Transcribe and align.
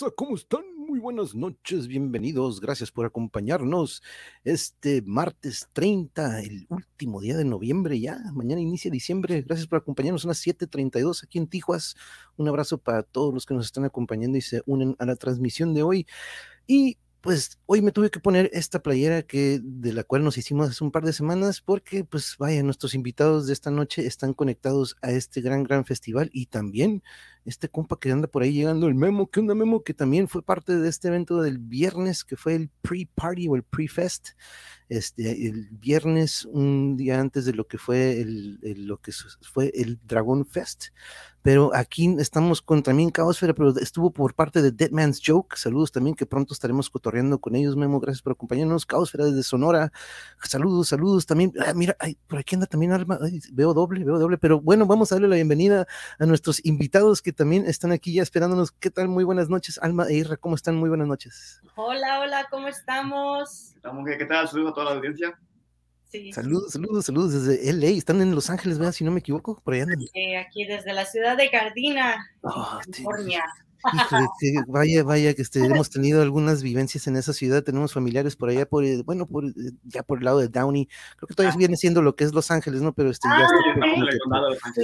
raza? 0.00 0.14
¿Cómo 0.14 0.34
están? 0.34 0.62
Muy 0.76 0.98
buenas 0.98 1.34
noches, 1.34 1.86
bienvenidos, 1.86 2.60
gracias 2.60 2.90
por 2.90 3.06
acompañarnos 3.06 4.02
este 4.44 5.02
martes 5.02 5.68
30, 5.72 6.40
el 6.40 6.66
último 6.68 7.20
día 7.20 7.36
de 7.36 7.44
noviembre 7.44 8.00
ya, 8.00 8.18
mañana 8.32 8.60
inicia 8.60 8.90
diciembre, 8.90 9.42
gracias 9.42 9.68
por 9.68 9.78
acompañarnos 9.78 10.24
a 10.24 10.28
las 10.28 10.44
7.32 10.44 11.24
aquí 11.24 11.38
en 11.38 11.48
Tijuas, 11.48 11.96
un 12.36 12.48
abrazo 12.48 12.78
para 12.78 13.02
todos 13.02 13.34
los 13.34 13.44
que 13.46 13.54
nos 13.54 13.66
están 13.66 13.84
acompañando 13.84 14.38
y 14.38 14.40
se 14.40 14.62
unen 14.66 14.96
a 14.98 15.06
la 15.06 15.16
transmisión 15.16 15.74
de 15.74 15.82
hoy 15.82 16.06
y 16.66 16.96
pues 17.20 17.58
hoy 17.66 17.82
me 17.82 17.92
tuve 17.92 18.10
que 18.10 18.20
poner 18.20 18.48
esta 18.54 18.82
playera 18.82 19.22
que 19.22 19.60
de 19.62 19.92
la 19.92 20.04
cual 20.04 20.24
nos 20.24 20.38
hicimos 20.38 20.70
hace 20.70 20.82
un 20.82 20.90
par 20.90 21.04
de 21.04 21.12
semanas 21.12 21.60
porque 21.60 22.04
pues 22.04 22.36
vaya, 22.38 22.62
nuestros 22.62 22.94
invitados 22.94 23.46
de 23.46 23.52
esta 23.52 23.70
noche 23.70 24.06
están 24.06 24.32
conectados 24.32 24.96
a 25.02 25.10
este 25.10 25.42
gran 25.42 25.64
gran 25.64 25.84
festival 25.84 26.30
y 26.32 26.46
también 26.46 27.02
este 27.44 27.68
compa 27.68 27.98
que 27.98 28.12
anda 28.12 28.28
por 28.28 28.42
ahí 28.42 28.52
llegando 28.52 28.86
el 28.86 28.94
memo, 28.94 29.30
que 29.30 29.40
una 29.40 29.54
memo 29.54 29.82
que 29.82 29.94
también 29.94 30.28
fue 30.28 30.42
parte 30.42 30.76
de 30.76 30.88
este 30.88 31.08
evento 31.08 31.42
del 31.42 31.58
viernes 31.58 32.24
que 32.24 32.36
fue 32.36 32.54
el 32.54 32.70
pre-party 32.82 33.48
o 33.48 33.56
el 33.56 33.62
pre-fest 33.62 34.30
este, 34.90 35.46
el 35.46 35.68
viernes, 35.70 36.44
un 36.44 36.96
día 36.96 37.20
antes 37.20 37.44
de 37.44 37.52
lo 37.52 37.66
que 37.68 37.78
fue 37.78 38.20
el, 38.20 38.58
lo 38.86 38.98
que 38.98 39.12
fue 39.40 39.70
el 39.72 40.00
Dragon 40.04 40.44
Fest. 40.44 40.86
Pero 41.42 41.70
aquí 41.74 42.14
estamos 42.18 42.60
con 42.60 42.82
también 42.82 43.10
Caosfera, 43.10 43.54
pero 43.54 43.70
estuvo 43.78 44.10
por 44.10 44.34
parte 44.34 44.60
de 44.60 44.72
Dead 44.72 44.90
Man's 44.90 45.20
Joke. 45.24 45.56
Saludos 45.56 45.90
también, 45.90 46.14
que 46.14 46.26
pronto 46.26 46.52
estaremos 46.52 46.90
cotorreando 46.90 47.38
con 47.38 47.56
ellos, 47.56 47.76
Memo. 47.76 47.98
Gracias 47.98 48.22
por 48.22 48.32
acompañarnos. 48.32 48.84
Caosfera 48.84 49.24
desde 49.24 49.42
Sonora. 49.42 49.90
Saludos, 50.42 50.88
saludos 50.88 51.24
también. 51.24 51.52
Ah, 51.66 51.72
mira, 51.74 51.96
por 52.26 52.38
aquí 52.38 52.54
anda 52.54 52.66
también 52.66 52.92
Alma. 52.92 53.18
veo 53.52 53.72
doble, 53.72 54.04
veo 54.04 54.18
doble. 54.18 54.36
Pero 54.38 54.60
bueno, 54.60 54.86
vamos 54.86 55.12
a 55.12 55.14
darle 55.14 55.28
la 55.28 55.36
bienvenida 55.36 55.86
a 56.18 56.26
nuestros 56.26 56.64
invitados 56.64 57.22
que 57.22 57.32
también 57.32 57.64
están 57.66 57.92
aquí 57.92 58.12
ya 58.12 58.22
esperándonos. 58.22 58.72
¿Qué 58.72 58.90
tal? 58.90 59.08
Muy 59.08 59.24
buenas 59.24 59.48
noches, 59.48 59.78
Alma 59.82 60.06
e 60.08 60.14
Irra. 60.14 60.36
¿Cómo 60.36 60.56
están? 60.56 60.76
Muy 60.76 60.88
buenas 60.88 61.08
noches. 61.08 61.62
Hola, 61.74 62.20
hola, 62.20 62.46
¿cómo 62.50 62.68
estamos? 62.68 63.74
Estamos 63.76 64.04
¿qué 64.06 64.26
tal? 64.26 64.46
Saludos 64.48 64.72
a 64.72 64.74
toda 64.74 64.90
la 64.90 64.96
audiencia. 64.96 65.38
Sí. 66.10 66.32
Saludos, 66.32 66.72
saludos, 66.72 67.06
saludos 67.06 67.32
desde 67.32 67.72
LA. 67.72 67.96
Están 67.96 68.20
en 68.20 68.34
Los 68.34 68.50
Ángeles, 68.50 68.78
¿verdad? 68.78 68.92
Si 68.92 69.04
no 69.04 69.12
me 69.12 69.20
equivoco, 69.20 69.60
por 69.62 69.74
allá 69.74 69.86
Sí, 70.12 70.34
aquí 70.34 70.64
desde 70.64 70.92
la 70.92 71.04
ciudad 71.06 71.36
de 71.36 71.48
Gardina, 71.48 72.28
oh, 72.42 72.80
California 72.84 73.44
vaya, 74.66 75.02
vaya, 75.04 75.34
que 75.34 75.42
este, 75.42 75.64
hemos 75.64 75.90
tenido 75.90 76.22
algunas 76.22 76.62
vivencias 76.62 77.06
en 77.06 77.16
esa 77.16 77.32
ciudad, 77.32 77.62
tenemos 77.62 77.92
familiares 77.92 78.36
por 78.36 78.48
allá, 78.48 78.66
por, 78.66 78.84
eh, 78.84 79.02
bueno, 79.04 79.26
por, 79.26 79.46
eh, 79.46 79.52
ya 79.84 80.02
por 80.02 80.18
el 80.18 80.24
lado 80.24 80.38
de 80.38 80.48
Downey, 80.48 80.88
creo 81.16 81.28
que 81.28 81.34
todavía 81.34 81.54
ah. 81.54 81.58
viene 81.58 81.76
siendo 81.76 82.02
lo 82.02 82.16
que 82.16 82.24
es 82.24 82.32
Los 82.32 82.50
Ángeles, 82.50 82.82
¿no? 82.82 82.92
Pero 82.92 83.10
este, 83.10 83.28
ya 83.28 83.44
está, 83.44 84.82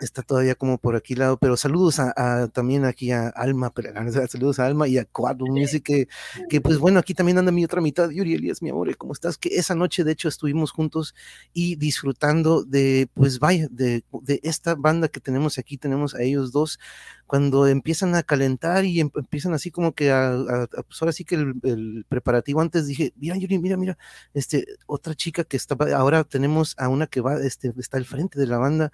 está, 0.00 0.22
todavía 0.22 0.54
como 0.54 0.78
por 0.78 0.96
aquí 0.96 1.14
lado, 1.14 1.38
pero 1.38 1.56
saludos 1.56 1.98
a, 1.98 2.48
también 2.48 2.84
aquí 2.84 3.12
a 3.12 3.28
Alma, 3.28 3.70
pero, 3.70 3.92
saludos 4.28 4.58
a 4.58 4.66
Alma 4.66 4.88
y 4.88 4.98
a 4.98 5.04
Quadro 5.04 5.46
Music, 5.46 5.82
que, 5.84 6.08
que 6.48 6.60
pues 6.60 6.78
bueno, 6.78 6.98
aquí 6.98 7.14
también 7.14 7.38
anda 7.38 7.52
mi 7.52 7.64
otra 7.64 7.80
mitad, 7.80 8.10
Yuri 8.10 8.34
Elías, 8.34 8.62
mi 8.62 8.70
amor, 8.70 8.94
¿cómo 8.96 9.12
estás? 9.12 9.38
Que 9.38 9.50
esa 9.56 9.74
noche 9.74 10.04
de 10.04 10.12
hecho 10.12 10.28
estuvimos 10.28 10.70
juntos 10.70 11.14
y 11.52 11.76
disfrutando 11.76 12.62
de, 12.64 13.08
pues 13.14 13.38
vaya, 13.38 13.68
de, 13.70 14.04
de 14.22 14.40
esta 14.42 14.74
banda 14.74 15.08
que 15.08 15.20
tenemos 15.20 15.58
aquí, 15.58 15.76
tenemos 15.78 16.14
a 16.14 16.22
ellos 16.22 16.52
dos, 16.52 16.78
cuando 17.26 17.66
empiezan 17.66 18.14
a 18.14 18.22
calentar 18.22 18.84
y 18.84 19.00
em, 19.00 19.10
empiezan 19.16 19.54
así 19.54 19.70
como 19.70 19.94
que 19.94 20.10
a, 20.10 20.66
pues 20.88 21.02
ahora 21.02 21.12
sí 21.12 21.24
que 21.24 21.36
el, 21.36 22.04
preparativo 22.08 22.60
antes 22.60 22.86
dije, 22.86 23.12
mira 23.16 23.36
Yuri, 23.36 23.58
mira, 23.58 23.76
mira, 23.76 23.98
este, 24.34 24.66
otra 24.86 25.14
chica 25.14 25.44
que 25.44 25.56
estaba, 25.56 25.86
ahora 25.96 26.24
tenemos 26.24 26.74
a 26.78 26.88
una 26.88 27.06
que 27.06 27.20
va, 27.20 27.36
este, 27.40 27.72
está 27.78 27.98
al 27.98 28.04
frente 28.04 28.38
de 28.38 28.46
la 28.46 28.58
banda 28.58 28.92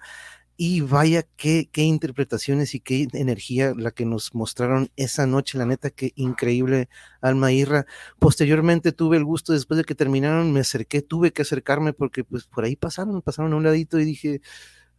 y 0.55 0.81
vaya 0.81 1.23
qué, 1.35 1.69
qué 1.71 1.81
interpretaciones 1.83 2.75
y 2.75 2.79
qué 2.79 3.07
energía 3.13 3.73
la 3.75 3.91
que 3.91 4.05
nos 4.05 4.35
mostraron 4.35 4.89
esa 4.95 5.25
noche, 5.25 5.57
la 5.57 5.65
neta, 5.65 5.89
qué 5.89 6.13
increíble 6.15 6.89
Alma 7.21 7.51
Irra. 7.51 7.85
Posteriormente 8.19 8.91
tuve 8.91 9.17
el 9.17 9.25
gusto, 9.25 9.53
después 9.53 9.77
de 9.77 9.83
que 9.83 9.95
terminaron, 9.95 10.53
me 10.53 10.59
acerqué, 10.59 11.01
tuve 11.01 11.33
que 11.33 11.41
acercarme 11.41 11.93
porque 11.93 12.23
pues 12.23 12.45
por 12.45 12.65
ahí 12.65 12.75
pasaron, 12.75 13.21
pasaron 13.21 13.53
a 13.53 13.55
un 13.57 13.63
ladito 13.63 13.99
y 13.99 14.05
dije, 14.05 14.41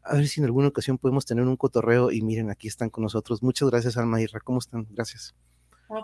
a 0.04 0.16
ver 0.16 0.26
si 0.26 0.40
en 0.40 0.44
alguna 0.44 0.68
ocasión 0.68 0.98
podemos 0.98 1.24
tener 1.24 1.44
un 1.44 1.56
cotorreo 1.56 2.10
y 2.10 2.20
miren, 2.20 2.50
aquí 2.50 2.68
están 2.68 2.90
con 2.90 3.02
nosotros. 3.02 3.42
Muchas 3.42 3.70
gracias, 3.70 3.96
Alma 3.96 4.20
Irra. 4.20 4.40
¿Cómo 4.40 4.58
están? 4.58 4.86
Gracias. 4.90 5.34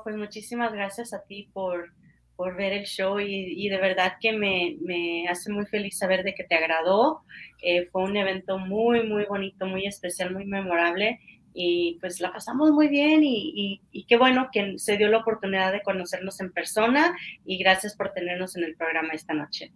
pues 0.04 0.16
muchísimas 0.16 0.72
gracias 0.72 1.12
a 1.12 1.22
ti 1.22 1.50
por, 1.52 1.92
por 2.36 2.56
ver 2.56 2.72
el 2.72 2.84
show 2.84 3.20
y, 3.20 3.68
de 3.68 3.78
verdad 3.78 4.14
que 4.20 4.32
me, 4.32 4.76
me, 4.80 5.28
hace 5.28 5.52
muy 5.52 5.66
feliz 5.66 5.98
saber 5.98 6.24
de 6.24 6.34
que 6.34 6.44
te 6.44 6.54
agradó. 6.54 7.22
Eh, 7.62 7.86
fue 7.92 8.02
un 8.04 8.16
evento 8.16 8.58
muy, 8.58 9.06
muy 9.06 9.26
bonito, 9.26 9.66
muy 9.66 9.86
especial, 9.86 10.32
muy 10.32 10.46
memorable 10.46 11.20
y 11.52 11.98
pues 12.00 12.20
la 12.20 12.32
pasamos 12.32 12.70
muy 12.70 12.88
bien 12.88 13.24
y, 13.24 13.80
y, 13.90 14.04
qué 14.04 14.16
bueno 14.16 14.48
que 14.52 14.78
se 14.78 14.96
dio 14.96 15.08
la 15.08 15.18
oportunidad 15.18 15.72
de 15.72 15.82
conocernos 15.82 16.40
en 16.40 16.52
persona 16.52 17.16
y 17.44 17.58
gracias 17.58 17.96
por 17.96 18.12
tenernos 18.12 18.56
en 18.56 18.64
el 18.64 18.76
programa 18.76 19.12
esta 19.12 19.34
noche. 19.34 19.72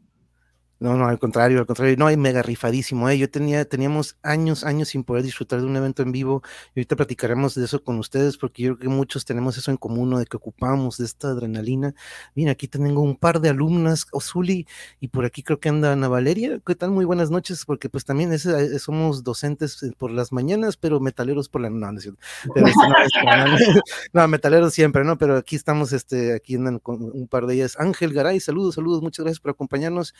No, 0.80 0.96
no, 0.96 1.06
al 1.06 1.18
contrario, 1.18 1.60
al 1.60 1.66
contrario, 1.66 1.96
no, 1.96 2.06
hay 2.06 2.16
mega 2.16 2.42
rifadísimo, 2.42 3.08
¿eh? 3.08 3.16
Yo 3.16 3.30
tenía, 3.30 3.64
teníamos 3.64 4.16
años, 4.22 4.64
años 4.64 4.88
sin 4.88 5.04
poder 5.04 5.22
disfrutar 5.22 5.60
de 5.60 5.66
un 5.66 5.76
evento 5.76 6.02
en 6.02 6.12
vivo, 6.12 6.42
y 6.74 6.80
ahorita 6.80 6.96
platicaremos 6.96 7.54
de 7.54 7.64
eso 7.64 7.82
con 7.82 7.98
ustedes, 7.98 8.36
porque 8.36 8.64
yo 8.64 8.76
creo 8.76 8.90
que 8.90 8.96
muchos 8.96 9.24
tenemos 9.24 9.56
eso 9.56 9.70
en 9.70 9.76
común, 9.76 10.10
¿no? 10.10 10.18
De 10.18 10.26
que 10.26 10.36
ocupamos 10.36 10.98
de 10.98 11.04
esta 11.04 11.28
adrenalina. 11.28 11.94
Mira, 12.34 12.52
aquí 12.52 12.68
tengo 12.68 13.00
un 13.00 13.16
par 13.16 13.40
de 13.40 13.50
alumnas, 13.50 14.06
Osuli, 14.12 14.66
y 15.00 15.08
por 15.08 15.24
aquí 15.24 15.42
creo 15.42 15.60
que 15.60 15.68
anda 15.68 15.92
Ana 15.92 16.08
Valeria, 16.08 16.60
¿qué 16.66 16.74
tal? 16.74 16.90
Muy 16.90 17.04
buenas 17.04 17.30
noches, 17.30 17.64
porque 17.64 17.88
pues 17.88 18.04
también 18.04 18.32
eh, 18.32 18.38
somos 18.78 19.22
docentes 19.22 19.82
eh, 19.82 19.92
por 19.96 20.10
las 20.10 20.32
mañanas, 20.32 20.76
pero 20.76 21.00
metaleros 21.00 21.48
por 21.48 21.60
la, 21.60 21.70
no, 21.70 21.92
no, 21.92 22.00
no, 24.12 24.28
metaleros 24.28 24.74
siempre, 24.74 25.04
¿no? 25.04 25.18
Pero 25.18 25.36
aquí 25.36 25.56
estamos, 25.56 25.92
este, 25.92 26.34
aquí 26.34 26.56
andan 26.56 26.78
con 26.78 27.02
un 27.02 27.28
par 27.28 27.46
de 27.46 27.54
ellas. 27.54 27.76
Ángel 27.78 28.12
Garay, 28.12 28.40
saludos, 28.40 28.76
saludos, 28.76 29.02
muchas 29.02 29.24
gracias 29.24 29.40
por 29.40 29.52
acompañarnos. 29.52 30.14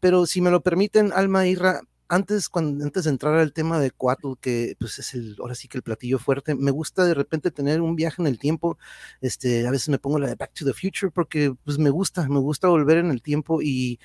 Pero 0.00 0.26
si 0.26 0.40
me 0.40 0.50
lo 0.50 0.62
permiten, 0.62 1.12
Alma 1.14 1.46
Irra, 1.46 1.82
antes, 2.08 2.48
cuando, 2.48 2.84
antes 2.84 3.04
de 3.04 3.10
entrar 3.10 3.34
al 3.36 3.52
tema 3.52 3.78
de 3.78 3.92
Cuatro, 3.92 4.36
que 4.40 4.74
pues 4.78 4.98
es 4.98 5.14
el, 5.14 5.36
ahora 5.38 5.54
sí 5.54 5.68
que 5.68 5.78
el 5.78 5.82
platillo 5.82 6.18
fuerte, 6.18 6.54
me 6.56 6.72
gusta 6.72 7.04
de 7.04 7.14
repente 7.14 7.50
tener 7.52 7.80
un 7.80 7.94
viaje 7.96 8.20
en 8.20 8.26
el 8.26 8.38
tiempo. 8.38 8.78
Este, 9.20 9.66
a 9.66 9.70
veces 9.70 9.90
me 9.90 9.98
pongo 9.98 10.18
la 10.18 10.26
de 10.28 10.34
Back 10.34 10.52
to 10.54 10.64
the 10.64 10.72
Future 10.72 11.12
porque 11.12 11.54
pues 11.64 11.78
me 11.78 11.90
gusta, 11.90 12.28
me 12.28 12.40
gusta 12.40 12.68
volver 12.68 12.98
en 12.98 13.10
el 13.10 13.22
tiempo 13.22 13.62
y 13.62 14.00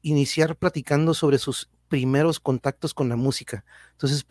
iniciar 0.00 0.56
platicando 0.56 1.14
sobre 1.14 1.38
sus 1.38 1.70
primeros 1.92 2.40
contactos 2.40 2.94
con 2.94 3.10
la 3.10 3.16
música. 3.16 3.66
Entonces, 3.90 4.24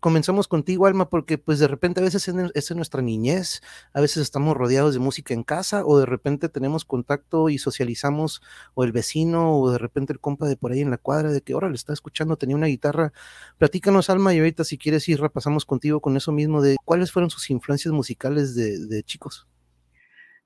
comenzamos 0.00 0.48
contigo, 0.48 0.86
Alma, 0.86 1.10
porque 1.10 1.36
pues 1.36 1.58
de 1.58 1.68
repente 1.68 2.00
a 2.00 2.02
veces 2.02 2.26
es, 2.54 2.74
nuestra 2.74 3.02
niñez, 3.02 3.60
a 3.92 4.00
veces 4.00 4.22
estamos 4.22 4.56
rodeados 4.56 4.94
de 4.94 5.00
música 5.00 5.34
en 5.34 5.42
casa 5.42 5.84
o 5.84 5.98
de 5.98 6.06
repente 6.06 6.48
tenemos 6.48 6.86
contacto 6.86 7.50
y 7.50 7.58
socializamos 7.58 8.40
o 8.72 8.84
el 8.84 8.92
vecino 8.92 9.54
o 9.60 9.70
de 9.70 9.76
repente 9.76 10.14
el 10.14 10.18
compa 10.18 10.46
de 10.48 10.56
por 10.56 10.72
ahí 10.72 10.80
en 10.80 10.90
la 10.90 10.96
cuadra 10.96 11.30
de 11.30 11.42
que 11.42 11.52
ahora 11.52 11.68
le 11.68 11.74
está 11.74 11.92
escuchando, 11.92 12.38
tenía 12.38 12.56
una 12.56 12.68
guitarra. 12.68 13.12
Platícanos, 13.58 14.08
Alma, 14.08 14.32
y 14.32 14.38
ahorita 14.38 14.64
si 14.64 14.78
quieres 14.78 15.06
ir 15.10 15.20
repasamos 15.20 15.66
contigo 15.66 16.00
con 16.00 16.16
eso 16.16 16.32
mismo 16.32 16.62
de 16.62 16.76
cuáles 16.86 17.12
fueron 17.12 17.28
sus 17.28 17.50
influencias 17.50 17.92
musicales 17.92 18.54
de, 18.54 19.02
chicos. 19.02 19.46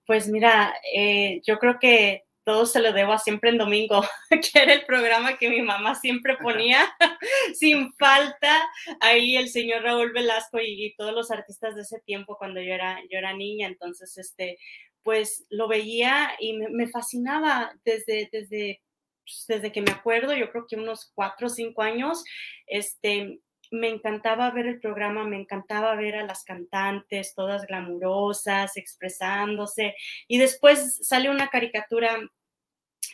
Pues 0.08 0.28
mira, 0.28 0.74
eh, 0.92 1.40
yo 1.44 1.60
creo 1.60 1.78
que 1.78 2.24
todo 2.44 2.66
se 2.66 2.80
lo 2.80 2.92
debo 2.92 3.12
a 3.12 3.18
Siempre 3.18 3.50
en 3.50 3.58
Domingo, 3.58 4.02
que 4.30 4.58
era 4.58 4.72
el 4.72 4.84
programa 4.84 5.38
que 5.38 5.48
mi 5.48 5.62
mamá 5.62 5.94
siempre 5.94 6.36
ponía 6.36 6.94
sin 7.54 7.92
falta. 7.94 8.56
Ahí 9.00 9.36
el 9.36 9.48
señor 9.48 9.82
Raúl 9.82 10.12
Velasco 10.12 10.58
y, 10.60 10.94
todos 10.96 11.12
los 11.12 11.30
artistas 11.30 11.74
de 11.74 11.82
ese 11.82 12.00
tiempo 12.00 12.36
cuando 12.36 12.60
yo 12.60 12.72
era, 12.72 13.00
yo 13.10 13.18
era 13.18 13.32
niña, 13.32 13.66
entonces, 13.66 14.16
este, 14.18 14.58
pues 15.02 15.46
lo 15.50 15.68
veía 15.68 16.32
y 16.38 16.54
me, 16.54 16.88
fascinaba 16.88 17.72
desde, 17.84 18.28
desde, 18.30 18.82
pues, 19.24 19.44
desde 19.48 19.72
que 19.72 19.82
me 19.82 19.92
acuerdo, 19.92 20.34
yo 20.34 20.50
creo 20.50 20.66
que 20.68 20.76
unos 20.76 21.10
cuatro 21.14 21.46
o 21.46 21.50
cinco 21.50 21.82
años, 21.82 22.24
este, 22.66 23.40
me 23.72 23.88
encantaba 23.88 24.50
ver 24.50 24.66
el 24.66 24.80
programa, 24.80 25.24
me 25.24 25.40
encantaba 25.40 25.94
ver 25.96 26.16
a 26.16 26.24
las 26.24 26.44
cantantes, 26.44 27.34
todas 27.34 27.66
glamurosas, 27.66 28.76
expresándose. 28.76 29.96
Y 30.28 30.38
después 30.38 31.00
sale 31.06 31.30
una 31.30 31.48
caricatura 31.48 32.18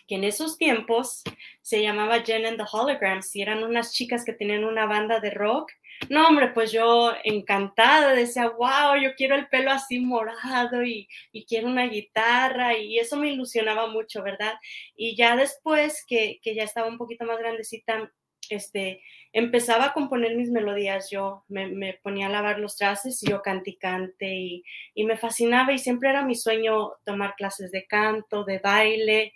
que 0.07 0.17
en 0.17 0.25
esos 0.25 0.57
tiempos 0.59 1.23
se 1.61 1.83
llamaba 1.83 2.23
Jen 2.23 2.47
and 2.47 2.57
the 2.57 2.65
Holograms 2.71 3.37
y 3.37 3.43
eran 3.43 3.63
unas 3.63 3.93
chicas 3.93 4.25
que 4.25 4.33
tenían 4.33 4.65
una 4.65 4.87
banda 4.87 5.21
de 5.21 5.31
rock. 5.31 5.71
No, 6.09 6.27
hombre, 6.27 6.49
pues 6.49 6.73
yo 6.73 7.13
encantada 7.25 8.15
decía, 8.15 8.49
wow, 8.49 8.97
yo 9.03 9.15
quiero 9.17 9.35
el 9.35 9.49
pelo 9.49 9.71
así 9.71 10.01
morado 10.01 10.83
y, 10.83 11.09
y 11.33 11.45
quiero 11.45 11.69
una 11.69 11.87
guitarra 11.87 12.77
y 12.77 12.99
eso 12.99 13.17
me 13.17 13.31
ilusionaba 13.31 13.89
mucho, 13.89 14.23
¿verdad? 14.23 14.55
Y 14.97 15.17
ya 15.17 15.37
después 15.37 16.05
que, 16.07 16.41
que 16.43 16.55
ya 16.55 16.63
estaba 16.63 16.89
un 16.89 16.99
poquito 16.99 17.25
más 17.25 17.39
grandecita, 17.39 18.11
este, 18.49 19.03
empezaba 19.33 19.87
a 19.87 19.93
componer 19.93 20.37
mis 20.37 20.51
melodías, 20.51 21.11
yo 21.11 21.45
me, 21.49 21.99
ponía 22.03 22.27
a 22.27 22.31
lavar 22.31 22.59
los 22.59 22.77
trastes 22.77 23.23
y 23.23 23.31
yo 23.31 23.43
canticante 23.43 24.27
y, 24.35 24.65
y, 24.95 25.05
me 25.05 25.17
fascinaba 25.17 25.73
y 25.73 25.79
siempre 25.79 26.11
era 26.11 26.25
mi 26.25 26.35
sueño 26.35 26.93
tomar 27.05 27.35
clases 27.37 27.71
de 27.71 27.87
canto, 27.87 28.45
de 28.45 28.59
baile, 28.59 29.33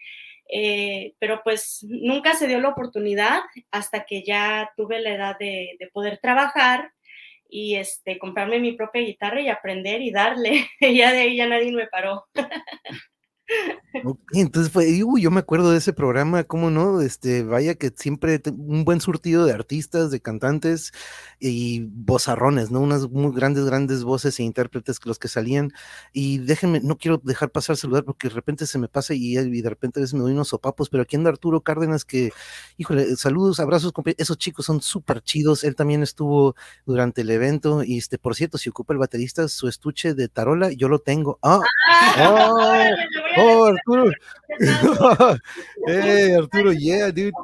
eh, 0.55 1.15
pero 1.19 1.41
pues 1.43 1.85
nunca 1.89 2.35
se 2.35 2.47
dio 2.47 2.61
la 2.61 2.69
oportunidad 2.69 3.41
hasta 3.71 4.05
que 4.05 4.23
ya 4.23 4.71
tuve 4.77 5.01
la 5.01 5.15
edad 5.15 5.39
de, 5.39 5.79
poder 5.95 6.19
trabajar 6.19 6.93
y 7.49 7.77
este, 7.77 8.19
comprarme 8.19 8.61
mi 8.61 8.73
propia 8.73 9.03
guitarra 9.03 9.41
y 9.41 9.49
aprender 9.49 10.03
y 10.03 10.11
darle. 10.11 10.69
ya 10.81 11.13
de 11.13 11.21
ahí 11.21 11.37
ya 11.37 11.47
nadie 11.47 11.73
me 11.73 11.87
paró. 11.87 12.27
entonces 14.33 14.73
fue, 14.73 15.03
uy, 15.05 15.23
yo 15.23 15.31
me 15.31 15.41
acuerdo 15.41 15.71
de 15.71 15.79
ese 15.79 15.93
programa, 15.93 16.45
¿cómo 16.45 16.71
no? 16.71 17.01
Este, 17.01 17.43
vaya 17.43 17.75
que 17.75 17.93
siempre 17.95 18.41
un 18.47 18.85
buen 18.85 19.01
surtido 19.01 19.45
de 19.45 19.53
artistas, 19.53 20.11
de 20.11 20.21
cantantes 20.21 20.93
y 21.39 21.87
vozarrones, 21.91 22.71
¿no? 22.71 22.81
Unas 22.81 23.11
muy 23.11 23.35
grandes, 23.35 23.65
grandes 23.65 24.03
voces 24.05 24.39
e 24.41 24.45
intérpretes 24.45 24.99
los 25.05 25.19
que 25.19 25.29
salían. 25.29 25.73
Y 26.13 26.39
déjenme, 26.39 26.81
no 26.81 26.97
quiero 26.97 27.21
dejar 27.23 27.51
pasar 27.51 27.77
saludar 27.77 28.05
porque 28.05 28.29
de 28.29 28.35
repente 28.35 28.67
se 28.67 28.79
me 28.79 28.89
pasa 28.89 29.15
y, 29.15 29.35
de 29.35 29.69
repente 29.69 30.01
a 30.01 30.03
veces 30.03 30.15
me 30.15 30.21
doy 30.21 30.33
unos 30.33 30.49
sopapos, 30.49 30.89
pero 30.89 31.03
aquí 31.03 31.17
anda 31.17 31.31
Arturo 31.31 31.61
Cárdenas 31.61 32.05
que, 32.05 32.33
híjole, 32.79 33.17
saludos, 33.17 33.61
abrazos, 33.61 33.93
esos 34.17 34.39
chicos 34.39 34.67
son 34.67 34.81
súper 34.81 35.23
chidos. 35.23 35.65
Él 35.65 35.75
también 35.77 36.03
estuvo 36.03 36.57
durante 36.87 37.21
el 37.23 37.31
evento 37.31 37.85
y 37.85 37.99
este, 37.99 38.19
por 38.19 38.35
cierto, 38.35 38.59
si 38.59 38.71
ocupa 38.71 38.95
el 38.95 38.99
baterista 38.99 39.49
su 39.49 39.69
estuche 39.69 40.15
de 40.15 40.29
tarola, 40.29 40.73
yo 40.73 40.89
lo 40.89 40.99
tengo. 40.99 41.39
¡Ah! 41.43 41.61
¡Oh! 42.19 43.42
Oh, 43.42 43.42
Arturo. 43.43 44.13
hey, 45.87 46.37
Arturo, 46.37 46.71
yeah, 46.71 47.11
dude. 47.11 47.35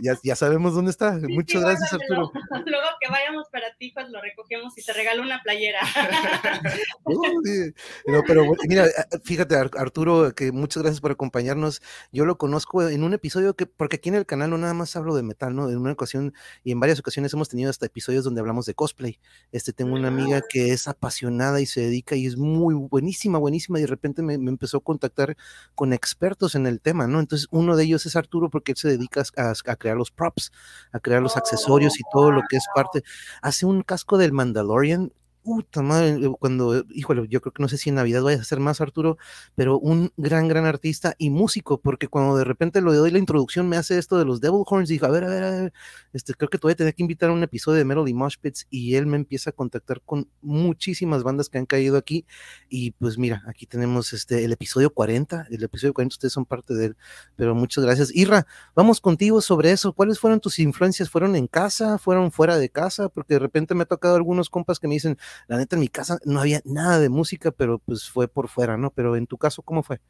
Ya, 0.00 0.18
ya 0.22 0.36
sabemos 0.36 0.74
dónde 0.74 0.90
está. 0.90 1.18
Muchas 1.28 1.62
gracias, 1.62 1.92
Arturo. 1.92 2.30
Luego, 2.66 2.86
que 3.00 3.10
vayamos 3.10 3.48
para 3.50 3.74
ti, 3.78 3.90
pues 3.92 4.08
lo 4.10 4.20
recogemos 4.20 4.76
y 4.76 4.82
te 4.82 4.92
regalo 4.92 5.22
una 5.22 5.42
playera. 5.42 5.80
no, 8.06 8.22
pero 8.26 8.44
mira, 8.68 8.86
fíjate, 9.24 9.56
Arturo, 9.56 10.34
que 10.34 10.52
muchas 10.52 10.82
gracias 10.82 11.00
por 11.00 11.12
acompañarnos. 11.12 11.82
Yo 12.12 12.24
lo 12.24 12.38
conozco 12.38 12.88
en 12.88 13.04
un 13.04 13.14
episodio 13.14 13.54
que, 13.54 13.66
porque 13.66 13.96
aquí 13.96 14.08
en 14.08 14.16
el 14.16 14.26
canal 14.26 14.50
no 14.50 14.58
nada 14.58 14.74
más 14.74 14.96
hablo 14.96 15.14
de 15.14 15.22
metal, 15.22 15.54
¿no? 15.54 15.68
En 15.68 15.78
una 15.78 15.92
ocasión 15.92 16.34
y 16.64 16.72
en 16.72 16.80
varias 16.80 17.00
ocasiones 17.00 17.32
hemos 17.32 17.48
tenido 17.48 17.70
hasta 17.70 17.86
episodios 17.86 18.24
donde 18.24 18.40
hablamos 18.40 18.66
de 18.66 18.74
cosplay. 18.74 19.18
Este, 19.52 19.72
tengo 19.72 19.94
una 19.94 20.08
amiga 20.08 20.42
que 20.48 20.72
es 20.72 20.88
apasionada 20.88 21.60
y 21.60 21.66
se 21.66 21.80
dedica 21.80 22.16
y 22.16 22.26
es 22.26 22.36
muy 22.36 22.74
buenísima, 22.74 23.38
buenísima, 23.38 23.78
y 23.78 23.82
de 23.82 23.88
repente 23.88 24.22
me, 24.22 24.38
me 24.38 24.50
empezó 24.50 24.78
a 24.78 24.80
contactar 24.80 25.36
con 25.74 25.92
expertos 25.92 26.54
en 26.54 26.66
el 26.66 26.80
tema, 26.80 27.06
¿no? 27.06 27.20
Entonces, 27.20 27.48
uno 27.50 27.76
de 27.76 27.84
ellos 27.84 28.06
es 28.06 28.16
Arturo 28.16 28.50
porque 28.50 28.72
él 28.72 28.78
se 28.78 28.88
dedica 28.88 29.22
a, 29.36 29.52
a 29.66 29.76
crear 29.86 29.96
los 29.96 30.10
props, 30.10 30.50
a 30.92 30.98
crear 30.98 31.22
los 31.22 31.36
accesorios 31.36 32.00
y 32.00 32.02
todo 32.12 32.32
lo 32.32 32.42
que 32.48 32.56
es 32.56 32.64
parte. 32.74 33.04
Hace 33.40 33.66
un 33.66 33.82
casco 33.82 34.18
del 34.18 34.32
Mandalorian 34.32 35.12
puta 35.46 35.80
madre, 35.80 36.08
eh, 36.26 36.32
cuando, 36.40 36.84
híjole, 36.90 37.28
yo 37.28 37.40
creo 37.40 37.52
que 37.52 37.62
no 37.62 37.68
sé 37.68 37.78
si 37.78 37.90
en 37.90 37.94
Navidad 37.94 38.20
vaya 38.20 38.40
a 38.40 38.44
ser 38.44 38.58
más 38.58 38.80
Arturo, 38.80 39.16
pero 39.54 39.78
un 39.78 40.10
gran, 40.16 40.48
gran 40.48 40.66
artista 40.66 41.14
y 41.18 41.30
músico, 41.30 41.80
porque 41.80 42.08
cuando 42.08 42.36
de 42.36 42.42
repente 42.42 42.80
lo 42.80 42.92
doy 42.92 43.12
la 43.12 43.20
introducción 43.20 43.68
me 43.68 43.76
hace 43.76 43.96
esto 43.96 44.18
de 44.18 44.24
los 44.24 44.40
Devil 44.40 44.64
Horns, 44.66 44.88
dijo, 44.88 45.06
a 45.06 45.10
ver, 45.10 45.22
a 45.22 45.28
ver, 45.28 45.44
a 45.44 45.50
ver, 45.52 45.72
este, 46.12 46.34
creo 46.34 46.48
que 46.48 46.58
te 46.58 46.62
voy 46.62 46.72
a 46.72 46.74
tener 46.74 46.96
que 46.96 47.02
invitar 47.04 47.30
a 47.30 47.32
un 47.32 47.44
episodio 47.44 47.78
de 47.78 47.84
Melody 47.84 48.12
Mosh 48.12 48.38
Pits 48.40 48.66
y 48.70 48.96
él 48.96 49.06
me 49.06 49.16
empieza 49.16 49.50
a 49.50 49.52
contactar 49.52 50.02
con 50.04 50.28
muchísimas 50.42 51.22
bandas 51.22 51.48
que 51.48 51.58
han 51.58 51.66
caído 51.66 51.96
aquí 51.96 52.26
y 52.68 52.90
pues 52.90 53.16
mira, 53.16 53.44
aquí 53.46 53.66
tenemos 53.66 54.12
este, 54.12 54.44
el 54.44 54.50
episodio 54.50 54.92
40, 54.92 55.46
el 55.48 55.62
episodio 55.62 55.94
40 55.94 56.14
ustedes 56.14 56.32
son 56.32 56.44
parte 56.44 56.74
de 56.74 56.86
él, 56.86 56.96
pero 57.36 57.54
muchas 57.54 57.84
gracias. 57.84 58.12
Irra, 58.12 58.48
vamos 58.74 59.00
contigo 59.00 59.40
sobre 59.40 59.70
eso, 59.70 59.92
¿cuáles 59.92 60.18
fueron 60.18 60.40
tus 60.40 60.58
influencias? 60.58 61.08
¿Fueron 61.08 61.36
en 61.36 61.46
casa? 61.46 61.98
¿Fueron 61.98 62.32
fuera 62.32 62.58
de 62.58 62.68
casa? 62.68 63.08
Porque 63.10 63.34
de 63.34 63.38
repente 63.38 63.76
me 63.76 63.84
ha 63.84 63.86
tocado 63.86 64.16
algunos 64.16 64.50
compas 64.50 64.80
que 64.80 64.88
me 64.88 64.94
dicen, 64.94 65.16
la 65.48 65.58
neta 65.58 65.76
en 65.76 65.80
mi 65.80 65.88
casa 65.88 66.18
no 66.24 66.40
había 66.40 66.60
nada 66.64 66.98
de 66.98 67.08
música, 67.08 67.50
pero 67.50 67.78
pues 67.78 68.08
fue 68.08 68.28
por 68.28 68.48
fuera, 68.48 68.76
¿no? 68.76 68.90
Pero 68.90 69.16
en 69.16 69.26
tu 69.26 69.38
caso, 69.38 69.62
¿cómo 69.62 69.82
fue? 69.82 70.00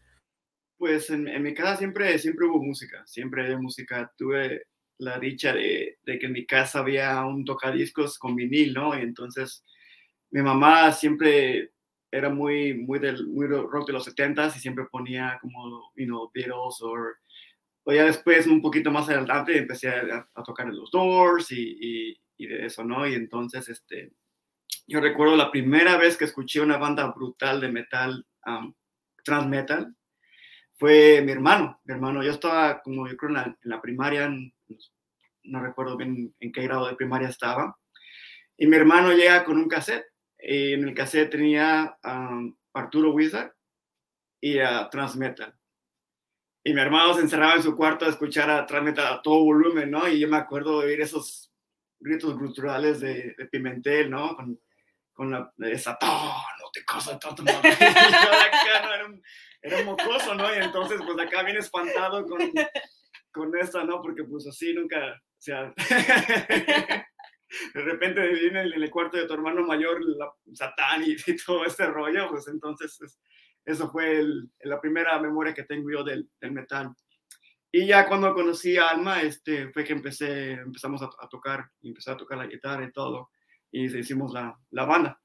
Pues 0.79 1.11
en, 1.11 1.43
mi 1.43 1.55
casa 1.55 1.77
siempre, 1.77 2.19
siempre 2.19 2.47
hubo 2.47 2.63
música, 2.63 3.03
siempre 3.07 3.45
había 3.45 3.59
música. 3.59 4.13
Tuve 4.17 4.65
la 4.99 5.19
dicha 5.19 5.53
de, 5.53 5.99
de, 6.05 6.19
que 6.19 6.27
en 6.27 6.33
mi 6.33 6.47
casa 6.47 6.81
había 6.81 7.25
un 7.25 7.45
tocadiscos 7.45 8.19
con 8.19 8.37
vinil, 8.37 8.75
¿no? 8.75 8.99
Y 8.99 9.03
entonces 9.03 9.65
mi 10.31 10.43
mamá 10.43 10.93
siempre 10.93 11.73
era 12.11 12.31
muy, 12.31 12.75
muy 12.75 12.99
del 12.99 13.27
muy 13.27 13.47
rock 13.47 13.87
de 13.87 13.93
los 13.93 14.05
70 14.05 14.49
y 14.49 14.59
siempre 14.59 14.87
ponía 14.91 15.39
como, 15.41 15.93
you 15.97 16.07
know, 16.07 16.31
Beatles 16.33 16.81
o, 16.83 16.95
o 17.85 17.93
ya 17.93 18.05
después, 18.05 18.47
un 18.47 18.63
poquito 18.63 18.91
más 18.91 19.09
adelante, 19.09 19.59
empecé 19.59 19.89
a, 19.89 20.29
tocar 20.45 20.67
en 20.67 20.77
los 20.77 20.91
Doors 20.91 21.53
y, 21.53 21.77
y, 21.81 22.21
y, 22.37 22.47
de 22.47 22.67
eso, 22.67 22.85
¿no? 22.85 23.07
Y 23.07 23.15
entonces, 23.15 23.69
este, 23.69 24.13
yo 24.87 25.01
recuerdo 25.01 25.37
la 25.37 25.51
primera 25.51 25.97
vez 25.97 26.17
que 26.17 26.25
escuché 26.25 26.61
una 26.61 26.77
banda 26.77 27.13
brutal 27.13 27.61
de 27.61 27.69
metal, 27.69 28.25
um, 28.47 28.73
trans 29.25 29.49
metal, 29.49 29.95
fue 30.79 31.23
mi 31.23 31.33
hermano. 31.33 31.81
Mi 31.85 31.95
hermano, 31.95 32.23
yo 32.23 32.31
estaba 32.31 32.81
como 32.83 33.09
yo 33.09 33.17
creo 33.17 33.37
en 33.37 33.57
la, 33.63 33.83
primaria, 33.83 34.31
no 35.43 35.61
recuerdo 35.61 35.97
bien 35.97 36.35
en 36.39 36.53
qué 36.53 36.63
grado 36.63 36.87
de 36.87 36.95
primaria 36.95 37.29
estaba, 37.29 37.77
y 38.57 38.67
mi 38.67 38.77
hermano 38.77 39.13
llega 39.13 39.45
con 39.45 39.59
un 39.59 39.69
cassette. 39.69 40.07
Y 40.39 40.75
en 40.75 40.87
el 40.87 40.95
cassette 40.95 41.31
tenía 41.31 41.99
um, 42.05 42.55
Arturo 42.75 43.11
Wizard 43.13 43.53
y 44.41 44.59
a 44.59 44.89
Trans 44.91 45.17
Metal. 45.17 45.53
Y 46.63 46.75
mi 46.75 46.81
hermano 46.81 47.15
se 47.15 47.23
encerraba 47.23 47.55
en 47.55 47.63
su 47.63 47.75
cuarto 47.75 48.05
a 48.05 48.09
escuchar 48.09 48.51
a 48.51 48.67
Trans 48.67 48.85
Metal 48.85 49.07
a 49.07 49.23
todo 49.23 49.43
volumen, 49.45 49.91
¿no? 49.91 50.07
Y 50.09 50.21
yo 50.21 50.29
me 50.29 50.37
acuerdo 50.37 50.81
de 50.81 50.87
oír 50.87 51.01
esos 51.01 51.53
gritos 51.99 52.37
culturales 52.37 53.01
de, 53.01 53.35
de 53.37 53.47
Pimentel, 53.47 54.11
¿no? 54.11 54.37
Con, 54.37 54.61
con 55.17 55.31
la 55.31 55.51
Satán, 55.79 56.11
no 56.11 56.71
te 56.73 56.85
casas 56.85 57.19
tanto. 57.21 57.43
no, 57.43 57.51
era, 57.51 59.07
un, 59.07 59.23
era 59.63 59.79
un 59.79 59.87
mocoso, 59.87 60.35
¿no? 60.35 60.55
Y 60.55 60.59
entonces, 60.59 61.01
pues 61.05 61.19
acá 61.19 61.43
viene 61.43 61.61
espantado 61.61 62.25
con, 62.27 62.39
con 63.33 63.57
esta, 63.59 63.83
¿no? 63.83 64.03
Porque 64.03 64.25
pues 64.25 64.47
así 64.47 64.75
nunca, 64.75 65.15
o 65.15 65.41
sea, 65.41 65.73
de 67.75 67.83
repente 67.83 68.29
viene 68.29 68.61
en 68.61 68.83
el 68.83 68.91
cuarto 68.91 69.17
de 69.17 69.27
tu 69.27 69.33
hermano 69.33 69.63
mayor 69.67 70.05
la, 70.05 70.31
Satán 70.53 71.03
y, 71.05 71.17
todo 71.45 71.65
este 71.65 71.87
rollo, 71.87 72.29
pues 72.29 72.47
entonces 72.49 72.99
eso 73.65 73.91
fue 73.91 74.23
la 74.61 74.79
primera 74.81 75.19
memoria 75.19 75.55
que 75.55 75.65
tengo 75.65 75.91
yo 75.91 76.05
del, 76.05 76.29
del, 76.39 76.53
metal. 76.53 76.95
Y 77.73 77.87
ya 77.87 78.07
cuando 78.07 78.35
conocí 78.35 78.77
a 78.77 78.91
Alma, 78.91 79.23
este, 79.23 79.73
fue 79.73 79.83
que 79.83 79.95
empecé, 79.95 80.53
empezamos 80.53 81.01
a, 81.03 81.07
a 81.07 81.29
tocar, 81.29 81.71
y 81.81 81.89
empecé 81.89 82.11
a 82.11 82.17
tocar 82.17 82.37
la 82.37 82.47
guitarra 82.47 82.85
y 82.85 82.93
todo 82.93 83.31
y 83.77 83.99
hicimos 83.99 84.33
la, 84.33 84.59
la 84.71 84.85
banda. 84.85 85.21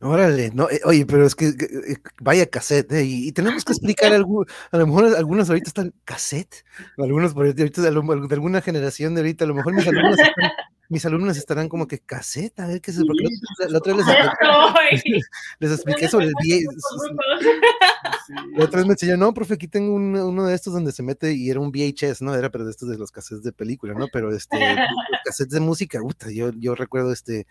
Órale, 0.00 0.50
no, 0.52 0.68
eh, 0.68 0.80
oye, 0.84 1.06
pero 1.06 1.24
es 1.24 1.34
que 1.34 1.48
eh, 1.48 1.96
vaya 2.20 2.46
cassette, 2.46 2.92
eh, 2.92 3.04
y, 3.04 3.32
tenemos 3.32 3.64
que 3.64 3.72
explicar 3.72 4.12
algo, 4.12 4.44
a 4.70 4.76
lo 4.76 4.86
mejor 4.86 5.16
algunos 5.16 5.48
ahorita 5.48 5.68
están 5.68 5.94
cassette, 6.04 6.66
algunos 6.98 7.32
por 7.32 7.46
ahorita 7.46 7.80
de, 7.80 7.88
alguna 7.88 8.60
generación 8.60 9.14
de 9.14 9.22
ahorita, 9.22 9.44
a 9.46 9.48
lo 9.48 9.54
mejor 9.54 9.72
mis 9.72 9.86
alumnos 9.86 10.18
están, 10.18 10.52
mis 10.88 11.04
alumnos 11.04 11.36
estarán 11.36 11.68
como 11.68 11.86
que 11.86 11.98
caseta, 11.98 12.64
a 12.64 12.68
ver 12.68 12.80
qué 12.80 12.90
es 12.90 12.98
porque 12.98 13.24
la, 13.68 13.78
otra 13.78 13.94
vez 13.94 14.06
les, 14.06 15.24
les, 15.60 15.72
expliqué 15.72 16.08
sobre 16.08 16.26
el 16.26 16.32
VHS. 16.42 16.76
La 18.56 18.64
otra 18.64 18.78
vez 18.78 18.86
me 18.86 18.92
enseñó, 18.92 19.16
no, 19.16 19.32
profe, 19.34 19.54
aquí 19.54 19.68
tengo 19.68 19.94
uno 19.94 20.46
de 20.46 20.54
estos 20.54 20.72
donde 20.72 20.92
se 20.92 21.02
mete 21.02 21.32
y 21.32 21.50
era 21.50 21.60
un 21.60 21.70
VHS, 21.70 22.22
¿no? 22.22 22.34
Era 22.34 22.50
pero 22.50 22.64
de 22.64 22.70
estos 22.70 22.88
de 22.88 22.98
los 22.98 23.10
cassettes 23.10 23.42
de 23.42 23.52
película, 23.52 23.94
¿no? 23.94 24.08
Pero 24.12 24.34
este, 24.34 24.58
cassettes 25.24 25.52
de 25.52 25.60
música, 25.60 26.00
puta, 26.00 26.30
yo, 26.30 26.50
yo 26.52 26.74
recuerdo 26.74 27.12
este, 27.12 27.46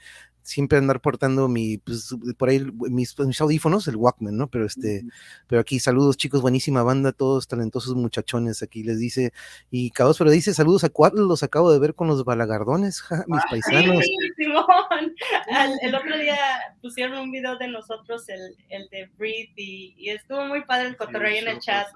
siempre 0.45 0.77
andar 0.77 1.01
portando 1.01 1.47
mi, 1.47 1.79
pues, 1.79 2.15
por 2.37 2.49
ahí 2.49 2.63
mis, 2.89 3.17
mis, 3.17 3.41
audífonos, 3.41 3.87
el 3.87 3.95
Walkman, 3.95 4.37
¿no? 4.37 4.47
Pero 4.47 4.65
este, 4.65 5.03
pero 5.47 5.59
aquí 5.59 5.79
saludos 5.79 6.17
chicos, 6.17 6.41
buenísima 6.41 6.83
banda, 6.83 7.11
todos 7.11 7.47
talentosos 7.47 7.95
muchachones, 7.95 8.61
aquí 8.61 8.83
les 8.83 8.99
dice, 8.99 9.33
y 9.71 9.89
Cabos, 9.89 10.19
pero 10.19 10.29
dice 10.29 10.53
saludos 10.53 10.83
a 10.83 10.89
cuatro, 10.89 11.25
los 11.25 11.41
acabo 11.41 11.71
de 11.71 11.79
ver 11.79 11.95
con 11.95 12.07
los 12.07 12.23
balagardones, 12.23 13.03
mis 13.27 13.43
paisanos. 13.49 14.03
Simón, 14.37 15.15
el 15.81 15.95
otro 15.95 16.17
día 16.17 16.37
pusieron 16.81 17.19
un 17.19 17.31
video 17.31 17.57
de 17.57 17.67
nosotros, 17.67 18.27
el, 18.29 18.55
el 18.69 18.87
de 18.89 19.09
Breathe, 19.17 19.53
y, 19.55 20.09
estuvo 20.09 20.45
muy 20.45 20.63
padre 20.63 20.87
el 20.87 20.97
cotorreo 20.97 21.37
en 21.37 21.47
el 21.47 21.59
chat. 21.59 21.87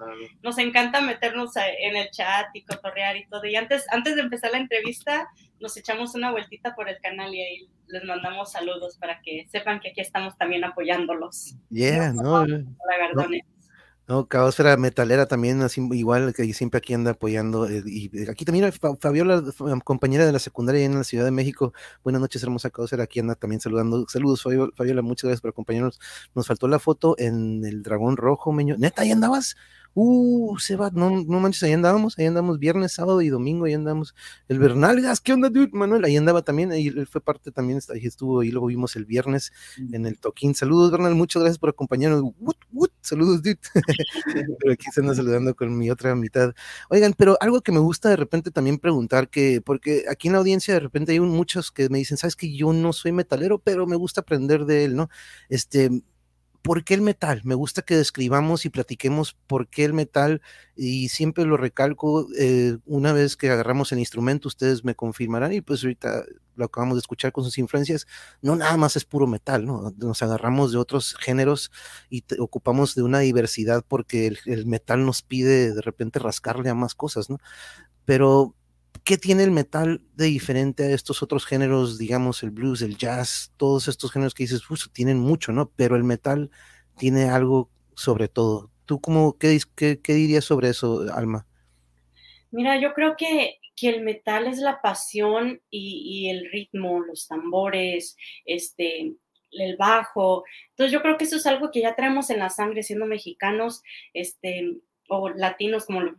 Nos 0.42 0.58
encanta 0.58 1.00
meternos 1.00 1.52
en 1.56 1.96
el 1.96 2.10
chat 2.10 2.46
y 2.54 2.62
cotorrear 2.62 3.16
y 3.16 3.26
todo. 3.26 3.44
Y 3.46 3.56
antes, 3.56 3.86
antes 3.90 4.16
de 4.16 4.22
empezar 4.22 4.52
la 4.52 4.58
entrevista, 4.58 5.28
nos 5.60 5.76
echamos 5.76 6.14
una 6.14 6.30
vueltita 6.30 6.74
por 6.74 6.88
el 6.88 6.98
canal 7.00 7.34
y 7.34 7.42
ahí 7.42 7.68
les 7.88 8.04
mandamos 8.04 8.52
saludos 8.52 8.96
para 8.98 9.20
que 9.20 9.46
sepan 9.50 9.80
que 9.80 9.90
aquí 9.90 10.00
estamos 10.00 10.36
también 10.38 10.64
apoyándolos. 10.64 11.54
Yeah, 11.70 12.12
no. 12.12 12.46
no, 12.46 12.64
no 14.10 14.26
Caosfera 14.26 14.76
Metalera 14.76 15.26
también, 15.26 15.62
así, 15.62 15.80
igual 15.92 16.34
que 16.34 16.52
siempre 16.52 16.78
aquí 16.78 16.94
anda 16.94 17.12
apoyando. 17.12 17.68
Eh, 17.68 17.82
y 17.86 18.28
aquí 18.28 18.44
también 18.44 18.72
Fabiola, 18.72 19.40
compañera 19.84 20.26
de 20.26 20.32
la 20.32 20.40
secundaria 20.40 20.84
en 20.84 20.96
la 20.96 21.04
Ciudad 21.04 21.24
de 21.24 21.30
México. 21.30 21.72
Buenas 22.02 22.20
noches, 22.20 22.42
hermosa 22.42 22.70
Caosfera, 22.70 23.04
aquí 23.04 23.20
anda 23.20 23.36
también 23.36 23.60
saludando. 23.60 24.04
Saludos, 24.08 24.42
Fabiola, 24.42 25.02
muchas 25.02 25.28
gracias 25.28 25.40
por 25.40 25.50
acompañarnos. 25.50 26.00
Nos 26.34 26.48
faltó 26.48 26.66
la 26.66 26.80
foto 26.80 27.14
en 27.18 27.64
el 27.64 27.84
Dragón 27.84 28.16
Rojo, 28.16 28.52
Meño. 28.52 28.76
¿Neta, 28.78 29.02
ahí 29.02 29.12
andabas? 29.12 29.56
Uh, 29.94 30.56
se 30.58 30.76
va, 30.76 30.90
no, 30.90 31.10
no 31.10 31.40
manches, 31.40 31.62
ahí 31.64 31.72
andábamos, 31.72 32.18
ahí 32.18 32.26
andamos 32.26 32.58
viernes, 32.58 32.92
sábado 32.92 33.22
y 33.22 33.28
domingo, 33.28 33.64
ahí 33.64 33.74
andamos. 33.74 34.14
El 34.48 34.58
Bernal, 34.58 35.02
¿qué 35.22 35.32
onda, 35.32 35.48
dude? 35.48 35.70
Manuel, 35.72 36.04
ahí 36.04 36.16
andaba 36.16 36.42
también, 36.42 36.70
ahí 36.70 36.88
él 36.88 37.06
fue 37.06 37.20
parte 37.20 37.50
también, 37.50 37.80
ahí 37.92 38.06
estuvo, 38.06 38.42
y 38.42 38.50
luego 38.50 38.68
vimos 38.68 38.94
el 38.96 39.04
viernes 39.04 39.52
en 39.92 40.06
el 40.06 40.18
toquín. 40.18 40.54
Saludos, 40.54 40.92
Bernal, 40.92 41.14
muchas 41.14 41.42
gracias 41.42 41.58
por 41.58 41.70
acompañarnos. 41.70 42.32
Saludos, 43.00 43.42
dude. 43.42 43.58
pero 44.60 44.72
aquí 44.72 44.86
se 44.92 45.00
anda 45.00 45.14
saludando 45.14 45.54
con 45.54 45.76
mi 45.76 45.90
otra 45.90 46.14
mitad. 46.14 46.54
Oigan, 46.88 47.14
pero 47.16 47.36
algo 47.40 47.60
que 47.62 47.72
me 47.72 47.78
gusta 47.78 48.10
de 48.10 48.16
repente 48.16 48.50
también 48.50 48.78
preguntar, 48.78 49.28
que, 49.28 49.60
porque 49.60 50.04
aquí 50.08 50.28
en 50.28 50.34
la 50.34 50.38
audiencia 50.38 50.74
de 50.74 50.80
repente 50.80 51.12
hay 51.12 51.20
muchos 51.20 51.72
que 51.72 51.88
me 51.88 51.98
dicen, 51.98 52.16
sabes 52.16 52.36
que 52.36 52.54
yo 52.54 52.72
no 52.72 52.92
soy 52.92 53.12
metalero, 53.12 53.58
pero 53.58 53.86
me 53.86 53.96
gusta 53.96 54.20
aprender 54.20 54.66
de 54.66 54.84
él, 54.84 54.96
¿no? 54.96 55.08
Este, 55.48 55.90
¿por 56.62 56.84
qué 56.84 56.94
el 56.94 57.00
metal? 57.00 57.40
Me 57.44 57.54
gusta 57.54 57.82
que 57.82 57.96
describamos 57.96 58.64
y 58.64 58.70
platiquemos 58.70 59.36
por 59.46 59.68
qué 59.68 59.84
el 59.84 59.92
metal 59.92 60.42
y 60.76 61.08
siempre 61.08 61.44
lo 61.44 61.56
recalco, 61.56 62.26
eh, 62.38 62.78
una 62.86 63.12
vez 63.12 63.36
que 63.36 63.50
agarramos 63.50 63.92
el 63.92 63.98
instrumento, 63.98 64.48
ustedes 64.48 64.84
me 64.84 64.94
confirmarán 64.94 65.52
y 65.52 65.60
pues 65.60 65.82
ahorita 65.82 66.24
lo 66.56 66.66
acabamos 66.66 66.96
de 66.96 67.00
escuchar 67.00 67.32
con 67.32 67.44
sus 67.44 67.56
influencias, 67.58 68.06
no 68.42 68.54
nada 68.56 68.76
más 68.76 68.96
es 68.96 69.04
puro 69.04 69.26
metal, 69.26 69.64
¿no? 69.64 69.94
Nos 69.96 70.22
agarramos 70.22 70.72
de 70.72 70.78
otros 70.78 71.14
géneros 71.14 71.70
y 72.10 72.24
ocupamos 72.38 72.94
de 72.94 73.02
una 73.02 73.20
diversidad 73.20 73.84
porque 73.86 74.26
el, 74.26 74.38
el 74.44 74.66
metal 74.66 75.04
nos 75.06 75.22
pide 75.22 75.72
de 75.72 75.80
repente 75.80 76.18
rascarle 76.18 76.68
a 76.68 76.74
más 76.74 76.94
cosas, 76.94 77.30
¿no? 77.30 77.38
Pero 78.04 78.54
¿qué 79.10 79.18
tiene 79.18 79.42
el 79.42 79.50
metal 79.50 80.02
de 80.14 80.26
diferente 80.26 80.84
a 80.84 80.90
estos 80.90 81.20
otros 81.20 81.44
géneros, 81.44 81.98
digamos, 81.98 82.44
el 82.44 82.52
blues, 82.52 82.80
el 82.80 82.96
jazz, 82.96 83.52
todos 83.56 83.88
estos 83.88 84.12
géneros 84.12 84.34
que 84.34 84.44
dices, 84.44 84.62
pues, 84.68 84.88
tienen 84.92 85.18
mucho, 85.18 85.50
¿no? 85.50 85.68
Pero 85.74 85.96
el 85.96 86.04
metal 86.04 86.48
tiene 86.96 87.24
algo 87.24 87.68
sobre 87.96 88.28
todo. 88.28 88.70
¿Tú 88.86 89.00
cómo, 89.00 89.36
qué, 89.36 89.58
dirías 90.06 90.44
sobre 90.44 90.68
eso, 90.68 91.12
Alma? 91.12 91.44
Mira, 92.52 92.80
yo 92.80 92.94
creo 92.94 93.16
que, 93.16 93.58
que 93.74 93.88
el 93.88 94.02
metal 94.02 94.46
es 94.46 94.58
la 94.58 94.80
pasión 94.80 95.60
y, 95.70 96.04
y, 96.06 96.30
el 96.30 96.48
ritmo, 96.52 97.00
los 97.00 97.26
tambores, 97.26 98.16
este, 98.44 99.16
el 99.50 99.76
bajo. 99.76 100.44
Entonces 100.68 100.92
yo 100.92 101.02
creo 101.02 101.18
que 101.18 101.24
eso 101.24 101.34
es 101.34 101.46
algo 101.46 101.72
que 101.72 101.80
ya 101.80 101.96
traemos 101.96 102.30
en 102.30 102.38
la 102.38 102.48
sangre 102.48 102.84
siendo 102.84 103.06
mexicanos, 103.06 103.82
este, 104.14 104.76
o 105.08 105.30
latinos, 105.30 105.86
como 105.86 106.00
lo, 106.00 106.16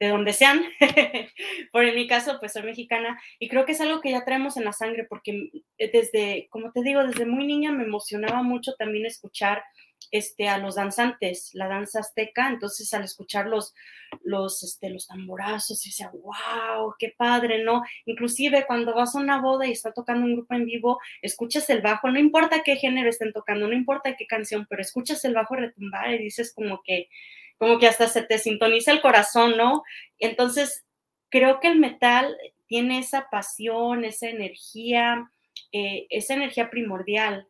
de 0.00 0.08
donde 0.08 0.32
sean. 0.32 0.62
Por 1.72 1.84
en 1.84 1.94
mi 1.94 2.06
caso, 2.06 2.36
pues 2.40 2.52
soy 2.52 2.62
mexicana 2.62 3.20
y 3.38 3.48
creo 3.48 3.64
que 3.64 3.72
es 3.72 3.80
algo 3.80 4.00
que 4.00 4.10
ya 4.10 4.24
traemos 4.24 4.56
en 4.56 4.64
la 4.64 4.72
sangre 4.72 5.04
porque 5.08 5.50
eh, 5.78 5.90
desde, 5.92 6.48
como 6.50 6.72
te 6.72 6.82
digo, 6.82 7.04
desde 7.06 7.26
muy 7.26 7.46
niña 7.46 7.72
me 7.72 7.84
emocionaba 7.84 8.42
mucho 8.42 8.74
también 8.74 9.06
escuchar 9.06 9.62
este, 10.10 10.48
a 10.48 10.58
los 10.58 10.76
danzantes, 10.76 11.50
la 11.54 11.66
danza 11.66 12.00
azteca, 12.00 12.48
entonces 12.48 12.92
al 12.94 13.04
escuchar 13.04 13.46
los, 13.46 13.74
los, 14.22 14.62
este, 14.62 14.90
los 14.90 15.06
tamborazos, 15.06 15.82
decía, 15.82 16.10
wow, 16.12 16.94
qué 16.98 17.14
padre, 17.16 17.64
¿no? 17.64 17.82
Inclusive 18.04 18.64
cuando 18.66 18.94
vas 18.94 19.14
a 19.14 19.18
una 19.18 19.40
boda 19.40 19.66
y 19.66 19.72
está 19.72 19.92
tocando 19.92 20.26
un 20.26 20.34
grupo 20.34 20.54
en 20.54 20.66
vivo, 20.66 21.00
escuchas 21.22 21.68
el 21.70 21.82
bajo, 21.82 22.10
no 22.10 22.18
importa 22.18 22.62
qué 22.62 22.76
género 22.76 23.08
estén 23.08 23.32
tocando, 23.32 23.66
no 23.66 23.74
importa 23.74 24.14
qué 24.16 24.26
canción, 24.26 24.66
pero 24.68 24.82
escuchas 24.82 25.24
el 25.24 25.34
bajo 25.34 25.56
retumbar 25.56 26.12
y 26.14 26.18
dices 26.18 26.52
como 26.54 26.82
que, 26.84 27.08
como 27.58 27.78
que 27.78 27.86
hasta 27.86 28.08
se 28.08 28.22
te 28.22 28.38
sintoniza 28.38 28.92
el 28.92 29.00
corazón, 29.00 29.56
¿no? 29.56 29.82
Entonces, 30.18 30.84
creo 31.30 31.60
que 31.60 31.68
el 31.68 31.78
metal 31.78 32.36
tiene 32.66 32.98
esa 32.98 33.28
pasión, 33.30 34.04
esa 34.04 34.28
energía, 34.28 35.30
eh, 35.72 36.06
esa 36.10 36.34
energía 36.34 36.70
primordial, 36.70 37.48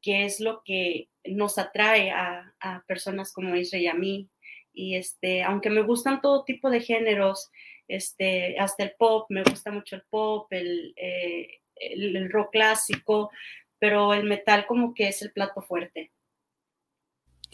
que 0.00 0.24
es 0.24 0.40
lo 0.40 0.62
que 0.64 1.08
nos 1.24 1.58
atrae 1.58 2.10
a, 2.10 2.52
personas 2.86 3.32
como 3.32 3.56
Israel 3.56 3.82
y 3.82 3.86
a 3.88 3.94
mí. 3.94 4.30
Y 4.72 4.96
este, 4.96 5.42
aunque 5.42 5.70
me 5.70 5.82
gustan 5.82 6.20
todo 6.20 6.44
tipo 6.44 6.70
de 6.70 6.80
géneros, 6.80 7.50
este, 7.88 8.58
hasta 8.58 8.84
el 8.84 8.92
pop, 8.98 9.26
me 9.30 9.42
gusta 9.42 9.70
mucho 9.70 9.96
el 9.96 10.02
pop, 10.10 10.52
el, 10.52 10.94
eh, 10.96 11.60
el 11.76 12.30
rock 12.30 12.52
clásico, 12.52 13.30
pero 13.78 14.14
el 14.14 14.24
metal 14.24 14.66
como 14.66 14.94
que 14.94 15.08
es 15.08 15.22
el 15.22 15.32
plato 15.32 15.62
fuerte. 15.62 16.13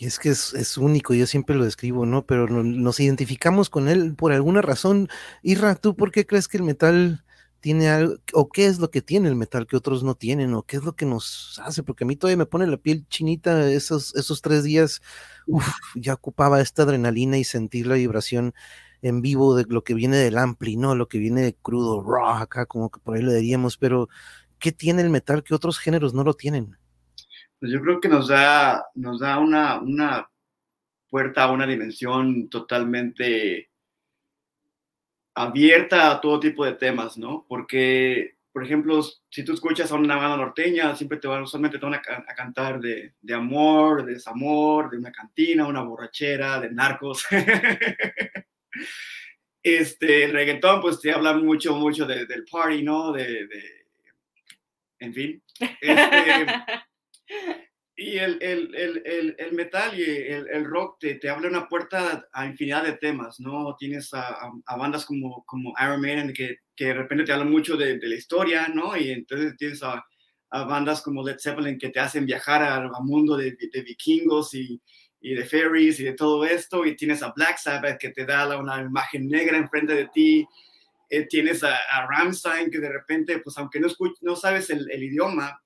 Y 0.00 0.07
es 0.07 0.19
que 0.19 0.30
es, 0.30 0.78
único, 0.78 1.12
yo 1.12 1.26
siempre 1.26 1.54
lo 1.54 1.66
describo, 1.66 2.07
¿no? 2.07 2.25
Pero 2.25 2.49
nos 2.49 2.99
identificamos 3.00 3.69
con 3.69 3.87
él 3.87 4.14
por 4.16 4.33
alguna 4.33 4.62
razón. 4.62 5.11
Irra, 5.42 5.75
¿tú 5.75 5.95
por 5.95 6.11
qué 6.11 6.25
crees 6.25 6.49
que 6.49 6.57
el 6.57 6.62
metal 6.62 7.23
tiene 7.61 7.90
algo, 7.90 8.14
o 8.33 8.49
qué 8.49 8.64
es 8.64 8.78
lo 8.78 8.90
que 8.90 9.02
tiene 9.02 9.28
el 9.28 9.37
metal 9.37 9.66
que 9.66 9.76
otros 9.76 10.02
no 10.02 10.14
tienen, 10.14 10.54
o 10.54 10.62
qué 10.62 10.78
es 10.78 10.85
lo 10.85 10.95
que 10.97 11.04
nos 11.04 11.61
hace? 11.62 11.83
Porque 11.83 12.04
a 12.04 12.07
mí 12.07 12.16
todavía 12.16 12.38
me 12.38 12.47
pone 12.47 12.66
la 12.66 12.78
piel 12.78 13.07
chinita 13.11 13.71
esos, 13.71 14.14
esos 14.16 14.40
tres 14.40 14.64
días, 14.64 15.02
uf, 15.47 15.69
ya 15.95 16.14
ocupaba 16.14 16.62
esta 16.62 16.85
adrenalina 16.85 17.37
y 17.37 17.45
sentir 17.45 17.87
la 17.87 17.97
vibración 17.97 18.54
en 19.02 19.21
vivo 19.21 19.54
de 19.54 19.66
lo 19.69 19.85
que 19.85 19.92
viene 19.92 20.16
del 20.16 20.38
ampli, 20.38 20.78
¿no? 20.78 20.95
Lo 20.95 21.09
que 21.09 21.19
viene 21.19 21.42
de 21.42 21.54
crudo, 21.54 22.02
raw, 22.02 22.38
acá 22.38 22.64
como 22.64 22.90
que 22.90 23.00
por 23.00 23.16
ahí 23.16 23.23
lo 23.23 23.35
diríamos, 23.35 23.76
pero 23.76 24.09
¿qué 24.59 24.73
tiene 24.73 25.02
el 25.02 25.11
metal 25.11 25.45
que 25.45 25.54
otros 25.54 25.78
géneros 25.78 26.14
no 26.14 26.25
lo 26.25 26.33
tienen? 26.33 26.79
Pues 27.61 27.71
yo 27.71 27.81
creo 27.83 28.00
que 28.00 28.09
nos 28.09 28.29
da, 28.29 28.87
nos 28.95 29.21
da 29.21 29.38
una, 29.38 29.79
una 29.81 30.31
puerta 31.11 31.45
a 31.45 31.52
una 31.52 31.67
dimensión 31.67 32.49
totalmente 32.49 33.71
abierta 35.35 36.11
a 36.11 36.21
todo 36.21 36.40
tipo 36.40 36.64
de 36.64 36.73
temas, 36.73 37.19
¿no? 37.19 37.45
Porque, 37.47 38.38
por 38.52 38.64
ejemplo, 38.64 39.02
si 39.29 39.45
tú 39.45 39.52
escuchas 39.52 39.93
a 39.93 39.97
una 39.97 40.17
banda 40.17 40.38
norteña, 40.38 40.97
siempre 40.97 41.19
te 41.19 41.29
van, 41.29 41.43
usualmente 41.43 41.79
a, 41.79 42.35
cantar 42.35 42.81
de, 42.81 43.14
de, 43.21 43.35
amor, 43.35 44.07
de 44.07 44.14
desamor, 44.14 44.90
de 44.90 44.97
una 44.97 45.12
cantina, 45.12 45.67
una 45.67 45.83
borrachera, 45.83 46.61
de 46.61 46.71
narcos. 46.71 47.26
este, 49.62 50.29
reggaetón, 50.29 50.81
pues 50.81 50.99
te 50.99 51.12
habla 51.12 51.35
mucho, 51.35 51.75
mucho 51.75 52.07
de, 52.07 52.25
del 52.25 52.47
party, 52.50 52.83
¿no? 52.83 53.12
De, 53.12 53.47
de 53.47 53.87
en 54.99 55.14
fin. 55.14 55.43
y 58.00 58.16
el, 58.16 58.38
el, 58.40 58.75
el, 58.75 59.37
el, 59.38 59.52
metal 59.52 59.99
y 59.99 60.02
el, 60.02 60.64
rock 60.64 60.99
te, 61.00 61.16
te 61.16 61.28
abre 61.28 61.49
una 61.49 61.68
puerta 61.68 62.26
a 62.32 62.46
infinidad 62.46 62.82
de 62.82 62.94
temas, 62.94 63.38
¿no? 63.40 63.76
Tienes 63.78 64.14
a, 64.14 64.50
a, 64.64 64.76
bandas 64.76 65.04
como, 65.04 65.44
como 65.44 65.75
Iron 65.78 66.00
Maiden 66.00 66.32
que, 66.32 66.60
que, 66.75 66.87
de 66.87 66.94
repente 66.94 67.25
te 67.25 67.32
hablan 67.32 67.50
mucho 67.50 67.76
de, 67.76 67.99
de, 67.99 68.08
la 68.08 68.14
historia, 68.14 68.68
¿no? 68.68 68.96
Y 68.96 69.10
entonces 69.10 69.54
tienes 69.58 69.82
a, 69.82 70.02
a, 70.49 70.64
bandas 70.64 71.02
como 71.02 71.22
Led 71.22 71.37
Zeppelin 71.38 71.76
que 71.78 71.90
te 71.90 72.00
hacen 72.00 72.25
viajar 72.25 72.62
al, 72.62 72.90
mundo 73.02 73.37
de, 73.37 73.54
de, 73.70 73.82
vikingos 73.82 74.54
y, 74.54 74.80
y 75.20 75.34
de 75.34 75.44
fairies 75.44 76.00
y 76.00 76.04
de 76.04 76.14
todo 76.14 76.46
esto. 76.46 76.87
Y 76.87 76.96
tienes 76.96 77.22
a 77.22 77.32
Black 77.37 77.58
Sabbath 77.58 77.99
que 77.99 78.12
te 78.12 78.25
da 78.25 78.58
una 78.58 78.80
imagen 78.80 79.28
negra 79.28 79.58
enfrente 79.58 79.94
de 79.94 80.08
ti. 80.08 80.46
Eh, 81.10 81.26
tienes 81.26 81.62
a, 81.64 81.76
Rammstein 82.08 82.70
que 82.70 82.78
de 82.78 82.88
repente, 82.88 83.40
pues 83.40 83.58
aunque 83.58 83.78
no, 83.78 83.88
no 84.22 84.37
sabes 84.37 84.70
el 84.70 85.02
idioma, 85.02 85.60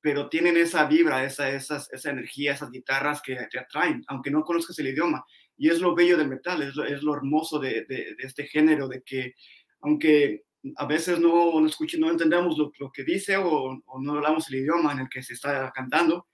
pero 0.00 0.28
tienen 0.28 0.56
esa 0.56 0.86
vibra, 0.86 1.24
esa, 1.24 1.48
esa 1.50 2.10
energía, 2.10 2.52
esas 2.52 2.70
guitarras 2.70 3.20
que 3.20 3.36
te 3.50 3.58
atraen, 3.58 4.04
aunque 4.08 4.30
no 4.30 4.44
conozcas 4.44 4.78
el 4.78 4.88
idioma. 4.88 5.24
Y 5.56 5.68
es 5.68 5.80
lo 5.80 5.94
bello 5.94 6.16
del 6.16 6.28
metal, 6.28 6.62
es 6.62 7.02
lo, 7.02 7.14
hermoso 7.14 7.58
de, 7.58 7.84
este 8.18 8.46
género, 8.46 8.86
de 8.86 9.02
que 9.02 9.34
aunque 9.80 10.44
a 10.76 10.86
veces 10.86 11.18
no, 11.18 11.60
no, 11.60 11.68
no 11.98 12.10
entendemos 12.10 12.56
lo, 12.58 12.92
que 12.92 13.04
dice 13.04 13.36
o, 13.36 13.82
no 14.00 14.12
hablamos 14.12 14.48
el 14.48 14.56
idioma 14.56 14.92
en 14.92 15.00
el 15.00 15.08
que 15.08 15.22
se 15.22 15.34
está 15.34 15.72
cantando, 15.74 16.28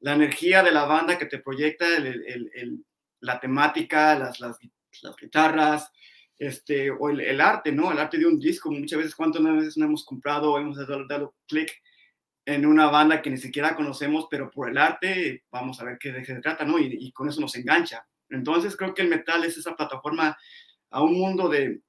la 0.00 0.14
energía 0.14 0.62
de 0.62 0.72
la 0.72 0.84
banda 0.84 1.16
que 1.16 1.26
te 1.26 1.38
proyecta, 1.38 1.86
la 3.20 3.40
temática, 3.40 4.18
las, 4.18 4.58
guitarras, 5.18 5.90
este, 6.38 6.90
o 6.90 7.08
el, 7.08 7.40
arte, 7.40 7.72
¿no? 7.72 7.90
El 7.90 7.98
arte 7.98 8.18
de 8.18 8.26
un 8.26 8.38
disco. 8.38 8.70
Muchas 8.70 8.98
veces, 8.98 9.14
¿cuántas 9.14 9.42
veces 9.42 9.78
no 9.78 9.86
hemos 9.86 10.04
comprado, 10.04 10.58
hemos 10.58 10.76
dado, 10.76 11.06
dado 11.06 11.34
clic 11.46 11.72
en 12.46 12.64
una 12.64 12.86
banda 12.86 13.20
que 13.20 13.28
ni 13.28 13.38
siquiera 13.38 13.74
conocemos, 13.74 14.28
pero 14.30 14.50
por 14.50 14.70
el 14.70 14.78
arte 14.78 15.44
vamos 15.50 15.80
a 15.80 15.84
ver 15.84 15.98
qué 15.98 16.12
de 16.12 16.20
qué 16.20 16.34
se 16.34 16.40
trata, 16.40 16.64
¿no? 16.64 16.78
Y, 16.78 17.10
con 17.12 17.28
eso 17.28 17.40
nos 17.40 17.56
engancha. 17.56 18.06
Entonces 18.30 18.76
creo 18.76 18.94
que 18.94 19.02
el 19.02 19.08
metal 19.08 19.44
es 19.44 19.58
esa 19.58 19.74
plataforma 19.74 20.36
a 20.90 21.02
un 21.02 21.18
mundo 21.18 21.48
de, 21.48 21.80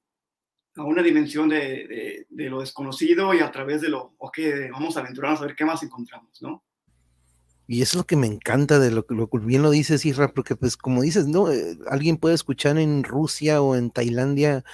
a 0.74 0.82
una 0.82 1.02
dimensión 1.02 1.48
de, 1.48 2.26
de, 2.28 2.50
lo 2.50 2.60
desconocido 2.60 3.32
y 3.34 3.40
a 3.40 3.52
través 3.52 3.80
de 3.80 3.88
lo, 3.88 4.14
ok, 4.18 4.38
vamos 4.72 4.96
a 4.96 5.00
aventurarnos 5.00 5.40
a 5.40 5.46
ver 5.46 5.54
qué 5.54 5.64
más 5.64 5.82
encontramos, 5.84 6.42
¿no? 6.42 6.64
Y 7.68 7.82
eso 7.82 7.90
es 7.90 8.00
lo 8.00 8.06
que 8.06 8.16
me 8.16 8.26
encanta 8.26 8.78
de 8.80 8.90
lo 8.90 9.06
que 9.06 9.14
bien 9.40 9.62
lo 9.62 9.70
dices, 9.70 10.06
Isra, 10.06 10.32
porque 10.32 10.56
pues 10.56 10.76
como 10.76 11.02
dices, 11.02 11.28
¿no? 11.28 11.52
Eh, 11.52 11.78
alguien 11.88 12.16
puede 12.16 12.34
escuchar 12.34 12.78
en 12.78 13.04
Rusia 13.04 13.62
o 13.62 13.76
en 13.76 13.90
Tailandia 13.90 14.64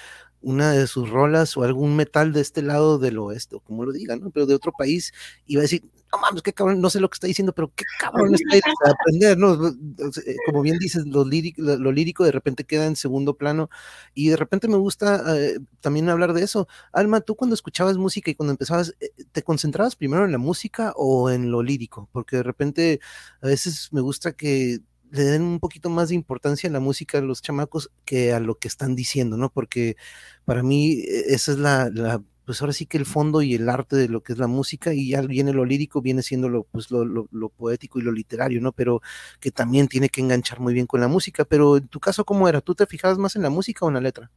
una 0.45 0.73
de 0.73 0.87
sus 0.87 1.11
rolas 1.11 1.57
o 1.57 1.65
algún 1.65 1.97
metal 1.97 2.33
de 2.33 2.41
este 2.41 2.63
lado 2.63 2.99
del 2.99 3.19
oeste, 3.19 3.57
o 3.57 3.61
como 3.61 3.85
lo 3.85 3.93
digan, 3.93 4.21
¿no? 4.21 4.31
Pero 4.31 4.47
de 4.47 4.55
otro 4.55 4.73
país, 4.77 5.13
iba 5.47 5.61
a 5.61 5.63
decir, 5.63 5.83
no 6.13 6.21
mames, 6.21 6.43
qué 6.43 6.53
cabrón, 6.53 6.81
no 6.81 6.91
sé 6.91 7.01
lo 7.01 7.09
que 7.09 7.15
está 7.17 7.27
diciendo, 7.27 7.53
pero 7.53 7.73
qué 7.75 7.85
cabrón 7.99 8.35
está 8.35 8.69
a 8.87 8.91
aprender, 8.91 9.37
¿no? 9.37 9.69
Eh, 9.69 10.37
como 10.47 10.63
bien 10.63 10.79
dices, 10.79 11.07
lo 11.07 11.25
lírico, 11.25 11.63
lo 11.63 11.93
lírico 11.93 12.25
de 12.25 12.33
repente 12.33 12.65
queda 12.65 12.87
en 12.87 12.97
segundo 12.97 13.37
plano 13.37 13.69
y 14.15 14.29
de 14.29 14.37
repente 14.37 14.69
me 14.69 14.77
gusta 14.77 15.37
eh, 15.37 15.59
también 15.81 16.09
hablar 16.09 16.33
de 16.33 16.43
eso. 16.43 16.69
Alma, 16.93 17.21
tú 17.21 17.35
cuando 17.35 17.55
escuchabas 17.55 17.97
música 17.97 18.31
y 18.31 18.35
cuando 18.35 18.53
empezabas, 18.53 18.95
eh, 19.01 19.11
¿te 19.33 19.43
concentrabas 19.43 19.97
primero 19.97 20.25
en 20.25 20.33
la 20.33 20.39
música 20.39 20.93
o 20.97 21.31
en 21.31 21.51
lo 21.51 21.63
lírico? 21.63 22.09
Porque 22.13 22.37
de 22.37 22.43
repente 22.45 23.01
a 23.41 23.47
veces 23.49 23.89
me 23.93 24.01
gusta 24.01 24.33
que 24.33 24.81
le 25.15 25.25
den 25.25 25.43
un 25.43 25.61
poquito 25.61 25.91
más 25.91 26.09
de 26.09 26.17
importancia 26.17 26.69
a 26.69 26.73
la 26.73 26.81
música 26.81 27.21
de 27.21 27.27
los 27.27 27.41
chamacos 27.41 27.91
que 28.05 28.33
a 28.33 28.41
lo 28.41 28.59
que 28.59 28.69
están 28.69 28.97
diciendo, 28.97 29.37
¿no? 29.37 29.51
Porque 29.51 29.97
para 30.45 30.63
mí 30.63 31.01
e, 31.01 31.35
esa 31.35 31.53
es 31.53 31.59
la, 31.59 31.91
la 31.91 32.23
pues 32.45 32.61
ahora 32.61 32.73
sí 32.73 32.87
que 32.87 32.99
el 32.99 33.07
fondo 33.07 33.43
y 33.43 33.55
el 33.55 33.69
arte 33.69 33.97
de 33.97 34.09
lo 34.09 34.23
que 34.23 34.33
es 34.33 34.39
la 34.39 34.47
música 34.47 34.93
y 34.93 35.11
ya 35.11 35.23
viene 35.23 35.53
lo 35.53 35.65
lírico, 35.65 36.03
viene 36.03 36.23
siendo 36.23 36.49
lo, 36.49 36.65
pues 36.65 36.91
lo, 36.91 37.49
poético 37.57 37.99
y 37.99 38.03
lo 38.03 38.13
literario, 38.13 38.61
¿no? 38.61 38.73
Pero 38.73 39.01
que 39.41 39.51
también 39.51 39.89
tiene 39.89 40.09
que 40.09 40.21
enganchar 40.21 40.61
muy 40.61 40.75
bien 40.75 40.87
con 40.87 41.01
la 41.01 41.09
música. 41.09 41.45
Pero 41.45 41.79
en 41.79 41.89
tu 41.89 42.01
caso, 42.01 42.25
¿cómo 42.25 42.49
era? 42.49 42.61
¿Tú 42.61 42.75
te 42.75 42.87
fijabas 42.87 43.19
más 43.19 43.37
en 43.37 43.43
la 43.43 43.51
música 43.51 43.85
o 43.85 43.89
en 43.89 43.95
la 43.95 44.01
letra? 44.01 44.31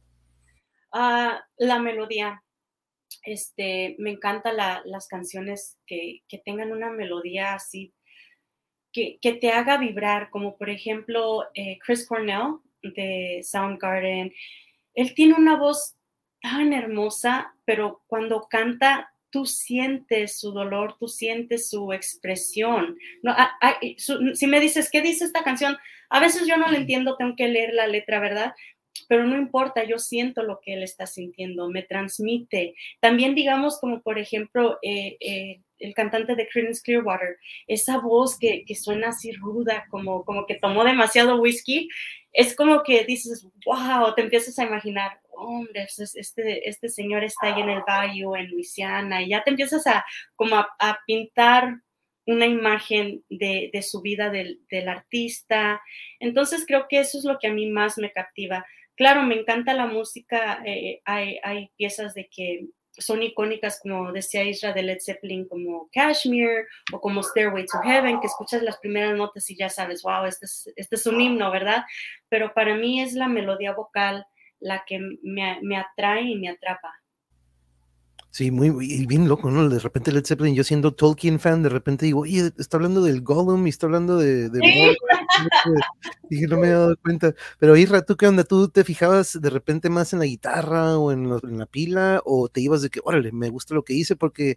Uh, 0.92 1.36
la 1.58 1.78
melodía. 1.80 2.42
Este, 3.24 3.96
me 3.98 4.12
encantan 4.12 4.56
las 4.56 5.06
canciones 5.08 5.76
que, 5.86 6.20
que, 6.28 6.38
tengan 6.38 6.72
una 6.72 6.90
melodía 6.90 7.54
así, 7.54 7.92
que, 8.98 9.18
que, 9.20 9.38
te 9.38 9.52
haga 9.52 9.76
vibrar, 9.76 10.30
como 10.30 10.56
por 10.56 10.70
ejemplo 10.70 11.44
eh, 11.54 11.78
Chris 11.84 12.06
Cornell 12.06 12.56
de 12.82 13.40
Soundgarden. 13.44 14.32
Él 14.94 15.14
tiene 15.14 15.34
una 15.34 15.56
voz 15.56 15.94
tan 16.40 16.72
hermosa, 16.72 17.54
pero 17.64 18.02
cuando 18.08 18.48
canta, 18.48 19.12
tú 19.30 19.46
sientes 19.46 20.38
su 20.40 20.52
dolor, 20.52 20.96
tú 20.98 21.06
sientes 21.06 21.68
su 21.68 21.92
expresión. 21.92 22.96
No, 23.22 23.34
si 24.34 24.46
me 24.46 24.60
dices, 24.60 24.90
¿qué 24.90 25.00
dice 25.02 25.24
esta 25.24 25.44
canción? 25.44 25.76
A 26.10 26.20
veces 26.20 26.46
yo 26.46 26.56
no 26.56 26.68
la 26.68 26.78
entiendo, 26.78 27.16
tengo 27.16 27.36
que 27.36 27.48
leer 27.48 27.74
la 27.74 27.86
letra, 27.86 28.18
¿verdad? 28.18 28.54
Pero 29.08 29.24
no 29.24 29.36
importa, 29.36 29.84
yo 29.84 29.98
siento 29.98 30.42
lo 30.42 30.60
que 30.60 30.74
él 30.74 30.82
está 30.82 31.06
sintiendo, 31.06 31.68
me 31.68 31.82
transmite. 31.82 32.74
También 33.00 33.34
digamos 33.34 33.78
como 33.80 34.02
por 34.02 34.18
ejemplo 34.18 34.78
eh, 34.82 35.16
eh, 35.20 35.60
el 35.78 35.94
cantante 35.94 36.34
de 36.34 36.48
Creedence 36.48 36.82
Clearwater, 36.82 37.36
esa 37.66 37.98
voz 37.98 38.38
que, 38.38 38.64
que, 38.64 38.74
suena 38.74 39.08
así 39.08 39.32
ruda, 39.32 39.86
como, 39.90 40.24
como 40.24 40.46
que 40.46 40.56
tomó 40.56 40.84
demasiado 40.84 41.40
whisky, 41.40 41.88
es 42.32 42.54
como 42.54 42.82
que 42.82 43.04
dices, 43.04 43.46
wow, 43.64 44.14
te 44.14 44.22
empiezas 44.22 44.58
a 44.58 44.64
imaginar, 44.64 45.20
hombre, 45.30 45.86
pues, 45.96 46.14
este, 46.14 46.68
este 46.68 46.88
señor 46.88 47.24
está 47.24 47.48
ahí 47.48 47.60
en 47.60 47.68
el 47.68 47.82
Bayou, 47.86 48.36
en 48.36 48.50
Luisiana, 48.50 49.22
y 49.22 49.30
ya 49.30 49.42
te 49.42 49.50
empiezas 49.50 49.86
a 49.86 50.04
como 50.36 50.56
a, 50.56 50.98
pintar 51.06 51.80
una 52.26 52.46
imagen 52.46 53.24
de, 53.30 53.70
de 53.72 53.82
su 53.82 54.02
vida 54.02 54.30
del, 54.30 54.60
del, 54.70 54.88
artista. 54.88 55.80
Entonces 56.20 56.64
creo 56.66 56.86
que 56.86 57.00
eso 57.00 57.16
es 57.16 57.24
lo 57.24 57.38
que 57.38 57.46
a 57.46 57.52
mí 57.52 57.70
más 57.70 57.96
me 57.96 58.12
captiva. 58.12 58.66
Claro, 58.98 59.22
me 59.22 59.36
encanta 59.36 59.74
la 59.74 59.86
música, 59.86 60.60
eh, 60.66 61.00
hay, 61.04 61.38
hay, 61.44 61.70
piezas 61.76 62.14
de 62.14 62.28
que 62.28 62.66
son 62.90 63.22
icónicas, 63.22 63.78
como 63.80 64.10
decía 64.10 64.42
Isra 64.42 64.72
de 64.72 64.82
Led 64.82 64.98
Zeppelin, 65.00 65.46
como 65.46 65.88
Kashmir 65.92 66.66
o 66.92 67.00
como 67.00 67.22
Stairway 67.22 67.64
to 67.66 67.78
Heaven, 67.84 68.18
que 68.20 68.26
escuchas 68.26 68.60
las 68.60 68.78
primeras 68.78 69.16
notas 69.16 69.48
y 69.50 69.56
ya 69.56 69.68
sabes, 69.68 70.02
wow, 70.02 70.24
este 70.24 70.46
es, 70.46 70.72
este 70.74 70.96
es 70.96 71.06
un 71.06 71.20
himno, 71.20 71.48
¿verdad? 71.52 71.84
Pero 72.28 72.52
para 72.54 72.74
mí 72.74 73.00
es 73.00 73.12
la 73.12 73.28
melodía 73.28 73.72
vocal 73.72 74.26
la 74.58 74.82
que 74.84 74.98
me 75.22 75.76
atrae 75.76 76.22
y 76.22 76.34
me 76.34 76.48
atrapa. 76.48 76.92
Sí, 78.38 78.52
muy, 78.52 78.70
bien 79.06 79.26
loco, 79.26 79.50
¿no? 79.50 79.68
De 79.68 79.80
repente 79.80 80.12
Led 80.12 80.24
Zeppelin, 80.24 80.54
yo 80.54 80.62
siendo 80.62 80.94
Tolkien 80.94 81.40
fan, 81.40 81.60
de 81.64 81.70
repente 81.70 82.06
digo, 82.06 82.20
oye, 82.20 82.52
está 82.56 82.76
hablando 82.76 83.02
del 83.02 83.22
Gollum 83.22 83.66
y 83.66 83.70
está 83.70 83.86
hablando 83.86 84.16
de... 84.16 84.48
de 84.48 84.60
Dije, 86.30 86.46
no 86.46 86.56
me 86.56 86.68
he 86.68 86.70
dado 86.70 86.96
cuenta. 87.02 87.34
Pero 87.58 87.76
Isra, 87.76 88.02
¿tú 88.02 88.16
qué 88.16 88.28
onda? 88.28 88.44
¿Tú 88.44 88.68
te 88.68 88.84
fijabas 88.84 89.40
de 89.40 89.50
repente 89.50 89.90
más 89.90 90.12
en 90.12 90.20
la 90.20 90.26
guitarra 90.26 90.98
o 90.98 91.10
en, 91.10 91.24
en 91.24 91.58
la 91.58 91.66
pila? 91.66 92.22
¿O 92.24 92.48
te 92.48 92.60
ibas 92.60 92.80
de 92.80 92.90
que, 92.90 93.00
órale, 93.02 93.32
me 93.32 93.50
gusta 93.50 93.74
lo 93.74 93.82
que 93.82 93.94
hice? 93.94 94.14
Porque 94.14 94.56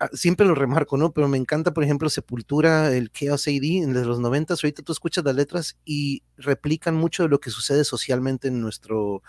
Ah, 0.00 0.08
siempre 0.12 0.46
lo 0.46 0.54
remarco, 0.54 0.96
¿no? 0.96 1.12
Pero 1.12 1.26
me 1.26 1.38
encanta, 1.38 1.74
por 1.74 1.82
ejemplo, 1.82 2.08
Sepultura, 2.08 2.94
el 2.94 3.10
Chaos 3.10 3.48
AD, 3.48 3.52
de 3.52 4.04
los 4.04 4.20
90, 4.20 4.54
ahorita 4.54 4.82
tú 4.82 4.92
escuchas 4.92 5.24
las 5.24 5.34
letras 5.34 5.76
y 5.84 6.22
replican 6.36 6.94
mucho 6.94 7.24
de 7.24 7.28
lo 7.28 7.40
que 7.40 7.50
sucede 7.50 7.82
socialmente 7.82 8.46
en 8.46 8.60
nuestro 8.60 9.22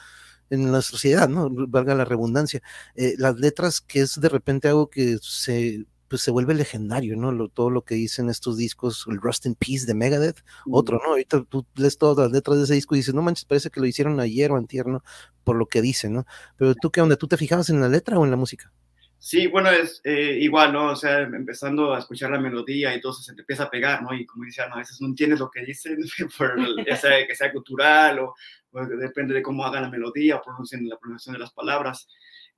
en 0.50 0.72
la 0.72 0.82
sociedad, 0.82 1.30
¿no? 1.30 1.50
Valga 1.52 1.96
la 1.96 2.06
redundancia. 2.06 2.62
Eh, 2.96 3.16
las 3.18 3.40
letras, 3.40 3.82
que 3.82 4.02
es 4.02 4.20
de 4.20 4.30
repente 4.30 4.68
algo 4.68 4.90
que 4.90 5.18
se 5.22 5.86
pues 6.10 6.24
se 6.24 6.32
vuelve 6.32 6.56
legendario, 6.56 7.16
¿no? 7.16 7.48
todo 7.50 7.70
lo 7.70 7.84
que 7.86 7.96
dicen 7.96 8.30
estos 8.30 8.58
discos, 8.58 9.06
el 9.08 9.22
Rust 9.22 9.46
in 9.46 9.56
Peace 9.56 9.86
de 9.86 9.94
Megadeth, 9.94 10.44
otro, 10.70 11.00
¿no? 11.04 11.12
Ahorita 11.12 11.44
tú 11.44 11.66
lees 11.76 11.98
todas 11.98 12.18
las 12.18 12.32
letras 12.32 12.58
de 12.58 12.64
ese 12.64 12.74
disco 12.74 12.96
y 12.96 13.00
dices, 13.00 13.14
no 13.14 13.22
manches, 13.22 13.46
parece 13.46 13.70
que 13.70 13.80
lo 13.80 13.86
hicieron 13.86 14.20
ayer 14.20 14.52
o 14.52 14.58
antier, 14.58 14.88
¿no? 14.88 15.04
Por 15.44 15.56
lo 15.56 15.68
que 15.68 15.82
dicen, 15.82 16.14
¿no? 16.14 16.26
Pero 16.58 16.74
tú, 16.76 16.90
¿qué 16.92 17.02
onda? 17.02 17.16
¿Tú 17.16 17.28
te 17.28 17.38
fijabas 17.38 17.70
en 17.70 17.80
la 17.80 17.90
letra 17.90 18.18
o 18.18 18.26
en 18.26 18.32
la 18.32 18.38
música? 18.38 18.74
Sí, 19.22 19.48
bueno, 19.48 19.70
es 19.70 20.00
eh, 20.06 20.38
igual, 20.40 20.72
¿no? 20.72 20.92
O 20.92 20.96
sea, 20.96 21.20
empezando 21.20 21.94
a 21.94 22.00
escuchar 22.00 22.32
la 22.32 22.40
melodía 22.40 22.92
y 22.92 22.96
entonces 22.96 23.26
se 23.26 23.36
te 23.36 23.42
empieza 23.42 23.64
a 23.64 23.70
pegar, 23.70 24.02
¿no? 24.02 24.14
Y 24.14 24.26
como 24.26 24.46
¿no? 24.46 24.76
a 24.76 24.78
veces 24.78 25.02
no 25.02 25.08
entiendes 25.08 25.40
lo 25.42 25.52
que 25.52 25.66
dicen, 25.66 25.98
por, 26.38 26.86
ya 26.86 26.96
sea 26.96 27.28
que 27.28 27.36
sea 27.36 27.52
cultural 27.52 28.20
o, 28.20 28.34
depende 28.72 29.34
de 29.34 29.42
cómo 29.42 29.66
hagan 29.66 29.84
la 29.84 29.90
melodía 29.90 30.38
o 30.38 30.42
pronuncien 30.42 30.88
la 30.88 30.98
pronunciación 30.98 31.34
de 31.34 31.40
las 31.40 31.54
palabras. 31.54 32.08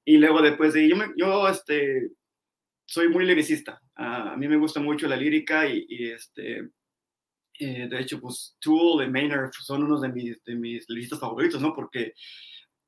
Y 0.05 0.17
luego 0.17 0.41
después 0.41 0.73
de 0.73 0.87
yo, 0.87 0.95
yo 1.17 1.47
este, 1.47 2.11
soy 2.85 3.09
muy 3.09 3.25
liricista. 3.25 3.81
a 3.95 4.35
mí 4.37 4.47
me 4.47 4.57
gusta 4.57 4.79
mucho 4.79 5.07
la 5.07 5.15
lírica 5.15 5.67
y, 5.67 6.11
este, 6.11 6.69
eh, 7.59 7.87
de 7.89 7.99
hecho, 7.99 8.19
pues 8.19 8.55
Tool 8.59 9.03
y 9.03 9.09
Maynard 9.09 9.51
son 9.53 9.83
unos 9.83 10.01
de 10.01 10.09
mis, 10.09 10.43
de 10.43 10.55
mis 10.55 10.85
favoritos, 11.19 11.59
¿no? 11.59 11.73
Porque 11.73 12.13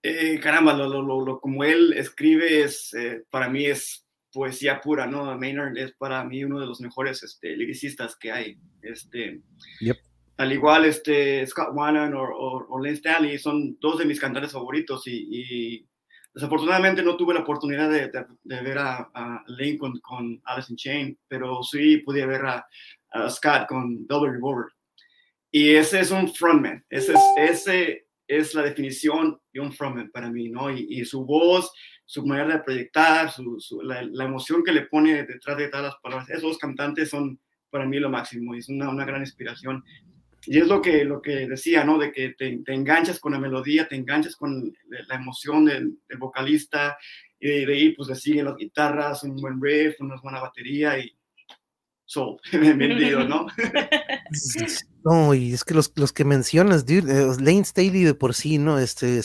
eh, 0.03 0.37
caramba, 0.41 0.73
lo, 0.73 1.01
lo, 1.01 1.25
lo, 1.25 1.39
como 1.39 1.63
él 1.63 1.93
escribe 1.93 2.61
es, 2.61 2.93
eh, 2.93 3.23
para 3.29 3.47
mí 3.47 3.65
es 3.65 4.05
poesía 4.33 4.81
pura, 4.81 5.07
¿no? 5.07 5.37
Maynard 5.37 5.77
es 5.77 5.93
para 5.93 6.25
mí 6.25 6.43
uno 6.43 6.59
de 6.59 6.65
los 6.65 6.81
mejores 6.81 7.23
este, 7.23 7.55
lyricistas 7.55 8.17
que 8.17 8.31
hay. 8.31 8.57
Este, 8.81 9.41
Al 10.35 10.51
igual, 10.51 10.83
este, 10.85 11.47
Scott 11.47 11.69
Wannon 11.71 12.13
o, 12.15 12.79
Lane 12.79 12.95
Stanley 12.95 13.39
son 13.39 13.77
dos 13.79 13.97
de 13.97 14.05
mis 14.05 14.19
cantantes 14.19 14.51
favoritos 14.51 15.03
y, 15.05 15.87
desafortunadamente 16.33 17.03
no 17.03 17.15
tuve 17.15 17.35
la 17.35 17.41
oportunidad 17.41 17.89
de, 17.89 18.11
de, 18.43 18.61
ver 18.61 18.79
a, 18.79 19.09
a, 19.13 19.43
Lane 19.47 19.77
con, 19.77 20.41
Alice 20.43 20.69
in 20.69 20.75
Chain, 20.75 21.19
pero 21.29 21.63
sí 21.63 21.97
pude 21.99 22.25
ver 22.25 22.45
a, 22.45 22.67
a 23.11 23.29
Scott 23.29 23.67
con 23.69 24.05
Velvet 24.05 24.33
Revolver. 24.33 24.65
Y 25.49 25.75
ese 25.75 26.01
es 26.01 26.11
un 26.11 26.33
frontman, 26.33 26.83
ese, 26.89 27.13
es, 27.13 27.21
ese 27.37 28.07
es 28.37 28.53
la 28.53 28.63
definición 28.63 29.39
de 29.51 29.59
un 29.59 29.73
frontman 29.73 30.11
para 30.11 30.29
mí, 30.29 30.49
¿no? 30.49 30.69
Y, 30.69 31.03
su 31.05 31.25
voz, 31.25 31.71
su 32.05 32.25
manera 32.25 32.57
de 32.57 32.63
proyectar, 32.63 33.31
su, 33.31 33.57
la, 33.83 34.25
emoción 34.25 34.63
que 34.63 34.71
le 34.71 34.83
pone 34.83 35.23
detrás 35.23 35.57
de 35.57 35.67
todas 35.67 35.85
las 35.85 35.95
palabras. 36.01 36.29
Esos 36.29 36.57
cantantes 36.57 37.09
son 37.09 37.39
para 37.69 37.85
mí 37.85 37.99
lo 37.99 38.09
máximo 38.09 38.55
y 38.55 38.59
es 38.59 38.69
una, 38.69 38.89
una 38.89 39.05
gran 39.05 39.21
inspiración. 39.21 39.83
Y 40.45 40.59
es 40.59 40.67
lo 40.67 40.81
que, 40.81 41.05
lo 41.05 41.21
que 41.21 41.47
decía, 41.47 41.83
¿no? 41.83 41.97
De 41.97 42.11
que 42.11 42.29
te, 42.31 42.57
te 42.65 42.73
enganchas 42.73 43.19
con 43.19 43.31
la 43.31 43.39
melodía, 43.39 43.87
te 43.87 43.95
enganchas 43.95 44.35
con 44.35 44.73
la 44.89 45.15
emoción 45.15 45.65
del, 45.65 45.97
vocalista 46.19 46.97
y 47.39 47.47
de, 47.47 47.65
de, 47.65 47.73
ahí 47.73 47.89
pues 47.91 48.09
le 48.09 48.15
siguen 48.15 48.45
las 48.45 48.57
guitarras, 48.57 49.23
un 49.23 49.37
buen 49.37 49.61
riff, 49.61 49.99
una 50.01 50.15
buena 50.21 50.41
batería 50.41 50.99
y 50.99 51.15
sold, 52.05 52.39
vendido, 52.51 53.23
¿no? 53.23 53.47
No, 55.03 55.33
y 55.33 55.53
es 55.53 55.63
que 55.63 55.73
los, 55.73 55.91
los 55.95 56.13
que 56.13 56.23
mencionas, 56.23 56.85
dude, 56.85 57.11
eh, 57.11 57.27
Lane 57.39 57.65
Staley 57.65 58.03
de 58.03 58.13
por 58.13 58.33
sí, 58.33 58.57
¿no? 58.57 58.79
Este, 58.79 59.21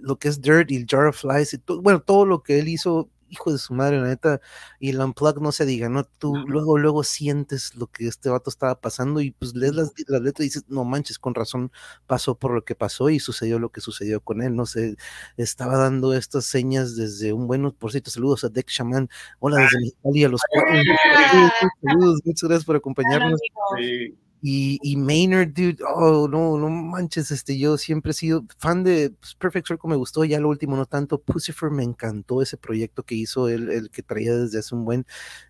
lo 0.00 0.18
que 0.18 0.28
es 0.28 0.40
Dirt 0.40 0.70
y 0.70 0.76
el 0.76 0.86
Jar 0.88 1.06
of 1.06 1.20
Flies, 1.20 1.54
y 1.54 1.60
bueno, 1.80 2.00
todo 2.00 2.24
lo 2.26 2.42
que 2.42 2.60
él 2.60 2.68
hizo 2.68 3.10
hijo 3.34 3.52
de 3.52 3.58
su 3.58 3.74
madre, 3.74 4.00
la 4.00 4.08
neta, 4.08 4.40
y 4.78 4.90
el 4.90 5.00
unplug 5.00 5.40
no 5.42 5.52
se 5.52 5.66
diga, 5.66 5.88
¿no? 5.88 6.04
Tú 6.04 6.36
luego, 6.46 6.78
luego 6.78 7.04
sientes 7.04 7.74
lo 7.74 7.88
que 7.88 8.06
este 8.06 8.28
vato 8.28 8.50
estaba 8.50 8.80
pasando 8.80 9.20
y 9.20 9.32
pues 9.32 9.54
lees 9.54 9.74
las, 9.74 9.92
las, 10.06 10.22
letras 10.22 10.44
y 10.44 10.48
dices, 10.48 10.64
no 10.68 10.84
manches, 10.84 11.18
con 11.18 11.34
razón 11.34 11.72
pasó 12.06 12.38
por 12.38 12.52
lo 12.52 12.64
que 12.64 12.74
pasó 12.74 13.10
y 13.10 13.20
sucedió 13.20 13.58
lo 13.58 13.70
que 13.70 13.80
sucedió 13.80 14.20
con 14.20 14.42
él, 14.42 14.54
no 14.54 14.66
sé, 14.66 14.96
estaba 15.36 15.76
dando 15.76 16.14
estas 16.14 16.46
señas 16.46 16.96
desde 16.96 17.32
un 17.32 17.46
bueno, 17.46 17.72
por 17.72 17.90
cierto, 17.90 18.10
saludos 18.10 18.44
a 18.44 18.48
Deck 18.48 18.68
Shaman, 18.68 19.08
hola 19.40 19.58
desde 19.58 19.88
Italia, 19.88 20.26
a 20.26 20.30
los 20.30 20.40
cuatro, 20.48 20.72
saludos, 21.82 22.20
muchas 22.24 22.48
gracias 22.48 22.64
por 22.64 22.76
acompañarnos. 22.76 23.40
Sí. 23.78 24.23
Y, 24.46 24.78
y, 24.82 24.98
Maynard, 24.98 25.54
dude, 25.54 25.78
oh, 25.88 26.28
no, 26.28 26.58
no 26.58 26.68
manches, 26.68 27.30
este, 27.30 27.56
yo 27.58 27.78
siempre 27.78 28.10
he 28.10 28.14
sido 28.14 28.44
fan 28.58 28.84
de 28.84 29.08
pues, 29.18 29.34
Perfect 29.36 29.68
Circle, 29.68 29.88
me 29.88 29.96
gustó, 29.96 30.22
ya 30.22 30.38
lo 30.38 30.50
último 30.50 30.76
no 30.76 30.84
tanto, 30.84 31.16
Pucifer 31.18 31.70
me 31.70 31.82
encantó 31.82 32.42
ese 32.42 32.58
proyecto 32.58 33.04
que 33.04 33.14
hizo 33.14 33.48
él, 33.48 33.70
el 33.70 33.88
que 33.88 34.02
traía 34.02 34.36
desde 34.36 34.58
hace 34.58 34.74
un 34.74 34.84
buen, 34.84 35.06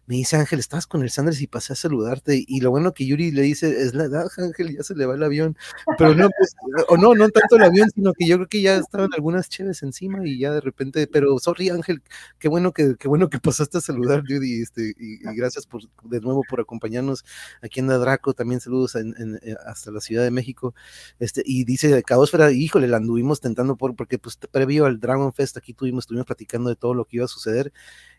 me 0.06 0.14
dice 0.14 0.36
Ángel, 0.36 0.60
estás 0.60 0.86
con 0.86 1.02
el 1.02 1.10
Sanders 1.10 1.40
y 1.40 1.48
pasé 1.48 1.72
a 1.72 1.76
saludarte, 1.76 2.44
y 2.46 2.60
lo 2.60 2.70
bueno 2.70 2.94
que 2.94 3.04
Yuri 3.04 3.32
le 3.32 3.42
dice, 3.42 3.82
es 3.82 3.94
la 3.94 4.04
edad, 4.04 4.28
Ángel, 4.38 4.76
ya 4.76 4.84
se 4.84 4.94
le 4.94 5.06
va 5.06 5.16
el 5.16 5.24
avión, 5.24 5.56
pero 5.98 6.14
no, 6.14 6.28
pues, 6.38 6.54
o 6.88 6.96
no, 6.96 7.16
no 7.16 7.28
tanto 7.30 7.56
el 7.56 7.64
avión, 7.64 7.90
sino 7.92 8.12
que 8.12 8.28
yo 8.28 8.36
creo 8.36 8.48
que 8.48 8.62
ya 8.62 8.76
estaban 8.76 9.10
algunas 9.12 9.48
chéves 9.48 9.82
encima 9.82 10.24
y 10.24 10.38
ya 10.38 10.52
de 10.52 10.60
repente, 10.60 11.08
pero 11.08 11.36
sorry 11.40 11.68
Ángel, 11.70 12.00
qué 12.38 12.46
bueno 12.46 12.70
que, 12.70 12.94
qué 12.96 13.08
bueno 13.08 13.28
que 13.28 13.40
pasaste 13.40 13.78
a 13.78 13.80
saludar, 13.80 14.22
este, 14.30 14.94
y, 15.00 15.14
y 15.14 15.34
gracias 15.34 15.66
por, 15.66 15.82
de 16.04 16.20
nuevo 16.20 16.42
por 16.48 16.60
acompañarnos. 16.60 17.24
Aquí 17.60 17.80
en 17.80 17.88
Draco, 17.88 18.34
también 18.34 18.60
saludos 18.60 18.83
eh, 18.94 19.54
hasta 19.66 19.90
la 19.90 20.00
Ciudad 20.00 20.22
de 20.22 20.30
México, 20.30 20.74
este, 21.18 21.42
y 21.44 21.64
dice 21.64 22.02
Caosfera, 22.02 22.52
híjole, 22.52 22.88
la 22.88 22.98
anduvimos 22.98 23.40
tentando 23.40 23.76
por, 23.76 23.96
porque 23.96 24.18
pues 24.18 24.36
previo 24.50 24.86
al 24.86 25.00
Dragon 25.00 25.32
Fest 25.32 25.56
aquí 25.56 25.74
tuvimos, 25.74 26.04
estuvimos 26.04 26.26
platicando 26.26 26.70
de 26.70 26.76
todo 26.76 26.94
lo 26.94 27.04
que 27.04 27.16
iba 27.16 27.24
a 27.24 27.28
suceder, 27.28 27.72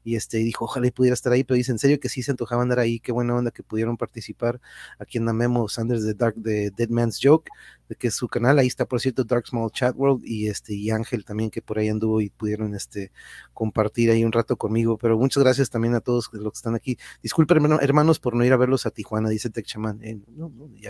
y 0.06 0.16
este, 0.16 0.38
dijo, 0.38 0.66
ojalá 0.66 0.86
y 0.86 0.92
pudiera 0.92 1.16
estar 1.16 1.34
ahí, 1.34 1.44
pero 1.44 1.58
dice, 1.58 1.72
en 1.72 1.80
serio 1.80 2.00
que 2.00 2.10
sí 2.10 2.22
se 2.22 2.30
antojaba 2.30 2.62
andar 2.62 2.78
ahí, 2.78 3.00
qué 3.00 3.12
buena 3.12 3.36
onda 3.36 3.50
que 3.50 3.64
pudieron 3.64 3.98
participar 3.98 4.62
aquí 5.00 5.18
en 5.18 5.26
la 5.26 5.34
Memo 5.34 5.68
Sanders 5.68 6.04
de 6.04 6.14
Dark, 6.14 6.36
de 6.36 6.70
Dead 6.70 6.90
Man's 6.90 7.20
Joke, 7.22 7.50
de 7.90 7.96
que 7.96 8.08
es 8.08 8.16
su 8.16 8.28
canal, 8.28 8.60
ahí 8.60 8.68
está 8.68 8.86
por 8.86 9.02
cierto 9.02 9.24
Dark 9.24 9.48
Small 9.48 9.72
Chat 9.72 9.96
World 9.96 10.24
y 10.24 10.48
este, 10.48 10.76
y 10.76 10.92
Ángel 10.92 11.26
también 11.26 11.50
que 11.50 11.64
por 11.64 11.80
ahí 11.80 11.90
anduvo 11.90 12.22
y 12.22 12.30
pudieron 12.30 12.76
este 12.76 13.12
compartir 13.54 14.12
ahí 14.12 14.24
un 14.24 14.32
rato 14.32 14.58
conmigo, 14.58 15.00
pero 15.00 15.18
muchas 15.18 15.42
gracias 15.42 15.72
también 15.72 15.96
a 15.96 16.02
todos 16.02 16.30
los 16.32 16.54
que 16.54 16.58
están 16.58 16.76
aquí. 16.76 16.98
Disculpen 17.24 17.58
hermanos 17.82 18.20
por 18.20 18.36
no 18.36 18.46
ir 18.46 18.54
a 18.54 18.58
verlos 18.58 18.86
a 18.86 18.92
Tijuana, 18.92 19.30
dice 19.30 19.50
Tech 19.50 19.66
Chaman. 19.66 20.04
Eh, 20.04 20.20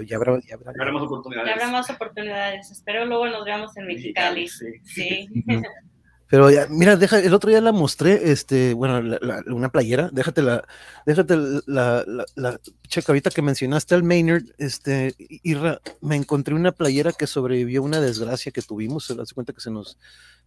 ya, 0.05 0.17
habrá, 0.17 0.41
ya, 0.41 0.55
habrá, 0.55 0.91
más 0.91 1.03
oportunidades. 1.03 1.47
Ya 1.47 1.53
habrá 1.53 1.71
más 1.71 1.89
oportunidades. 1.89 2.69
Espero 2.69 3.05
luego 3.05 3.27
nos 3.29 3.45
veamos 3.45 3.77
en 3.77 3.87
Mexicali. 3.87 4.49
sí. 4.49 5.29
Pero 6.27 6.49
ya, 6.49 6.67
mira, 6.69 6.95
deja, 6.95 7.19
el 7.19 7.33
otro 7.33 7.49
día 7.51 7.61
la 7.61 7.71
mostré, 7.71 8.31
este, 8.31 8.73
bueno, 8.73 9.17
una 9.47 9.69
playera, 9.69 10.09
déjate 10.11 10.41
la, 10.41 10.67
déjate 11.05 11.35
la, 11.67 12.03
la, 12.35 12.59
checa, 12.87 13.11
ahorita 13.11 13.29
que 13.29 13.43
mencionaste 13.43 13.93
al 13.93 14.03
Maynard, 14.03 14.43
este, 14.57 15.13
Irra, 15.17 15.81
me 16.01 16.15
encontré 16.15 16.55
una 16.55 16.71
playera 16.71 17.11
que 17.11 17.27
sobrevivió 17.27 17.81
a 17.81 17.85
una 17.85 18.01
desgracia 18.01 18.51
que 18.51 18.63
tuvimos, 18.63 19.05
se 19.05 19.13
das 19.13 19.33
cuenta 19.33 19.53
que 19.53 19.61
se 19.61 19.69
nos, 19.69 19.99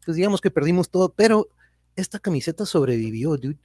pues 0.04 0.16
digamos 0.16 0.40
que 0.40 0.50
perdimos 0.50 0.90
todo, 0.90 1.12
pero 1.12 1.48
esta 1.94 2.18
camiseta 2.18 2.66
sobrevivió, 2.66 3.36
dude. 3.36 3.58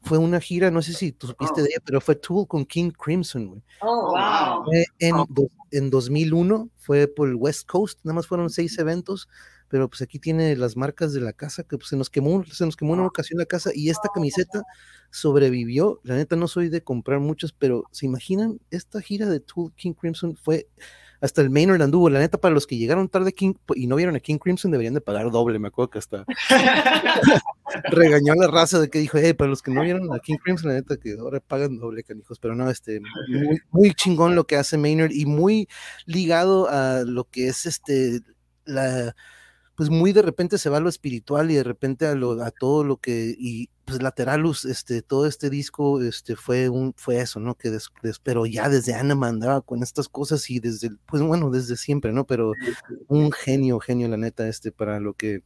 Fue 0.00 0.16
una 0.16 0.40
gira, 0.40 0.70
no 0.70 0.80
sé 0.80 0.92
si 0.92 1.10
tú 1.10 1.26
supiste 1.26 1.60
de 1.60 1.70
ella, 1.70 1.82
pero 1.84 2.00
fue 2.00 2.14
Tool 2.14 2.46
con 2.46 2.64
King 2.64 2.92
Crimson, 2.92 3.48
güey. 3.48 3.62
Oh, 3.80 4.12
wow. 4.12 4.64
en, 5.00 5.16
en 5.72 5.90
2001, 5.90 6.70
fue 6.76 7.08
por 7.08 7.28
el 7.28 7.34
West 7.34 7.68
Coast, 7.68 7.98
nada 8.04 8.14
más 8.14 8.28
fueron 8.28 8.48
seis 8.48 8.78
eventos 8.78 9.28
pero 9.68 9.88
pues 9.88 10.02
aquí 10.02 10.18
tiene 10.18 10.56
las 10.56 10.76
marcas 10.76 11.12
de 11.12 11.20
la 11.20 11.32
casa 11.32 11.62
que 11.62 11.76
pues, 11.76 11.88
se 11.88 11.96
nos 11.96 12.10
quemó, 12.10 12.44
se 12.44 12.64
nos 12.64 12.76
quemó 12.76 12.94
en 12.94 13.00
una 13.00 13.08
ocasión 13.08 13.38
la 13.38 13.46
casa 13.46 13.70
y 13.74 13.90
esta 13.90 14.08
camiseta 14.12 14.62
sobrevivió. 15.10 16.00
La 16.02 16.16
neta 16.16 16.36
no 16.36 16.48
soy 16.48 16.68
de 16.68 16.82
comprar 16.82 17.20
muchas, 17.20 17.52
pero 17.52 17.84
se 17.92 18.06
imaginan, 18.06 18.60
esta 18.70 19.00
gira 19.00 19.28
de 19.28 19.40
Tool 19.40 19.72
King 19.74 19.92
Crimson 19.92 20.36
fue 20.36 20.68
hasta 21.20 21.42
el 21.42 21.50
Maynard 21.50 21.82
anduvo. 21.82 22.10
La 22.10 22.20
neta, 22.20 22.38
para 22.38 22.54
los 22.54 22.66
que 22.66 22.76
llegaron 22.76 23.08
tarde 23.08 23.32
King, 23.32 23.54
y 23.74 23.86
no 23.86 23.96
vieron 23.96 24.16
a 24.16 24.20
King 24.20 24.38
Crimson, 24.38 24.70
deberían 24.70 24.94
de 24.94 25.00
pagar 25.00 25.30
doble. 25.30 25.58
Me 25.58 25.68
acuerdo 25.68 25.90
que 25.90 25.98
hasta 25.98 26.24
regañó 27.90 28.34
a 28.34 28.36
la 28.36 28.48
raza 28.48 28.78
de 28.78 28.88
que 28.88 28.98
dijo, 28.98 29.18
hey, 29.18 29.32
para 29.32 29.50
los 29.50 29.62
que 29.62 29.70
no 29.70 29.82
vieron 29.82 30.12
a 30.12 30.18
King 30.20 30.36
Crimson, 30.42 30.70
la 30.70 30.76
neta, 30.76 30.96
que 30.96 31.16
ahora 31.18 31.40
pagan 31.40 31.78
doble, 31.78 32.04
canijos. 32.04 32.38
Pero 32.38 32.54
no, 32.54 32.70
este, 32.70 33.00
muy, 33.28 33.60
muy 33.70 33.94
chingón 33.94 34.34
lo 34.34 34.46
que 34.46 34.56
hace 34.56 34.78
Maynard 34.78 35.12
y 35.12 35.26
muy 35.26 35.68
ligado 36.06 36.68
a 36.68 37.02
lo 37.04 37.24
que 37.24 37.48
es 37.48 37.66
este, 37.66 38.20
la 38.64 39.14
pues 39.78 39.90
muy 39.90 40.12
de 40.12 40.22
repente 40.22 40.58
se 40.58 40.70
va 40.70 40.78
a 40.78 40.80
lo 40.80 40.88
espiritual 40.88 41.52
y 41.52 41.54
de 41.54 41.62
repente 41.62 42.04
a, 42.08 42.16
lo, 42.16 42.42
a 42.42 42.50
todo 42.50 42.82
lo 42.82 42.96
que, 42.96 43.36
y 43.38 43.70
pues 43.84 44.02
Lateralus, 44.02 44.64
este, 44.64 45.02
todo 45.02 45.24
este 45.24 45.50
disco, 45.50 46.02
este, 46.02 46.34
fue 46.34 46.68
un, 46.68 46.94
fue 46.96 47.20
eso, 47.20 47.38
¿no? 47.38 47.54
Que 47.54 47.70
pero 48.24 48.44
ya 48.44 48.68
desde 48.68 48.94
Ana 48.94 49.14
mandaba 49.14 49.60
con 49.60 49.84
estas 49.84 50.08
cosas 50.08 50.50
y 50.50 50.58
desde, 50.58 50.90
pues 51.06 51.22
bueno, 51.22 51.48
desde 51.50 51.76
siempre, 51.76 52.12
¿no? 52.12 52.26
Pero 52.26 52.54
un 53.06 53.30
genio, 53.30 53.78
genio, 53.78 54.08
la 54.08 54.16
neta, 54.16 54.48
este, 54.48 54.72
para 54.72 54.98
lo 54.98 55.14
que, 55.14 55.44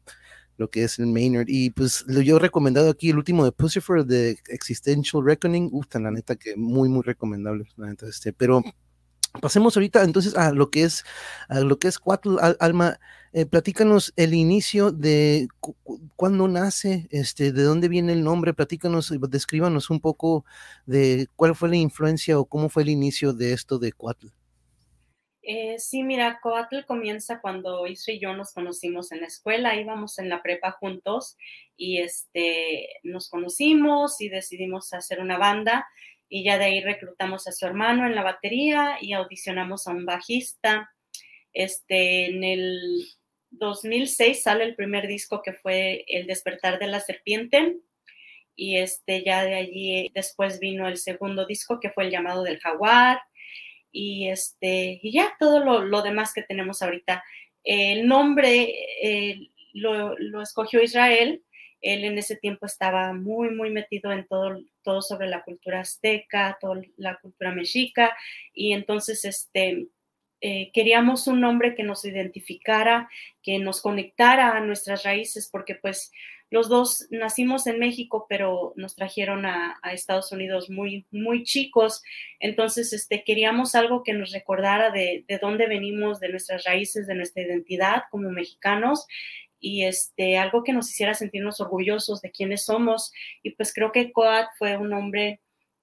lo 0.57 0.71
que 0.71 0.85
es 0.85 0.99
el 0.99 1.09
Maynard. 1.09 1.49
Y 1.49 1.69
pues 1.69 2.03
lo 2.07 2.23
yo 2.23 2.37
he 2.37 2.41
recomendado 2.41 2.89
aquí 2.89 3.11
el 3.11 3.19
último 3.19 3.45
de 3.45 3.53
Pussifer 3.53 4.03
de 4.07 4.39
Existential 4.49 5.23
Reckoning, 5.23 5.69
uf, 5.73 5.95
la 5.95 6.11
neta 6.11 6.37
que 6.37 6.57
muy, 6.57 6.89
muy 6.89 7.03
recomendable, 7.03 7.67
la 7.77 7.89
neta, 7.89 8.09
este, 8.09 8.33
pero 8.33 8.63
pasemos 9.43 9.77
ahorita 9.77 10.03
entonces 10.05 10.35
a 10.37 10.53
lo 10.53 10.71
que 10.71 10.85
es, 10.85 11.05
a 11.51 11.61
lo 11.61 11.79
que 11.79 11.89
es 11.89 11.99
Cuatro 11.99 12.39
Alma 12.61 12.99
eh, 13.35 13.47
platícanos 13.47 14.13
el 14.17 14.35
inicio 14.35 14.93
de 14.93 15.49
cuándo 16.17 16.49
nace, 16.49 17.09
este, 17.11 17.53
de 17.53 17.63
dónde 17.63 17.89
viene 17.89 18.13
el 18.13 18.23
nombre, 18.23 18.53
platícanos, 18.53 19.11
descríbanos 19.31 19.89
un 19.89 20.01
poco 20.01 20.45
de 20.85 21.29
cuál 21.35 21.55
fue 21.55 21.71
la 21.71 21.77
influencia 21.77 22.39
o 22.39 22.45
cómo 22.45 22.69
fue 22.69 22.83
el 22.83 22.91
inicio 22.91 23.33
de 23.33 23.55
esto 23.55 23.79
de 23.79 23.93
Coatl. 23.93 24.29
Eh, 25.45 25.79
sí, 25.79 26.05
mira, 26.05 26.41
Coatl 26.41 26.85
comienza 26.87 27.41
cuando 27.41 27.87
Isra 27.87 28.13
y 28.13 28.21
yo 28.21 28.35
nos 28.35 28.53
conocimos 28.53 29.11
en 29.13 29.23
la 29.23 29.27
escuela, 29.27 29.75
íbamos 29.75 30.19
en 30.19 30.29
la 30.29 30.43
prepa 30.43 30.73
juntos 30.73 31.37
y 31.77 31.99
este, 31.99 32.87
nos 33.03 33.29
conocimos 33.29 34.21
y 34.21 34.29
decidimos 34.29 34.93
hacer 34.93 35.21
una 35.21 35.39
banda 35.39 35.87
y 36.29 36.45
ya 36.45 36.59
de 36.59 36.65
ahí 36.67 36.81
reclutamos 36.81 37.49
a 37.49 37.53
su 37.53 37.67
hermano 37.67 38.07
en 38.07 38.15
la 38.15 38.23
batería 38.23 38.99
y 39.01 39.15
audicionamos 39.15 39.87
a 39.87 39.93
un 39.93 40.05
bajista. 40.05 40.91
Este, 41.53 42.31
en 42.31 42.45
el 42.45 43.07
2006 43.53 44.43
sale 44.43 44.65
el 44.65 44.75
primer 44.75 45.07
disco 45.07 45.43
que 45.43 45.53
fue 45.53 46.05
El 46.09 46.27
despertar 46.27 46.79
de 46.79 46.87
la 46.87 47.01
serpiente 47.01 47.77
y 48.57 48.79
este 48.79 49.23
ya 49.25 49.45
de 49.45 49.55
allí 49.55 50.11
después 50.15 50.59
vino 50.59 50.89
el 50.89 50.99
segundo 50.99 51.47
disco 51.47 51.81
que 51.81 51.91
fue 51.91 52.05
El 52.05 52.11
llamado 52.11 52.43
del 52.43 52.61
jaguar 52.61 53.21
y 53.93 54.29
este 54.29 55.01
y 55.03 55.13
ya 55.13 55.35
todo 55.39 55.83
lo, 55.83 56.03
demás 56.03 56.33
que 56.33 56.43
tenemos 56.43 56.83
ahorita. 56.83 57.23
El 57.63 58.09
nombre 58.09 58.75
eh, 59.03 59.51
lo, 59.75 60.17
escogió 60.43 60.83
Israel. 60.83 61.45
Él 61.81 62.05
en 62.05 62.17
ese 62.17 62.37
tiempo 62.37 62.67
estaba 62.67 63.13
muy, 63.13 63.51
muy 63.51 63.71
metido 63.71 64.13
en 64.13 64.27
todo, 64.27 64.61
todo 64.83 65.03
sobre 65.03 65.29
la 65.29 65.43
cultura 65.43 65.81
azteca, 65.81 66.57
toda 66.61 66.81
la 66.97 67.19
cultura 67.19 67.53
mexica, 67.53 68.17
y 68.55 68.73
entonces 68.73 69.25
este, 69.25 69.89
eh, 70.45 70.73
queríamos 70.73 71.29
un 71.29 71.41
nombre 71.41 71.77
que 71.77 71.85
nos 71.85 72.05
identificara, 72.05 73.09
que 73.45 73.61
nos 73.61 73.81
conectara 73.81 74.57
a 74.57 74.61
nuestras 74.61 75.05
raíces, 75.05 75.49
porque 75.51 75.77
pues 75.77 76.11
los 76.51 76.69
dos 76.69 77.07
nacimos 77.11 77.69
en 77.69 77.79
México, 77.79 78.27
pero 78.29 78.73
nos 78.75 78.97
trajeron 78.97 79.47
a, 79.47 79.81
Estados 79.93 80.33
Unidos 80.33 80.69
muy, 80.69 81.07
muy 81.13 81.45
chicos. 81.45 82.03
Entonces, 82.41 82.93
este, 82.93 83.23
queríamos 83.23 83.77
algo 83.77 84.03
que 84.03 84.15
nos 84.15 84.33
recordara 84.33 84.91
de, 84.91 85.25
dónde 85.41 85.69
venimos, 85.69 86.19
de 86.19 86.29
nuestras 86.29 86.65
raíces, 86.65 87.07
de 87.07 87.15
nuestra 87.15 87.45
identidad 87.45 88.03
como 88.11 88.29
mexicanos 88.31 89.07
y 89.61 89.85
este, 89.85 90.39
algo 90.39 90.65
que 90.65 90.73
nos 90.73 90.91
hiciera 90.91 91.15
sentirnos 91.15 91.61
orgullosos 91.61 92.21
de 92.21 92.33
quiénes 92.33 92.65
somos. 92.65 93.13
Y 93.45 93.53
pues 93.53 93.73
creo 93.73 93.93
que 93.93 94.11
Coat 94.11 94.49
fue 94.59 94.77
un 94.77 94.93
hombre 94.93 95.41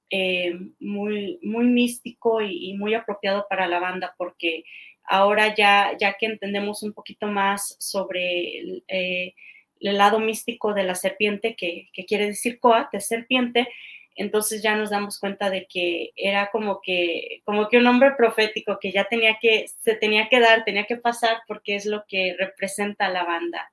eh, 0.10 0.58
muy, 0.80 1.40
muy 1.44 1.66
místico 1.66 2.42
y, 2.42 2.74
muy 2.78 2.94
apropiado 2.96 3.46
para 3.50 3.68
la 3.68 3.80
banda 3.80 4.16
porque 4.18 4.64
ahora 5.04 5.56
ya, 5.56 5.96
ya 6.00 6.14
que 6.18 6.26
entendemos 6.26 6.84
un 6.84 6.94
poquito 6.94 7.28
más 7.28 7.76
sobre 7.80 8.60
el, 8.60 8.84
eh, 8.88 9.34
lado 9.80 10.20
místico 10.20 10.74
de 10.74 10.84
la 10.84 10.96
serpiente, 10.96 11.56
que, 11.56 11.90
quiere 12.08 12.28
decir 12.28 12.60
coat, 12.60 12.92
de 12.92 13.02
serpiente, 13.02 13.68
entonces 14.16 14.62
ya 14.62 14.76
nos 14.76 14.90
damos 14.90 15.20
cuenta 15.20 15.50
de 15.50 15.66
que 15.68 16.12
era 16.16 16.50
como 16.52 16.82
que, 16.82 17.42
como 17.46 17.70
que 17.70 17.78
un 17.78 17.88
hombre 17.88 18.12
profético 18.18 18.78
que 18.80 18.92
ya 18.92 19.06
tenía 19.06 19.38
que, 19.40 19.68
se 19.68 19.96
tenía 19.96 20.28
que 20.28 20.40
dar, 20.40 20.66
tenía 20.66 20.86
que 20.86 20.98
pasar 20.98 21.38
porque 21.48 21.76
es 21.76 21.86
lo 21.86 22.04
que 22.08 22.36
representa 22.38 23.10
la 23.10 23.24
banda. 23.24 23.72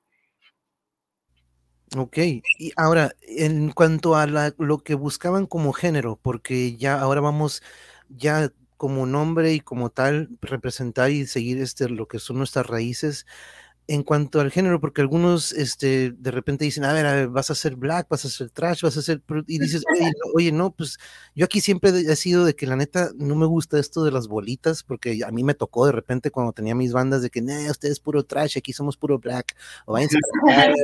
Ok, 1.95 2.17
y 2.17 2.73
ahora, 2.75 3.13
en 3.21 3.71
cuanto 3.71 4.15
a 4.15 4.27
lo 4.27 4.79
que 4.79 4.93
buscaban 4.93 5.45
como 5.45 5.71
género, 5.71 6.19
porque 6.21 6.75
ya 6.75 6.99
ahora 6.99 7.21
vamos 7.21 7.61
ya 8.09 8.51
como 8.75 9.05
nombre 9.05 9.53
y 9.53 9.61
como 9.61 9.89
tal 9.89 10.29
representar 10.41 11.11
y 11.11 11.25
seguir 11.27 11.59
este, 11.61 11.87
lo 11.87 12.07
que 12.09 12.19
son 12.19 12.37
nuestras 12.39 12.67
raíces, 12.67 13.25
en 13.87 14.03
cuanto 14.03 14.41
al 14.41 14.51
género, 14.51 14.81
porque 14.81 15.01
algunos 15.01 15.53
este, 15.53 16.11
de 16.11 16.31
repente 16.31 16.65
dicen, 16.65 16.83
a 16.83 16.91
ver, 16.91 17.29
vas 17.29 17.49
a 17.49 17.53
hacer 17.53 17.77
black, 17.77 18.07
vas 18.09 18.25
a 18.25 18.27
hacer 18.27 18.49
trash, 18.49 18.81
vas 18.81 18.97
a 18.97 18.99
hacer... 18.99 19.23
Y 19.47 19.59
dices, 19.59 19.83
oye 20.35 20.51
no, 20.51 20.71
pues 20.71 20.97
yo 21.35 21.45
aquí 21.45 21.61
siempre 21.61 21.91
he 21.91 22.15
sido 22.17 22.43
de 22.43 22.53
que 22.53 22.67
la 22.67 22.75
neta 22.75 23.11
no 23.15 23.35
me 23.35 23.45
gusta 23.45 23.79
esto 23.79 24.03
de 24.03 24.11
las 24.11 24.27
bolitas, 24.27 24.83
porque 24.83 25.21
a 25.25 25.31
mí 25.31 25.43
me 25.43 25.53
tocó 25.53 25.85
de 25.85 25.93
repente 25.93 26.31
cuando 26.31 26.51
tenía 26.51 26.75
mis 26.75 26.91
bandas 26.91 27.21
de 27.21 27.29
que, 27.29 27.41
no, 27.41 27.53
usted 27.71 27.89
es 27.89 28.01
puro 28.01 28.25
trash, 28.25 28.57
aquí 28.57 28.73
somos 28.73 28.97
puro 28.97 29.19
black, 29.19 29.55
o 29.85 29.93
váyanse 29.93 30.17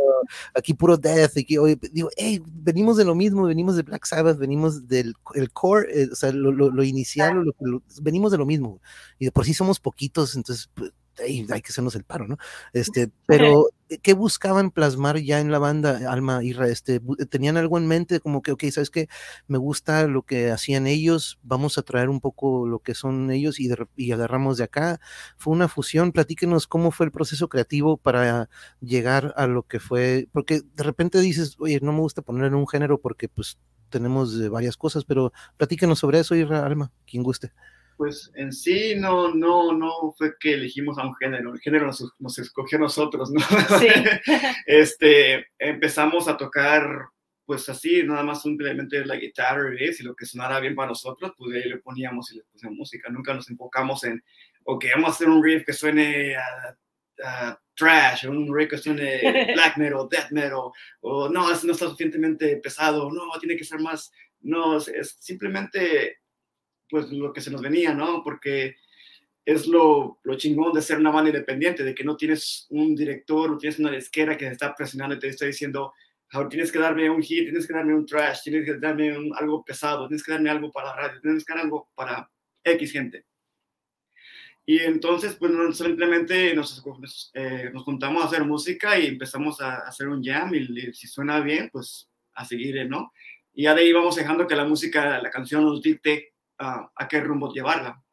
aquí 0.55 0.73
puro 0.73 0.95
death, 0.95 1.37
aquí, 1.37 1.57
oye, 1.57 1.77
digo, 1.91 2.09
hey, 2.15 2.41
venimos 2.45 2.95
de 2.95 3.03
lo 3.03 3.15
mismo, 3.15 3.43
venimos 3.43 3.75
de 3.75 3.83
Black 3.83 4.05
Sabbath, 4.05 4.37
venimos 4.37 4.87
del 4.87 5.13
el 5.35 5.51
core, 5.51 6.03
eh, 6.03 6.09
o 6.09 6.15
sea, 6.15 6.31
lo, 6.31 6.83
inicial, 6.83 7.53
venimos 8.01 8.31
de 8.31 8.37
lo 8.37 8.45
mismo, 8.45 8.81
y 9.19 9.25
de 9.25 9.31
por 9.31 9.43
sí 9.45 9.53
somos 9.53 9.81
poquitos, 9.81 10.35
entonces... 10.35 10.69
Pues, 10.73 10.93
hay, 11.19 11.45
que 11.45 11.69
hacernos 11.69 11.95
el 11.95 12.03
paro, 12.03 12.27
¿no? 12.27 12.37
Este, 12.73 13.09
pero, 13.25 13.67
eh, 13.89 13.99
¿qué 14.01 14.13
buscaban 14.13 14.71
plasmar 14.71 15.17
ya 15.19 15.39
en 15.39 15.51
la 15.51 15.59
banda, 15.59 16.11
Alma 16.11 16.43
Irra? 16.43 16.67
Este, 16.67 16.99
¿Tenían 17.29 17.57
algo 17.57 17.77
en 17.77 17.87
mente 17.87 18.19
como 18.19 18.41
que, 18.41 18.51
ok, 18.51 18.63
¿sabes 18.71 18.89
qué? 18.89 19.07
Me 19.47 19.57
gusta 19.57 20.07
lo 20.07 20.23
que 20.23 20.51
hacían 20.51 20.87
ellos, 20.87 21.39
vamos 21.43 21.77
a 21.77 21.83
traer 21.83 22.09
un 22.09 22.19
poco 22.19 22.67
lo 22.67 22.79
que 22.79 22.95
son 22.95 23.31
ellos 23.31 23.59
y, 23.59 23.69
y 23.95 24.11
agarramos 24.11 24.57
de 24.57 24.63
acá. 24.65 24.99
Fue 25.37 25.53
una 25.53 25.67
fusión, 25.67 26.11
platíquenos 26.11 26.67
cómo 26.67 26.91
fue 26.91 27.05
el 27.05 27.11
proceso 27.11 27.47
creativo 27.49 27.97
para 27.97 28.49
llegar 28.81 29.33
a 29.37 29.47
lo 29.47 29.63
que 29.63 29.79
fue, 29.79 30.27
porque 30.31 30.61
de 30.61 30.83
repente 30.83 31.19
dices, 31.19 31.55
oye, 31.59 31.79
no 31.81 31.93
me 31.93 31.99
gusta 31.99 32.21
poner 32.21 32.45
en 32.45 32.55
un 32.55 32.67
género 32.67 32.99
porque 32.99 33.29
pues 33.29 33.57
tenemos 33.89 34.49
varias 34.49 34.75
cosas, 34.75 35.05
pero 35.05 35.31
platíquenos 35.57 35.99
sobre 35.99 36.19
eso, 36.19 36.35
Irra, 36.35 36.65
Alma, 36.65 36.91
quien 37.05 37.21
guste. 37.21 37.51
Pues 38.03 38.29
en 38.35 38.51
sí 38.51 38.95
no, 38.97 39.33
no, 39.33 39.71
no 39.71 40.13
fue 40.17 40.33
que 40.37 40.55
elegimos 40.55 40.97
a 40.97 41.07
un 41.07 41.15
género, 41.15 41.53
el 41.53 41.61
género 41.61 41.85
nos, 41.85 42.37
escogió 42.37 42.77
a 42.77 42.81
nosotros, 42.81 43.31
¿no? 43.31 43.39
Sí. 43.79 43.87
este, 44.65 45.47
empezamos 45.57 46.27
a 46.27 46.35
tocar 46.35 46.83
pues 47.45 47.69
así, 47.69 48.03
nada 48.03 48.21
más 48.23 48.41
simplemente 48.41 49.05
la 49.05 49.15
guitarra 49.15 49.69
y 49.73 50.03
lo 50.03 50.15
que 50.15 50.25
sonara 50.25 50.59
bien 50.59 50.75
para 50.75 50.89
nosotros, 50.89 51.31
pues 51.37 51.55
ahí 51.55 51.69
le 51.69 51.77
poníamos 51.77 52.29
y 52.33 52.39
le 52.39 52.43
pusimos 52.43 52.75
música. 52.75 53.09
Nunca 53.09 53.33
nos 53.33 53.49
enfocamos 53.49 54.03
en, 54.03 54.21
ok, 54.65 54.83
vamos 54.95 55.11
a 55.11 55.13
hacer 55.13 55.29
un 55.29 55.41
riff 55.41 55.65
que 55.65 55.71
suene 55.71 56.35
a, 56.35 57.57
trash, 57.73 58.27
un 58.27 58.53
riff 58.53 58.69
que 58.69 58.77
suene 58.79 59.21
black 59.53 59.77
metal, 59.77 60.09
death 60.11 60.29
metal, 60.31 60.71
o 60.99 61.29
no, 61.29 61.47
no 61.47 61.53
está 61.53 61.85
suficientemente 61.85 62.57
pesado, 62.57 63.09
no, 63.09 63.31
tiene 63.39 63.55
que 63.55 63.63
ser 63.63 63.79
más, 63.79 64.11
no, 64.41 64.75
es 64.75 65.15
simplemente 65.21 66.22
pues 66.93 67.11
lo 67.11 67.33
que 67.33 67.41
se 67.41 67.49
nos 67.49 67.59
venía, 67.59 67.91
¿no? 67.91 68.21
Porque 68.23 68.75
es 69.43 69.65
lo, 69.65 70.19
lo, 70.21 70.37
chingón 70.37 70.73
de 70.73 70.81
ser 70.83 70.99
una 70.99 71.09
banda 71.09 71.31
independiente, 71.31 71.83
de 71.83 71.95
que 71.95 72.03
no 72.03 72.15
tienes 72.15 72.67
un 72.69 72.93
director, 72.93 73.49
no 73.49 73.57
tienes 73.57 73.79
una 73.79 73.89
disquera 73.89 74.37
que 74.37 74.45
te 74.45 74.51
está 74.51 74.75
presionando 74.75 75.15
y 75.15 75.19
te 75.19 75.29
está 75.29 75.47
diciendo, 75.47 75.91
tienes 76.51 76.71
que 76.71 76.77
darme 76.77 77.09
un 77.09 77.23
hit, 77.23 77.45
tienes 77.45 77.65
que 77.65 77.73
darme 77.73 77.95
un 77.95 78.05
trash, 78.05 78.43
tienes 78.43 78.63
que 78.63 78.77
darme 78.77 79.09
algo 79.35 79.65
pesado, 79.65 80.07
tienes 80.07 80.23
que 80.23 80.33
darme 80.33 80.51
algo 80.51 80.71
para 80.71 80.95
radio, 80.95 81.19
tienes 81.19 81.43
que 81.43 81.53
dar 81.53 81.63
algo 81.63 81.89
para 81.95 82.29
X 82.63 82.91
gente. 82.91 83.25
Y 84.63 84.77
entonces, 84.77 85.33
pues 85.33 85.51
simplemente 85.75 86.53
nos, 86.53 86.83
eh, 87.33 87.71
nos 87.73 87.81
juntamos 87.81 88.21
a 88.21 88.27
hacer 88.27 88.45
música 88.45 88.99
y 88.99 89.07
empezamos 89.07 89.59
a, 89.61 89.77
hacer 89.77 90.07
un 90.09 90.23
jam 90.23 90.53
y, 90.53 90.93
si 90.93 91.07
suena 91.07 91.39
bien, 91.39 91.71
pues 91.73 92.07
a 92.35 92.45
seguir, 92.45 92.87
¿no? 92.87 93.11
Y 93.51 93.63
ya 93.63 93.73
de 93.73 93.81
ahí 93.81 93.91
vamos 93.91 94.15
dejando 94.15 94.45
que 94.45 94.55
la 94.55 94.65
música, 94.65 95.19
la 95.19 95.31
canción 95.31 95.63
nos 95.63 95.81
dicte 95.81 96.32
a 96.59 97.07
qué 97.09 97.19
rumbo 97.19 97.51
llevarla. 97.53 98.03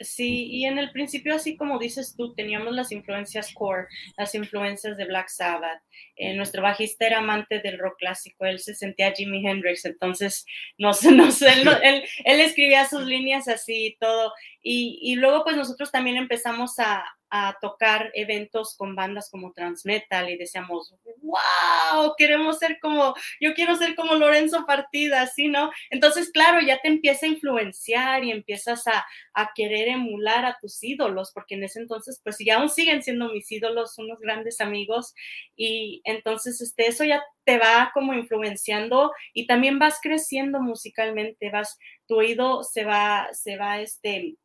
Sí, 0.00 0.48
y 0.50 0.66
en 0.66 0.78
el 0.78 0.90
principio, 0.92 1.34
así 1.34 1.56
como 1.56 1.78
dices 1.78 2.14
tú, 2.16 2.34
teníamos 2.34 2.74
las 2.74 2.92
influencias 2.92 3.54
core, 3.54 3.86
las 4.18 4.34
influencias 4.34 4.98
de 4.98 5.06
Black 5.06 5.28
Sabbath. 5.28 5.80
Eh, 6.16 6.34
nuestro 6.34 6.60
bajista 6.60 7.06
era 7.06 7.18
amante 7.18 7.60
del 7.60 7.78
rock 7.78 7.96
clásico, 7.98 8.44
él 8.44 8.58
se 8.58 8.74
sentía 8.74 9.12
Jimi 9.12 9.46
Hendrix, 9.46 9.86
entonces 9.86 10.44
no 10.76 10.92
sé, 10.92 11.12
no 11.12 11.30
sé, 11.32 11.48
él, 11.50 11.66
él, 12.24 12.40
escribía 12.40 12.86
sus 12.86 13.06
líneas 13.06 13.48
así 13.48 13.86
y 13.86 13.96
todo. 13.96 14.32
Y, 14.60 14.98
y 15.00 15.16
luego 15.16 15.44
pues 15.44 15.56
nosotros 15.56 15.90
también 15.90 16.16
empezamos 16.18 16.78
a, 16.78 17.02
a 17.30 17.56
tocar 17.60 18.10
eventos 18.14 18.76
con 18.76 18.94
bandas 18.94 19.30
como 19.30 19.52
Transmetal 19.52 20.30
y 20.30 20.36
decíamos, 20.36 20.94
wow, 21.22 22.14
queremos 22.16 22.58
ser 22.58 22.78
como, 22.80 23.14
yo 23.40 23.54
quiero 23.54 23.76
ser 23.76 23.94
como 23.94 24.14
Lorenzo 24.14 24.64
Partida, 24.66 25.26
¿sí, 25.26 25.48
no? 25.48 25.70
Entonces, 25.90 26.30
claro, 26.30 26.60
ya 26.60 26.80
te 26.80 26.88
empieza 26.88 27.26
a 27.26 27.30
influenciar 27.30 28.24
y 28.24 28.30
empiezas 28.30 28.86
a, 28.86 29.04
a, 29.34 29.50
querer 29.54 29.88
emular 29.88 30.44
a 30.44 30.56
tus 30.60 30.82
ídolos, 30.82 31.32
porque 31.32 31.54
en 31.56 31.64
ese 31.64 31.80
entonces, 31.80 32.20
pues 32.22 32.36
ya 32.38 32.58
aún 32.58 32.68
siguen 32.68 33.02
siendo 33.02 33.32
mis 33.32 33.50
ídolos, 33.50 33.98
unos 33.98 34.20
grandes 34.20 34.60
amigos, 34.60 35.14
y 35.56 36.02
entonces, 36.04 36.60
este, 36.60 36.86
eso 36.86 37.04
ya 37.04 37.22
te 37.44 37.58
va 37.58 37.90
como 37.94 38.12
influenciando 38.14 39.12
y 39.32 39.46
también 39.46 39.78
vas 39.78 40.00
creciendo 40.02 40.60
musicalmente, 40.60 41.50
vas, 41.50 41.78
tu 42.06 42.16
oído 42.16 42.62
se 42.64 42.84
va, 42.84 43.28
se 43.32 43.56
va, 43.56 43.80
este, 43.80 44.36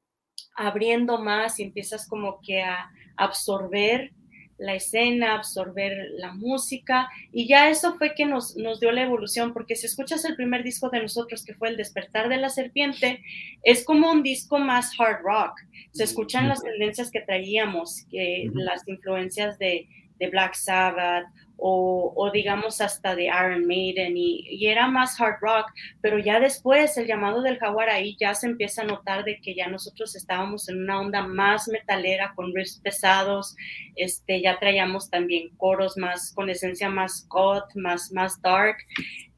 abriendo 0.56 1.20
más 1.20 1.60
y 1.60 1.64
empiezas 1.64 2.08
como 2.08 2.40
que 2.42 2.62
a 2.62 2.90
absorber 3.18 4.12
la 4.58 4.76
escena, 4.76 5.36
absorber 5.36 6.12
la 6.18 6.34
música 6.34 7.10
y 7.32 7.48
ya 7.48 7.70
eso 7.70 7.96
fue 7.96 8.14
que 8.14 8.26
nos, 8.26 8.56
nos 8.56 8.80
dio 8.80 8.92
la 8.92 9.02
evolución, 9.02 9.54
porque 9.54 9.76
si 9.76 9.88
escuchas 9.88 10.24
el 10.24 10.36
primer 10.36 10.64
disco 10.64 10.90
de 10.90 11.02
nosotros, 11.02 11.44
que 11.44 11.56
fue 11.56 11.70
El 11.70 11.78
despertar 11.78 12.30
de 12.30 12.38
la 12.38 12.50
serpiente, 12.50 13.24
es 13.64 13.84
como 13.84 14.12
un 14.12 14.22
disco 14.22 14.60
más 14.60 14.92
hard 15.00 15.24
rock, 15.24 15.60
se 15.92 16.04
escuchan 16.04 16.48
las 16.48 16.62
tendencias 16.62 17.10
que 17.10 17.22
traíamos, 17.22 18.06
que, 18.12 18.52
las 18.54 18.88
influencias 18.88 19.58
de, 19.58 19.88
de 20.20 20.30
Black 20.30 20.54
Sabbath 20.54 21.26
o, 21.64 22.32
digamos 22.34 22.82
hasta 22.82 23.16
de 23.16 23.26
Iron 23.26 23.68
Maiden 23.68 24.18
y, 24.18 24.66
era 24.66 24.88
más 24.88 25.20
hard 25.20 25.40
rock, 25.42 25.72
pero 26.02 26.18
ya 26.18 26.40
después 26.40 26.98
el 26.98 27.06
llamado 27.06 27.42
del 27.42 27.60
jaguar 27.60 27.90
ahí 27.90 28.16
ya 28.20 28.34
se 28.34 28.48
empieza 28.48 28.82
a 28.82 28.86
notar 28.86 29.24
de 29.24 29.40
que 29.42 29.54
ya 29.54 29.68
nosotros 29.68 30.16
estábamos 30.16 30.70
en 30.70 30.82
una 30.82 31.00
onda 31.00 31.28
más 31.28 31.68
metalera 31.68 32.34
con 32.36 32.54
riffs 32.56 32.80
pesados, 32.84 33.56
este, 33.96 34.42
ya 34.42 34.58
traíamos 34.60 35.10
también 35.10 35.50
coros 35.58 35.98
más 35.98 36.34
con 36.34 36.50
esencia 36.50 36.90
más 36.90 37.28
goth, 37.30 37.76
más, 37.76 38.12
más 38.12 38.42
dark. 38.42 38.78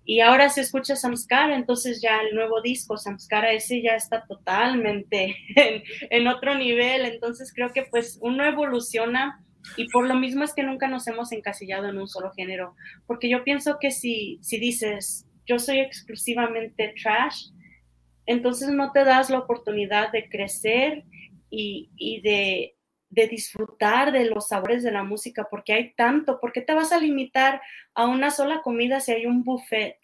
Y 0.05 0.19
ahora 0.19 0.49
se 0.49 0.61
escucha 0.61 0.95
Samskara, 0.95 1.55
entonces 1.55 2.01
ya 2.01 2.21
el 2.21 2.35
nuevo 2.35 2.61
disco, 2.61 2.97
Samskara, 2.97 3.53
ese 3.53 3.81
ya 3.81 3.95
está 3.95 4.25
totalmente 4.25 5.35
en, 5.55 5.83
en 6.09 6.27
otro 6.27 6.55
nivel, 6.55 7.05
entonces 7.05 7.51
creo 7.53 7.73
que 7.73 7.83
pues 7.83 8.17
uno 8.21 8.45
evoluciona 8.45 9.43
y 9.77 9.89
por 9.89 10.07
lo 10.07 10.15
mismo 10.15 10.43
es 10.43 10.53
que 10.53 10.63
nunca 10.63 10.87
nos 10.87 11.07
hemos 11.07 11.31
encasillado 11.31 11.89
en 11.89 11.97
un 11.97 12.07
solo 12.07 12.31
género, 12.31 12.75
porque 13.05 13.29
yo 13.29 13.43
pienso 13.43 13.77
que 13.79 13.91
si, 13.91 14.39
si 14.41 14.59
dices, 14.59 15.27
yo 15.45 15.59
soy 15.59 15.79
exclusivamente 15.79 16.93
trash, 17.01 17.49
entonces 18.25 18.69
no 18.69 18.91
te 18.91 19.03
das 19.03 19.29
la 19.29 19.39
oportunidad 19.39 20.11
de 20.11 20.29
crecer 20.29 21.03
y, 21.49 21.91
y 21.97 22.21
de, 22.21 22.75
de, 23.09 23.27
disfrutar 23.27 24.11
de 24.11 24.25
los 24.25 24.47
sabores 24.47 24.83
de 24.83 24.91
la 24.91 25.03
música, 25.03 25.47
porque 25.49 25.73
hay 25.73 25.93
tanto, 25.93 26.39
¿por 26.39 26.51
qué 26.51 26.61
te 26.61 26.73
vas 26.73 26.91
a 26.91 26.99
limitar 26.99 27.61
a 27.93 28.07
una 28.07 28.31
sola 28.31 28.61
comida 28.61 28.99
si 28.99 29.11
hay 29.11 29.25
un 29.25 29.43
buffet? 29.43 29.97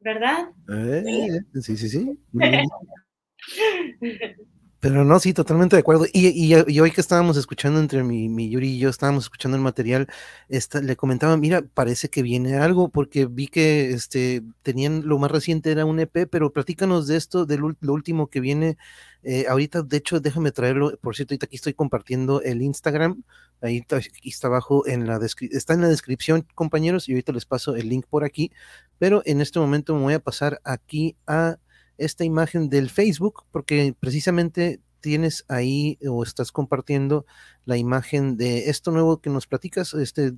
¿Verdad? 0.00 0.50
Eh, 0.68 1.40
sí, 1.60 1.76
sí, 1.76 1.88
sí. 1.88 2.18
Pero 4.82 5.04
no, 5.04 5.20
sí, 5.20 5.32
totalmente 5.32 5.76
de 5.76 5.80
acuerdo. 5.80 6.06
Y, 6.12 6.26
y, 6.44 6.80
hoy 6.80 6.90
que 6.90 7.00
estábamos 7.00 7.36
escuchando 7.36 7.78
entre 7.78 8.02
mi, 8.02 8.28
mi, 8.28 8.50
Yuri 8.50 8.68
y 8.70 8.78
yo, 8.80 8.88
estábamos 8.88 9.26
escuchando 9.26 9.56
el 9.56 9.62
material, 9.62 10.08
esta, 10.48 10.80
le 10.80 10.96
comentaba, 10.96 11.36
mira, 11.36 11.62
parece 11.62 12.10
que 12.10 12.20
viene 12.22 12.56
algo, 12.56 12.88
porque 12.88 13.26
vi 13.26 13.46
que 13.46 13.92
este, 13.92 14.42
tenían, 14.62 15.06
lo 15.06 15.20
más 15.20 15.30
reciente 15.30 15.70
era 15.70 15.84
un 15.84 16.00
EP, 16.00 16.26
pero 16.28 16.52
platícanos 16.52 17.06
de 17.06 17.16
esto, 17.16 17.46
de 17.46 17.58
lo, 17.58 17.76
último 17.92 18.26
que 18.26 18.40
viene. 18.40 18.76
Eh, 19.22 19.46
ahorita, 19.48 19.82
de 19.82 19.98
hecho, 19.98 20.18
déjame 20.18 20.50
traerlo, 20.50 20.98
por 21.00 21.14
cierto, 21.14 21.34
ahorita 21.34 21.46
aquí 21.46 21.56
estoy 21.56 21.74
compartiendo 21.74 22.42
el 22.42 22.60
Instagram, 22.60 23.22
ahí 23.60 23.76
está, 23.78 23.98
aquí 23.98 24.34
abajo, 24.42 24.84
en 24.88 25.06
la 25.06 25.20
está 25.52 25.74
en 25.74 25.82
la 25.82 25.88
descripción, 25.88 26.44
compañeros, 26.56 27.08
y 27.08 27.12
ahorita 27.12 27.30
les 27.32 27.44
paso 27.46 27.76
el 27.76 27.88
link 27.88 28.06
por 28.10 28.24
aquí, 28.24 28.50
pero 28.98 29.22
en 29.26 29.42
este 29.42 29.60
momento 29.60 29.94
me 29.94 30.02
voy 30.02 30.14
a 30.14 30.18
pasar 30.18 30.60
aquí 30.64 31.14
a 31.28 31.58
esta 31.98 32.24
imagen 32.24 32.68
del 32.68 32.90
Facebook, 32.90 33.44
porque 33.50 33.94
precisamente 33.98 34.80
tienes 35.00 35.44
ahí 35.48 35.98
o 36.08 36.22
estás 36.22 36.52
compartiendo 36.52 37.26
la 37.66 37.76
imagen 37.76 38.36
de 38.36 38.70
esto 38.70 38.90
nuevo 38.90 39.20
que 39.20 39.28
nos 39.30 39.46
platicas, 39.46 39.92
este, 39.94 40.32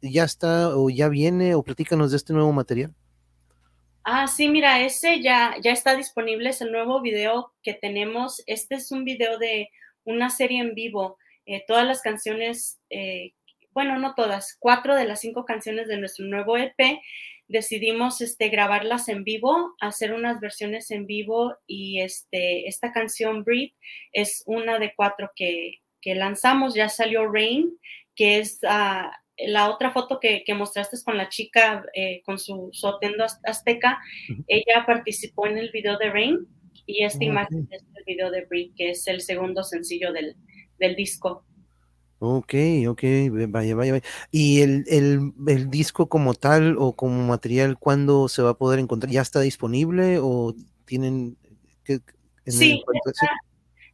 ya 0.00 0.24
está 0.24 0.76
o 0.76 0.88
ya 0.88 1.08
viene 1.08 1.54
o 1.54 1.62
platícanos 1.62 2.10
de 2.10 2.16
este 2.16 2.32
nuevo 2.32 2.52
material. 2.52 2.94
Ah, 4.04 4.26
sí, 4.26 4.48
mira, 4.48 4.82
ese 4.82 5.22
ya, 5.22 5.56
ya 5.62 5.72
está 5.72 5.96
disponible, 5.96 6.50
es 6.50 6.60
el 6.60 6.72
nuevo 6.72 7.00
video 7.00 7.52
que 7.62 7.74
tenemos. 7.74 8.42
Este 8.46 8.74
es 8.74 8.92
un 8.92 9.04
video 9.04 9.38
de 9.38 9.70
una 10.04 10.28
serie 10.30 10.60
en 10.60 10.74
vivo. 10.74 11.16
Eh, 11.46 11.64
todas 11.66 11.86
las 11.86 12.02
canciones, 12.02 12.78
eh, 12.90 13.32
bueno, 13.70 13.98
no 13.98 14.14
todas, 14.14 14.56
cuatro 14.60 14.94
de 14.94 15.06
las 15.06 15.20
cinco 15.20 15.46
canciones 15.46 15.88
de 15.88 15.96
nuestro 15.96 16.26
nuevo 16.26 16.56
EP 16.58 16.78
decidimos 17.48 18.20
este, 18.20 18.48
grabarlas 18.48 19.08
en 19.08 19.24
vivo, 19.24 19.74
hacer 19.80 20.12
unas 20.12 20.40
versiones 20.40 20.90
en 20.90 21.06
vivo 21.06 21.56
y 21.66 22.00
este, 22.00 22.68
esta 22.68 22.92
canción 22.92 23.44
Breathe 23.44 23.74
es 24.12 24.42
una 24.46 24.78
de 24.78 24.92
cuatro 24.94 25.30
que, 25.34 25.80
lanzamos, 26.04 26.74
ya 26.74 26.88
salió 26.88 27.30
Rain, 27.30 27.78
que 28.14 28.38
es 28.38 28.58
ah, 28.68 29.10
la 29.38 29.70
otra 29.70 29.90
foto 29.90 30.20
que, 30.20 30.44
mostraste 30.54 30.96
con 31.04 31.16
la 31.16 31.28
chica 31.28 31.84
eh, 31.94 32.22
con 32.24 32.38
su 32.38 32.70
sotendo 32.72 33.24
azteca, 33.44 33.98
ella 34.46 34.84
participó 34.86 35.46
en 35.46 35.58
el 35.58 35.70
video 35.70 35.96
de 35.98 36.10
Rain 36.10 36.46
y 36.86 37.04
esta 37.04 37.20
ah, 37.22 37.24
imagen 37.24 37.68
es 37.70 37.82
el 37.94 38.04
video 38.04 38.30
de 38.30 38.44
Breathe, 38.44 38.74
que 38.76 38.90
es 38.90 39.06
el 39.06 39.20
segundo 39.20 39.62
sencillo 39.62 40.12
del, 40.12 40.36
del 40.78 40.94
disco. 40.94 41.44
Ok, 42.26 42.54
ok, 42.88 43.02
vaya, 43.50 43.74
vaya, 43.74 43.92
vaya. 43.92 44.02
¿Y 44.30 44.62
el, 44.62 44.84
el, 44.88 45.32
el, 45.46 45.70
disco 45.70 46.08
como 46.08 46.34
tal 46.34 46.76
o 46.78 46.94
como 46.94 47.26
material, 47.26 47.78
cuándo 47.78 48.28
se 48.28 48.42
va 48.42 48.50
a 48.50 48.58
poder 48.58 48.78
encontrar? 48.78 49.12
¿Ya 49.12 49.22
está 49.22 49.40
disponible 49.40 50.18
o 50.20 50.54
tienen... 50.86 51.36
Que, 51.84 52.00
sí, 52.46 52.82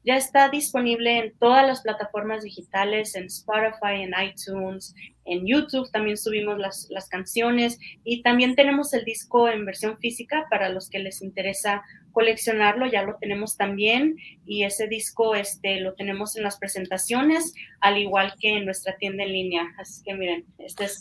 ya 0.05 0.17
está 0.17 0.49
disponible 0.49 1.19
en 1.19 1.39
todas 1.39 1.67
las 1.67 1.83
plataformas 1.83 2.43
digitales, 2.43 3.15
en 3.15 3.27
Spotify, 3.27 4.03
en 4.03 4.15
iTunes, 4.23 4.95
en 5.25 5.47
YouTube 5.47 5.91
también 5.93 6.17
subimos 6.17 6.59
las, 6.59 6.89
las, 6.91 7.09
canciones 7.09 7.79
y 8.03 8.23
también 8.23 8.57
tenemos 8.57 8.93
el 8.95 9.05
disco 9.05 9.49
en 9.49 9.65
versión 9.65 9.99
física 9.99 10.47
para 10.51 10.71
los 10.71 10.91
que 10.91 10.99
les 10.99 11.23
interesa 11.23 11.83
coleccionarlo, 12.13 12.87
ya 12.87 13.03
lo 13.03 13.17
tenemos 13.17 13.57
también 13.57 14.17
y 14.45 14.65
ese 14.65 14.89
disco 14.89 15.35
este, 15.35 15.81
lo 15.81 15.95
tenemos 15.95 16.37
en 16.37 16.43
las 16.43 16.59
presentaciones, 16.59 17.55
al 17.81 17.99
igual 17.99 18.35
que 18.41 18.57
en 18.57 18.65
nuestra 18.65 18.97
tienda 18.97 19.23
en 19.23 19.33
línea. 19.33 19.75
Así 19.79 20.03
que 20.03 20.15
miren, 20.15 20.47
este 20.59 20.85
es... 20.85 21.01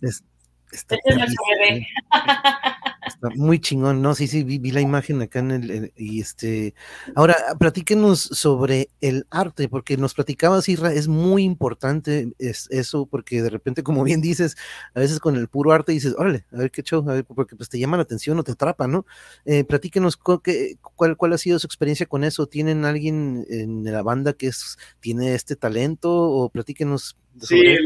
este 0.72 1.00
es 1.06 1.16
nuestro 1.16 1.44
bebé. 1.58 1.88
muy 3.36 3.60
chingón, 3.60 4.02
¿no? 4.02 4.16
Sí, 4.16 4.28
sí, 4.28 4.44
vi, 4.44 4.60
la 4.72 4.82
imagen 4.82 5.22
acá 5.22 5.40
en 5.40 5.52
el, 5.52 5.94
y 5.96 6.22
este, 6.22 6.74
ahora 7.16 7.36
platíquenos 7.60 8.20
sobre 8.20 8.90
el 9.02 9.26
arte, 9.30 9.68
porque 9.68 9.98
nos 9.98 10.14
platicabas, 10.14 10.70
Isra, 10.70 10.94
es 10.94 11.08
muy 11.08 11.44
importante 11.44 12.34
es, 12.40 12.68
eso, 12.72 13.06
porque 13.06 13.42
de 13.42 13.50
repente, 13.50 13.84
como 13.84 14.04
bien 14.04 14.22
dices, 14.22 14.58
a 14.94 15.00
veces 15.00 15.20
con 15.20 15.36
el 15.36 15.48
puro 15.48 15.72
arte 15.72 15.92
dices, 15.92 16.16
órale, 16.18 16.46
a 16.52 16.58
ver 16.58 16.72
qué 16.72 16.84
show, 16.84 17.08
a 17.10 17.14
ver, 17.14 17.26
porque 17.26 17.56
pues 17.56 17.70
te 17.70 17.80
llama 17.80 17.98
la 17.98 18.04
atención 18.04 18.40
o 18.40 18.44
te 18.44 18.54
atrapa, 18.54 18.88
¿no? 18.88 19.06
Eh, 19.46 19.64
platíquenos 19.64 20.18
cuál, 20.18 21.18
cuál 21.18 21.34
ha 21.34 21.38
sido 21.38 21.60
su 21.60 21.68
experiencia 21.68 22.06
con 22.06 22.24
eso, 22.24 22.48
¿tienen 22.48 22.86
alguien 22.86 23.46
en 23.50 23.84
la 23.84 24.04
banda 24.04 24.34
que 24.34 24.48
es, 24.48 24.78
tiene 25.00 25.36
este 25.36 25.56
talento 25.56 26.12
o 26.12 26.50
platíquenos 26.50 27.18
sobre 27.40 27.78
sí, 27.78 27.84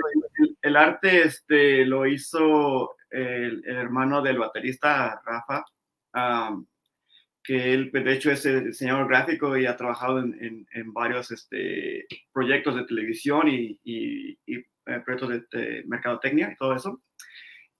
el, 0.61 0.75
arte 0.75 1.23
este, 1.23 1.85
lo 1.85 2.07
hizo 2.07 2.95
el, 3.13 3.63
hermano 3.65 4.21
del 4.21 4.39
baterista 4.39 5.21
Rafa, 5.25 5.63
que 7.43 7.73
él 7.73 7.91
pues, 7.91 8.05
de 8.05 8.13
hecho 8.13 8.31
es 8.31 8.45
el 8.45 8.65
diseñador 8.65 9.07
gráfico 9.07 9.57
y 9.57 9.65
ha 9.65 9.75
trabajado 9.75 10.19
en, 10.19 10.65
varios 10.93 11.31
este, 11.31 12.07
proyectos 12.31 12.75
de 12.75 12.85
televisión 12.85 13.47
y, 13.49 13.79
eh, 13.85 14.65
proyectos 15.05 15.41
de, 15.51 15.83
mercadotecnia 15.85 16.51
y 16.51 16.55
todo 16.55 16.75
eso. 16.75 17.01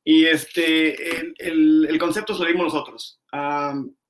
Y 0.04 0.26
este, 0.26 0.96
el, 1.38 1.98
concepto 1.98 2.38
lo 2.38 2.46
dimos 2.46 2.74
nosotros. 2.74 3.22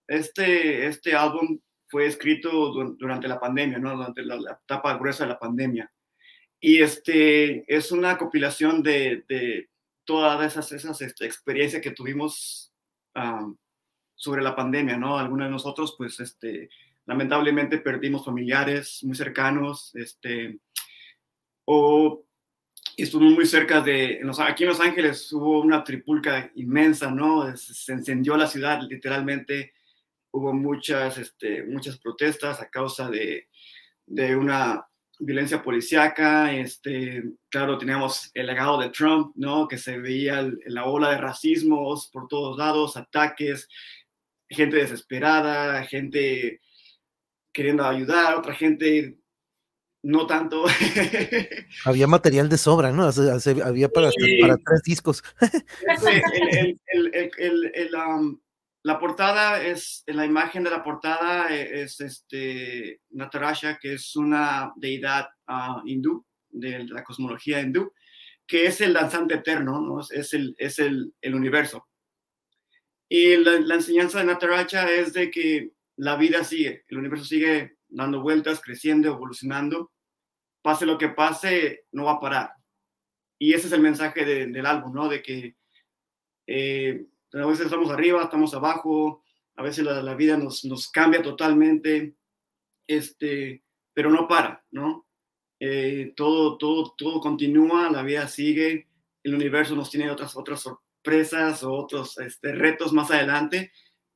este, 0.07 0.87
este 0.87 1.15
álbum 1.15 1.59
fue 1.87 2.07
escrito 2.07 2.73
durante 2.97 3.27
la 3.27 3.39
pandemia, 3.39 3.77
¿no? 3.77 3.95
durante 3.95 4.23
la, 4.23 4.59
etapa 4.63 4.97
gruesa 4.97 5.25
de 5.25 5.29
la 5.29 5.39
pandemia. 5.39 5.91
Y 6.59 6.81
este, 6.81 7.63
es 7.67 7.91
una 7.91 8.17
compilación 8.17 8.81
de, 8.81 9.23
de 9.27 9.69
todas 10.05 10.45
esas, 10.45 10.71
esas 10.71 11.01
este, 11.01 11.25
experiencias 11.25 11.81
que 11.81 11.91
tuvimos 11.91 12.71
sobre 14.15 14.41
la 14.41 14.55
pandemia, 14.55 14.97
¿no? 14.97 15.17
Algunos 15.17 15.47
de 15.47 15.51
nosotros, 15.51 15.95
pues, 15.97 16.19
este, 16.19 16.69
lamentablemente 17.05 17.77
perdimos 17.77 18.25
familiares 18.25 19.03
muy 19.03 19.15
cercanos, 19.15 19.93
este, 19.95 20.59
o 21.65 22.25
estuvimos 22.97 23.35
muy 23.35 23.45
cerca 23.45 23.81
de, 23.81 24.21
aquí 24.39 24.63
en 24.63 24.69
Los 24.69 24.79
Ángeles 24.79 25.31
hubo 25.33 25.61
una 25.61 25.83
tripulca 25.83 26.51
inmensa, 26.55 27.11
¿no? 27.11 27.55
Se 27.55 27.93
encendió 27.93 28.37
la 28.37 28.47
ciudad, 28.47 28.81
literalmente, 28.81 29.73
hubo 30.31 30.53
muchas, 30.53 31.17
este, 31.17 31.63
muchas 31.63 31.99
protestas 31.99 32.61
a 32.61 32.69
causa 32.69 33.09
de, 33.09 33.49
de 34.05 34.35
una 34.35 34.85
violencia 35.25 35.61
policíaca, 35.61 36.53
este, 36.53 37.23
claro, 37.49 37.77
teníamos 37.77 38.31
el 38.33 38.47
legado 38.47 38.79
de 38.79 38.89
Trump, 38.89 39.33
¿no? 39.35 39.67
Que 39.67 39.77
se 39.77 39.97
veía 39.97 40.49
la 40.65 40.85
ola 40.85 41.11
de 41.11 41.17
racismos 41.17 42.09
por 42.11 42.27
todos 42.27 42.57
lados, 42.57 42.97
ataques, 42.97 43.67
gente 44.49 44.77
desesperada, 44.77 45.83
gente 45.83 46.61
queriendo 47.51 47.85
ayudar, 47.85 48.35
otra 48.35 48.53
gente 48.53 49.17
no 50.03 50.27
tanto. 50.27 50.65
Había 51.85 52.07
material 52.07 52.49
de 52.49 52.57
sobra, 52.57 52.91
¿no? 52.91 53.09
había 53.63 53.89
para, 53.89 54.09
para 54.41 54.57
tres 54.57 54.81
discos. 54.83 55.23
el, 56.87 57.71
el, 57.73 57.95
um, 57.95 58.37
la 58.83 58.99
portada 58.99 59.63
es, 59.63 60.03
la 60.07 60.25
imagen 60.25 60.63
de 60.63 60.69
la 60.69 60.83
portada 60.83 61.47
e, 61.49 61.83
es 61.83 61.99
este 62.01 63.01
Natarasha, 63.11 63.79
que 63.79 63.93
es 63.93 64.15
una 64.15 64.73
deidad 64.75 65.29
uh, 65.47 65.81
hindú, 65.85 66.25
de 66.49 66.83
la 66.85 67.03
cosmología 67.03 67.61
hindú, 67.61 67.93
que 68.45 68.65
es 68.65 68.81
el 68.81 68.93
danzante 68.93 69.35
eterno, 69.35 69.81
¿no? 69.81 70.01
es, 70.01 70.33
el, 70.33 70.53
es 70.57 70.79
el, 70.79 71.13
el 71.21 71.33
universo. 71.33 71.87
Y 73.09 73.37
la, 73.37 73.59
la, 73.59 73.75
enseñanza 73.75 74.19
de 74.19 74.25
Nataraja 74.25 74.91
es 74.91 75.13
de 75.13 75.31
que 75.31 75.71
la 75.95 76.15
vida 76.17 76.43
sigue, 76.43 76.83
el 76.87 76.97
universo 76.97 77.25
sigue 77.25 77.77
dando 77.87 78.21
vueltas, 78.21 78.61
creciendo, 78.61 79.09
evolucionando. 79.09 79.91
Pase 80.61 80.85
lo 80.85 80.97
que 80.97 81.09
pase, 81.09 81.85
no 81.91 82.05
va 82.05 82.13
a 82.13 82.19
parar. 82.19 82.51
Y 83.39 83.53
ese 83.53 83.67
es 83.67 83.73
el 83.73 83.81
mensaje 83.81 84.25
de, 84.25 84.47
del 84.47 84.65
álbum, 84.65 84.93
¿no? 84.93 85.09
De 85.09 85.21
que 85.21 85.55
eh, 86.47 87.05
a 87.41 87.45
veces 87.45 87.65
estamos 87.65 87.89
arriba, 87.89 88.23
estamos 88.23 88.53
abajo, 88.53 89.23
a 89.55 89.63
veces 89.63 89.85
la, 89.85 90.15
vida 90.15 90.37
nos, 90.37 90.65
nos, 90.65 90.89
cambia 90.89 91.21
totalmente, 91.21 92.15
este, 92.87 93.63
pero 93.93 94.09
no 94.09 94.27
para, 94.27 94.63
¿no? 94.71 95.07
Eh, 95.59 96.13
todo, 96.15 96.57
todo, 96.57 96.93
todo 96.97 97.19
continúa, 97.19 97.89
la 97.89 98.03
vida 98.03 98.27
sigue, 98.27 98.87
el 99.23 99.35
universo 99.35 99.75
nos 99.75 99.89
tiene 99.89 100.11
otras, 100.11 100.35
otras 100.35 100.61
sorpresas 100.61 101.63
o 101.63 101.73
otros 101.73 102.17
este, 102.19 102.53
retos 102.53 102.93
más 102.93 103.09
adelante, 103.11 103.71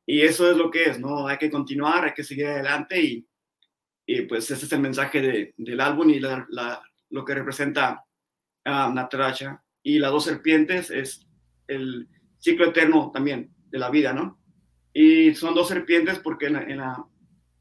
y 0.05 0.21
eso 0.21 0.49
es 0.49 0.57
lo 0.57 0.69
que 0.69 0.83
es, 0.85 0.99
¿no? 0.99 1.27
Hay 1.27 1.37
que 1.37 1.51
continuar, 1.51 2.05
hay 2.05 2.13
que 2.13 2.23
seguir 2.23 2.47
adelante, 2.47 3.01
y, 3.01 3.27
y 4.05 4.21
pues 4.23 4.49
ese 4.51 4.65
es 4.65 4.71
el 4.71 4.79
mensaje 4.79 5.21
de, 5.21 5.53
del 5.57 5.81
álbum 5.81 6.09
y 6.09 6.19
la, 6.19 6.45
la, 6.49 6.81
lo 7.09 7.25
que 7.25 7.35
representa 7.35 8.03
a 8.65 8.89
uh, 8.89 9.57
Y 9.83 9.99
las 9.99 10.11
dos 10.11 10.25
serpientes 10.25 10.91
es 10.91 11.25
el 11.67 12.07
ciclo 12.47 12.67
eterno 12.67 13.11
también 13.13 13.51
de 13.69 13.77
la 13.77 13.89
vida, 13.89 14.13
¿no? 14.13 14.39
Y 14.93 15.35
son 15.35 15.53
dos 15.53 15.67
serpientes 15.67 16.19
porque 16.19 16.47
en 16.47 16.53
la, 16.53 16.63
en 16.63 16.77
la, 16.77 17.05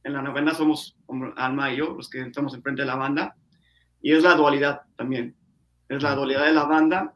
en 0.05 0.13
la 0.13 0.23
novena 0.23 0.55
somos 0.55 0.97
Alma 1.37 1.73
y 1.73 1.79
yo, 1.79 1.95
los 1.97 2.09
que 2.09 2.21
estamos 2.21 2.55
enfrente 2.55 2.83
de 2.83 2.87
la 2.87 2.95
banda, 2.95 3.37
y 4.01 4.13
es 4.13 4.23
la 4.23 4.35
dualidad 4.35 4.83
también, 4.97 5.35
es 5.89 6.03
la 6.03 6.15
dualidad 6.15 6.47
de 6.47 6.53
la 6.53 6.65
banda 6.65 7.15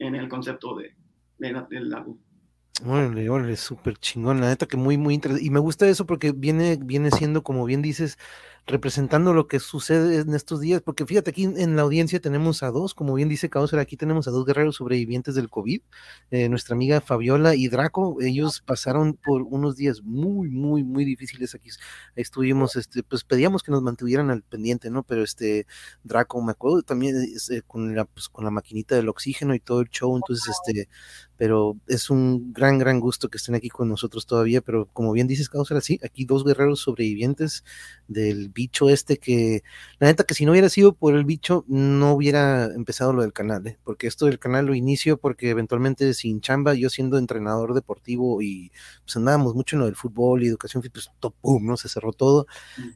en 0.00 0.16
el 0.16 0.28
concepto 0.28 0.76
de, 0.76 0.96
de, 1.38 1.64
del 1.70 1.94
álbum. 1.94 2.18
Órale, 2.84 3.30
órale, 3.30 3.56
súper 3.56 3.96
chingón, 3.96 4.40
la 4.40 4.48
neta 4.48 4.66
que 4.66 4.76
muy, 4.76 4.98
muy 4.98 5.14
interesante. 5.14 5.46
Y 5.46 5.50
me 5.50 5.60
gusta 5.60 5.88
eso 5.88 6.04
porque 6.06 6.32
viene, 6.32 6.76
viene 6.82 7.10
siendo, 7.10 7.42
como 7.42 7.64
bien 7.64 7.80
dices, 7.80 8.18
representando 8.66 9.32
lo 9.32 9.46
que 9.46 9.60
sucede 9.60 10.20
en 10.20 10.34
estos 10.34 10.60
días, 10.60 10.82
porque 10.82 11.06
fíjate, 11.06 11.30
aquí 11.30 11.44
en 11.44 11.76
la 11.76 11.82
audiencia 11.82 12.20
tenemos 12.20 12.64
a 12.64 12.70
dos, 12.72 12.94
como 12.94 13.14
bien 13.14 13.28
dice 13.28 13.48
Causer, 13.48 13.78
aquí 13.78 13.96
tenemos 13.96 14.26
a 14.26 14.32
dos 14.32 14.44
guerreros 14.44 14.76
sobrevivientes 14.76 15.36
del 15.36 15.48
COVID, 15.48 15.80
eh, 16.32 16.48
nuestra 16.48 16.74
amiga 16.74 17.00
Fabiola 17.00 17.54
y 17.54 17.68
Draco, 17.68 18.16
ellos 18.20 18.62
pasaron 18.66 19.14
por 19.14 19.42
unos 19.42 19.76
días 19.76 20.02
muy, 20.02 20.50
muy, 20.50 20.82
muy 20.82 21.04
difíciles 21.04 21.54
aquí, 21.54 21.70
estuvimos, 22.16 22.74
este, 22.74 23.04
pues 23.04 23.22
pedíamos 23.22 23.62
que 23.62 23.70
nos 23.70 23.82
mantuvieran 23.82 24.30
al 24.30 24.42
pendiente, 24.42 24.90
¿no? 24.90 25.04
Pero 25.04 25.22
este, 25.22 25.66
Draco, 26.02 26.42
me 26.42 26.50
acuerdo 26.50 26.82
también 26.82 27.16
eh, 27.16 27.62
con, 27.68 27.94
la, 27.94 28.04
pues, 28.04 28.28
con 28.28 28.44
la 28.44 28.50
maquinita 28.50 28.96
del 28.96 29.08
oxígeno 29.08 29.54
y 29.54 29.60
todo 29.60 29.80
el 29.80 29.90
show, 29.90 30.16
entonces, 30.16 30.48
este, 30.48 30.88
pero 31.36 31.76
es 31.86 32.10
un 32.10 32.52
gran, 32.52 32.78
gran 32.78 32.98
gusto 32.98 33.28
que 33.28 33.36
estén 33.38 33.54
aquí 33.54 33.68
con 33.68 33.88
nosotros 33.88 34.26
todavía, 34.26 34.60
pero 34.60 34.88
como 34.92 35.12
bien 35.12 35.28
dices, 35.28 35.48
Causer, 35.48 35.80
sí, 35.82 36.00
aquí 36.02 36.24
dos 36.24 36.44
guerreros 36.44 36.80
sobrevivientes 36.80 37.62
del 38.08 38.50
bicho 38.56 38.88
este 38.88 39.18
que, 39.18 39.62
la 39.98 40.08
neta 40.08 40.24
que 40.24 40.34
si 40.34 40.44
no 40.46 40.52
hubiera 40.52 40.68
sido 40.70 40.94
por 40.94 41.14
el 41.14 41.24
bicho, 41.24 41.64
no 41.68 42.12
hubiera 42.14 42.64
empezado 42.74 43.12
lo 43.12 43.22
del 43.22 43.32
canal, 43.32 43.66
¿eh? 43.66 43.78
porque 43.84 44.06
esto 44.06 44.26
del 44.26 44.38
canal 44.38 44.66
lo 44.66 44.74
inicio 44.74 45.18
porque 45.18 45.50
eventualmente 45.50 46.14
sin 46.14 46.40
chamba, 46.40 46.74
yo 46.74 46.88
siendo 46.88 47.18
entrenador 47.18 47.74
deportivo 47.74 48.40
y 48.42 48.72
pues 49.04 49.16
andábamos 49.16 49.54
mucho 49.54 49.76
en 49.76 49.80
lo 49.80 49.86
del 49.86 49.96
fútbol 49.96 50.42
y 50.42 50.48
educación, 50.48 50.82
pues 50.92 51.10
top, 51.20 51.34
¿no? 51.62 51.76
Se 51.76 51.88
cerró 51.88 52.12
todo 52.12 52.46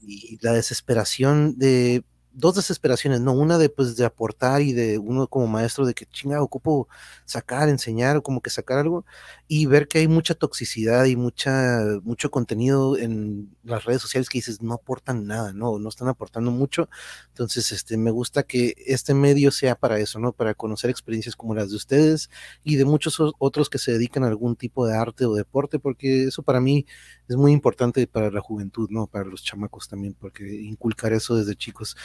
y 0.02 0.38
la 0.40 0.52
desesperación 0.52 1.58
de 1.58 2.04
dos 2.32 2.54
desesperaciones, 2.54 3.20
¿no? 3.20 3.32
Una 3.32 3.58
de 3.58 3.68
pues 3.68 3.96
de 3.96 4.04
aportar 4.04 4.62
y 4.62 4.72
de 4.72 4.98
uno 4.98 5.26
como 5.26 5.46
maestro 5.46 5.86
de 5.86 5.94
que 5.94 6.06
chinga, 6.06 6.42
ocupo 6.42 6.88
sacar, 7.24 7.68
enseñar 7.68 8.16
o 8.16 8.22
como 8.22 8.40
que 8.40 8.50
sacar 8.50 8.78
algo 8.78 9.04
y 9.48 9.66
ver 9.66 9.88
que 9.88 9.98
hay 9.98 10.08
mucha 10.08 10.34
toxicidad 10.34 11.04
y 11.06 11.16
mucha, 11.16 11.80
mucho 12.02 12.30
contenido 12.30 12.96
en 12.96 13.56
las 13.64 13.84
redes 13.84 14.02
sociales 14.02 14.28
que 14.28 14.38
dices 14.38 14.62
no 14.62 14.74
aportan 14.74 15.26
nada, 15.26 15.52
¿no? 15.52 15.78
No 15.78 15.88
están 15.88 16.08
aportando 16.08 16.50
mucho. 16.50 16.88
Entonces, 17.28 17.72
este, 17.72 17.96
me 17.96 18.10
gusta 18.10 18.42
que 18.42 18.74
este 18.86 19.14
medio 19.14 19.50
sea 19.50 19.74
para 19.74 19.98
eso, 19.98 20.18
¿no? 20.18 20.32
Para 20.32 20.54
conocer 20.54 20.90
experiencias 20.90 21.36
como 21.36 21.54
las 21.54 21.70
de 21.70 21.76
ustedes 21.76 22.30
y 22.62 22.76
de 22.76 22.84
muchos 22.84 23.20
otros 23.38 23.70
que 23.70 23.78
se 23.78 23.92
dedican 23.92 24.24
a 24.24 24.28
algún 24.28 24.56
tipo 24.56 24.86
de 24.86 24.96
arte 24.96 25.24
o 25.26 25.34
deporte, 25.34 25.78
porque 25.78 26.24
eso 26.24 26.42
para 26.42 26.60
mí 26.60 26.86
es 27.28 27.36
muy 27.36 27.52
importante 27.52 28.06
para 28.06 28.30
la 28.30 28.40
juventud, 28.40 28.88
¿no? 28.90 29.06
Para 29.06 29.24
los 29.24 29.42
chamacos 29.42 29.88
también, 29.88 30.14
porque 30.18 30.44
inculcar 30.62 31.12
eso 31.12 31.36
desde 31.36 31.56
chicos. 31.56 31.96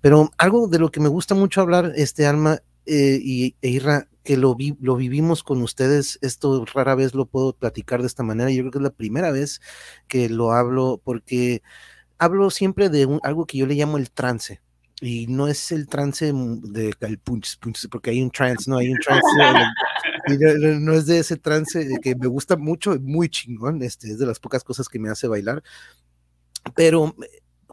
Pero 0.00 0.30
algo 0.38 0.68
de 0.68 0.78
lo 0.78 0.90
que 0.90 1.00
me 1.00 1.08
gusta 1.08 1.34
mucho 1.34 1.60
hablar, 1.60 1.92
este 1.96 2.26
Alma 2.26 2.60
eh, 2.86 3.18
y 3.22 3.56
e 3.62 3.68
Irra, 3.68 4.08
que 4.24 4.36
lo, 4.36 4.54
vi, 4.54 4.76
lo 4.80 4.96
vivimos 4.96 5.42
con 5.42 5.62
ustedes, 5.62 6.18
esto 6.22 6.64
rara 6.72 6.94
vez 6.94 7.14
lo 7.14 7.26
puedo 7.26 7.52
platicar 7.52 8.00
de 8.00 8.06
esta 8.06 8.22
manera, 8.22 8.50
yo 8.50 8.62
creo 8.62 8.70
que 8.72 8.78
es 8.78 8.84
la 8.84 8.90
primera 8.90 9.30
vez 9.30 9.60
que 10.08 10.28
lo 10.28 10.52
hablo, 10.52 11.00
porque 11.02 11.62
hablo 12.18 12.50
siempre 12.50 12.88
de 12.88 13.18
algo 13.22 13.46
que 13.46 13.58
yo 13.58 13.66
le 13.66 13.74
llamo 13.74 13.98
el 13.98 14.10
trance. 14.10 14.60
Y 15.00 15.26
no 15.26 15.48
es 15.48 15.72
el 15.72 15.88
trance 15.88 16.32
de 16.32 16.94
el 17.00 17.18
punch, 17.18 17.58
porque 17.90 18.10
hay 18.10 18.22
un 18.22 18.30
trance, 18.30 18.70
no 18.70 18.78
hay 18.78 18.92
un 18.92 18.98
trance. 19.00 19.26
no, 20.78 20.92
es 20.92 21.06
de 21.06 21.18
ese 21.18 21.36
trance 21.36 21.88
que 22.00 22.14
me 22.14 22.28
gusta 22.28 22.56
mucho, 22.56 22.96
muy 23.00 23.28
chingón, 23.28 23.82
este, 23.82 24.12
es 24.12 24.20
de 24.20 24.26
las 24.26 24.38
pocas 24.38 24.62
cosas 24.62 24.88
que 24.88 25.00
me 25.00 25.10
hace 25.10 25.26
bailar. 25.26 25.60
Pero 26.76 27.16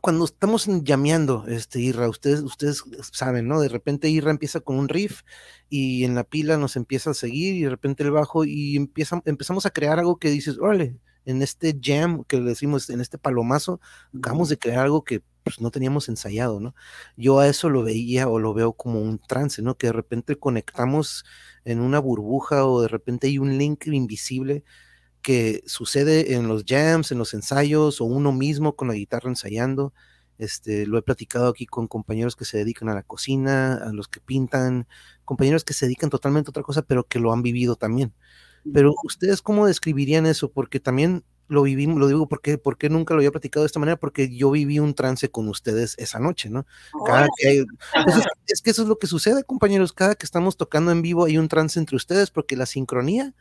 cuando 0.02 0.26
estamos 0.26 0.68
llameando, 0.84 1.46
este, 1.48 1.80
Irra, 1.80 2.10
ustedes, 2.10 2.42
ustedes 2.42 2.84
saben, 3.12 3.48
¿no? 3.48 3.60
De 3.60 3.70
repente 3.70 4.10
Irra 4.10 4.32
empieza 4.32 4.60
con 4.60 4.78
un 4.78 4.90
riff 4.90 5.22
y 5.70 6.04
en 6.06 6.16
la 6.16 6.24
pila 6.24 6.58
nos 6.58 6.76
empieza 6.76 7.12
a 7.12 7.14
seguir 7.14 7.56
y 7.56 7.64
de 7.64 7.70
repente 7.70 8.04
el 8.04 8.12
bajo 8.12 8.46
y 8.46 8.76
empieza, 8.76 9.22
empezamos 9.26 9.66
a 9.66 9.72
crear 9.72 10.00
algo 10.00 10.18
que 10.18 10.30
dices, 10.30 10.58
órale, 10.60 10.98
en 11.26 11.42
este 11.42 11.78
jam 11.82 12.24
que 12.24 12.38
le 12.40 12.50
decimos, 12.50 12.90
en 12.90 13.02
este 13.02 13.18
palomazo, 13.18 13.80
acabamos 14.18 14.50
de 14.50 14.58
crear 14.58 14.80
algo 14.80 15.04
que 15.04 15.22
pues, 15.44 15.62
no 15.62 15.72
teníamos 15.72 16.10
ensayado, 16.10 16.60
¿no? 16.60 16.76
Yo 17.18 17.40
a 17.40 17.48
eso 17.48 17.70
lo 17.70 17.84
veía 17.84 18.28
o 18.28 18.40
lo 18.40 18.54
veo 18.54 18.74
como 18.74 19.02
un 19.02 19.20
trance, 19.20 19.62
¿no? 19.62 19.78
Que 19.78 19.88
de 19.88 19.94
repente 19.94 20.38
conectamos 20.38 21.26
en 21.66 21.82
una 21.82 22.00
burbuja 22.00 22.66
o 22.66 22.82
de 22.82 22.88
repente 22.88 23.28
hay 23.28 23.38
un 23.38 23.58
link 23.58 23.88
invisible 23.88 24.64
que 25.22 25.64
sucede 25.66 26.34
en 26.36 26.48
los 26.48 26.64
jams, 26.66 27.12
en 27.12 27.18
los 27.18 27.34
ensayos 27.34 28.02
o 28.02 28.06
uno 28.06 28.32
mismo 28.32 28.76
con 28.76 28.88
la 28.88 28.94
guitarra 28.94 29.30
ensayando. 29.30 29.94
Este, 30.38 30.88
lo 30.88 30.98
he 30.98 31.02
platicado 31.02 31.50
aquí 31.50 31.66
con 31.66 31.88
compañeros 31.88 32.36
que 32.36 32.46
se 32.46 32.58
dedican 32.58 32.88
a 32.90 32.96
la 32.96 33.04
cocina, 33.04 33.74
a 33.76 33.92
los 33.92 34.08
que 34.08 34.22
pintan, 34.22 34.88
compañeros 35.26 35.66
que 35.66 35.74
se 35.74 35.86
dedican 35.86 36.10
totalmente 36.10 36.50
a 36.50 36.52
otra 36.52 36.64
cosa, 36.64 36.82
pero 36.82 37.04
que 37.04 37.20
lo 37.20 37.34
han 37.34 37.42
vivido 37.42 37.76
también. 37.76 38.14
Pero 38.74 38.94
ustedes 39.04 39.42
cómo 39.42 39.68
describirían 39.68 40.26
eso? 40.26 40.52
Porque 40.52 40.80
también 40.80 41.24
lo 41.50 41.64
vivimos, 41.64 41.98
lo 41.98 42.08
digo 42.08 42.30
porque, 42.30 42.58
porque 42.58 42.90
nunca 42.90 43.14
lo 43.14 43.20
había 43.20 43.32
platicado 43.32 43.64
de 43.64 43.68
esta 43.68 43.80
manera, 43.80 44.00
porque 44.00 44.34
yo 44.34 44.52
viví 44.52 44.80
un 44.80 44.94
trance 44.94 45.30
con 45.30 45.50
ustedes 45.50 45.96
esa 45.98 46.20
noche, 46.20 46.50
¿no? 46.50 46.66
Cada 47.06 47.28
que 47.38 47.66
es, 48.48 48.62
que 48.62 48.70
eso 48.70 48.84
es 48.84 48.88
lo 48.88 49.00
que 49.00 49.08
sucede, 49.08 49.44
compañeros, 49.44 49.92
cada 49.92 50.16
que 50.16 50.26
estamos 50.26 50.58
tocando 50.58 50.92
en 50.92 51.02
vivo 51.02 51.26
hay 51.26 51.38
un 51.38 51.48
trance 51.48 51.80
entre 51.80 51.96
ustedes, 51.96 52.30
porque 52.30 52.56
la 52.56 52.68
sincronía, 52.68 53.34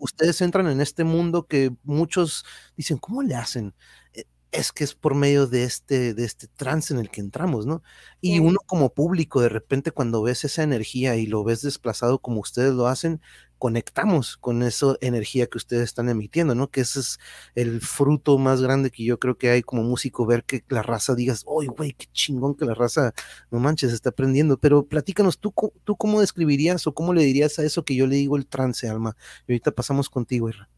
ustedes 0.00 0.40
entran 0.40 0.68
en 0.68 0.80
este 0.80 1.04
mundo 1.04 1.46
que 1.46 1.74
muchos 1.84 2.44
dicen, 2.76 2.98
¿cómo 2.98 3.22
le 3.22 3.34
hacen? 3.34 3.74
E, 4.12 4.24
es 4.52 4.72
que 4.72 4.84
es 4.84 4.94
por 4.94 5.14
medio 5.14 5.46
de 5.46 5.64
este, 5.64 6.14
de 6.14 6.24
este 6.24 6.46
trance 6.48 6.94
en 6.94 7.00
el 7.00 7.10
que 7.10 7.20
entramos, 7.20 7.66
¿no? 7.66 7.82
Y 8.20 8.38
uno 8.38 8.58
como 8.66 8.92
público, 8.94 9.40
de 9.40 9.48
repente 9.48 9.90
cuando 9.92 10.22
ves 10.22 10.44
esa 10.44 10.62
energía 10.62 11.16
y 11.16 11.26
lo 11.26 11.44
ves 11.44 11.62
desplazado 11.62 12.20
como 12.20 12.40
ustedes 12.40 12.72
lo 12.72 12.86
hacen, 12.86 13.20
conectamos 13.58 14.36
con 14.36 14.62
esa 14.62 14.96
energía 15.00 15.46
que 15.46 15.58
ustedes 15.58 15.84
están 15.84 16.08
emitiendo, 16.08 16.54
¿no? 16.54 16.70
Que 16.70 16.82
ese 16.82 17.00
es 17.00 17.18
el 17.54 17.80
fruto 17.80 18.38
más 18.38 18.62
grande 18.62 18.90
que 18.90 19.04
yo 19.04 19.18
creo 19.18 19.38
que 19.38 19.50
hay 19.50 19.62
como 19.62 19.82
músico, 19.82 20.26
ver 20.26 20.44
que 20.44 20.62
la 20.68 20.82
raza 20.82 21.14
digas, 21.14 21.44
¡ay, 21.48 21.68
güey, 21.68 21.92
qué 21.92 22.06
chingón 22.12 22.56
que 22.56 22.64
la 22.64 22.74
raza, 22.74 23.12
no 23.50 23.58
manches, 23.58 23.92
está 23.92 24.10
aprendiendo! 24.10 24.58
Pero 24.58 24.86
platícanos, 24.86 25.38
¿tú, 25.38 25.54
¿tú 25.84 25.96
cómo 25.96 26.20
describirías 26.20 26.86
o 26.86 26.94
cómo 26.94 27.14
le 27.14 27.22
dirías 27.22 27.58
a 27.58 27.64
eso 27.64 27.84
que 27.84 27.94
yo 27.94 28.06
le 28.06 28.16
digo 28.16 28.36
el 28.36 28.46
trance, 28.46 28.88
Alma? 28.88 29.16
Y 29.46 29.52
ahorita 29.52 29.72
pasamos 29.72 30.10
contigo, 30.10 30.48
Irra. 30.48 30.68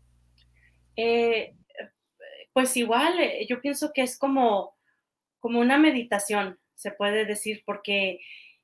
Eh, 0.97 1.55
pues 2.53 2.76
igual, 2.76 3.20
eh, 3.20 3.47
yo 3.49 3.61
pienso 3.61 3.93
que 3.95 4.03
es 4.03 4.18
como, 4.18 4.76
como 5.39 5.61
una 5.61 5.79
meditación, 5.79 6.59
se 6.74 6.91
puede 6.91 7.24
decir, 7.24 7.62
porque 7.64 8.20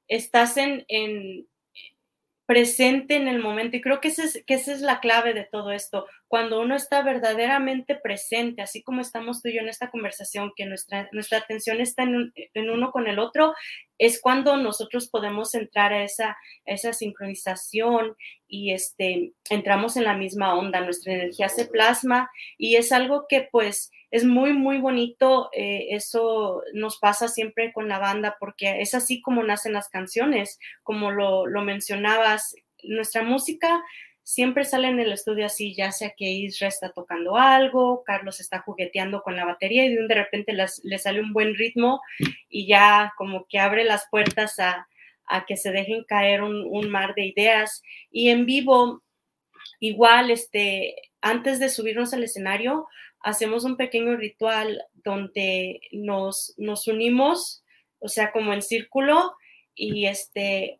estás 0.08 0.56
en, 0.56 0.84
en 0.88 1.46
presente 2.46 3.16
en 3.16 3.28
el 3.28 3.40
momento. 3.40 3.76
Y 3.76 3.80
creo 3.80 4.00
que, 4.00 4.08
esa 4.08 4.24
es 4.46 4.80
la 4.80 5.00
clave 5.00 5.34
de 5.34 5.48
todo 5.50 5.72
esto. 5.72 6.06
Cuando 6.28 6.60
uno 6.60 6.74
está 6.74 7.02
verdaderamente 7.02 7.94
presente, 7.94 8.62
así 8.62 8.82
como 8.82 9.00
estamos 9.00 9.42
tú 9.42 9.48
y 9.48 9.54
yo 9.54 9.60
en 9.60 9.68
esta 9.68 9.90
conversación, 9.90 10.52
que 10.56 10.66
nuestra, 10.66 11.08
nuestra 11.12 11.38
atención 11.38 11.80
está 11.80 12.02
en, 12.02 12.70
uno 12.70 12.90
con 12.90 13.06
el 13.06 13.18
otro, 13.18 13.54
es 13.98 14.20
cuando 14.20 14.56
nosotros 14.56 15.08
podemos 15.08 15.54
entrar 15.54 15.92
a 15.92 16.02
esa, 16.02 16.36
esa 16.64 16.92
sincronización 16.92 18.16
y 18.48 18.72
este, 18.72 19.32
entramos 19.50 19.96
en 19.96 20.04
la 20.04 20.16
misma 20.16 20.54
onda, 20.56 20.80
nuestra 20.80 21.14
energía 21.14 21.48
se 21.48 21.66
plasma 21.66 22.30
y 22.58 22.76
es 22.76 22.90
algo 22.90 23.26
que 23.28 23.48
pues 23.50 23.90
es 24.14 24.24
muy, 24.24 24.52
muy 24.52 24.78
bonito. 24.78 25.50
Eh, 25.52 25.88
eso 25.90 26.62
nos 26.72 26.98
pasa 26.98 27.26
siempre 27.26 27.72
con 27.72 27.88
la 27.88 27.98
banda 27.98 28.36
porque 28.38 28.80
es 28.80 28.94
así 28.94 29.20
como 29.20 29.42
nacen 29.42 29.72
las 29.72 29.88
canciones, 29.88 30.60
como 30.84 31.10
lo, 31.10 31.46
mencionabas. 31.62 32.54
Nuestra 32.84 33.24
música 33.24 33.82
siempre 34.24 34.64
sale 34.64 34.88
en 34.88 34.98
el 34.98 35.12
estudio 35.12 35.46
así, 35.46 35.74
ya 35.74 35.92
sea 35.92 36.14
que 36.16 36.24
Isra 36.24 36.66
está 36.66 36.90
tocando 36.90 37.36
algo, 37.36 38.02
Carlos 38.04 38.40
está 38.40 38.60
jugueteando 38.60 39.22
con 39.22 39.36
la 39.36 39.44
batería 39.44 39.84
y 39.84 39.94
de 39.94 40.14
repente 40.14 40.54
le 40.54 40.98
sale 40.98 41.20
un 41.20 41.34
buen 41.34 41.54
ritmo 41.54 42.00
y 42.48 42.66
ya 42.66 43.12
como 43.18 43.46
que 43.46 43.58
abre 43.60 43.84
las 43.84 44.08
puertas 44.10 44.58
a, 44.58 44.88
que 45.46 45.56
se 45.56 45.72
dejen 45.72 46.04
caer 46.04 46.42
un, 46.42 46.66
un, 46.66 46.90
mar 46.90 47.14
de 47.14 47.26
ideas. 47.26 47.82
Y 48.10 48.30
en 48.30 48.46
vivo, 48.46 49.02
igual, 49.78 50.30
este, 50.30 50.96
antes 51.20 51.58
de 51.58 51.68
subirnos 51.68 52.14
al 52.14 52.24
escenario, 52.24 52.86
hacemos 53.20 53.64
un 53.64 53.76
pequeño 53.76 54.16
ritual 54.16 54.82
donde 54.92 55.80
nos, 55.92 56.54
nos 56.56 56.88
unimos, 56.88 57.62
o 57.98 58.08
sea, 58.08 58.32
como 58.32 58.52
en 58.52 58.62
círculo, 58.62 59.34
y 59.74 60.06
este, 60.06 60.78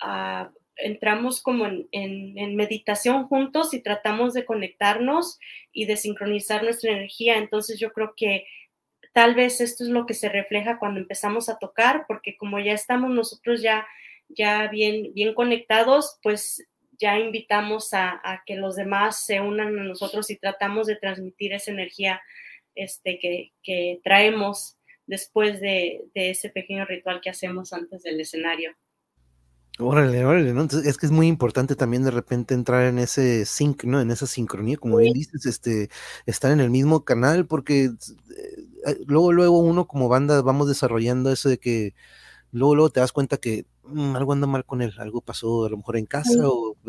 ah, 0.00 0.50
entramos 0.76 1.42
como 1.42 1.66
en, 1.66 2.56
meditación 2.56 3.26
juntos 3.28 3.74
y 3.74 3.80
tratamos 3.80 4.34
de 4.34 4.44
conectarnos 4.44 5.38
y 5.72 5.86
de 5.86 5.96
sincronizar 5.96 6.62
nuestra 6.62 6.92
energía. 6.92 7.38
Entonces 7.38 7.78
yo 7.78 7.92
creo 7.92 8.14
que 8.16 8.46
tal 9.12 9.34
vez 9.34 9.60
esto 9.60 9.84
es 9.84 9.90
lo 9.90 10.06
que 10.06 10.14
se 10.14 10.28
refleja 10.28 10.78
cuando 10.78 11.00
empezamos 11.00 11.48
a 11.48 11.58
tocar, 11.58 12.04
porque 12.08 12.36
como 12.36 12.58
ya 12.58 12.72
estamos 12.72 13.10
nosotros 13.10 13.62
ya, 13.62 13.86
ya 14.28 14.68
bien, 14.68 15.12
bien 15.14 15.34
conectados, 15.34 16.18
pues 16.22 16.64
ya 16.98 17.18
invitamos 17.18 17.92
a, 17.92 18.42
que 18.46 18.56
los 18.56 18.76
demás 18.76 19.24
se 19.24 19.40
unan 19.40 19.78
a 19.78 19.84
nosotros 19.84 20.30
y 20.30 20.36
tratamos 20.36 20.86
de 20.86 20.96
transmitir 20.96 21.52
esa 21.52 21.70
energía 21.70 22.22
este, 22.74 23.18
que, 23.18 24.00
traemos 24.02 24.76
después 25.06 25.60
de, 25.60 26.02
ese 26.14 26.50
pequeño 26.50 26.84
ritual 26.84 27.20
que 27.20 27.30
hacemos 27.30 27.72
antes 27.72 28.02
del 28.02 28.20
escenario. 28.20 28.74
Órale, 29.80 30.24
órale, 30.24 30.52
¿no? 30.52 30.62
es 30.62 30.96
que 30.96 31.06
es 31.06 31.10
muy 31.10 31.26
importante 31.26 31.74
también 31.74 32.04
de 32.04 32.12
repente 32.12 32.54
entrar 32.54 32.84
en 32.86 33.00
ese 33.00 33.44
sync, 33.44 33.82
¿no? 33.82 34.00
En 34.00 34.12
esa 34.12 34.28
sincronía, 34.28 34.76
como 34.76 34.98
bien 34.98 35.12
dices, 35.12 35.46
este, 35.46 35.90
estar 36.26 36.52
en 36.52 36.60
el 36.60 36.70
mismo 36.70 37.04
canal, 37.04 37.46
porque 37.46 37.86
eh, 38.86 38.98
luego, 39.06 39.32
luego 39.32 39.58
uno 39.58 39.88
como 39.88 40.08
banda 40.08 40.42
vamos 40.42 40.68
desarrollando 40.68 41.32
eso 41.32 41.48
de 41.48 41.58
que 41.58 41.94
luego, 42.52 42.76
luego 42.76 42.90
te 42.90 43.00
das 43.00 43.12
cuenta 43.12 43.36
que 43.38 43.66
mm, 43.84 44.16
algo 44.16 44.32
anda 44.32 44.46
mal 44.46 44.64
con 44.64 44.80
él, 44.82 44.94
algo 44.98 45.20
pasó 45.22 45.64
a 45.66 45.70
lo 45.70 45.78
mejor 45.78 45.96
en 45.96 46.06
casa 46.06 46.32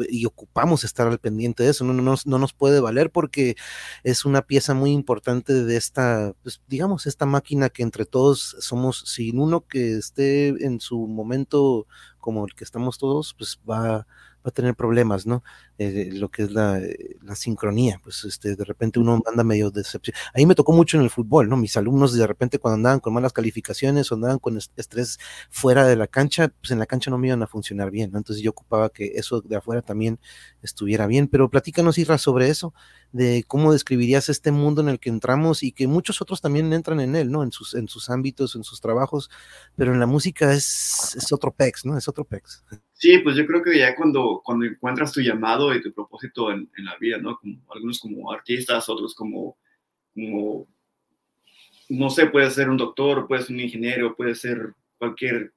y 0.09 0.25
ocupamos 0.25 0.83
estar 0.83 1.07
al 1.07 1.19
pendiente 1.19 1.63
de 1.63 1.71
eso, 1.71 1.85
no, 1.85 1.93
no, 1.93 2.15
no, 2.25 2.37
nos 2.39 2.53
puede 2.53 2.79
valer 2.81 3.11
porque 3.11 3.55
es 4.03 4.25
una 4.25 4.43
pieza 4.43 4.75
muy 4.75 4.91
importante 4.91 5.53
de 5.53 5.77
esta, 5.77 6.33
pues, 6.43 6.61
digamos, 6.67 7.07
esta 7.07 7.25
máquina 7.25 7.69
que 7.69 7.83
entre 7.83 8.05
todos 8.05 8.57
somos, 8.59 9.03
sin 9.07 9.39
uno 9.39 9.65
que 9.67 9.97
esté 9.97 10.49
en 10.65 10.79
su 10.79 11.07
momento 11.07 11.87
como 12.25 12.43
el 12.43 12.55
que 12.55 12.63
estamos 12.63 12.97
todos, 12.97 13.35
pues 13.35 13.59
va, 13.69 13.99
va 13.99 14.05
a 14.45 14.49
tener 14.49 14.73
problemas, 14.73 15.27
¿no? 15.27 15.43
Eh, 15.77 16.09
lo 16.13 16.29
que 16.29 16.43
es 16.43 16.51
la, 16.51 16.79
eh, 16.79 17.17
la, 17.21 17.35
sincronía, 17.35 17.99
pues 18.01 18.23
este, 18.23 18.55
de 18.55 18.63
repente 18.63 18.97
uno 18.97 19.21
anda 19.25 19.43
medio 19.43 19.71
decepción. 19.71 20.15
Ahí 20.33 20.45
me 20.45 20.55
tocó 20.55 20.71
mucho 20.71 20.95
en 20.95 21.03
el 21.03 21.09
fútbol, 21.09 21.49
¿no? 21.49 21.57
Mis 21.57 21.75
alumnos 21.75 22.13
de 22.13 22.25
repente 22.25 22.59
cuando 22.59 22.75
andaban 22.75 23.01
con 23.01 23.13
malas 23.13 23.33
calificaciones 23.33 24.09
o 24.09 24.15
andaban 24.15 24.39
con 24.39 24.57
estrés 24.57 25.19
fuera 25.49 25.85
de 25.85 25.97
la 25.97 26.07
cancha, 26.07 26.47
pues 26.47 26.71
en 26.71 26.79
la 26.79 26.85
cancha 26.85 27.11
no 27.11 27.17
me 27.17 27.27
iban 27.27 27.43
a 27.43 27.47
funcionar 27.47 27.91
bien, 27.91 28.11
¿no? 28.11 28.17
Entonces 28.17 28.41
yo 28.41 28.51
ocupaba 28.51 28.89
que 28.89 29.13
eso 29.15 29.41
de 29.41 29.57
afuera 29.57 29.81
también 29.81 30.17
estuviera 30.61 31.07
bien, 31.07 31.27
pero 31.27 31.49
platícanos, 31.49 31.97
Isra, 31.97 32.17
sobre 32.17 32.47
eso, 32.47 32.73
de 33.11 33.43
cómo 33.45 33.73
describirías 33.73 34.29
este 34.29 34.51
mundo 34.51 34.81
en 34.81 34.87
el 34.87 34.99
que 34.99 35.09
entramos 35.09 35.61
y 35.61 35.73
que 35.73 35.87
muchos 35.87 36.21
otros 36.21 36.39
también 36.39 36.71
entran 36.71 37.01
en 37.01 37.17
él, 37.17 37.31
¿no? 37.31 37.43
En 37.43 37.51
sus, 37.51 37.75
en 37.75 37.89
sus 37.89 38.09
ámbitos, 38.09 38.55
en 38.55 38.63
sus 38.63 38.79
trabajos, 38.79 39.29
pero 39.75 39.91
en 39.91 39.99
la 39.99 40.05
música 40.05 40.53
es, 40.53 41.17
es 41.17 41.33
otro 41.33 41.51
pex, 41.51 41.85
¿no? 41.85 41.97
Es 41.97 42.07
otro 42.07 42.23
pex. 42.23 42.63
Sí, 42.97 43.17
pues 43.19 43.35
yo 43.35 43.45
creo 43.45 43.61
que 43.61 43.77
ya 43.77 43.93
cuando, 43.93 44.41
cuando 44.43 44.65
encuentras 44.65 45.11
tu 45.11 45.19
llamado 45.19 45.64
y 45.73 45.81
tu 45.81 45.93
propósito 45.93 46.51
en, 46.51 46.69
la 46.77 46.97
vida, 46.97 47.17
¿no? 47.17 47.37
Como, 47.37 47.61
algunos 47.71 47.99
como 47.99 48.31
artistas, 48.31 48.89
otros 48.89 49.15
como, 49.15 49.57
como, 50.13 50.67
no 51.89 52.09
sé, 52.09 52.27
puede 52.27 52.49
ser 52.51 52.69
un 52.69 52.77
doctor, 52.77 53.27
puede 53.27 53.43
ser 53.43 53.55
un 53.55 53.61
ingeniero, 53.61 54.15
puede 54.15 54.35
ser 54.35 54.73
cualquier 54.97 55.53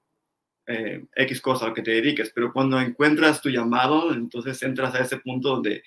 eh, 0.66 1.06
X 1.16 1.40
cosa 1.40 1.68
a 1.68 1.74
que 1.74 1.82
te 1.82 1.92
dediques, 1.92 2.30
pero 2.34 2.52
cuando 2.52 2.80
encuentras 2.80 3.40
tu 3.40 3.48
llamado, 3.48 4.12
entonces 4.12 4.62
entras 4.62 4.94
a 4.94 5.00
ese 5.00 5.18
punto 5.18 5.48
donde 5.48 5.82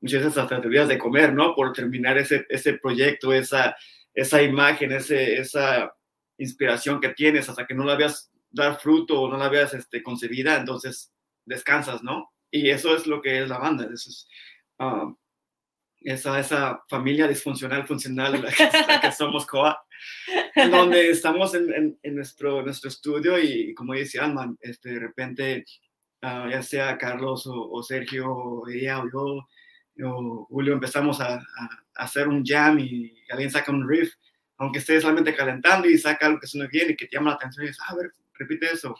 muchas 0.00 0.22
veces 0.22 0.38
hasta 0.38 0.60
te 0.60 0.66
olvidas 0.66 0.88
de 0.88 0.98
comer, 0.98 1.32
¿no? 1.32 1.54
Por 1.54 1.72
terminar 1.72 2.18
ese, 2.18 2.46
ese 2.48 2.74
proyecto, 2.74 3.32
esa, 3.32 3.76
esa 4.12 4.42
imagen, 4.42 4.92
ese, 4.92 5.38
esa 5.38 5.92
inspiración 6.38 7.00
que 7.00 7.10
tienes 7.10 7.48
hasta 7.48 7.66
que 7.66 7.74
no 7.74 7.84
la 7.84 7.96
veas 7.96 8.30
dar 8.50 8.78
fruto 8.78 9.20
o 9.20 9.30
no 9.30 9.36
la 9.36 9.48
veas 9.48 9.74
este, 9.74 10.02
concebida, 10.02 10.56
entonces 10.56 11.12
descansas, 11.44 12.02
¿no? 12.02 12.30
Y 12.56 12.70
eso 12.70 12.96
es 12.96 13.06
lo 13.06 13.20
que 13.20 13.42
es 13.42 13.48
la 13.48 13.58
banda, 13.58 13.84
eso 13.84 14.08
es, 14.08 14.28
um, 14.78 15.16
esa, 16.00 16.38
esa 16.38 16.82
familia 16.88 17.26
disfuncional, 17.26 17.86
funcional, 17.86 18.40
la 18.40 19.00
que, 19.00 19.12
somos 19.12 19.44
COA, 19.46 19.78
donde 20.70 21.10
estamos 21.10 21.54
en, 21.54 21.98
en, 22.02 22.14
nuestro, 22.14 22.62
nuestro 22.62 22.88
estudio 22.88 23.38
y 23.38 23.74
como 23.74 23.92
dice 23.92 24.20
Alman, 24.20 24.56
este, 24.60 24.90
de 24.90 25.00
repente, 25.00 25.64
uh, 26.22 26.48
ya 26.48 26.62
sea 26.62 26.96
Carlos 26.96 27.46
o, 27.46 27.82
Sergio, 27.82 28.30
o 28.32 28.68
ella 28.68 29.00
o 29.00 29.10
yo, 29.12 30.08
o 30.08 30.46
Julio, 30.46 30.74
empezamos 30.74 31.20
a, 31.20 31.34
a, 31.34 31.68
hacer 31.96 32.28
un 32.28 32.44
jam 32.44 32.78
y 32.78 33.14
alguien 33.30 33.50
saca 33.50 33.72
un 33.72 33.88
riff, 33.88 34.14
aunque 34.58 34.78
esté 34.78 35.00
solamente 35.00 35.34
calentando 35.34 35.88
y 35.88 35.98
saca 35.98 36.26
algo 36.26 36.40
que 36.40 36.46
suene 36.46 36.68
bien 36.68 36.90
y 36.90 36.96
que 36.96 37.06
te 37.06 37.16
llama 37.16 37.30
la 37.30 37.36
atención 37.36 37.64
y 37.64 37.68
dices, 37.68 37.82
ah, 37.86 37.92
a 37.92 37.96
ver, 37.96 38.12
repite 38.34 38.66
eso. 38.66 38.94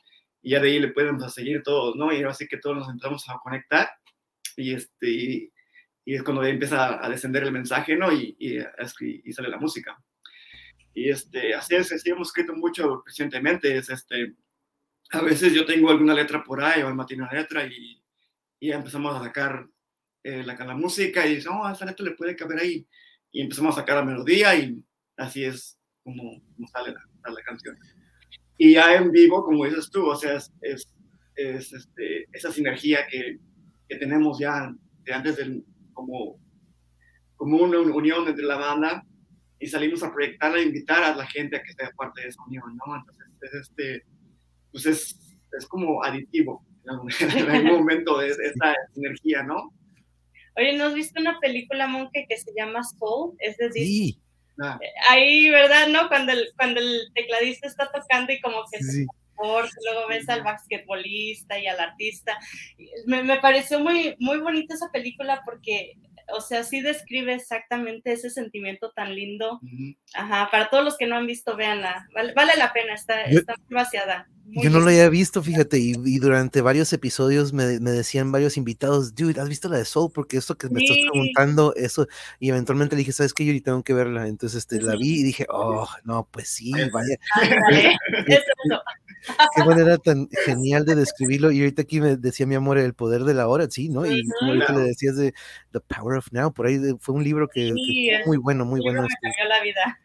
Y 0.47 0.53
de 0.53 0.59
ahí 0.59 0.79
le 0.79 0.93
podemos 0.93 1.25
a 1.25 1.29
seguir 1.29 1.61
todos, 1.65 1.97
¿no? 1.97 2.13
Y 2.13 2.23
así 2.23 2.47
que 2.47 2.59
todos 2.59 2.77
nos 2.77 2.89
entramos 2.89 3.29
a 3.29 3.37
conectar 3.43 3.91
y, 4.57 4.75
este, 4.75 5.11
y, 5.11 5.53
es 6.05 6.23
cuando 6.23 6.45
empieza 6.45 7.05
a 7.05 7.09
descender 7.09 7.43
el 7.43 7.51
mensaje, 7.51 7.97
¿no? 7.97 8.13
Y, 8.13 8.37
y, 8.39 8.59
y, 9.25 9.33
sale 9.33 9.49
la 9.49 9.59
música. 9.59 10.01
Y 10.95 11.11
este, 11.11 11.53
así 11.53 11.75
es, 11.75 11.91
así 11.91 12.11
hemos 12.11 12.29
escrito 12.29 12.55
mucho 12.55 13.03
recientemente, 13.05 13.77
es 13.77 13.91
este, 13.91 14.37
a 15.11 15.21
veces 15.21 15.53
yo 15.53 15.67
tengo 15.67 15.91
alguna 15.91 16.15
letra 16.15 16.45
por 16.45 16.63
ahí 16.63 16.81
o 16.81 17.07
tiene 17.07 17.25
una 17.25 17.33
letra 17.33 17.67
y, 17.67 18.01
y 18.61 18.71
empezamos 18.71 19.17
a 19.17 19.25
sacar 19.25 19.67
eh, 20.23 20.45
la, 20.45 20.55
la, 20.55 20.77
música 20.77 21.27
y 21.27 21.35
dice, 21.35 21.49
oh, 21.49 21.69
esa 21.69 21.87
letra 21.87 22.05
le 22.05 22.13
puede 22.13 22.37
caber 22.37 22.61
ahí. 22.61 22.87
Y 23.33 23.41
empezamos 23.41 23.77
a 23.77 23.81
sacar 23.81 23.97
la 23.97 24.05
melodía 24.05 24.55
y 24.55 24.81
así 25.17 25.43
es 25.43 25.77
como, 26.05 26.41
sale 26.71 26.93
la, 26.93 27.31
la, 27.33 27.43
canción. 27.43 27.77
Y 28.59 28.73
ya 28.73 28.95
en 28.95 29.11
vivo, 29.11 29.45
como 29.45 29.65
dices 29.65 29.91
tú, 29.91 30.07
o 30.07 30.17
sea, 30.17 30.37
es, 30.37 30.53
es, 31.35 31.73
este, 31.73 32.27
esa 32.33 32.51
sinergia 32.51 33.07
que, 33.11 33.39
que, 33.89 33.97
tenemos 33.97 34.39
ya 34.39 34.75
de 35.05 35.13
antes 35.13 35.37
del, 35.37 35.65
como, 35.93 36.39
como 37.37 37.59
una 37.59 37.79
unión 37.81 38.27
entre 38.29 38.45
la 38.45 38.57
banda 38.57 39.05
y 39.59 39.67
salimos 39.67 40.03
a 40.03 40.13
proyectar, 40.13 40.55
a 40.55 40.63
invitar 40.63 41.03
a 41.03 41.15
la 41.15 41.27
gente 41.27 41.57
a 41.57 41.63
que 41.63 41.73
sea 41.73 41.91
parte 41.97 42.23
de 42.23 42.29
esa 42.29 42.43
unión, 42.47 42.77
¿no? 42.77 42.97
Entonces, 42.97 43.27
es, 43.43 43.55
este, 43.55 44.03
pues 44.71 44.87
es, 44.87 45.39
es 45.59 45.67
como 45.67 46.03
aditivo 46.03 46.65
en 47.21 47.51
algún 47.51 47.79
momento 47.79 48.19
de 48.19 48.29
esta 48.29 48.75
energía, 48.95 49.43
¿no? 49.43 49.73
Oye, 50.57 50.77
¿no 50.79 50.85
has 50.85 50.95
visto 50.95 51.21
una 51.21 51.39
película, 51.41 51.87
Monke, 51.87 52.27
que 52.29 52.37
se 52.39 52.51
llama 52.57 52.83
Soul? 52.83 53.35
Es 53.41 53.59
decir, 53.59 53.83
sí. 53.83 54.21
Ah. 54.61 54.79
ahí, 55.11 55.49
¿verdad? 55.51 55.89
¿No? 55.89 56.09
Cuando 56.09 56.33
el, 56.33 56.49
cuando 56.57 56.81
el 56.81 57.11
tecladista 57.15 57.67
está 57.67 57.91
tocando 57.91 58.33
y 58.33 58.41
como 58.41 58.65
que 58.71 58.83
sí. 58.83 59.07
luego 59.39 60.09
ves 60.09 60.29
al 60.29 60.43
basquetbolista 60.43 61.59
y 61.59 61.67
al 61.67 61.81
artista. 61.81 62.39
Me, 63.07 63.23
me, 63.23 63.39
pareció 63.39 63.81
muy, 63.81 64.17
muy 64.19 64.39
bonita 64.39 64.75
esa 64.75 64.91
película 64.91 65.43
porque 65.45 65.97
o 66.33 66.41
sea, 66.41 66.65
sí 66.65 66.81
describe 66.81 67.35
exactamente 67.35 68.13
ese 68.13 68.31
sentimiento 68.31 68.91
tan 68.91 69.15
lindo. 69.15 69.61
Ajá, 70.15 70.49
para 70.51 70.69
todos 70.69 70.85
los 70.85 70.97
que 70.97 71.07
no 71.07 71.17
han 71.17 71.27
visto, 71.27 71.57
véanla. 71.57 72.09
Vale, 72.15 72.33
vale 72.35 72.57
la 72.57 72.73
pena, 72.73 72.95
está, 72.95 73.23
está 73.25 73.55
muy 73.69 73.77
vaciada. 73.77 74.29
yo 74.47 74.71
no 74.71 74.81
lo 74.81 74.87
había 74.87 75.09
visto, 75.09 75.43
fíjate, 75.43 75.79
y, 75.79 76.19
durante 76.19 76.61
varios 76.61 76.93
episodios 76.93 77.53
me, 77.53 77.79
me, 77.81 77.91
decían 77.91 78.33
varios 78.33 78.57
invitados, 78.57 79.15
dude, 79.15 79.41
¿has 79.41 79.49
visto 79.49 79.69
la 79.69 79.79
de 79.79 79.85
Soul? 79.85 80.11
Porque 80.13 80.37
esto 80.37 80.57
que 80.57 80.69
me 80.69 80.83
estás 80.83 80.97
preguntando, 81.11 81.75
eso, 81.77 82.09
y 82.41 82.51
eventualmente 82.51 82.97
le 82.97 83.01
dije, 83.01 83.13
¿sabes 83.13 83.33
qué? 83.33 83.45
Yo 83.45 83.51
ahorita 83.51 83.71
tengo 83.71 83.85
que 83.85 83.95
verla. 83.95 84.27
Entonces 84.27 84.59
este, 84.59 84.81
la 84.81 84.97
vi 84.97 85.21
y 85.21 85.23
dije, 85.23 85.47
oh, 85.49 85.89
no, 86.05 86.29
pues 86.31 86.49
sí, 86.49 86.73
vaya. 86.93 87.17
eso. 88.27 88.83
Qué 89.55 89.65
manera 89.65 89.99
tan 89.99 90.29
genial 90.45 90.85
de 90.85 90.95
describirlo. 90.95 91.51
Y 91.51 91.61
ahorita 91.61 91.83
aquí 91.83 92.01
me 92.01 92.17
decía 92.17 92.47
mi 92.47 92.55
amor, 92.55 92.79
el 92.79 92.95
poder 92.95 93.25
de 93.25 93.35
la 93.35 93.49
hora, 93.49 93.69
sí, 93.71 93.89
¿no? 93.89 94.07
Y 94.07 94.23
como 94.39 94.53
ahorita 94.53 94.73
le 94.73 94.83
decías 94.83 95.17
de 95.17 95.35
The 95.73 95.81
Power 95.81 96.19
of 96.19 96.33
Now, 96.33 96.53
por 96.53 96.67
ahí 96.67 96.79
fue 97.01 97.15
un 97.15 97.25
libro 97.25 97.49
que, 97.49 97.73
muy 98.27 98.37
bueno, 98.37 98.65
muy 98.65 98.81
bueno. 98.81 99.03
Me 99.03 99.09
este, 99.09 99.49
la 99.49 99.63
vida. 99.63 99.99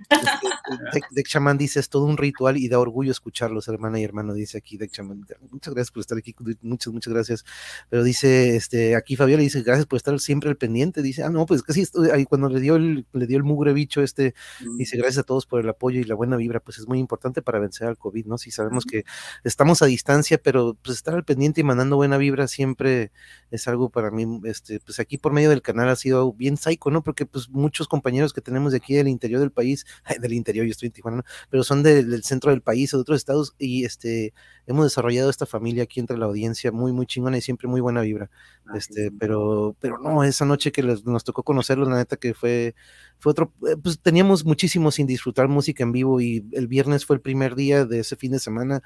Este, 0.94 1.24
Shaman 1.28 1.58
dice, 1.58 1.80
es 1.80 1.90
todo 1.90 2.06
un 2.06 2.18
ritual 2.18 2.58
y 2.58 2.68
da 2.68 2.80
orgullo 2.80 3.12
escucharlos, 3.12 3.68
hermana 3.68 4.00
y 4.00 4.04
hermano, 4.04 4.34
dice 4.34 4.58
aquí 4.58 4.78
Deck 4.78 4.92
Shaman. 4.92 5.26
Muchas 5.50 5.74
gracias 5.74 5.92
por 5.92 6.02
estar 6.02 6.18
aquí, 6.18 6.36
muchas, 6.62 6.94
muchas 6.94 7.14
gracias. 7.14 7.46
Pero 7.90 8.04
dice, 8.04 8.56
este, 8.56 8.96
aquí 8.96 9.16
Fabiola 9.16 9.44
dice, 9.44 9.62
gracias 9.62 9.86
por 9.86 9.98
estar 9.98 10.18
siempre 10.20 10.50
al 10.50 10.58
pendiente. 10.58 11.02
Dice, 11.02 11.24
ah, 11.24 11.30
no, 11.30 11.46
pues 11.46 11.64
casi 11.64 11.86
ahí 12.14 12.26
cuando 12.26 12.50
le 12.50 12.60
dio 12.60 12.76
el, 12.76 13.06
le 13.14 13.28
dio 13.28 13.38
el 13.38 13.44
mugre 13.44 13.74
bicho 13.74 14.02
este, 14.02 14.34
dice, 14.78 14.98
gracias 14.98 15.20
a 15.20 15.24
todos 15.24 15.46
por 15.46 15.62
el 15.62 15.70
apoyo 15.70 16.00
y 16.00 16.04
la 16.04 16.16
buena 16.16 16.38
vibra, 16.38 16.60
pues 16.60 16.78
es 16.78 16.88
muy 16.88 17.00
importante 17.00 17.42
para 17.42 17.60
vencer 17.60 17.88
al 17.88 17.98
COVID, 17.98 18.26
¿no? 18.26 18.38
Si 18.38 18.52
sabemos 18.52 18.86
que 18.86 19.04
estamos 19.44 19.82
a 19.82 19.86
distancia, 19.86 20.38
pero 20.38 20.78
pues 20.82 20.98
estar 20.98 21.14
al 21.16 21.24
pendiente 21.24 21.62
y 21.62 21.64
mandando 21.64 21.96
buena 21.96 22.18
vibra 22.18 22.48
siempre 22.48 23.12
es 23.52 23.68
algo 23.68 23.90
para 23.90 24.12
mí, 24.12 24.42
este, 24.46 24.80
pues 24.80 25.00
aquí 25.00 25.18
por 25.18 25.34
medio 25.34 25.50
del 25.50 25.62
canal 25.62 25.90
ha 25.90 25.96
sido 25.96 26.34
bien 26.34 26.58
psycho, 26.58 26.90
¿no? 26.92 27.04
Porque 27.04 27.26
pues 27.26 27.50
muchos 27.50 27.88
compañeros 27.88 28.34
que 28.34 28.42
tenemos 28.42 28.72
de 28.72 28.78
aquí 28.78 28.96
del 28.96 29.08
interior 29.08 29.40
del 29.40 29.52
país, 29.52 29.86
del 30.22 30.34
interior, 30.34 30.66
yo 30.66 30.72
estoy 30.72 30.88
en 30.88 30.94
Tijuana, 30.94 31.26
pero 31.50 31.64
son 31.64 31.84
del 31.84 32.24
centro 32.24 32.52
del 32.52 32.62
país 32.62 32.94
o 32.94 32.98
de 32.98 33.02
otros 33.02 33.18
estados 33.18 33.56
y 33.58 33.86
este, 33.86 34.34
hemos 34.68 34.86
desarrollado 34.86 35.30
esta 35.30 35.46
familia 35.46 35.84
aquí 35.84 36.00
entre 36.00 36.18
la 36.18 36.26
audiencia 36.26 36.72
muy, 36.72 36.92
muy 36.92 37.06
chingona 37.06 37.38
y 37.38 37.42
siempre 37.42 37.68
muy 37.68 37.82
buena 37.82 38.02
vibra. 38.02 38.30
Este, 38.76 39.12
pero, 39.12 39.76
pero 39.80 39.98
no, 39.98 40.24
esa 40.24 40.46
noche 40.46 40.72
que 40.72 40.82
nos 40.82 41.24
tocó 41.24 41.44
conocerlos, 41.44 41.88
la 41.90 41.98
neta 41.98 42.18
que 42.18 42.34
fue, 42.34 42.76
fue 43.22 43.32
otro, 43.32 43.54
eh, 43.68 43.78
pues 43.82 44.00
teníamos 44.00 44.44
muchísimo 44.46 44.92
sin 44.92 45.06
disfrutar 45.06 45.48
música 45.48 45.84
en 45.84 45.92
vivo 45.92 46.20
y 46.20 46.44
el 46.54 46.68
viernes 46.68 47.06
fue 47.06 47.16
el 47.18 47.22
primer 47.22 47.56
día 47.56 47.86
de 47.86 48.00
ese 48.00 48.16
fin 48.16 48.32
de 48.32 48.40
semana 48.40 48.82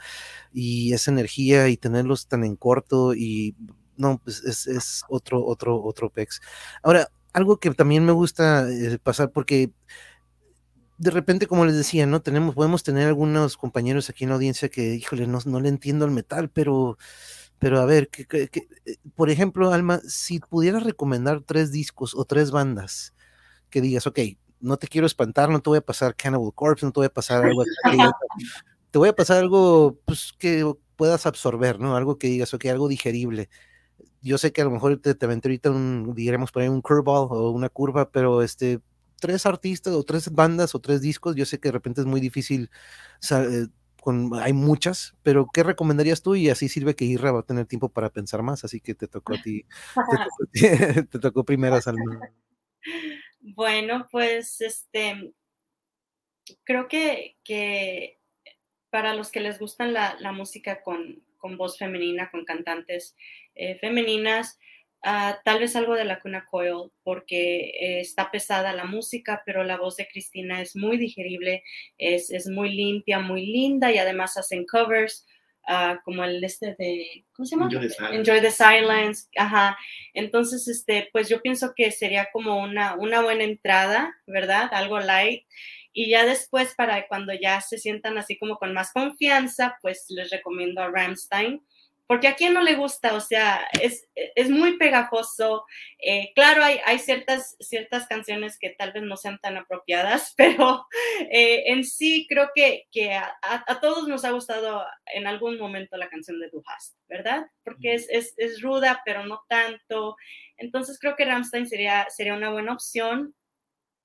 y 0.54 0.94
esa 0.94 1.12
energía 1.12 1.70
y 1.70 1.78
tenerlos 1.78 2.28
tan 2.28 2.44
en 2.44 2.58
corto 2.58 3.16
y 3.16 3.56
no, 3.98 4.20
pues 4.22 4.44
es, 4.44 5.04
otro, 5.08 5.46
otro, 5.46 5.82
otro 5.82 6.10
pex. 6.10 6.42
Ahora, 6.84 7.10
algo 7.32 7.58
que 7.58 7.72
también 7.72 8.06
me 8.06 8.12
gusta 8.12 8.70
eh, 8.70 9.00
pasar 9.02 9.32
porque 9.32 9.72
de 10.98 11.12
repente, 11.12 11.48
como 11.48 11.66
les 11.66 11.76
decía, 11.76 12.06
¿no? 12.06 12.22
Tenemos, 12.22 12.56
podemos 12.56 12.84
tener 12.84 13.08
algunos 13.08 13.58
compañeros 13.58 14.10
aquí 14.10 14.26
en 14.26 14.32
la 14.32 14.36
audiencia 14.36 14.70
que, 14.70 14.96
híjole, 14.96 15.28
no, 15.28 15.40
no 15.46 15.60
le 15.62 15.70
entiendo 15.70 16.06
al 16.06 16.12
metal, 16.12 16.50
pero, 16.50 16.98
pero 17.60 17.80
a 17.80 17.86
ver, 17.86 18.10
que, 18.10 18.26
que, 18.26 18.50
eh, 18.86 18.98
por 19.16 19.30
ejemplo, 19.30 19.72
Alma, 19.72 20.02
si 20.08 20.40
pudieras 20.40 20.84
recomendar 20.84 21.42
tres 21.42 21.72
discos 21.72 22.16
o 22.16 22.26
tres 22.26 22.52
bandas 22.52 23.15
que 23.76 23.82
digas, 23.82 24.08
ok, 24.08 24.20
no 24.62 24.78
te 24.78 24.88
quiero 24.88 25.06
espantar, 25.06 25.50
no 25.50 25.60
te 25.60 25.70
voy 25.70 25.80
a 25.80 25.86
pasar 25.86 26.16
Cannibal 26.16 26.54
Corpse, 26.56 26.86
no 26.86 26.94
te 26.94 27.02
voy 27.02 27.08
a 27.08 27.14
pasar 27.14 27.44
algo, 27.44 27.62
te 28.90 28.98
voy 28.98 29.10
a 29.10 29.14
pasar 29.14 29.40
algo 29.40 30.00
pues, 30.06 30.32
que 30.40 30.66
puedas 30.96 31.26
absorber, 31.26 31.78
¿no? 31.78 31.98
Algo 31.98 32.18
que 32.18 32.28
digas, 32.28 32.54
ok, 32.54 32.68
algo 32.68 32.88
digerible. 32.88 33.50
Yo 34.22 34.38
sé 34.38 34.54
que 34.54 34.62
a 34.62 34.64
lo 34.64 34.72
mejor 34.72 34.96
te, 35.02 35.14
te 35.14 35.26
aventé 35.26 35.50
ahorita 35.50 35.72
un, 35.72 36.14
diremos 36.16 36.54
por 36.54 36.62
ahí 36.62 36.70
un 36.70 36.82
curveball 36.82 37.28
o 37.32 37.50
una 37.50 37.68
curva, 37.68 38.10
pero 38.12 38.42
este, 38.42 38.80
tres 39.20 39.46
artistas 39.46 39.94
o 39.94 40.04
tres 40.06 40.32
bandas 40.32 40.74
o 40.74 40.80
tres 40.80 41.02
discos, 41.02 41.36
yo 41.36 41.46
sé 41.46 41.60
que 41.60 41.68
de 41.68 41.74
repente 41.74 42.00
es 42.00 42.08
muy 42.08 42.22
difícil, 42.22 42.72
eh, 43.30 43.68
con, 44.02 44.36
hay 44.36 44.54
muchas, 44.54 45.18
pero 45.22 45.50
¿qué 45.54 45.64
recomendarías 45.64 46.22
tú? 46.22 46.36
Y 46.36 46.50
así 46.50 46.70
sirve 46.70 46.96
que 46.96 47.04
Irra 47.04 47.34
va 47.34 47.42
a 47.42 47.46
tener 47.46 47.66
tiempo 47.66 47.90
para 47.90 48.10
pensar 48.10 48.42
más, 48.42 48.64
así 48.64 48.80
que 48.80 48.96
te 48.96 49.10
tocó 49.10 49.34
a 49.34 49.42
ti, 49.42 49.66
te 50.54 51.20
tocó, 51.20 51.44
primero, 51.44 51.82
Salma. 51.82 52.22
Bueno, 53.48 54.08
pues 54.12 54.60
este, 54.60 55.34
creo 56.64 56.88
que, 56.88 57.38
que 57.44 58.20
para 58.90 59.14
los 59.14 59.32
que 59.32 59.40
les 59.40 59.60
gustan 59.60 59.94
la, 59.94 60.18
la 60.20 60.32
música 60.32 60.82
con, 60.82 61.24
con, 61.38 61.56
voz 61.56 61.78
femenina, 61.78 62.32
con 62.32 62.44
cantantes 62.44 63.16
eh, 63.54 63.76
femeninas, 63.76 64.58
Ah, 65.08 65.40
tal 65.46 65.60
vez 65.60 65.76
algo 65.76 65.94
de 65.94 66.04
la 66.04 66.20
Cuna 66.20 66.48
Coil, 66.50 66.92
porque 67.04 67.70
eh, 67.80 68.00
está 68.00 68.32
pesada 68.32 68.74
la 68.74 68.86
música, 68.86 69.44
pero 69.46 69.64
la 69.64 69.78
voz 69.78 69.98
de 69.98 70.08
Cristina 70.08 70.64
es 70.64 70.76
muy 70.76 70.98
digerible, 70.98 71.64
es, 72.00 72.32
es 72.32 72.48
muy 72.48 72.76
limpia, 72.76 73.20
muy 73.20 73.46
linda 73.46 73.92
y 73.92 74.00
además 74.00 74.36
hacen 74.36 74.66
covers. 74.66 75.28
Uh, 75.68 75.98
como 76.04 76.24
el 76.24 76.44
este 76.44 76.76
de, 76.78 77.26
¿cómo 77.34 77.46
se 77.48 77.56
llama? 77.56 77.70
Enjoy 78.12 78.40
the 78.40 78.52
Silence. 78.52 79.28
Ajá. 79.36 79.76
Entonces, 80.14 80.68
este, 80.68 81.10
pues 81.12 81.28
yo 81.28 81.42
pienso 81.42 81.74
que 81.76 81.90
sería 81.92 82.30
como 82.32 82.62
una, 82.62 82.96
una 82.96 83.22
buena 83.22 83.46
entrada, 83.46 84.16
¿verdad? 84.28 84.70
Algo 84.72 85.00
light. 85.00 85.44
Y 85.92 86.10
ya 86.10 86.26
después, 86.26 86.76
para 86.76 87.08
cuando 87.08 87.34
ya 87.34 87.62
se 87.62 87.80
sientan 87.80 88.18
así 88.18 88.38
como 88.38 88.58
con 88.58 88.74
más 88.74 88.92
confianza, 88.94 89.78
pues 89.82 90.06
les 90.10 90.30
recomiendo 90.30 90.82
a 90.82 90.92
Ramstein 90.92 91.64
porque 92.08 92.28
a 92.28 92.36
quién 92.36 92.54
no 92.54 92.62
le 92.62 92.76
gusta, 92.76 93.16
o 93.16 93.20
sea, 93.20 93.68
es, 93.82 94.08
es 94.14 94.50
muy 94.50 94.78
pegajoso. 94.78 95.66
Eh, 96.00 96.32
claro, 96.36 96.64
hay, 96.64 96.80
hay, 96.86 97.00
ciertas, 97.00 97.56
ciertas 97.60 98.08
canciones 98.08 98.60
que 98.60 98.70
tal 98.70 98.92
vez 98.92 99.04
no 99.04 99.18
sean 99.18 99.40
tan 99.40 99.58
apropiadas, 99.58 100.34
pero 100.38 100.86
eh, 101.32 101.64
en 101.68 101.84
sí 101.84 102.28
creo 102.30 102.50
que, 102.54 102.88
que 102.92 103.14
a, 103.14 103.36
a, 103.42 103.80
todos 103.80 104.08
nos 104.08 104.24
ha 104.24 104.32
gustado 104.32 104.86
en 105.14 105.26
algún 105.26 105.58
momento 105.58 105.98
la 105.98 106.10
canción 106.10 106.40
de 106.40 106.50
Du 106.50 106.62
Hast, 106.66 106.96
¿verdad? 107.08 107.48
Porque 107.64 107.96
es, 107.96 108.08
es, 108.10 108.34
es, 108.38 108.62
ruda, 108.62 109.02
pero 109.04 109.26
no 109.26 109.44
tanto. 109.50 110.16
Entonces 110.58 111.00
creo 111.00 111.16
que 111.16 111.26
Ramstein 111.26 111.68
sería, 111.68 112.08
sería 112.10 112.36
una 112.36 112.52
buena 112.52 112.74
opción. 112.74 113.36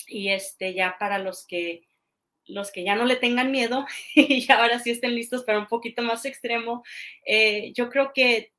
Y 0.06 0.30
este, 0.30 0.72
ya 0.74 0.96
para 0.98 1.18
los 1.18 1.46
que 1.46 1.82
los 2.50 2.70
que 2.70 2.84
ya 2.84 2.94
no 2.94 3.04
le 3.04 3.16
tengan 3.16 3.50
miedo 3.50 3.86
y 4.14 4.50
ahora 4.50 4.78
sí 4.78 4.90
estén 4.90 5.14
listos 5.14 5.44
para 5.44 5.58
un 5.58 5.66
poquito 5.66 6.02
más 6.02 6.24
extremo, 6.24 6.82
eh, 7.24 7.72
yo 7.74 7.88
creo 7.88 8.12
que 8.14 8.52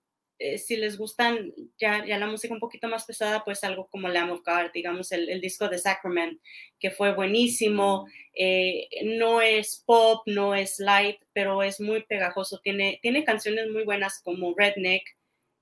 eh, 0.44 0.58
si 0.58 0.76
les 0.76 0.98
gustan 0.98 1.54
ya, 1.78 2.04
ya, 2.04 2.18
la 2.18 2.26
música 2.26 2.52
un 2.52 2.60
poquito 2.60 2.88
más 2.88 3.06
pesada, 3.06 3.44
pues 3.44 3.64
algo 3.64 3.88
como 3.90 4.08
Lamb 4.08 4.32
of 4.32 4.42
God, 4.44 4.72
digamos, 4.74 5.12
el, 5.12 5.40
disco 5.40 5.70
de 5.70 5.78
Sacrament, 5.78 6.42
que 6.80 6.90
fue 6.90 7.14
buenísimo, 7.14 8.08
eh, 8.34 8.88
no 9.04 9.40
es 9.40 9.84
pop, 9.86 10.24
no 10.26 10.56
es 10.56 10.80
light, 10.80 11.18
pero 11.32 11.62
es 11.62 11.80
muy 11.80 12.02
pegajoso, 12.06 12.60
tiene, 12.64 12.98
tiene 13.04 13.24
canciones 13.24 13.70
muy 13.70 13.84
buenas 13.84 14.20
como 14.24 14.56
Redneck, 14.58 15.04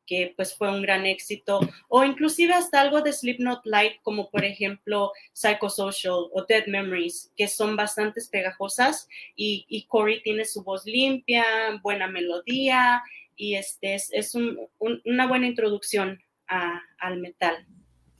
que 0.09 0.33
pues 0.35 0.57
fue 0.57 0.71
un 0.71 0.81
gran 0.81 1.05
éxito, 1.05 1.59
o 1.87 2.03
inclusive 2.03 2.53
hasta 2.53 2.81
algo 2.81 3.01
de 3.01 3.13
Slipknot 3.13 3.61
Light, 3.65 4.01
como 4.01 4.31
por 4.31 4.43
ejemplo 4.43 5.11
Psychosocial 5.33 6.29
o 6.33 6.45
Dead 6.49 6.65
Memories, 6.65 7.31
que 7.37 7.47
son 7.47 7.75
bastante 7.75 8.19
pegajosas 8.31 9.07
y, 9.35 9.67
y 9.69 9.85
Corey 9.85 10.23
tiene 10.23 10.45
su 10.45 10.63
voz 10.63 10.83
limpia, 10.85 11.45
buena 11.83 12.07
melodía 12.07 13.03
y 13.35 13.53
este 13.53 13.93
es, 13.93 14.09
es 14.11 14.33
un, 14.33 14.57
una 15.05 15.27
buena 15.27 15.45
introducción 15.45 16.19
al 16.47 17.17
metal. 17.19 17.67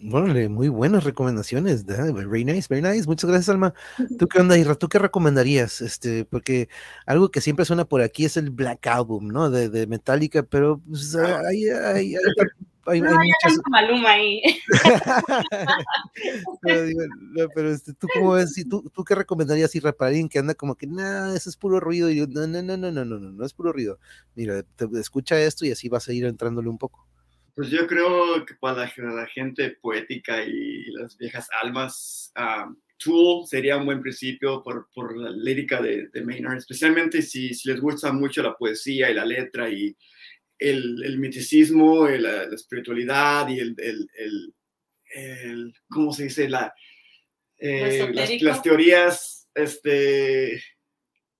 Bueno, 0.02 0.50
muy 0.50 0.70
buenas 0.70 1.04
recomendaciones. 1.04 1.86
Very 1.86 2.46
nice, 2.46 2.68
very 2.70 2.82
nice. 2.82 3.06
Muchas 3.06 3.30
gracias, 3.30 3.50
Alma. 3.50 3.74
¿Tú 4.18 4.28
qué 4.28 4.40
onda, 4.40 4.58
Ira? 4.58 4.76
¿Tú 4.76 4.88
qué 4.88 4.98
recomendarías? 4.98 5.82
Este, 5.82 6.24
porque 6.24 6.70
algo 7.06 7.32
que 7.32 7.42
siempre 7.42 7.66
suena 7.66 7.84
por 7.84 8.02
aquí 8.02 8.24
es 8.24 8.38
el 8.38 8.50
Black 8.50 8.88
Album, 8.88 9.28
¿no? 9.28 9.50
De, 9.50 9.68
de 9.68 9.88
Metallica, 9.88 10.44
pero 10.44 10.80
pues, 10.88 11.16
hay, 11.16 11.68
hay, 11.68 12.16
hay, 12.86 13.02
no, 13.02 13.12
muchas... 13.12 13.60
Maluma 13.70 14.12
ahí. 14.12 14.42
pero, 16.62 17.50
pero 17.54 17.72
este, 17.72 17.94
¿tú 17.94 18.08
cómo 18.14 18.32
ves? 18.32 18.54
¿Tú, 18.70 18.90
¿Tú 18.94 19.04
qué 19.04 19.16
recomendarías, 19.16 19.76
Ira, 19.76 19.92
para 19.92 20.10
alguien 20.10 20.30
que 20.30 20.40
anda 20.40 20.56
como 20.56 20.76
que, 20.76 20.88
nada, 20.88 21.36
eso 21.36 21.50
es 21.50 21.58
puro 21.58 21.82
ruido? 21.82 22.10
Y 22.10 22.16
yo, 22.16 22.28
no, 22.28 22.48
no, 22.48 22.62
no, 22.62 22.78
no, 22.78 22.90
no, 22.90 23.04
no, 23.04 23.20
no, 23.20 23.32
no 23.32 23.46
es 23.46 23.54
puro 23.54 23.74
ruido. 23.74 24.00
Mira, 24.34 24.64
te, 24.64 24.88
escucha 24.98 25.38
esto 25.42 25.66
y 25.66 25.72
así 25.72 25.90
vas 25.90 26.08
a 26.08 26.14
ir 26.14 26.24
entrándole 26.24 26.70
un 26.70 26.78
poco. 26.78 27.09
Pues 27.56 27.70
yo 27.70 27.88
creo 27.88 28.46
que 28.46 28.56
para 28.56 28.92
la, 28.98 29.28
gente 29.28 29.78
poética 29.82 30.44
y 30.44 30.86
las 30.92 31.18
viejas 31.18 31.48
almas, 31.62 32.32
uh, 32.38 32.74
Tool 32.98 33.48
sería 33.48 33.78
un 33.78 33.86
buen 33.86 34.02
principio 34.02 34.62
por, 34.64 34.90
por 34.94 35.18
la 35.18 35.30
lírica 35.30 35.82
de, 35.82 36.10
de, 36.10 36.24
Maynard, 36.24 36.58
especialmente 36.58 37.22
si, 37.22 37.54
si, 37.54 37.70
les 37.70 37.80
gusta 37.80 38.12
mucho 38.12 38.44
la 38.44 38.56
poesía 38.56 39.10
y 39.10 39.14
la 39.14 39.26
letra 39.26 39.70
y 39.70 39.96
el, 40.58 41.02
el 41.04 41.18
miticismo, 41.20 42.08
la, 42.08 42.46
la, 42.46 42.56
espiritualidad 42.56 43.48
y 43.48 43.60
el, 43.60 43.76
el, 43.78 44.54
el, 45.16 45.74
¿cómo 45.90 46.12
se 46.12 46.24
dice? 46.24 46.50
La, 46.50 46.74
eh, 47.58 48.10
las, 48.14 48.42
las, 48.42 48.62
teorías, 48.62 49.50
este, 49.54 50.62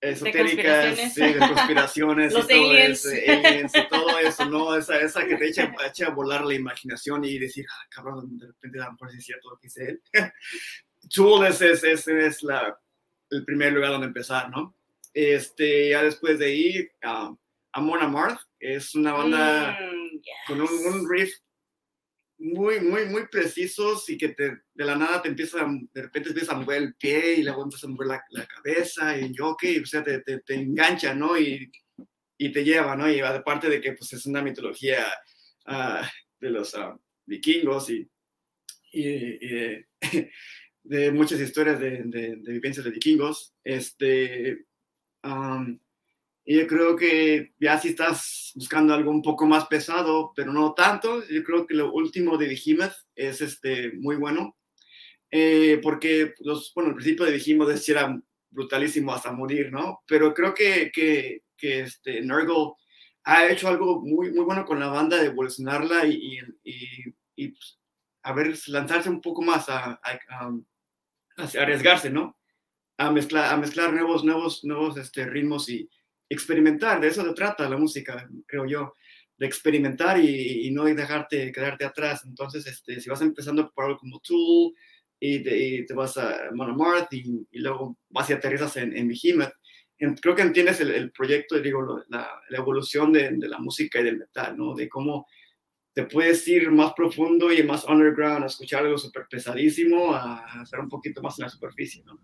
esotéricas, 0.02 0.98
de 0.98 1.10
sí, 1.10 1.22
de 1.22 1.40
conspiraciones, 1.40 2.34
Los 2.34 2.46
y 2.46 2.48
todo 2.48 2.70
aliens. 2.70 3.06
Eso, 3.06 3.32
aliens 3.32 3.76
y 3.76 3.90
todo 3.90 4.20
eso, 4.24 4.46
¿no? 4.46 4.76
Esa, 4.76 5.00
esa 5.00 5.26
que 5.26 5.36
te 5.36 5.48
echa, 5.48 5.74
echa, 5.88 6.08
a 6.08 6.12
volar 6.12 6.46
la 6.46 6.54
imaginación 6.54 7.24
y 7.24 7.38
decir, 7.38 7.66
ah, 7.70 7.88
cabrón, 7.90 8.38
de 8.38 8.48
repente 8.48 8.80
dan 8.80 8.98
por 8.98 9.12
si 9.12 9.18
es 9.18 9.26
cierto 9.26 9.50
lo 9.50 9.58
que 9.58 9.68
dice 9.68 9.90
él. 9.90 10.02
Tool 11.14 11.46
es, 11.46 11.62
es, 11.62 11.84
es, 11.84 12.08
es 12.08 12.44
la, 12.44 12.78
el 13.30 13.46
primer 13.46 13.74
lugar 13.74 13.92
donde 13.92 14.08
empezar, 14.08 14.50
¿no? 14.50 14.76
Este, 15.14 15.90
ya 15.90 16.04
después 16.04 16.40
de 16.40 16.46
ahí, 16.46 16.90
um, 17.04 17.38
Amon 17.74 18.02
Amarth 18.02 18.42
es 18.60 18.96
una 18.96 19.14
banda 19.14 19.80
mm, 19.80 20.12
yes. 20.18 20.34
con 20.48 20.62
un, 20.62 20.68
un 20.68 21.10
riff 21.10 21.34
muy, 22.40 22.80
muy, 22.80 23.06
muy 23.06 23.28
precisos 23.28 24.10
y 24.10 24.18
que 24.18 24.30
te, 24.30 24.62
de 24.74 24.86
la 24.86 24.96
nada 24.96 25.22
te 25.22 25.28
empieza, 25.28 25.68
de 25.94 26.02
repente 26.02 26.30
empieza 26.30 26.54
a 26.54 26.60
mover 26.60 26.82
el 26.82 26.96
pie 26.96 27.36
y 27.36 27.44
luego 27.44 27.64
empieza 27.64 27.86
a 27.86 27.90
mover 27.90 28.08
la, 28.08 28.24
la 28.32 28.48
cabeza 28.48 29.18
y 29.20 29.34
yo, 29.34 29.50
ok, 29.50 29.64
o 29.84 29.86
sea, 29.86 30.04
te, 30.04 30.22
te, 30.22 30.40
te, 30.40 30.54
engancha, 30.56 31.14
¿no? 31.14 31.38
Y, 31.38 31.70
y 32.38 32.52
te 32.52 32.64
lleva, 32.64 32.96
¿no? 32.96 33.12
Y 33.12 33.20
aparte 33.20 33.70
de 33.70 33.82
que 33.82 33.92
pues 33.92 34.14
es 34.14 34.26
una 34.26 34.42
mitología 34.42 35.06
uh, 35.68 36.06
de 36.40 36.50
los 36.50 36.74
uh, 36.76 36.98
vikingos 37.26 37.90
y, 37.90 38.10
y, 38.94 39.04
y 39.04 39.50
de, 39.50 39.88
de, 40.84 41.12
muchas 41.12 41.42
historias 41.42 41.78
de, 41.78 42.04
de, 42.06 42.38
de, 42.38 42.52
vivencias 42.54 42.86
de 42.86 42.92
vikingos, 42.92 43.54
este... 43.64 44.66
Um, 45.22 45.78
y 46.50 46.56
yo 46.58 46.66
creo 46.66 46.96
que 46.96 47.54
ya 47.60 47.78
si 47.78 47.90
estás 47.90 48.54
buscando 48.56 48.96
algo 48.96 49.12
un 49.12 49.22
poco 49.22 49.46
más 49.46 49.68
pesado, 49.68 50.34
pero 50.36 50.52
no 50.52 50.74
tanto, 50.74 51.24
yo 51.28 51.44
creo 51.44 51.68
que 51.68 51.76
lo 51.76 51.94
último 51.94 52.40
de 52.40 52.48
Behemoth 52.48 52.96
es 53.14 53.42
este, 53.42 53.92
muy 53.92 54.16
bueno. 54.16 54.58
Eh, 55.30 55.80
porque, 55.84 56.34
los, 56.40 56.74
bueno, 56.74 56.90
al 56.90 56.96
principio 56.96 57.26
de 57.26 57.34
Behemoth 57.34 57.70
es, 57.70 57.88
era 57.88 58.20
brutalísimo 58.50 59.14
hasta 59.14 59.32
morir, 59.32 59.72
¿no? 59.72 60.02
Pero 60.08 60.34
creo 60.34 60.56
que, 60.56 60.90
que, 60.92 61.44
que 61.56 61.82
este, 61.82 62.22
Nurgle 62.22 62.72
ha 63.26 63.48
hecho 63.48 63.68
algo 63.68 64.02
muy, 64.02 64.32
muy 64.32 64.44
bueno 64.44 64.66
con 64.66 64.80
la 64.80 64.88
banda 64.88 65.18
de 65.18 65.28
evolucionarla 65.28 66.08
y, 66.08 66.40
y, 66.64 67.14
y 67.36 67.48
pues, 67.50 67.80
a 68.24 68.34
ver, 68.34 68.58
lanzarse 68.70 69.08
un 69.12 69.22
poco 69.22 69.44
más 69.44 69.70
a, 69.70 69.92
a, 69.92 70.20
a, 70.32 70.52
a 71.38 71.62
arriesgarse, 71.62 72.10
¿no? 72.10 72.40
A 72.98 73.12
mezclar, 73.12 73.54
a 73.54 73.58
mezclar 73.58 73.94
nuevos, 73.94 74.24
nuevos, 74.24 74.64
nuevos 74.64 74.98
este, 74.98 75.28
ritmos 75.28 75.70
y, 75.70 75.88
experimentar, 76.30 77.02
de 77.02 77.08
eso 77.08 77.24
se 77.24 77.34
trata 77.34 77.70
la 77.70 77.78
música, 77.78 78.30
creo 78.46 78.66
yo, 78.66 78.94
de 79.38 79.46
experimentar 79.46 80.20
y, 80.20 80.68
y 80.68 80.72
no 80.72 80.84
dejarte 80.84 81.52
quedarte 81.52 81.86
atrás. 81.86 82.24
Entonces, 82.26 82.68
este, 82.68 83.00
si 83.00 83.10
vas 83.10 83.22
empezando 83.22 83.72
por 83.72 83.86
algo 83.86 83.98
como 83.98 84.20
Tool 84.20 84.74
y 85.20 85.42
te, 85.42 85.58
y 85.58 85.86
vas 85.94 86.18
a 86.18 86.50
Monomarth 86.54 87.12
y, 87.14 87.48
y, 87.50 87.60
luego 87.60 87.98
vas 88.10 88.30
y 88.30 88.34
aterrizas 88.34 88.78
en, 88.78 88.96
en 88.96 89.08
Behemoth, 89.08 89.54
en, 89.98 90.16
creo 90.16 90.36
que 90.36 90.42
entiendes 90.42 90.80
el, 90.82 90.92
el 90.92 91.12
proyecto, 91.12 91.60
digo, 91.60 92.04
la, 92.10 92.30
la 92.50 92.58
evolución 92.58 93.12
de, 93.14 93.32
la 93.38 93.60
música 93.60 94.00
y 94.00 94.04
del 94.04 94.18
metal, 94.18 94.58
¿no? 94.58 94.76
De 94.76 94.88
cómo 94.88 95.26
te 95.94 96.04
puedes 96.06 96.48
ir 96.48 96.70
más 96.72 96.94
profundo 96.94 97.52
y 97.52 97.64
más 97.64 97.86
underground, 97.86 98.44
a 98.44 98.48
escuchar 98.48 98.86
algo 98.86 98.98
súper 98.98 99.28
pesadísimo, 99.30 100.14
a 100.14 100.62
hacer 100.62 100.80
un 100.80 100.90
poquito 100.90 101.22
más 101.22 101.40
en 101.40 101.44
la 101.44 101.50
superficie, 101.50 102.04
¿no? 102.06 102.20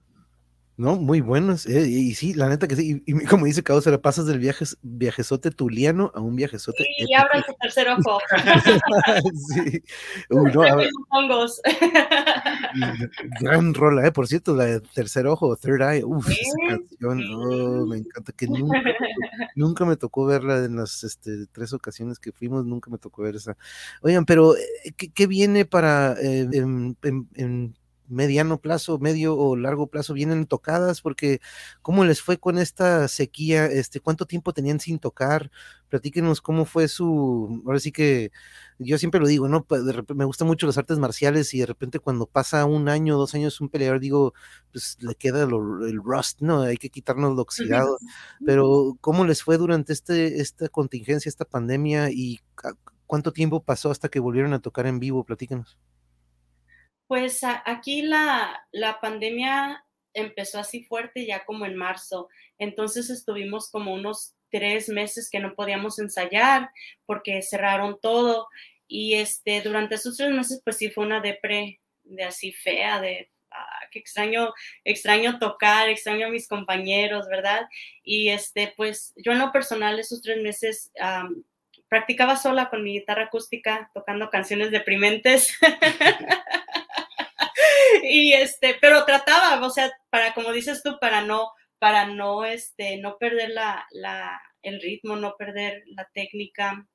No, 0.77 0.97
muy 0.97 1.21
buenos. 1.21 1.65
Eh, 1.67 1.87
y, 1.87 2.13
sí, 2.15 2.33
la 2.33 2.49
neta 2.49 2.67
que 2.67 2.75
sí. 2.75 3.01
Y, 3.05 3.23
y 3.23 3.25
como 3.25 3.45
dice 3.45 3.63
Causa, 3.63 3.91
le 3.91 3.97
pasas 3.97 4.25
del 4.25 4.39
viaje, 4.39 4.65
viajezote 4.81 5.49
tuliano 5.49 6.11
a 6.13 6.19
un 6.19 6.35
viajezote. 6.35 6.83
Sí, 6.83 7.05
y 7.07 7.13
abran 7.13 7.43
su 7.45 7.53
tercer 7.61 7.87
ojo. 7.87 8.19
sí. 9.53 9.81
Uy, 10.29 10.51
no, 10.51 10.61
hongos. 11.11 11.61
Gran 13.39 13.73
rola, 13.73 14.05
¿eh? 14.05 14.11
Por 14.11 14.27
cierto, 14.27 14.53
la 14.53 14.65
de 14.65 14.81
Tercer 14.81 15.27
Ojo, 15.27 15.55
Third 15.55 15.81
Eye. 15.81 16.03
Uf, 16.03 16.27
¿Sí? 16.27 16.33
esa 16.41 16.75
canción, 16.75 17.23
oh, 17.33 17.85
me 17.85 17.97
encanta. 17.97 18.33
Que 18.33 18.47
nunca, 18.47 18.77
nunca 19.55 19.85
me 19.85 19.95
tocó 19.95 20.25
verla 20.25 20.65
en 20.65 20.75
las 20.75 21.05
este, 21.05 21.47
tres 21.53 21.71
ocasiones 21.71 22.19
que 22.19 22.33
fuimos, 22.33 22.65
nunca 22.65 22.91
me 22.91 22.97
tocó 22.97 23.23
ver 23.23 23.37
esa. 23.37 23.55
Oigan, 24.01 24.25
pero 24.25 24.57
eh, 24.57 24.93
¿qué, 24.97 25.09
qué 25.09 25.25
viene 25.25 25.63
para 25.63 26.13
eh, 26.21 26.49
en, 26.51 26.97
en, 27.01 27.29
en 27.35 27.75
mediano 28.07 28.59
plazo, 28.59 28.99
medio 28.99 29.37
o 29.37 29.55
largo 29.55 29.87
plazo 29.87 30.13
vienen 30.13 30.45
tocadas, 30.45 31.01
porque 31.01 31.41
¿cómo 31.81 32.05
les 32.05 32.21
fue 32.21 32.37
con 32.37 32.57
esta 32.57 33.07
sequía? 33.07 33.65
Este, 33.65 33.99
¿Cuánto 33.99 34.25
tiempo 34.25 34.53
tenían 34.53 34.79
sin 34.79 34.99
tocar? 34.99 35.51
Platíquenos 35.89 36.41
cómo 36.41 36.65
fue 36.65 36.87
su, 36.87 37.61
ahora 37.65 37.79
sí 37.79 37.91
que 37.91 38.31
yo 38.79 38.97
siempre 38.97 39.19
lo 39.19 39.27
digo, 39.27 39.47
¿no? 39.47 39.63
Pues, 39.63 39.85
de 39.85 39.93
repente, 39.93 40.15
me 40.15 40.25
gustan 40.25 40.47
mucho 40.47 40.67
las 40.67 40.77
artes 40.77 40.99
marciales 40.99 41.53
y 41.53 41.59
de 41.59 41.65
repente 41.65 41.99
cuando 41.99 42.25
pasa 42.25 42.65
un 42.65 42.89
año, 42.89 43.17
dos 43.17 43.33
años 43.33 43.61
un 43.61 43.69
peleador, 43.69 43.99
digo, 43.99 44.33
pues 44.71 44.97
le 45.01 45.15
queda 45.15 45.45
lo, 45.45 45.85
el 45.85 46.01
rust, 46.03 46.41
¿no? 46.41 46.61
Hay 46.63 46.77
que 46.77 46.89
quitarnos 46.89 47.35
lo 47.35 47.41
oxidado. 47.41 47.97
Pero 48.45 48.97
¿cómo 49.01 49.25
les 49.25 49.43
fue 49.43 49.57
durante 49.57 49.93
este, 49.93 50.41
esta 50.41 50.69
contingencia, 50.69 51.29
esta 51.29 51.45
pandemia 51.45 52.09
y 52.11 52.41
cuánto 53.05 53.31
tiempo 53.31 53.63
pasó 53.63 53.91
hasta 53.91 54.09
que 54.09 54.19
volvieron 54.19 54.53
a 54.53 54.59
tocar 54.59 54.87
en 54.87 54.99
vivo? 54.99 55.23
Platíquenos. 55.23 55.77
Pues 57.07 57.41
aquí 57.43 58.01
la, 58.01 58.67
la 58.71 58.99
pandemia 58.99 59.85
empezó 60.13 60.59
así 60.59 60.83
fuerte 60.83 61.25
ya 61.25 61.45
como 61.45 61.65
en 61.65 61.75
marzo, 61.75 62.29
entonces 62.57 63.09
estuvimos 63.09 63.69
como 63.69 63.93
unos 63.93 64.33
tres 64.49 64.87
meses 64.89 65.29
que 65.29 65.39
no 65.39 65.53
podíamos 65.53 65.99
ensayar 65.99 66.69
porque 67.05 67.41
cerraron 67.41 67.99
todo. 68.01 68.47
Y 68.87 69.15
este 69.15 69.61
durante 69.61 69.95
esos 69.95 70.15
tres 70.15 70.31
meses 70.31 70.61
pues 70.63 70.77
sí 70.77 70.89
fue 70.89 71.05
una 71.05 71.19
depre 71.19 71.81
de 72.03 72.23
así 72.23 72.51
fea 72.53 73.01
de 73.01 73.31
ah, 73.51 73.87
que 73.91 73.99
extraño 73.99 74.53
extraño 74.83 75.39
tocar 75.39 75.89
extraño 75.89 76.27
a 76.27 76.29
mis 76.29 76.47
compañeros 76.47 77.27
verdad 77.27 77.67
y 78.03 78.29
este 78.29 78.73
pues 78.77 79.13
yo 79.17 79.31
en 79.31 79.39
lo 79.39 79.51
personal 79.51 79.97
esos 79.97 80.21
tres 80.21 80.39
meses 80.41 80.91
um, 81.01 81.43
practicaba 81.89 82.35
sola 82.35 82.69
con 82.69 82.83
mi 82.83 82.93
guitarra 82.93 83.23
acústica 83.23 83.89
tocando 83.95 84.29
canciones 84.29 84.69
deprimentes 84.69 85.57
y 88.03 88.33
este, 88.33 88.77
pero 88.81 89.05
trataba, 89.05 89.65
o 89.65 89.69
sea, 89.69 89.91
para, 90.09 90.33
como 90.33 90.51
dices 90.51 90.81
tú, 90.83 90.97
para 90.99 91.21
no, 91.21 91.51
para 91.79 92.07
no, 92.07 92.45
este, 92.45 92.97
no 92.97 93.17
perder 93.17 93.49
la, 93.49 93.85
la, 93.91 94.41
el 94.61 94.81
ritmo, 94.81 95.15
no 95.15 95.35
perder 95.37 95.83
la 95.87 96.09
técnica. 96.13 96.87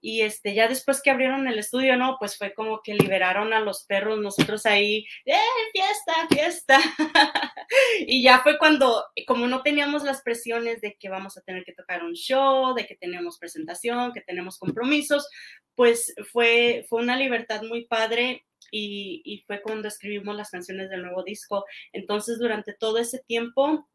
Y 0.00 0.20
este, 0.20 0.54
ya 0.54 0.68
después 0.68 1.02
que 1.02 1.10
abrieron 1.10 1.48
el 1.48 1.58
estudio, 1.58 1.96
no, 1.96 2.16
pues 2.20 2.36
fue 2.36 2.54
como 2.54 2.80
que 2.82 2.94
liberaron 2.94 3.52
a 3.52 3.60
los 3.60 3.84
perros, 3.86 4.20
nosotros 4.20 4.64
ahí, 4.66 5.04
¡eh, 5.24 5.36
fiesta, 5.72 6.28
fiesta! 6.30 6.78
y 8.06 8.22
ya 8.22 8.40
fue 8.40 8.58
cuando, 8.58 9.04
como 9.26 9.48
no 9.48 9.62
teníamos 9.62 10.04
las 10.04 10.22
presiones 10.22 10.80
de 10.80 10.96
que 11.00 11.08
vamos 11.08 11.36
a 11.36 11.40
tener 11.40 11.64
que 11.64 11.72
tocar 11.72 12.04
un 12.04 12.12
show, 12.12 12.74
de 12.74 12.86
que 12.86 12.94
tenemos 12.94 13.38
presentación, 13.38 14.12
que 14.12 14.20
tenemos 14.20 14.58
compromisos, 14.58 15.28
pues 15.74 16.14
fue, 16.30 16.84
fue 16.88 17.02
una 17.02 17.16
libertad 17.16 17.62
muy 17.62 17.86
padre 17.86 18.44
y, 18.70 19.42
fue 19.46 19.62
cuando 19.62 19.88
escribimos 19.88 20.36
las 20.36 20.50
canciones 20.50 20.90
del 20.90 21.02
nuevo 21.02 21.22
disco. 21.22 21.64
Entonces, 21.92 22.38
durante 22.38 22.74
todo 22.74 22.98
ese 22.98 23.20
tiempo, 23.26 23.88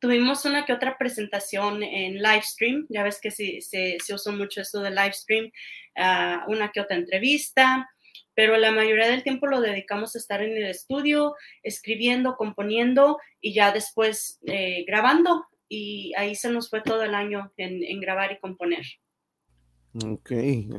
tuvimos 0.00 0.44
una 0.44 0.64
que 0.64 0.72
otra 0.72 0.98
presentación 0.98 1.82
en 1.82 2.14
live 2.14 2.42
stream, 2.42 2.86
ya 2.88 3.02
ves 3.04 3.20
que 3.20 3.30
se, 3.30 3.60
se, 3.60 3.98
usó 4.12 4.32
mucho 4.32 4.60
esto 4.60 4.80
de 4.80 4.90
live 4.90 5.12
stream, 5.12 5.50
ah, 5.96 6.44
una 6.48 6.70
que 6.70 6.80
otra 6.80 6.96
entrevista, 6.96 7.88
pero 8.34 8.56
la 8.56 8.72
mayoría 8.72 9.08
del 9.08 9.22
tiempo 9.22 9.46
lo 9.46 9.60
dedicamos 9.60 10.14
a 10.14 10.18
estar 10.18 10.42
en 10.42 10.56
el 10.56 10.66
estudio, 10.66 11.34
escribiendo, 11.62 12.36
componiendo 12.36 13.18
y 13.40 13.52
ya 13.52 13.72
después 13.72 14.40
eh, 14.46 14.84
grabando. 14.86 15.46
Y 15.68 16.12
ahí 16.16 16.34
se 16.34 16.50
nos 16.50 16.68
fue 16.68 16.82
todo 16.82 17.02
el 17.02 17.14
año 17.14 17.52
en, 17.56 18.00
grabar 18.00 18.32
y 18.32 18.38
componer. 18.38 18.84
Ok, 19.94 20.32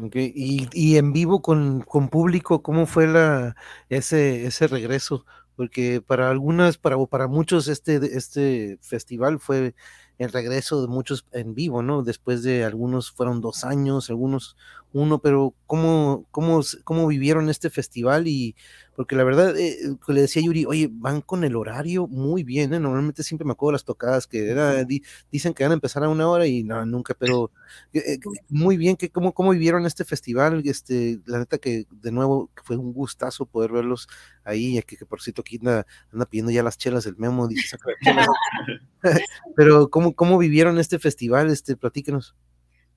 ok. 0.03 0.15
Y, 0.15 0.67
y 0.73 0.97
en 0.97 1.13
vivo 1.13 1.41
con, 1.41 1.81
con, 1.81 2.09
público, 2.09 2.63
¿cómo 2.63 2.87
fue 2.87 3.05
la, 3.07 3.55
ese, 3.89 4.45
ese 4.45 4.67
regreso? 4.67 5.25
porque 5.55 6.01
para 6.01 6.29
algunas, 6.29 6.77
para, 6.77 6.97
para 7.05 7.27
muchos 7.27 7.67
este, 7.67 7.97
este 8.17 8.77
festival 8.81 9.39
fue 9.39 9.75
el 10.17 10.31
regreso 10.31 10.81
de 10.81 10.87
muchos 10.87 11.25
en 11.31 11.53
vivo, 11.53 11.81
¿no? 11.83 12.03
Después 12.03 12.43
de 12.43 12.63
algunos 12.63 13.11
fueron 13.11 13.41
dos 13.41 13.63
años, 13.63 14.09
algunos 14.09 14.55
uno, 14.93 15.19
pero 15.19 15.53
¿cómo, 15.67 16.25
cómo, 16.31 16.61
cómo 16.83 17.07
vivieron 17.07 17.49
este 17.49 17.69
festival? 17.69 18.27
Y 18.27 18.55
porque 18.95 19.15
la 19.15 19.23
verdad, 19.23 19.57
eh, 19.57 19.75
le 20.07 20.21
decía 20.21 20.43
Yuri, 20.43 20.65
oye, 20.65 20.89
van 20.91 21.21
con 21.21 21.43
el 21.43 21.55
horario 21.55 22.07
muy 22.07 22.43
bien, 22.43 22.73
¿eh? 22.73 22.79
Normalmente 22.79 23.23
siempre 23.23 23.45
me 23.45 23.53
acuerdo 23.53 23.73
las 23.73 23.85
tocadas 23.85 24.27
que 24.27 24.49
era, 24.49 24.85
dicen 25.31 25.53
que 25.53 25.63
van 25.63 25.71
a 25.71 25.75
empezar 25.75 26.03
a 26.03 26.09
una 26.09 26.29
hora 26.29 26.45
y 26.45 26.63
no, 26.63 26.85
nunca, 26.85 27.15
pero 27.17 27.51
eh, 27.91 28.03
eh, 28.05 28.19
muy 28.49 28.77
bien, 28.77 28.95
que 28.95 29.09
cómo, 29.09 29.33
cómo 29.33 29.51
vivieron 29.51 29.85
este 29.87 30.05
festival, 30.05 30.61
este, 30.65 31.19
la 31.25 31.39
neta 31.39 31.57
que 31.57 31.87
de 31.89 32.11
nuevo 32.11 32.51
fue 32.63 32.77
un 32.77 32.93
gustazo 32.93 33.47
poder 33.47 33.71
verlos 33.71 34.07
ahí, 34.43 34.79
que, 34.83 34.95
que 34.95 35.05
por 35.05 35.21
cierto 35.21 35.41
aquí 35.41 35.57
anda, 35.57 35.87
pidiendo 36.29 36.51
ya 36.51 36.61
las 36.61 36.77
chelas 36.77 37.03
del 37.03 37.17
memo, 37.17 37.47
dice, 37.47 37.77
pero 39.55 39.89
¿cómo, 39.89 40.13
cómo 40.13 40.37
vivieron 40.37 40.77
este 40.77 40.99
festival? 40.99 41.49
Este, 41.49 41.75
platíquenos. 41.75 42.35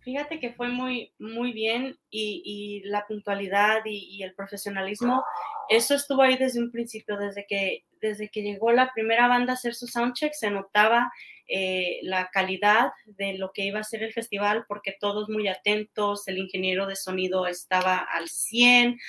Fíjate 0.06 0.38
que 0.38 0.52
fue 0.52 0.68
muy, 0.68 1.12
muy 1.18 1.52
bien 1.52 1.98
y, 2.10 2.80
la 2.84 3.08
puntualidad 3.08 3.80
y, 3.84 4.22
el 4.22 4.34
profesionalismo, 4.34 5.24
eso 5.68 5.96
estuvo 5.96 6.22
ahí 6.22 6.36
desde 6.36 6.60
un 6.60 6.70
principio, 6.70 7.16
desde 7.16 7.44
que, 7.44 7.86
desde 8.00 8.28
que 8.28 8.42
llegó 8.42 8.70
la 8.70 8.92
primera 8.94 9.26
banda 9.26 9.50
a 9.50 9.56
hacer 9.56 9.74
su 9.74 9.88
soundcheck, 9.88 10.32
se 10.32 10.48
notaba 10.52 11.10
eh, 11.48 11.98
la 12.02 12.30
calidad 12.30 12.92
de 13.04 13.36
lo 13.36 13.50
que 13.50 13.64
iba 13.64 13.80
a 13.80 13.82
ser 13.82 14.04
el 14.04 14.12
festival, 14.12 14.64
porque 14.68 14.94
todos 15.00 15.28
muy 15.28 15.48
atentos, 15.48 16.28
el 16.28 16.38
ingeniero 16.38 16.86
de 16.86 16.94
sonido 16.94 17.48
estaba 17.48 17.96
al 17.98 18.28
100, 18.28 19.00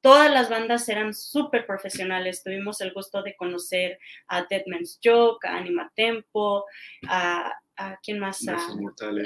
todas 0.00 0.30
las 0.30 0.48
bandas 0.48 0.88
eran 0.88 1.12
súper 1.12 1.66
profesionales. 1.66 2.44
Tuvimos 2.44 2.80
el 2.80 2.92
gusto 2.92 3.24
de 3.24 3.34
conocer 3.34 3.98
a 4.28 4.44
Dead 4.44 4.62
Man's 4.68 5.00
Joke, 5.02 5.44
a 5.48 5.56
Anima 5.56 5.90
Tempo, 5.96 6.66
a 7.08 7.52
a 7.76 7.98
quién 8.02 8.18
más, 8.18 8.46
a, 8.48 8.56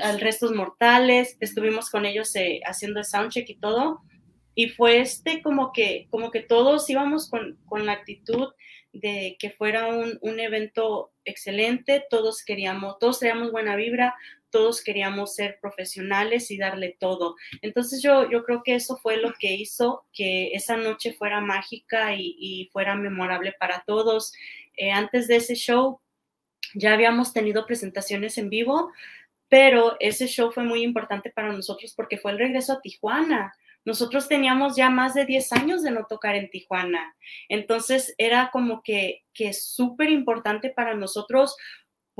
al 0.02 0.20
Restos 0.20 0.52
Mortales, 0.52 1.36
estuvimos 1.40 1.90
con 1.90 2.04
ellos 2.04 2.34
eh, 2.36 2.60
haciendo 2.64 3.00
el 3.00 3.04
soundcheck 3.04 3.48
y 3.48 3.56
todo, 3.56 4.02
y 4.54 4.68
fue 4.68 5.00
este 5.00 5.42
como 5.42 5.72
que, 5.72 6.06
como 6.10 6.30
que 6.30 6.40
todos 6.40 6.88
íbamos 6.90 7.30
con, 7.30 7.58
con 7.66 7.86
la 7.86 7.92
actitud 7.92 8.48
de 8.92 9.36
que 9.38 9.50
fuera 9.50 9.86
un, 9.86 10.18
un, 10.20 10.40
evento 10.40 11.12
excelente, 11.24 12.04
todos 12.10 12.44
queríamos, 12.44 12.98
todos 12.98 13.20
teníamos 13.20 13.52
buena 13.52 13.76
vibra, 13.76 14.16
todos 14.50 14.82
queríamos 14.82 15.34
ser 15.34 15.58
profesionales 15.60 16.50
y 16.50 16.58
darle 16.58 16.96
todo. 16.98 17.36
Entonces 17.62 18.02
yo, 18.02 18.28
yo 18.30 18.44
creo 18.44 18.62
que 18.64 18.74
eso 18.74 18.96
fue 18.96 19.16
lo 19.16 19.32
que 19.38 19.54
hizo 19.54 20.04
que 20.12 20.48
esa 20.52 20.76
noche 20.76 21.12
fuera 21.12 21.40
mágica 21.40 22.14
y, 22.14 22.34
y 22.38 22.68
fuera 22.72 22.96
memorable 22.96 23.54
para 23.58 23.84
todos. 23.86 24.32
Eh, 24.76 24.90
antes 24.90 25.28
de 25.28 25.36
ese 25.36 25.54
show, 25.54 26.00
ya 26.74 26.92
habíamos 26.92 27.32
tenido 27.32 27.66
presentaciones 27.66 28.38
en 28.38 28.50
vivo, 28.50 28.92
pero 29.48 29.96
ese 30.00 30.26
show 30.26 30.52
fue 30.52 30.62
muy 30.62 30.82
importante 30.82 31.30
para 31.30 31.52
nosotros 31.52 31.92
porque 31.94 32.18
fue 32.18 32.32
el 32.32 32.38
regreso 32.38 32.72
a 32.72 32.80
Tijuana. 32.80 33.52
Nosotros 33.84 34.28
teníamos 34.28 34.76
ya 34.76 34.90
más 34.90 35.14
de 35.14 35.24
10 35.24 35.52
años 35.52 35.82
de 35.82 35.90
no 35.90 36.04
tocar 36.04 36.36
en 36.36 36.50
Tijuana. 36.50 37.16
Entonces 37.48 38.14
era 38.18 38.50
como 38.52 38.82
que, 38.82 39.24
que 39.32 39.52
súper 39.52 40.10
importante 40.10 40.70
para 40.70 40.94
nosotros 40.94 41.56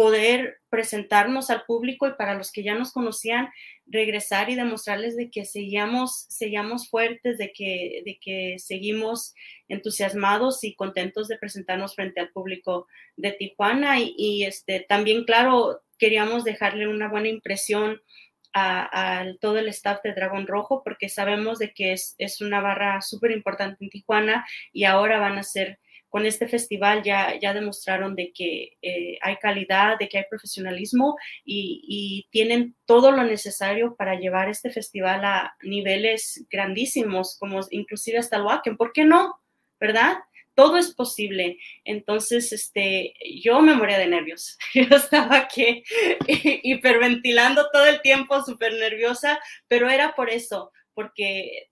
poder 0.01 0.63
presentarnos 0.71 1.51
al 1.51 1.67
público 1.67 2.09
y 2.09 2.15
para 2.15 2.33
los 2.33 2.53
que 2.53 2.63
ya 2.63 2.75
nos 2.75 2.91
conocían, 2.91 3.51
regresar 3.87 4.49
y 4.49 4.55
demostrarles 4.55 5.15
de 5.15 5.31
que 5.31 5.45
seguíamos, 5.45 6.25
seguíamos 6.31 6.89
fuertes, 6.89 7.37
de 7.37 7.53
que, 7.53 8.01
de 8.07 8.19
que 8.19 8.57
seguimos 8.59 9.35
entusiasmados 9.69 10.65
y 10.65 10.75
contentos 10.75 11.29
de 11.29 11.37
presentarnos 11.37 11.95
frente 11.95 12.19
al 12.19 12.31
público 12.31 12.87
de 13.19 13.33
Tijuana. 13.33 13.99
Y, 14.01 14.45
este, 14.45 14.81
también, 14.89 15.25
claro, 15.25 15.83
queríamos 15.99 16.45
dejarle 16.45 16.89
una 16.89 17.11
buena 17.11 17.29
impresión 17.29 18.01
a, 18.55 19.27
todo 19.39 19.59
el 19.59 19.69
staff 19.69 20.01
de 20.03 20.15
Dragón 20.15 20.47
Rojo, 20.47 20.83
porque 20.83 21.11
sabemos 21.11 21.59
de 21.59 21.75
que 21.75 21.93
es, 21.93 22.15
es 22.17 22.41
una 22.41 22.63
barra 22.63 23.03
súper 23.03 23.33
importante 23.33 23.85
en 23.85 23.91
Tijuana 23.91 24.47
y 24.73 24.85
ahora 24.85 25.21
van 25.21 25.37
a 25.37 25.43
ser 25.43 25.79
con 26.11 26.27
este 26.27 26.49
festival 26.49 27.03
ya, 27.05 27.39
ya 27.41 27.55
demostraron 27.55 28.17
de 28.17 28.33
que 28.33 28.77
eh, 28.83 29.17
hay 29.23 29.37
calidad, 29.37 29.97
de 29.99 30.09
que 30.09 30.19
hay 30.19 30.25
profesionalismo 30.29 31.17
y, 31.45 32.27
tienen 32.31 32.77
todo 32.85 33.13
lo 33.13 33.25
necesario 33.25 33.97
para 33.97 34.19
llevar 34.19 34.49
este 34.49 34.71
festival 34.71 35.25
a 35.25 35.57
niveles 35.63 36.47
grandísimos, 36.51 37.37
como 37.39 37.61
inclusive 37.71 38.19
hasta 38.19 38.37
el 38.37 38.43
Wacken. 38.43 38.77
¿Por 38.77 38.93
qué 38.93 39.05
no? 39.05 39.41
¿Verdad? 39.79 40.19
Todo 40.55 40.77
es 40.77 40.95
posible. 40.95 41.59
Entonces, 41.85 42.53
este, 42.53 43.15
yo 43.43 43.61
me 43.61 43.75
moría 43.75 43.99
de 43.99 44.09
nervios. 44.09 44.59
Yo 44.75 44.97
estaba 44.97 45.37
aquí 45.37 45.83
hiperventilando 46.27 47.71
todo 47.73 47.87
el 47.87 48.01
tiempo, 48.03 48.43
súper 48.43 48.75
nerviosa, 48.75 49.41
pero 49.69 49.89
era 49.89 50.15
por 50.15 50.31
eso, 50.31 50.73
porque 50.95 51.69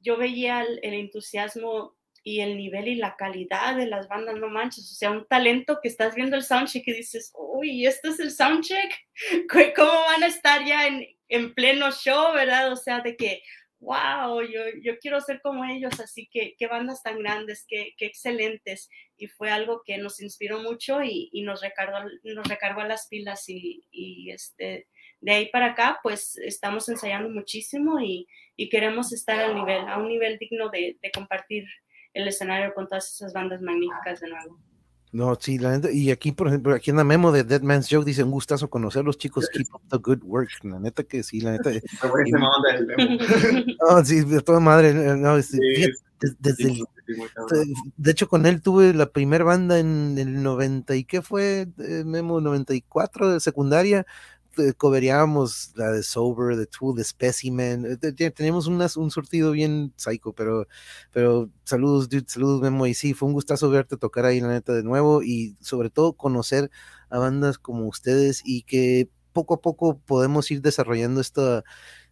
yo 0.00 0.16
veía 0.16 0.62
el 0.62 0.94
entusiasmo 0.94 1.97
y 2.28 2.42
el 2.42 2.58
nivel 2.58 2.88
y 2.88 2.94
la 2.96 3.16
calidad 3.16 3.74
de 3.74 3.86
las 3.86 4.06
bandas, 4.06 4.36
no 4.36 4.48
manches, 4.48 4.92
o 4.92 4.94
sea, 4.94 5.10
un 5.10 5.26
talento 5.26 5.78
que 5.82 5.88
estás 5.88 6.14
viendo 6.14 6.36
el 6.36 6.44
soundcheck 6.44 6.86
y 6.86 6.92
dices, 6.92 7.32
uy, 7.34 7.86
¿esto 7.86 8.10
es 8.10 8.20
el 8.20 8.30
soundcheck? 8.30 8.92
¿Cómo 9.74 9.90
van 9.90 10.22
a 10.22 10.26
estar 10.26 10.62
ya 10.62 10.88
en, 10.88 11.06
en 11.30 11.54
pleno 11.54 11.90
show, 11.90 12.34
verdad? 12.34 12.70
O 12.70 12.76
sea, 12.76 13.00
de 13.00 13.16
que, 13.16 13.40
wow, 13.80 14.42
yo, 14.42 14.60
yo 14.82 14.98
quiero 14.98 15.22
ser 15.22 15.40
como 15.40 15.64
ellos, 15.64 15.98
así 16.00 16.28
que 16.30 16.54
qué 16.58 16.66
bandas 16.66 17.02
tan 17.02 17.18
grandes, 17.18 17.64
qué, 17.66 17.94
qué 17.96 18.04
excelentes. 18.04 18.90
Y 19.16 19.28
fue 19.28 19.50
algo 19.50 19.80
que 19.82 19.96
nos 19.96 20.20
inspiró 20.20 20.58
mucho 20.58 21.02
y, 21.02 21.30
y 21.32 21.40
nos, 21.40 21.62
recargó, 21.62 21.96
nos 22.24 22.46
recargó 22.46 22.82
las 22.82 23.08
pilas 23.08 23.48
y, 23.48 23.86
y, 23.90 24.32
este, 24.32 24.86
de 25.22 25.32
ahí 25.32 25.46
para 25.46 25.68
acá, 25.68 25.98
pues 26.02 26.36
estamos 26.36 26.90
ensayando 26.90 27.30
muchísimo 27.30 27.98
y, 28.00 28.28
y 28.54 28.68
queremos 28.68 29.14
estar 29.14 29.38
al 29.38 29.54
nivel, 29.54 29.88
a 29.88 29.96
un 29.96 30.08
nivel 30.08 30.36
digno 30.38 30.68
de 30.68 30.98
compartir 31.14 31.64
el 32.14 32.28
escenario 32.28 32.74
con 32.74 32.88
todas 32.88 33.14
esas 33.14 33.32
bandas 33.32 33.62
magníficas 33.62 34.20
de 34.20 34.28
nuevo. 34.28 34.58
No, 35.10 35.34
sí, 35.40 35.58
la 35.58 35.70
neta, 35.70 35.90
y 35.90 36.10
aquí, 36.10 36.32
por 36.32 36.48
ejemplo, 36.48 36.74
aquí 36.74 36.90
en 36.90 36.96
la 36.96 37.04
memo 37.04 37.32
de 37.32 37.42
Dead 37.42 37.62
Man's 37.62 37.88
Joke 37.90 38.04
dice 38.04 38.22
un 38.22 38.30
gustazo 38.30 38.68
conocer 38.68 39.00
a 39.00 39.04
los 39.04 39.16
chicos, 39.16 39.48
keep 39.50 39.66
up 39.72 39.80
the 39.90 39.96
good 39.96 40.22
work. 40.22 40.50
La 40.64 40.78
neta 40.78 41.02
que 41.02 41.22
sí, 41.22 41.40
la 41.40 41.52
neta. 41.52 41.70
no, 43.88 44.04
sí, 44.04 44.20
de 44.20 44.40
toda 44.42 44.60
madre. 44.60 44.92
No, 44.92 45.38
este, 45.38 45.58
desde, 46.40 46.84
de 47.96 48.10
hecho, 48.10 48.28
con 48.28 48.44
él 48.44 48.60
tuve 48.60 48.92
la 48.92 49.06
primera 49.06 49.44
banda 49.44 49.78
en 49.78 50.18
el 50.18 50.42
90, 50.42 50.96
¿y 50.96 51.04
qué 51.04 51.22
fue? 51.22 51.68
Eh, 51.78 52.02
memo 52.04 52.40
94 52.40 53.32
de 53.32 53.40
secundaria 53.40 54.04
coberíamos 54.76 55.72
la 55.76 55.90
de 55.90 56.02
Sober, 56.02 56.56
de 56.56 56.66
Tool, 56.66 56.96
de 56.96 57.04
Specimen. 57.04 57.98
Eh, 58.02 58.30
teníamos 58.30 58.66
un 58.66 59.10
surtido 59.10 59.52
bien 59.52 59.92
psycho, 59.96 60.32
pero, 60.32 60.66
pero 61.12 61.50
saludos, 61.64 62.08
dude, 62.08 62.24
saludos, 62.26 62.60
Memo. 62.60 62.86
Y 62.86 62.94
sí, 62.94 63.14
fue 63.14 63.28
un 63.28 63.34
gustazo 63.34 63.70
verte 63.70 63.96
tocar 63.96 64.24
ahí, 64.24 64.40
la 64.40 64.48
neta, 64.48 64.72
de 64.72 64.82
nuevo. 64.82 65.22
Y 65.22 65.56
sobre 65.60 65.90
todo 65.90 66.14
conocer 66.14 66.70
a 67.10 67.18
bandas 67.18 67.58
como 67.58 67.86
ustedes 67.86 68.42
y 68.44 68.62
que 68.62 69.08
poco 69.32 69.54
a 69.54 69.60
poco 69.60 69.98
podemos 69.98 70.50
ir 70.50 70.62
desarrollando 70.62 71.20
esta, 71.20 71.64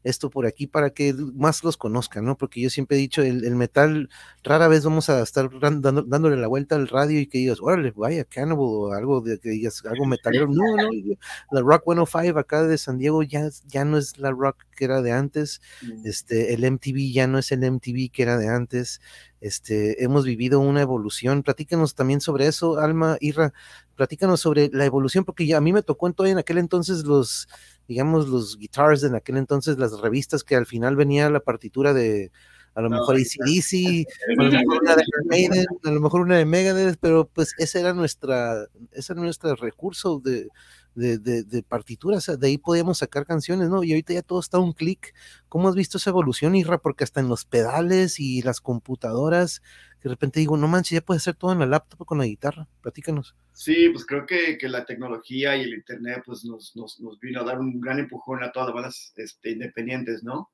esto 0.06 0.30
por 0.30 0.46
aquí 0.46 0.66
para 0.68 0.90
que 0.90 1.12
más 1.34 1.64
los 1.64 1.76
conozcan, 1.76 2.24
¿no? 2.24 2.36
Porque 2.36 2.60
yo 2.60 2.70
siempre 2.70 2.96
he 2.96 3.00
dicho, 3.00 3.22
el, 3.22 3.54
metal, 3.56 4.08
rara 4.44 4.68
vez 4.68 4.84
vamos 4.84 5.10
a 5.10 5.20
estar 5.20 5.50
dándole 5.60 6.36
la 6.36 6.46
vuelta 6.46 6.76
al 6.76 6.86
radio 6.86 7.20
y 7.20 7.26
que 7.26 7.38
digas, 7.38 7.58
órale, 7.60 7.92
vaya, 7.96 8.24
Cannibal 8.24 8.58
o 8.60 8.92
algo 8.92 9.20
de 9.20 9.38
que 9.38 9.50
digas, 9.50 9.82
algo 9.84 10.06
metalero. 10.06 10.46
No, 10.46 10.76
no, 10.76 10.88
la 11.50 11.60
Rock 11.60 11.82
105 11.86 12.38
acá 12.38 12.62
de 12.62 12.78
San 12.78 12.98
Diego 12.98 13.24
ya, 13.24 13.48
ya 13.66 13.84
no 13.84 13.98
es 13.98 14.16
la 14.18 14.30
rock 14.30 14.64
que 14.76 14.84
era 14.84 15.02
de 15.02 15.10
antes, 15.10 15.60
mm. 15.82 16.06
este, 16.06 16.54
el 16.54 16.70
MTV 16.70 17.12
ya 17.12 17.26
no 17.26 17.38
es 17.38 17.50
el 17.50 17.68
MTV 17.68 18.10
que 18.12 18.22
era 18.22 18.38
de 18.38 18.48
antes, 18.48 19.00
este, 19.40 20.04
hemos 20.04 20.24
vivido 20.24 20.60
una 20.60 20.82
evolución. 20.82 21.42
Platícanos 21.42 21.94
también 21.94 22.20
sobre 22.20 22.46
eso, 22.46 22.78
Alma, 22.78 23.16
Irra, 23.20 23.52
platícanos 23.96 24.40
sobre 24.40 24.70
la 24.72 24.84
evolución, 24.84 25.24
porque 25.24 25.46
ya 25.46 25.56
a 25.56 25.60
mí 25.60 25.72
me 25.72 25.82
tocó 25.82 26.06
en 26.06 26.14
todo 26.14 26.26
en 26.26 26.38
aquel 26.38 26.58
entonces 26.58 27.04
los 27.04 27.48
digamos, 27.88 28.28
los 28.28 28.58
guitars 28.58 29.02
en 29.04 29.14
aquel 29.14 29.36
entonces, 29.36 29.78
las 29.78 30.00
revistas 30.00 30.44
que 30.44 30.56
al 30.56 30.66
final 30.66 30.96
venía 30.96 31.30
la 31.30 31.40
partitura 31.40 31.92
de 31.92 32.30
a 32.76 32.82
lo 32.82 32.90
mejor 32.90 33.16
ACDC, 33.16 34.06
a 34.38 34.42
lo 34.42 34.50
mejor 34.50 34.82
una 34.82 34.96
de 34.96 35.04
Maiden, 35.24 35.66
a 35.82 35.90
lo 35.90 36.00
mejor 36.00 36.20
una 36.20 36.36
de 36.36 36.44
Megadeth, 36.44 36.98
pero 37.00 37.26
pues 37.26 37.54
ese 37.58 37.80
era 37.80 37.94
nuestra, 37.94 38.66
ese 38.92 39.14
era 39.14 39.22
nuestro 39.22 39.56
recurso 39.56 40.20
de, 40.22 40.48
de, 40.94 41.18
de, 41.18 41.62
partituras, 41.62 42.30
de 42.38 42.46
ahí 42.46 42.58
podíamos 42.58 42.98
sacar 42.98 43.24
canciones, 43.24 43.70
¿no? 43.70 43.82
Y 43.82 43.92
ahorita 43.92 44.12
ya 44.12 44.22
todo 44.22 44.40
está 44.40 44.58
a 44.58 44.60
un 44.60 44.72
clic. 44.72 45.14
¿Cómo 45.48 45.68
has 45.68 45.74
visto 45.74 45.98
esa 45.98 46.10
evolución, 46.10 46.54
Irra? 46.54 46.78
Porque 46.78 47.04
hasta 47.04 47.20
en 47.20 47.28
los 47.28 47.44
pedales 47.46 48.20
y 48.20 48.42
las 48.42 48.60
computadoras, 48.60 49.62
de 50.08 50.14
repente 50.14 50.38
digo, 50.38 50.56
no 50.56 50.68
manches, 50.68 50.92
ya 50.92 51.00
puedes 51.00 51.22
hacer 51.24 51.34
todo 51.34 51.52
en 51.52 51.58
la 51.58 51.66
laptop 51.66 52.06
con 52.06 52.18
la 52.18 52.26
guitarra. 52.26 52.68
Platícanos. 52.80 53.34
Sí, 53.52 53.88
pues 53.88 54.06
creo 54.06 54.24
que, 54.24 54.56
que 54.56 54.68
la 54.68 54.84
tecnología 54.84 55.56
y 55.56 55.62
el 55.62 55.74
internet 55.74 56.22
pues 56.24 56.44
nos, 56.44 56.76
nos, 56.76 57.00
nos, 57.00 57.18
vino 57.18 57.40
a 57.40 57.44
dar 57.44 57.58
un 57.58 57.80
gran 57.80 57.98
empujón 57.98 58.44
a 58.44 58.52
todas 58.52 58.68
las 58.68 58.74
bandas 58.74 59.12
este, 59.16 59.50
independientes, 59.50 60.22
¿no? 60.22 60.52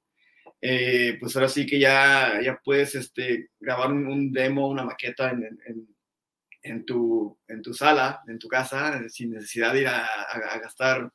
Eh, 0.60 1.18
pues 1.20 1.36
ahora 1.36 1.48
sí 1.48 1.66
que 1.66 1.78
ya, 1.78 2.40
ya 2.42 2.58
puedes 2.64 2.94
este, 2.94 3.50
grabar 3.60 3.92
un, 3.92 4.32
demo, 4.32 4.68
una 4.68 4.84
maqueta 4.84 5.30
en, 5.30 5.42
en, 5.66 5.88
en 6.62 6.86
tu, 6.86 7.38
en 7.46 7.60
tu 7.60 7.74
sala, 7.74 8.22
en 8.28 8.38
tu 8.38 8.48
casa, 8.48 9.06
sin 9.10 9.32
necesidad 9.32 9.74
de 9.74 9.82
ir 9.82 9.88
a, 9.88 10.08
gastar 10.62 11.12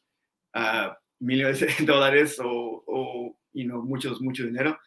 a 0.53 0.95
millones 1.19 1.61
de 1.61 1.73
dólares 1.85 2.39
o, 2.39 2.83
o 2.85 3.39
y 3.53 3.65
no 3.65 3.81
muchos, 3.81 4.21
mucho 4.21 4.43
dinero. 4.43 4.77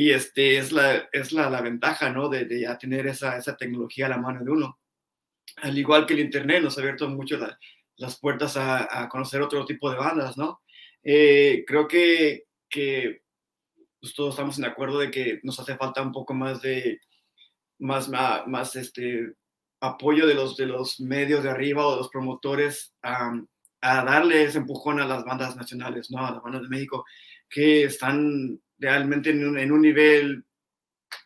Y 0.00 0.12
este 0.12 0.58
es 0.58 0.70
la, 0.70 1.08
es 1.10 1.32
la, 1.32 1.50
la 1.50 1.60
ventaja, 1.60 2.08
¿no? 2.10 2.28
De, 2.28 2.44
de, 2.44 2.60
ya 2.60 2.78
tener 2.78 3.08
esa, 3.08 3.36
esa 3.36 3.56
tecnología 3.56 4.06
a 4.06 4.10
la 4.10 4.18
mano 4.18 4.44
de 4.44 4.50
uno. 4.52 4.78
Al 5.56 5.76
igual 5.76 6.06
que 6.06 6.14
el 6.14 6.20
Internet 6.20 6.62
nos 6.62 6.78
ha 6.78 6.82
abierto 6.82 7.08
mucho 7.08 7.36
las 7.96 8.20
puertas 8.20 8.56
a, 8.56 9.02
a, 9.02 9.08
conocer 9.08 9.42
otro 9.42 9.64
tipo 9.64 9.90
de 9.90 9.96
bandas, 9.96 10.38
¿no? 10.38 10.62
Eh, 11.02 11.64
creo 11.66 11.88
que, 11.88 12.44
que 12.70 13.22
pues, 14.00 14.14
todos 14.14 14.34
estamos 14.34 14.56
en 14.60 14.66
acuerdo 14.66 15.00
de 15.00 15.10
que 15.10 15.40
nos 15.42 15.58
hace 15.58 15.76
falta 15.76 16.00
un 16.00 16.12
poco 16.12 16.32
más 16.32 16.62
de, 16.62 17.00
más, 17.80 18.08
más, 18.08 18.46
más 18.46 18.76
este, 18.76 19.32
apoyo 19.80 20.28
de 20.28 20.34
los, 20.34 20.56
de 20.56 20.66
los 20.66 21.00
medios 21.00 21.42
de 21.42 21.50
arriba 21.50 21.84
o 21.84 21.90
de 21.90 21.96
los 21.96 22.08
promotores 22.08 22.94
a, 23.02 23.32
a 23.80 24.04
darle 24.04 24.44
ese 24.44 24.58
empujón 24.58 25.00
a 25.00 25.08
las 25.08 25.24
bandas 25.24 25.56
nacionales, 25.56 26.08
¿no? 26.12 26.24
A 26.24 26.30
las 26.30 26.42
bandas 26.44 26.62
de 26.62 26.68
México, 26.68 27.04
que 27.50 27.82
están 27.82 28.60
realmente 28.78 29.30
en 29.30 29.72
un, 29.72 29.82
nivel 29.82 30.44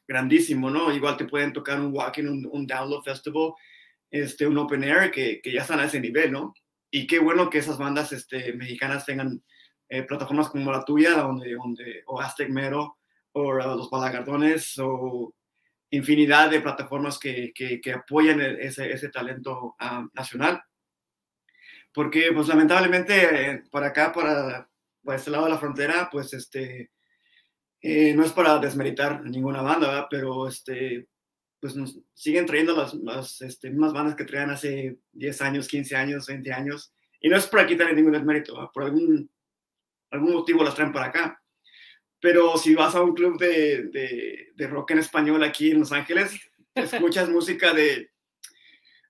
grandísimo, 0.06 0.70
¿no? 0.70 0.92
Igual 0.92 1.16
te 1.16 1.26
pueden 1.26 1.52
tocar 1.52 1.80
un 1.80 1.94
walking, 1.94 2.48
un, 2.50 2.66
download 2.66 3.02
festival, 3.02 3.52
este, 4.10 4.46
un 4.46 4.58
open 4.58 4.84
air, 4.84 5.10
que, 5.10 5.40
que, 5.40 5.52
ya 5.52 5.62
están 5.62 5.80
a 5.80 5.84
ese 5.84 6.00
nivel, 6.00 6.32
¿no? 6.32 6.54
Y 6.90 7.06
qué 7.06 7.18
bueno 7.18 7.48
que 7.48 7.58
esas 7.58 7.78
bandas 7.78 8.12
este, 8.12 8.52
mexicanas 8.52 9.06
tengan 9.06 9.42
eh, 9.88 10.02
plataformas 10.04 10.48
como 10.48 10.72
la 10.72 10.84
tuya, 10.84 11.12
donde, 11.12 11.54
donde 11.54 12.02
o 12.06 12.20
Aztec 12.20 12.48
Mero, 12.48 12.98
o 13.32 13.52
los 13.52 13.90
Balagardones, 13.90 14.78
o 14.78 15.34
infinidad 15.90 16.50
de 16.50 16.62
plataformas 16.62 17.18
que, 17.18 17.52
que, 17.54 17.92
apoyan 17.92 18.40
e, 18.40 18.66
ese, 18.66 18.90
ese 18.90 19.10
talento 19.10 19.76
uh, 19.80 20.08
nacional. 20.14 20.62
Porque, 21.92 22.30
pues, 22.32 22.48
lamentablemente, 22.48 23.50
eh, 23.50 23.62
para 23.70 23.88
acá, 23.88 24.12
para, 24.12 24.66
para, 25.04 25.18
este 25.18 25.30
lado 25.30 25.44
de 25.44 25.50
la 25.50 25.58
frontera, 25.58 26.08
pues, 26.10 26.32
este, 26.32 26.90
eh, 27.82 28.14
no 28.14 28.24
es 28.24 28.32
para 28.32 28.58
desmeritar 28.58 29.22
ninguna 29.24 29.60
banda, 29.60 30.06
pero, 30.10 30.48
este, 30.48 31.08
pues, 31.60 31.76
nos 31.76 31.98
siguen 32.14 32.46
trayendo 32.46 32.76
las, 32.76 32.94
las 32.94 33.42
este, 33.42 33.70
mismas 33.70 33.92
bandas 33.92 34.14
que 34.14 34.24
traían 34.24 34.50
hace 34.50 34.98
10 35.12 35.42
años, 35.42 35.68
15 35.68 35.96
años, 35.96 36.26
20 36.26 36.52
años. 36.52 36.94
Y 37.20 37.28
no 37.28 37.36
es 37.36 37.46
para 37.46 37.66
quitarle 37.66 37.94
ningún 37.94 38.12
desmérito, 38.12 38.54
¿verdad? 38.54 38.70
por 38.72 38.84
algún, 38.84 39.30
algún 40.10 40.32
motivo 40.32 40.64
las 40.64 40.74
traen 40.74 40.92
para 40.92 41.06
acá 41.06 41.42
pero 42.22 42.56
si 42.56 42.76
vas 42.76 42.94
a 42.94 43.02
un 43.02 43.14
club 43.14 43.36
de, 43.36 43.88
de, 43.88 44.52
de 44.54 44.66
rock 44.68 44.92
en 44.92 45.00
español 45.00 45.42
aquí 45.42 45.72
en 45.72 45.80
Los 45.80 45.90
Ángeles, 45.90 46.40
escuchas 46.72 47.28
música 47.28 47.74
de, 47.74 48.11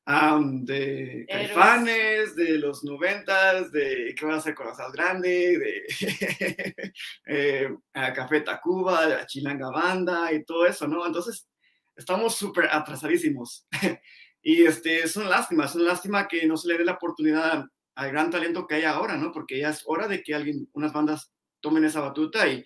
um, 0.07 0.65
de 0.65 1.27
Caifanes, 1.29 2.35
de 2.37 2.59
los 2.59 2.85
noventas, 2.85 3.71
de 3.73 4.15
qué 4.17 4.25
van 4.25 4.35
a 4.35 4.39
hacer 4.39 4.55
con 4.55 4.67
la 4.67 4.91
grande, 4.93 5.59
de 5.59 6.93
eh, 7.27 7.77
Café 7.93 8.41
Tacuba, 8.41 9.07
de 9.07 9.17
la 9.17 9.27
Chilanga 9.27 9.71
Banda 9.71 10.33
y 10.33 10.45
todo 10.45 10.67
eso, 10.67 10.87
¿no? 10.87 11.07
Entonces, 11.07 11.49
estamos 11.97 12.37
súper 12.37 12.69
atrasadísimos. 12.71 13.67
y 14.43 14.65
este, 14.65 15.01
es 15.01 15.17
una 15.17 15.29
lástima, 15.29 15.67
es 15.67 15.75
una 15.75 15.85
lástima 15.85 16.29
que 16.29 16.47
no 16.47 16.57
se 16.57 16.69
le 16.69 16.79
dé 16.79 16.85
la 16.85 16.93
oportunidad 16.93 17.65
al 17.95 18.11
gran 18.11 18.31
talento 18.31 18.67
que 18.67 18.77
hay 18.77 18.85
ahora, 18.85 19.17
¿no? 19.17 19.33
Porque 19.33 19.59
ya 19.59 19.71
es 19.71 19.83
hora 19.87 20.09
de 20.09 20.23
que 20.23 20.35
alguien, 20.35 20.69
unas 20.73 20.93
bandas 20.93 21.33
tomen 21.61 21.85
esa 21.85 22.01
batuta 22.01 22.49
y 22.49 22.65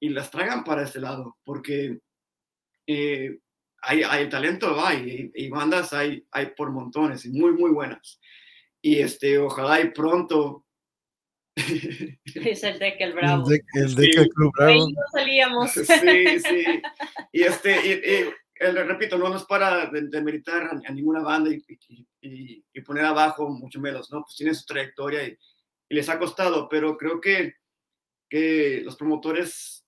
y 0.00 0.10
las 0.10 0.30
traigan 0.30 0.64
para 0.64 0.82
este 0.82 1.00
lado, 1.00 1.36
porque 1.44 1.98
eh, 2.86 3.38
hay, 3.86 4.02
hay, 4.02 4.28
talento, 4.28 4.84
hay, 4.84 5.30
y, 5.34 5.48
bandas 5.48 5.92
hay, 5.92 6.26
hay 6.30 6.46
por 6.56 6.70
montones, 6.70 7.24
y 7.24 7.30
muy, 7.30 7.52
muy 7.52 7.70
buenas. 7.70 8.20
Y 8.82 8.98
este, 8.98 9.38
ojalá 9.38 9.80
y 9.80 9.90
pronto... 9.90 10.64
es 11.54 12.62
el 12.64 12.78
de 12.78 12.96
que 12.96 13.04
el 13.04 13.14
Bravo. 13.14 13.48
El 13.74 13.94
de, 13.94 14.04
el 14.04 14.28
Club 14.28 14.52
Bravo. 14.58 14.88
salíamos. 15.12 15.70
Sí, 15.72 15.84
sí. 15.84 16.82
Y 17.32 17.42
este, 17.42 17.86
y, 17.86 18.64
repito, 18.72 19.16
no, 19.16 19.28
nos 19.28 19.42
es 19.42 19.46
para 19.46 19.90
demeritar 19.90 20.64
a, 20.64 20.92
ninguna 20.92 21.20
banda 21.20 21.50
y, 21.50 22.62
y, 22.72 22.80
poner 22.82 23.04
abajo, 23.04 23.48
mucho 23.48 23.80
menos, 23.80 24.10
¿no? 24.10 24.22
Pues 24.22 24.36
tienen 24.36 24.54
su 24.54 24.66
trayectoria 24.66 25.26
y, 25.26 25.36
les 25.88 26.08
ha 26.08 26.18
costado, 26.18 26.68
pero 26.68 26.96
creo 26.96 27.20
que 27.20 27.54
que 28.28 28.82
los 28.84 28.96
promotores 28.96 29.86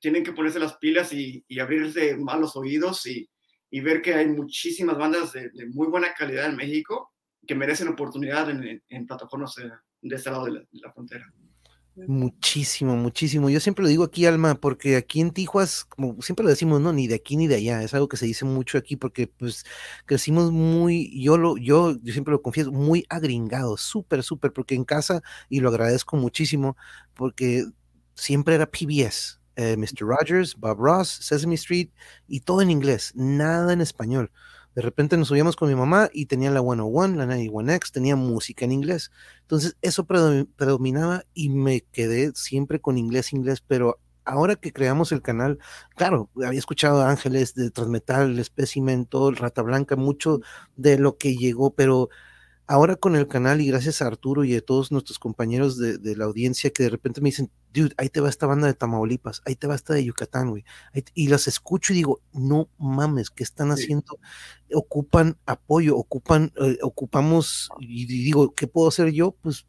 tienen 0.00 0.24
que 0.24 0.32
ponerse 0.32 0.58
las 0.58 0.76
pilas 0.76 1.12
y, 1.12 1.44
y 1.48 1.60
abrirse 1.60 2.16
más 2.16 2.38
los 2.38 2.56
oídos 2.56 3.06
y, 3.06 3.28
y, 3.76 3.80
ver 3.80 4.02
que 4.02 4.14
hay 4.14 4.26
muchísimas 4.26 4.96
bandas 4.96 5.32
de, 5.32 5.50
de, 5.50 5.66
muy 5.66 5.88
buena 5.88 6.14
calidad 6.14 6.46
en 6.46 6.56
México 6.56 7.12
que 7.46 7.54
merecen 7.54 7.88
oportunidad 7.88 8.50
en, 8.50 8.82
en 8.88 9.06
plataformas 9.06 9.54
de, 9.54 9.70
de, 10.02 10.16
este 10.16 10.30
lado 10.30 10.46
de 10.46 10.66
la, 10.72 10.92
frontera. 10.92 11.24
Muchísimo, 11.94 12.94
muchísimo. 12.96 13.48
Yo 13.48 13.58
siempre 13.60 13.82
lo 13.82 13.88
digo 13.88 14.04
aquí, 14.04 14.26
Alma, 14.26 14.54
porque 14.54 14.96
aquí 14.96 15.20
en 15.20 15.30
Tijuas, 15.30 15.84
como 15.84 16.20
siempre 16.20 16.44
lo 16.44 16.50
decimos, 16.50 16.80
no, 16.80 16.92
ni 16.92 17.06
de 17.06 17.14
aquí 17.14 17.36
ni 17.36 17.46
de 17.46 17.54
allá. 17.54 17.82
Es 17.82 17.94
algo 17.94 18.08
que 18.08 18.18
se 18.18 18.26
dice 18.26 18.44
mucho 18.44 18.76
aquí 18.76 18.96
porque 18.96 19.28
pues 19.28 19.64
crecimos 20.04 20.52
muy, 20.52 21.10
yo 21.22 21.38
lo, 21.38 21.56
yo, 21.56 21.96
yo 22.02 22.12
siempre 22.12 22.32
lo 22.32 22.42
confieso, 22.42 22.70
muy 22.70 23.06
agringados, 23.08 23.80
súper, 23.80 24.22
súper, 24.22 24.52
porque 24.52 24.74
en 24.74 24.84
casa, 24.84 25.22
y 25.48 25.60
lo 25.60 25.70
agradezco 25.70 26.16
muchísimo, 26.16 26.76
porque 27.14 27.64
siempre 28.14 28.56
era 28.56 28.70
PBS, 28.70 29.40
eh, 29.56 29.76
Mr. 29.76 30.06
Rogers, 30.06 30.54
Bob 30.56 30.78
Ross, 30.78 31.08
Sesame 31.08 31.56
Street, 31.56 31.88
y 32.28 32.40
todo 32.40 32.62
en 32.62 32.70
inglés, 32.70 33.12
nada 33.14 33.72
en 33.72 33.80
español. 33.80 34.30
De 34.76 34.82
repente 34.82 35.16
nos 35.16 35.28
subíamos 35.28 35.56
con 35.56 35.68
mi 35.70 35.74
mamá 35.74 36.10
y 36.12 36.26
tenía 36.26 36.50
la 36.50 36.60
101, 36.60 37.16
la 37.16 37.26
91X, 37.26 37.90
tenía 37.90 38.14
música 38.14 38.66
en 38.66 38.72
inglés. 38.72 39.10
Entonces 39.40 39.76
eso 39.80 40.04
predominaba 40.04 41.24
y 41.32 41.48
me 41.48 41.80
quedé 41.80 42.32
siempre 42.34 42.78
con 42.78 42.98
inglés, 42.98 43.32
inglés, 43.32 43.62
pero 43.66 43.98
ahora 44.26 44.56
que 44.56 44.74
creamos 44.74 45.12
el 45.12 45.22
canal, 45.22 45.58
claro, 45.94 46.28
había 46.44 46.58
escuchado 46.58 47.02
Ángeles 47.02 47.54
de 47.54 47.70
Transmetal, 47.70 48.44
Specimen, 48.44 49.06
todo 49.06 49.30
el 49.30 49.36
Rata 49.36 49.62
Blanca, 49.62 49.96
mucho 49.96 50.40
de 50.76 50.98
lo 50.98 51.16
que 51.16 51.36
llegó, 51.36 51.70
pero 51.74 52.10
ahora 52.66 52.96
con 52.96 53.16
el 53.16 53.28
canal 53.28 53.60
y 53.60 53.66
gracias 53.66 54.02
a 54.02 54.06
Arturo 54.06 54.44
y 54.44 54.54
a 54.54 54.60
todos 54.60 54.90
nuestros 54.92 55.18
compañeros 55.18 55.78
de, 55.78 55.98
de, 55.98 56.16
la 56.16 56.24
audiencia 56.24 56.70
que 56.70 56.82
de 56.82 56.88
repente 56.88 57.20
me 57.20 57.28
dicen, 57.28 57.50
dude, 57.72 57.94
ahí 57.96 58.08
te 58.08 58.20
va 58.20 58.28
esta 58.28 58.46
banda 58.46 58.66
de 58.66 58.74
Tamaulipas, 58.74 59.42
ahí 59.44 59.54
te 59.54 59.66
va 59.66 59.74
esta 59.74 59.94
de 59.94 60.04
Yucatán, 60.04 60.50
güey. 60.50 60.64
Y 61.14 61.28
las 61.28 61.46
escucho 61.46 61.92
y 61.92 61.96
digo, 61.96 62.20
no 62.32 62.68
mames, 62.78 63.30
¿qué 63.30 63.44
están 63.44 63.70
haciendo? 63.70 64.18
Sí. 64.68 64.74
Ocupan 64.74 65.38
apoyo, 65.46 65.96
ocupan, 65.96 66.52
eh, 66.56 66.78
ocupamos, 66.82 67.68
y 67.78 68.06
digo, 68.06 68.54
¿qué 68.54 68.66
puedo 68.66 68.88
hacer 68.88 69.12
yo? 69.12 69.32
Pues 69.42 69.66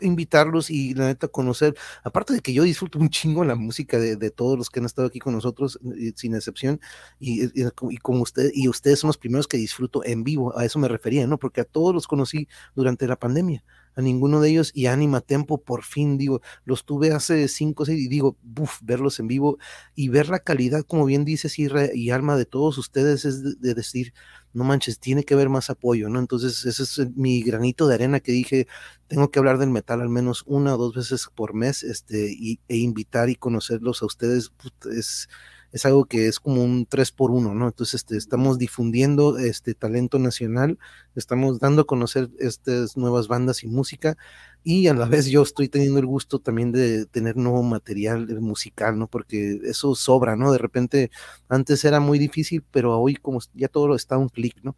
invitarlos 0.00 0.70
y 0.70 0.94
la 0.94 1.06
neta 1.06 1.28
conocer, 1.28 1.74
aparte 2.02 2.34
de 2.34 2.40
que 2.40 2.52
yo 2.52 2.62
disfruto 2.62 2.98
un 2.98 3.10
chingo 3.10 3.44
la 3.44 3.54
música 3.54 3.98
de, 3.98 4.16
de 4.16 4.30
todos 4.30 4.58
los 4.58 4.70
que 4.70 4.80
han 4.80 4.86
estado 4.86 5.08
aquí 5.08 5.18
con 5.18 5.34
nosotros, 5.34 5.78
sin 6.16 6.34
excepción, 6.34 6.80
y, 7.18 7.44
y, 7.44 7.66
y, 7.90 7.96
como 7.98 8.22
usted, 8.22 8.50
y 8.54 8.68
ustedes 8.68 9.00
son 9.00 9.08
los 9.08 9.18
primeros 9.18 9.48
que 9.48 9.56
disfruto 9.56 10.04
en 10.04 10.24
vivo, 10.24 10.56
a 10.58 10.64
eso 10.64 10.78
me 10.78 10.88
refería, 10.88 11.26
¿no? 11.26 11.38
Porque 11.38 11.60
a 11.60 11.64
todos 11.64 11.94
los 11.94 12.06
conocí 12.06 12.48
durante 12.74 13.06
la 13.06 13.16
pandemia, 13.16 13.64
a 13.96 14.02
ninguno 14.02 14.40
de 14.40 14.50
ellos, 14.50 14.70
y 14.74 14.86
Anima 14.86 15.20
Tempo, 15.20 15.58
por 15.58 15.84
fin, 15.84 16.18
digo, 16.18 16.40
los 16.64 16.84
tuve 16.84 17.12
hace 17.12 17.48
cinco 17.48 17.84
o 17.84 17.86
seis, 17.86 18.00
y 18.00 18.08
digo, 18.08 18.36
buf, 18.42 18.78
verlos 18.82 19.20
en 19.20 19.28
vivo, 19.28 19.58
y 19.94 20.08
ver 20.08 20.28
la 20.28 20.38
calidad, 20.40 20.82
como 20.84 21.04
bien 21.04 21.24
dice 21.24 21.48
Sirra 21.48 21.88
y 21.94 22.10
Alma, 22.10 22.36
de 22.36 22.46
todos 22.46 22.78
ustedes, 22.78 23.24
es 23.24 23.42
de, 23.42 23.54
de 23.58 23.74
decir, 23.74 24.12
no 24.54 24.64
manches, 24.64 25.00
tiene 25.00 25.24
que 25.24 25.34
haber 25.34 25.48
más 25.48 25.68
apoyo, 25.68 26.08
¿no? 26.08 26.20
Entonces, 26.20 26.64
ese 26.64 26.82
es 26.84 27.16
mi 27.16 27.42
granito 27.42 27.88
de 27.88 27.94
arena 27.94 28.20
que 28.20 28.32
dije, 28.32 28.68
tengo 29.08 29.30
que 29.30 29.40
hablar 29.40 29.58
del 29.58 29.70
metal 29.70 30.00
al 30.00 30.08
menos 30.08 30.44
una 30.46 30.74
o 30.74 30.78
dos 30.78 30.94
veces 30.94 31.28
por 31.34 31.54
mes, 31.54 31.82
este, 31.82 32.32
y, 32.32 32.60
e 32.68 32.76
invitar 32.76 33.28
y 33.28 33.34
conocerlos 33.36 34.02
a 34.02 34.06
ustedes, 34.06 34.52
es, 34.92 35.28
es 35.74 35.84
algo 35.84 36.04
que 36.04 36.28
es 36.28 36.38
como 36.38 36.62
un 36.62 36.86
3 36.86 37.10
por 37.10 37.32
1, 37.32 37.52
¿no? 37.52 37.66
Entonces, 37.66 37.96
este, 37.96 38.16
estamos 38.16 38.58
difundiendo 38.58 39.38
este 39.38 39.74
talento 39.74 40.20
nacional, 40.20 40.78
estamos 41.16 41.58
dando 41.58 41.82
a 41.82 41.86
conocer 41.86 42.30
estas 42.38 42.96
nuevas 42.96 43.26
bandas 43.26 43.64
y 43.64 43.66
música, 43.66 44.16
y 44.62 44.86
a 44.86 44.94
la 44.94 45.06
vez 45.26 45.26
yo 45.26 45.42
estoy 45.42 45.68
teniendo 45.68 45.98
el 45.98 46.06
gusto 46.06 46.38
también 46.38 46.70
de 46.70 47.06
tener 47.06 47.36
nuevo 47.36 47.64
material 47.64 48.28
musical, 48.40 48.96
¿no? 48.96 49.08
Porque 49.08 49.58
eso 49.64 49.96
sobra, 49.96 50.36
¿no? 50.36 50.52
De 50.52 50.58
repente, 50.58 51.10
antes 51.48 51.84
era 51.84 51.98
muy 51.98 52.20
difícil, 52.20 52.62
pero 52.70 52.96
hoy 53.00 53.16
como 53.16 53.40
ya 53.54 53.66
todo 53.66 53.96
está 53.96 54.16
un 54.16 54.28
clic, 54.28 54.56
¿no? 54.62 54.76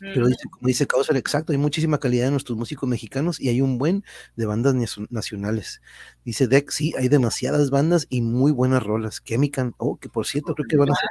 Pero 0.00 0.28
dice, 0.28 0.48
como 0.50 0.68
dice 0.68 0.86
Causa, 0.86 1.16
exacto, 1.16 1.52
hay 1.52 1.58
muchísima 1.58 1.98
calidad 1.98 2.26
de 2.26 2.30
nuestros 2.30 2.56
músicos 2.56 2.88
mexicanos 2.88 3.40
y 3.40 3.48
hay 3.48 3.60
un 3.60 3.78
buen 3.78 4.04
de 4.36 4.46
bandas 4.46 4.74
nacionales. 5.10 5.82
Dice 6.24 6.46
Deck, 6.46 6.70
sí, 6.70 6.94
hay 6.96 7.08
demasiadas 7.08 7.70
bandas 7.70 8.06
y 8.08 8.22
muy 8.22 8.52
buenas 8.52 8.82
rolas. 8.82 9.22
Chemical, 9.24 9.74
oh, 9.78 9.96
que 9.96 10.08
por 10.08 10.26
cierto, 10.26 10.54
creo 10.54 10.68
que 10.68 10.76
van 10.76 10.90
a 10.90 10.94
ser, 10.94 11.08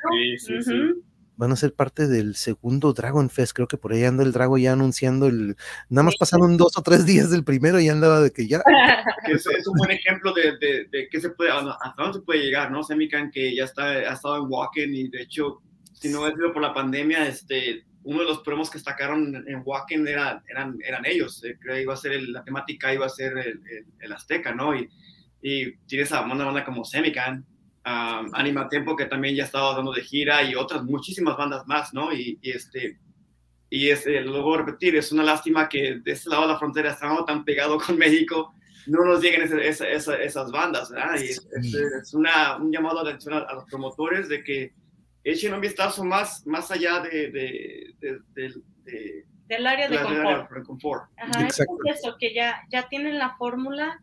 van 1.38 1.51
a 1.51 1.55
ser 1.55 1.73
parte 1.73 2.07
del 2.07 2.35
segundo 2.35 2.93
Dragon 2.93 3.29
Fest. 3.29 3.53
Creo 3.53 3.67
que 3.67 3.77
por 3.77 3.93
ahí 3.93 4.03
anda 4.03 4.23
el 4.23 4.31
Drago 4.31 4.57
ya 4.57 4.73
anunciando 4.73 5.27
el. 5.27 5.55
Nada 5.89 6.03
más 6.03 6.15
pasaron 6.17 6.57
dos 6.57 6.77
o 6.77 6.81
tres 6.81 7.05
días 7.05 7.29
del 7.29 7.43
primero 7.43 7.79
y 7.79 7.89
andaba 7.89 8.21
de 8.21 8.31
que 8.31 8.47
ya. 8.47 8.61
es, 9.27 9.45
es, 9.45 9.67
un 9.67 9.77
buen 9.77 9.91
ejemplo 9.91 10.33
de, 10.33 10.57
de, 10.57 10.85
de 10.91 11.07
qué 11.09 11.21
se 11.21 11.29
puede, 11.29 11.51
hasta 11.51 11.93
dónde 11.97 12.19
se 12.19 12.25
puede 12.25 12.39
llegar, 12.39 12.71
¿no? 12.71 12.83
Semican 12.83 13.31
que 13.31 13.55
ya 13.55 13.65
está, 13.65 13.85
ha 13.85 14.13
estado 14.13 14.38
en 14.38 14.45
Walking 14.47 14.93
y 14.93 15.09
de 15.09 15.21
hecho, 15.21 15.61
si 15.93 16.09
no 16.09 16.21
hubiera 16.21 16.35
sido 16.35 16.53
por 16.53 16.61
la 16.61 16.73
pandemia, 16.73 17.27
este 17.27 17.85
uno 18.08 18.20
de 18.22 18.26
los 18.26 18.39
promos 18.39 18.70
que 18.70 18.78
destacaron 18.78 19.43
en 19.47 19.62
Wacken 19.66 20.08
era, 20.08 20.41
eran, 20.49 20.78
eran 20.82 21.05
ellos. 21.05 21.43
Eh, 21.43 21.58
creo 21.60 21.76
que 21.76 21.82
iba 21.82 21.93
a 21.93 21.97
ser 21.97 22.22
la 22.30 22.41
temática, 22.41 22.93
iba 22.93 23.05
a 23.05 23.10
ser 23.10 23.38
el, 23.38 23.62
el, 23.99 24.14
Azteca, 24.14 24.55
¿no? 24.55 24.74
Y, 24.74 24.89
y 25.41 25.76
tienes 25.80 26.14
a 26.14 26.22
una 26.22 26.45
banda 26.45 26.64
como 26.64 26.86
Semican, 26.86 27.45
um, 27.86 28.34
Anima 28.34 28.70
Tempo, 28.70 28.95
que 28.95 29.08
también 29.08 29.36
ya 29.36 29.43
estaba 29.43 29.76
dando 29.76 29.91
de 29.91 30.03
gira, 30.03 30.41
y 30.41 30.55
otras 30.55 30.86
muchísimas 30.86 31.36
bandas 31.36 31.68
más, 31.68 31.93
¿no? 31.93 32.14
Y, 32.14 32.39
y 32.41 32.51
este. 32.51 32.97
Y 33.70 33.89
es, 33.89 34.08
eh, 34.08 34.22
luego 34.22 34.55
repetir, 34.55 34.95
es 34.95 35.12
una 35.12 35.24
lástima 35.24 35.68
que 35.68 35.99
de 36.01 36.12
este 36.14 36.30
lado 36.30 36.43
de 36.43 36.53
la 36.53 36.60
frontera 36.60 36.91
estamos 36.91 37.26
tan 37.26 37.43
pegado 37.43 37.78
con 37.78 37.97
México, 37.97 38.53
no 38.86 39.03
nos 39.03 39.22
lleguen 39.22 39.41
ese, 39.60 39.91
esas 39.91 40.49
bandas, 40.49 40.91
¿verdad? 40.91 41.20
Y 41.20 41.26
es, 41.26 41.45
es 42.01 42.14
una, 42.14 42.55
un 42.55 42.72
llamado 42.72 43.03
de 43.03 43.10
atención 43.10 43.34
a 43.34 43.53
los 43.53 43.66
promotores 43.66 44.30
de 44.30 44.45
que 44.45 44.74
echen 45.32 45.53
un 45.53 45.61
vistazo 45.61 46.03
más, 46.03 46.45
más 46.45 46.71
allá 46.71 46.99
de, 47.01 47.32
de, 47.32 48.19
de, 48.34 49.23
del 49.47 49.65
área 49.65 49.88
de 49.88 49.97
confort. 49.97 50.65
confort. 50.65 51.03
Ajá, 51.17 51.47
es 51.47 51.59
eso, 51.59 52.15
que 52.19 52.34
ya, 52.34 52.61
ya 52.69 52.88
tienen 52.89 53.17
la 53.17 53.36
fórmula, 53.38 54.01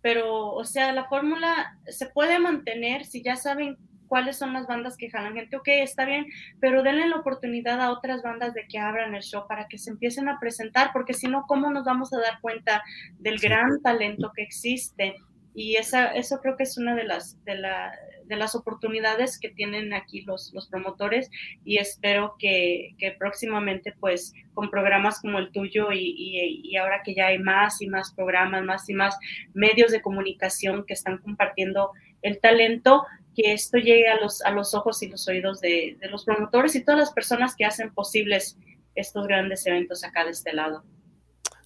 pero, 0.00 0.52
o 0.52 0.64
sea, 0.64 0.92
la 0.92 1.08
fórmula 1.08 1.78
se 1.86 2.06
puede 2.06 2.38
mantener 2.38 3.04
si 3.04 3.22
ya 3.22 3.36
saben 3.36 3.76
cuáles 4.06 4.38
son 4.38 4.52
las 4.52 4.66
bandas 4.66 4.96
que 4.96 5.10
jalan 5.10 5.34
gente, 5.34 5.56
ok, 5.56 5.68
está 5.68 6.04
bien, 6.04 6.26
pero 6.60 6.82
denle 6.82 7.08
la 7.08 7.16
oportunidad 7.16 7.80
a 7.80 7.92
otras 7.92 8.22
bandas 8.22 8.54
de 8.54 8.66
que 8.66 8.78
abran 8.78 9.14
el 9.14 9.22
show 9.22 9.46
para 9.46 9.68
que 9.68 9.78
se 9.78 9.90
empiecen 9.90 10.28
a 10.28 10.40
presentar, 10.40 10.90
porque 10.92 11.12
si 11.12 11.26
no, 11.26 11.44
¿cómo 11.46 11.70
nos 11.70 11.84
vamos 11.84 12.12
a 12.12 12.18
dar 12.18 12.40
cuenta 12.40 12.82
del 13.18 13.38
gran 13.38 13.82
talento 13.82 14.32
que 14.34 14.42
existe? 14.42 15.16
Y 15.54 15.76
esa, 15.76 16.14
eso 16.14 16.40
creo 16.40 16.56
que 16.56 16.62
es 16.62 16.78
una 16.78 16.94
de 16.94 17.04
las, 17.04 17.42
de, 17.44 17.56
la, 17.56 17.92
de 18.28 18.36
las 18.36 18.54
oportunidades 18.54 19.38
que 19.38 19.48
tienen 19.48 19.92
aquí 19.94 20.22
los, 20.22 20.52
los 20.52 20.68
promotores 20.68 21.30
y 21.64 21.78
espero 21.78 22.36
que, 22.38 22.94
que, 22.98 23.12
próximamente 23.12 23.94
pues 23.98 24.32
con 24.54 24.70
programas 24.70 25.20
como 25.20 25.38
el 25.38 25.50
tuyo 25.50 25.92
y, 25.92 26.60
y, 26.62 26.76
ahora 26.76 27.02
que 27.04 27.14
ya 27.14 27.28
hay 27.28 27.38
más 27.38 27.80
y 27.80 27.88
más 27.88 28.12
programas, 28.12 28.64
más 28.64 28.88
y 28.88 28.94
más 28.94 29.18
medios 29.54 29.90
de 29.90 30.02
comunicación 30.02 30.84
que 30.86 30.94
están 30.94 31.18
compartiendo 31.18 31.92
el 32.22 32.40
talento, 32.40 33.04
que 33.34 33.52
esto 33.52 33.78
llegue 33.78 34.08
a 34.08 34.20
los, 34.20 34.42
a 34.42 34.50
los 34.50 34.74
ojos 34.74 35.02
y 35.02 35.08
los 35.08 35.26
oídos 35.28 35.60
de, 35.60 35.96
de 36.00 36.08
los 36.08 36.24
promotores 36.24 36.74
y 36.74 36.84
todas 36.84 37.00
las 37.00 37.12
personas 37.12 37.54
que 37.56 37.64
hacen 37.64 37.92
posibles 37.94 38.58
estos 38.94 39.26
grandes 39.26 39.66
eventos 39.66 40.04
acá 40.04 40.24
de 40.24 40.32
este 40.32 40.52
lado. 40.52 40.84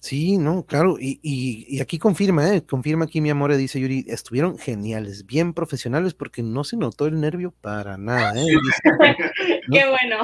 Sí, 0.03 0.37
no, 0.37 0.65
claro, 0.65 0.97
y, 0.99 1.17
y, 1.23 1.79
aquí 1.79 1.97
confirma, 1.97 2.53
¿eh? 2.53 2.65
confirma 2.65 3.05
aquí 3.05 3.21
mi 3.21 3.29
amor, 3.29 3.55
dice 3.55 3.79
Yuri, 3.79 4.03
estuvieron 4.09 4.57
geniales, 4.57 5.25
bien 5.25 5.53
profesionales, 5.53 6.13
porque 6.13 6.43
no 6.43 6.65
se 6.65 6.75
notó 6.75 7.05
el 7.05 7.21
nervio 7.21 7.53
para 7.61 7.97
nada, 7.97 8.33
¿eh? 8.35 8.43
Qué 9.71 9.85
bueno. 9.87 10.17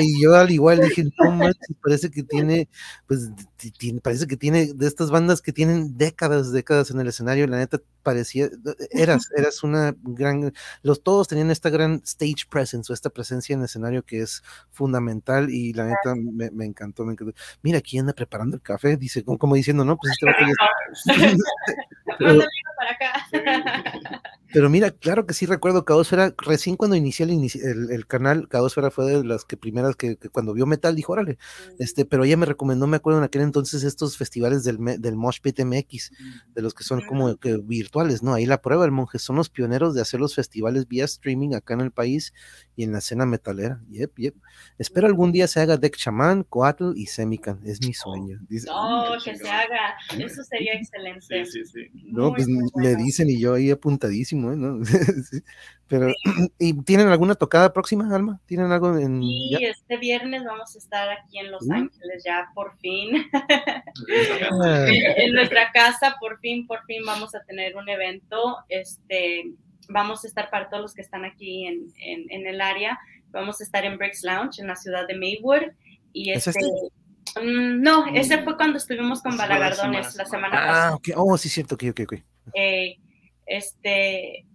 Y 0.00 0.22
yo 0.22 0.34
al 0.34 0.50
igual 0.50 0.80
dije, 0.80 1.04
no 1.04 1.50
parece 1.82 2.10
que 2.10 2.22
tiene, 2.22 2.70
pues, 3.06 3.30
parece 4.02 4.26
que 4.26 4.38
tiene 4.38 4.72
de 4.72 4.86
estas 4.86 5.10
bandas 5.10 5.42
que 5.42 5.52
tienen 5.52 5.98
décadas, 5.98 6.50
décadas 6.50 6.90
en 6.90 7.00
el 7.00 7.08
escenario, 7.08 7.46
la 7.46 7.58
neta 7.58 7.82
parecía, 8.08 8.48
eras, 8.90 9.28
eras 9.36 9.62
una 9.62 9.94
gran, 10.02 10.54
los 10.80 11.02
todos 11.02 11.28
tenían 11.28 11.50
esta 11.50 11.68
gran 11.68 12.00
stage 12.06 12.46
presence 12.48 12.90
o 12.90 12.94
esta 12.94 13.10
presencia 13.10 13.52
en 13.52 13.60
el 13.60 13.66
escenario 13.66 14.02
que 14.02 14.22
es 14.22 14.42
fundamental 14.70 15.50
y 15.50 15.74
la 15.74 15.84
neta 15.84 16.14
me, 16.14 16.50
me 16.50 16.64
encantó, 16.64 17.04
me 17.04 17.12
encantó. 17.12 17.34
Mira, 17.60 17.80
aquí 17.80 17.98
anda 17.98 18.14
preparando 18.14 18.56
el 18.56 18.62
café, 18.62 18.96
dice, 18.96 19.22
como, 19.24 19.56
diciendo, 19.56 19.84
no, 19.84 19.98
pues 19.98 20.14
este 20.14 20.26
para 22.78 22.92
acá. 22.92 24.22
Pero 24.52 24.70
mira, 24.70 24.90
claro 24.90 25.26
que 25.26 25.34
sí 25.34 25.44
recuerdo 25.44 25.84
Caosfera, 25.84 26.34
recién 26.38 26.76
cuando 26.76 26.96
inicié 26.96 27.26
el, 27.26 27.90
el, 27.90 28.06
canal, 28.06 28.48
Caosfera 28.48 28.90
fue 28.90 29.04
de 29.04 29.24
las 29.24 29.44
que 29.44 29.58
primeras 29.58 29.94
que, 29.94 30.16
cuando 30.32 30.54
vio 30.54 30.64
metal 30.64 30.96
dijo, 30.96 31.12
órale, 31.12 31.38
este, 31.78 32.06
pero 32.06 32.24
ella 32.24 32.38
me 32.38 32.46
recomendó, 32.46 32.86
me 32.86 32.96
acuerdo 32.96 33.18
en 33.18 33.24
aquel 33.24 33.42
entonces, 33.42 33.82
estos 33.82 34.16
festivales 34.16 34.64
del, 34.64 34.78
del 35.00 35.16
Mosh 35.16 35.40
Pit 35.42 35.60
MX, 35.60 36.12
de 36.54 36.62
los 36.62 36.72
que 36.72 36.82
son 36.82 37.02
como 37.02 37.36
que 37.36 37.58
virtuales, 37.58 38.22
¿no? 38.22 38.32
Ahí 38.32 38.46
la 38.46 38.62
prueba, 38.62 38.86
el 38.86 38.90
monje, 38.90 39.18
son 39.18 39.36
los 39.36 39.50
pioneros 39.50 39.94
de 39.94 40.00
hacer 40.00 40.18
los 40.18 40.34
festivales 40.34 40.88
vía 40.88 41.04
streaming 41.04 41.54
acá 41.54 41.74
en 41.74 41.80
el 41.80 41.90
país 41.90 42.32
y 42.74 42.84
en 42.84 42.92
la 42.92 42.98
escena 42.98 43.26
metalera. 43.26 43.82
Yep, 43.90 44.16
yep. 44.16 44.34
Espero 44.78 45.06
algún 45.06 45.30
día 45.30 45.46
se 45.46 45.60
haga 45.60 45.76
Deck 45.76 45.96
Shaman, 45.96 46.44
Coatl 46.44 46.92
y 46.96 47.06
Semican, 47.06 47.60
es 47.64 47.84
mi 47.86 47.92
sueño. 47.92 48.40
no, 48.48 49.12
que 49.22 49.36
se 49.36 49.48
haga, 49.48 49.94
eso 50.18 50.42
sería 50.44 50.72
excelente. 50.72 51.44
Sí, 51.44 51.64
sí, 51.64 51.64
sí. 51.66 51.90
No, 52.06 52.32
pues 52.32 52.46
me 52.48 52.96
dicen 52.96 53.28
y 53.28 53.38
yo 53.38 53.54
ahí 53.54 53.70
apuntadísimo 53.70 54.37
Pero, 55.88 56.12
¿y 56.58 56.82
tienen 56.82 57.08
alguna 57.08 57.34
tocada 57.34 57.72
próxima, 57.72 58.14
Alma? 58.14 58.40
¿Tienen 58.46 58.70
algo 58.70 58.96
en.? 58.96 59.20
Sí, 59.22 59.56
este 59.60 59.96
viernes 59.96 60.44
vamos 60.44 60.74
a 60.74 60.78
estar 60.78 61.08
aquí 61.10 61.38
en 61.38 61.50
Los 61.50 61.66
uh. 61.66 61.72
Ángeles, 61.72 62.22
ya 62.24 62.50
por 62.54 62.76
fin. 62.78 63.26
Ah. 64.52 64.86
en 65.16 65.32
nuestra 65.32 65.72
casa, 65.72 66.16
por 66.20 66.38
fin, 66.40 66.66
por 66.66 66.84
fin 66.84 67.02
vamos 67.06 67.34
a 67.34 67.42
tener 67.44 67.76
un 67.76 67.88
evento. 67.88 68.58
Este, 68.68 69.52
vamos 69.88 70.24
a 70.24 70.28
estar 70.28 70.50
para 70.50 70.68
todos 70.68 70.82
los 70.82 70.94
que 70.94 71.02
están 71.02 71.24
aquí 71.24 71.66
en, 71.66 71.92
en, 71.98 72.46
el 72.46 72.60
área. 72.60 72.98
Vamos 73.30 73.60
a 73.60 73.64
estar 73.64 73.84
en 73.84 73.98
Bricks 73.98 74.22
Lounge, 74.22 74.60
en 74.60 74.68
la 74.68 74.76
ciudad 74.76 75.06
de 75.06 75.16
Maywood. 75.16 75.72
Y 76.12 76.32
este, 76.32 76.50
este? 76.50 76.66
Mm, 77.42 77.82
no, 77.82 78.06
ese 78.14 78.42
fue 78.42 78.56
cuando 78.56 78.78
estuvimos 78.78 79.22
con 79.22 79.36
Balagardones 79.36 80.14
la 80.16 80.24
semana 80.26 80.54
pasada. 80.54 80.88
Ah, 80.88 80.94
ok. 80.94 81.08
Oh, 81.16 81.36
sí, 81.36 81.48
cierto, 81.48 81.74
ok, 81.74 81.84
ok, 81.90 82.00
ok. 82.04 82.14
Eh, 82.54 82.98
este, 83.48 84.46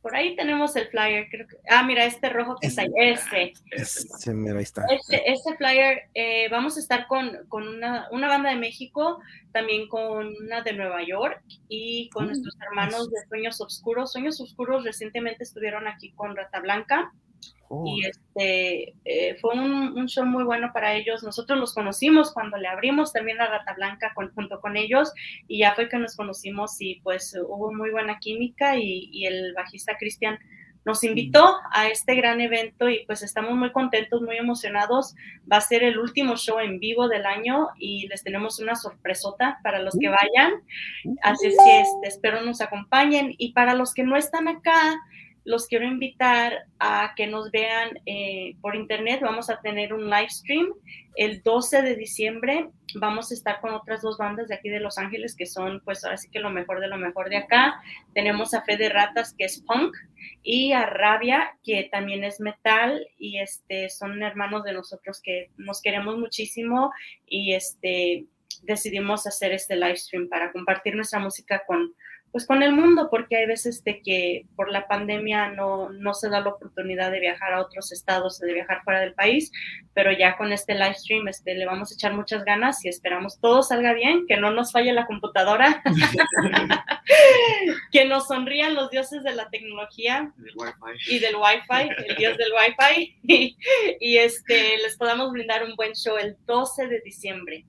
por 0.00 0.14
ahí 0.14 0.36
tenemos 0.36 0.74
el 0.76 0.86
flyer, 0.88 1.28
creo 1.28 1.46
que, 1.46 1.56
ah, 1.68 1.82
mira, 1.82 2.04
este 2.04 2.28
rojo 2.28 2.56
que 2.60 2.68
está 2.68 2.82
ahí, 2.82 2.88
este. 2.96 3.52
Ese, 3.72 4.30
ahí 4.30 4.62
está. 4.62 4.84
Este, 4.88 5.30
este 5.30 5.56
flyer, 5.56 6.02
eh, 6.14 6.48
vamos 6.50 6.76
a 6.76 6.80
estar 6.80 7.06
con, 7.08 7.36
con 7.48 7.66
una, 7.66 8.08
una, 8.12 8.28
banda 8.28 8.50
de 8.50 8.56
México, 8.56 9.20
también 9.52 9.88
con 9.88 10.34
una 10.42 10.62
de 10.62 10.72
Nueva 10.72 11.02
York 11.02 11.42
y 11.68 12.08
con 12.10 12.24
mm, 12.24 12.28
nuestros 12.28 12.56
hermanos 12.60 13.10
de 13.10 13.26
Sueños 13.28 13.60
Oscuros. 13.60 14.12
Sueños 14.12 14.40
Oscuros 14.40 14.84
recientemente 14.84 15.42
estuvieron 15.42 15.88
aquí 15.88 16.12
con 16.12 16.36
Rata 16.36 16.60
Blanca. 16.60 17.12
Oh. 17.68 17.84
Y 17.86 18.06
este 18.06 18.94
eh, 19.04 19.36
fue 19.40 19.54
un, 19.54 20.06
show 20.08 20.24
muy 20.24 20.44
bueno 20.44 20.70
para 20.72 20.94
ellos. 20.94 21.22
Nosotros 21.22 21.58
los 21.58 21.74
conocimos 21.74 22.32
cuando 22.32 22.56
le 22.56 22.68
abrimos 22.68 23.12
también 23.12 23.36
la 23.36 23.46
Rata 23.46 23.74
Blanca 23.74 24.12
junto 24.34 24.60
con 24.60 24.76
ellos 24.76 25.12
y 25.46 25.58
ya 25.58 25.74
fue 25.74 25.88
que 25.88 25.98
nos 25.98 26.16
conocimos 26.16 26.80
y 26.80 27.00
pues 27.02 27.36
hubo 27.46 27.72
muy 27.72 27.90
buena 27.90 28.18
química 28.18 28.76
y, 28.76 29.26
el 29.26 29.52
bajista 29.52 29.96
Cristian 29.98 30.38
nos 30.86 31.04
invitó 31.04 31.56
a 31.72 31.88
este 31.88 32.14
gran 32.14 32.40
evento 32.40 32.88
y 32.88 33.04
pues 33.04 33.22
estamos 33.22 33.54
muy 33.54 33.72
contentos, 33.72 34.22
muy 34.22 34.38
emocionados. 34.38 35.14
Va 35.50 35.58
a 35.58 35.60
ser 35.60 35.82
el 35.82 35.98
último 35.98 36.36
show 36.36 36.60
en 36.60 36.78
vivo 36.78 37.08
del 37.08 37.26
año 37.26 37.68
y 37.76 38.08
les 38.08 38.22
tenemos 38.22 38.58
una 38.58 38.74
sorpresota 38.74 39.58
para 39.62 39.80
los 39.80 39.94
que 39.98 40.08
uh. 40.08 40.12
vayan. 40.12 40.52
Así 41.22 41.48
es 41.48 41.56
que 41.62 41.80
este, 41.80 42.08
espero 42.08 42.40
nos 42.42 42.62
acompañen 42.62 43.34
y 43.36 43.52
para 43.52 43.74
los 43.74 43.92
que 43.92 44.04
no 44.04 44.16
están 44.16 44.48
acá, 44.48 44.96
los 45.48 45.66
quiero 45.66 45.86
invitar 45.86 46.66
a 46.78 47.14
que 47.16 47.26
nos 47.26 47.50
vean 47.50 47.98
eh, 48.04 48.54
por 48.60 48.76
internet. 48.76 49.20
Vamos 49.22 49.48
a 49.48 49.62
tener 49.62 49.94
un 49.94 50.10
live 50.10 50.28
stream 50.28 50.74
el 51.16 51.42
12 51.42 51.80
de 51.80 51.96
diciembre. 51.96 52.68
Vamos 52.96 53.30
a 53.30 53.34
estar 53.34 53.58
con 53.62 53.72
otras 53.72 54.02
dos 54.02 54.18
bandas 54.18 54.48
de 54.48 54.56
aquí 54.56 54.68
de 54.68 54.78
Los 54.78 54.98
Ángeles 54.98 55.34
que 55.34 55.46
son, 55.46 55.80
pues, 55.86 56.04
ahora 56.04 56.18
sí 56.18 56.28
que 56.30 56.40
lo 56.40 56.50
mejor 56.50 56.80
de 56.80 56.88
lo 56.88 56.98
mejor 56.98 57.30
de 57.30 57.38
acá. 57.38 57.80
Tenemos 58.12 58.52
a 58.52 58.60
Fe 58.60 58.76
de 58.76 58.90
Ratas, 58.90 59.34
que 59.38 59.46
es 59.46 59.62
punk, 59.62 59.96
y 60.42 60.72
a 60.72 60.84
Rabia, 60.84 61.56
que 61.64 61.88
también 61.90 62.24
es 62.24 62.40
metal, 62.40 63.08
y 63.16 63.38
este, 63.38 63.88
son 63.88 64.22
hermanos 64.22 64.64
de 64.64 64.74
nosotros 64.74 65.22
que 65.22 65.50
nos 65.56 65.80
queremos 65.80 66.18
muchísimo 66.18 66.92
y 67.26 67.54
este, 67.54 68.26
decidimos 68.64 69.26
hacer 69.26 69.52
este 69.52 69.76
live 69.76 69.96
stream 69.96 70.28
para 70.28 70.52
compartir 70.52 70.94
nuestra 70.94 71.20
música 71.20 71.62
con 71.66 71.94
pues 72.32 72.46
con 72.46 72.62
el 72.62 72.72
mundo, 72.72 73.08
porque 73.10 73.36
hay 73.36 73.46
veces 73.46 73.82
de 73.84 74.02
que 74.02 74.46
por 74.54 74.70
la 74.70 74.86
pandemia 74.86 75.48
no, 75.48 75.90
no 75.90 76.14
se 76.14 76.28
da 76.28 76.40
la 76.40 76.50
oportunidad 76.50 77.10
de 77.10 77.20
viajar 77.20 77.54
a 77.54 77.62
otros 77.62 77.92
estados, 77.92 78.38
de 78.38 78.52
viajar 78.52 78.82
fuera 78.84 79.00
del 79.00 79.14
país, 79.14 79.50
pero 79.94 80.12
ya 80.12 80.36
con 80.36 80.52
este 80.52 80.74
live 80.74 80.94
stream 80.94 81.28
este, 81.28 81.54
le 81.54 81.66
vamos 81.66 81.90
a 81.90 81.94
echar 81.94 82.14
muchas 82.14 82.44
ganas 82.44 82.84
y 82.84 82.88
esperamos 82.88 83.40
todo 83.40 83.62
salga 83.62 83.94
bien, 83.94 84.26
que 84.26 84.36
no 84.36 84.50
nos 84.50 84.72
falle 84.72 84.92
la 84.92 85.06
computadora, 85.06 85.82
que 87.92 88.04
nos 88.04 88.28
sonrían 88.28 88.74
los 88.74 88.90
dioses 88.90 89.22
de 89.22 89.34
la 89.34 89.48
tecnología 89.48 90.32
y 91.08 91.18
del 91.18 91.36
wifi, 91.36 91.88
el 92.08 92.16
dios 92.16 92.36
del 92.36 92.52
wifi, 92.52 93.16
y, 93.22 93.56
y 94.00 94.18
este, 94.18 94.76
les 94.78 94.96
podamos 94.96 95.32
brindar 95.32 95.64
un 95.64 95.74
buen 95.76 95.94
show 95.94 96.16
el 96.16 96.36
12 96.46 96.88
de 96.88 97.00
diciembre. 97.00 97.64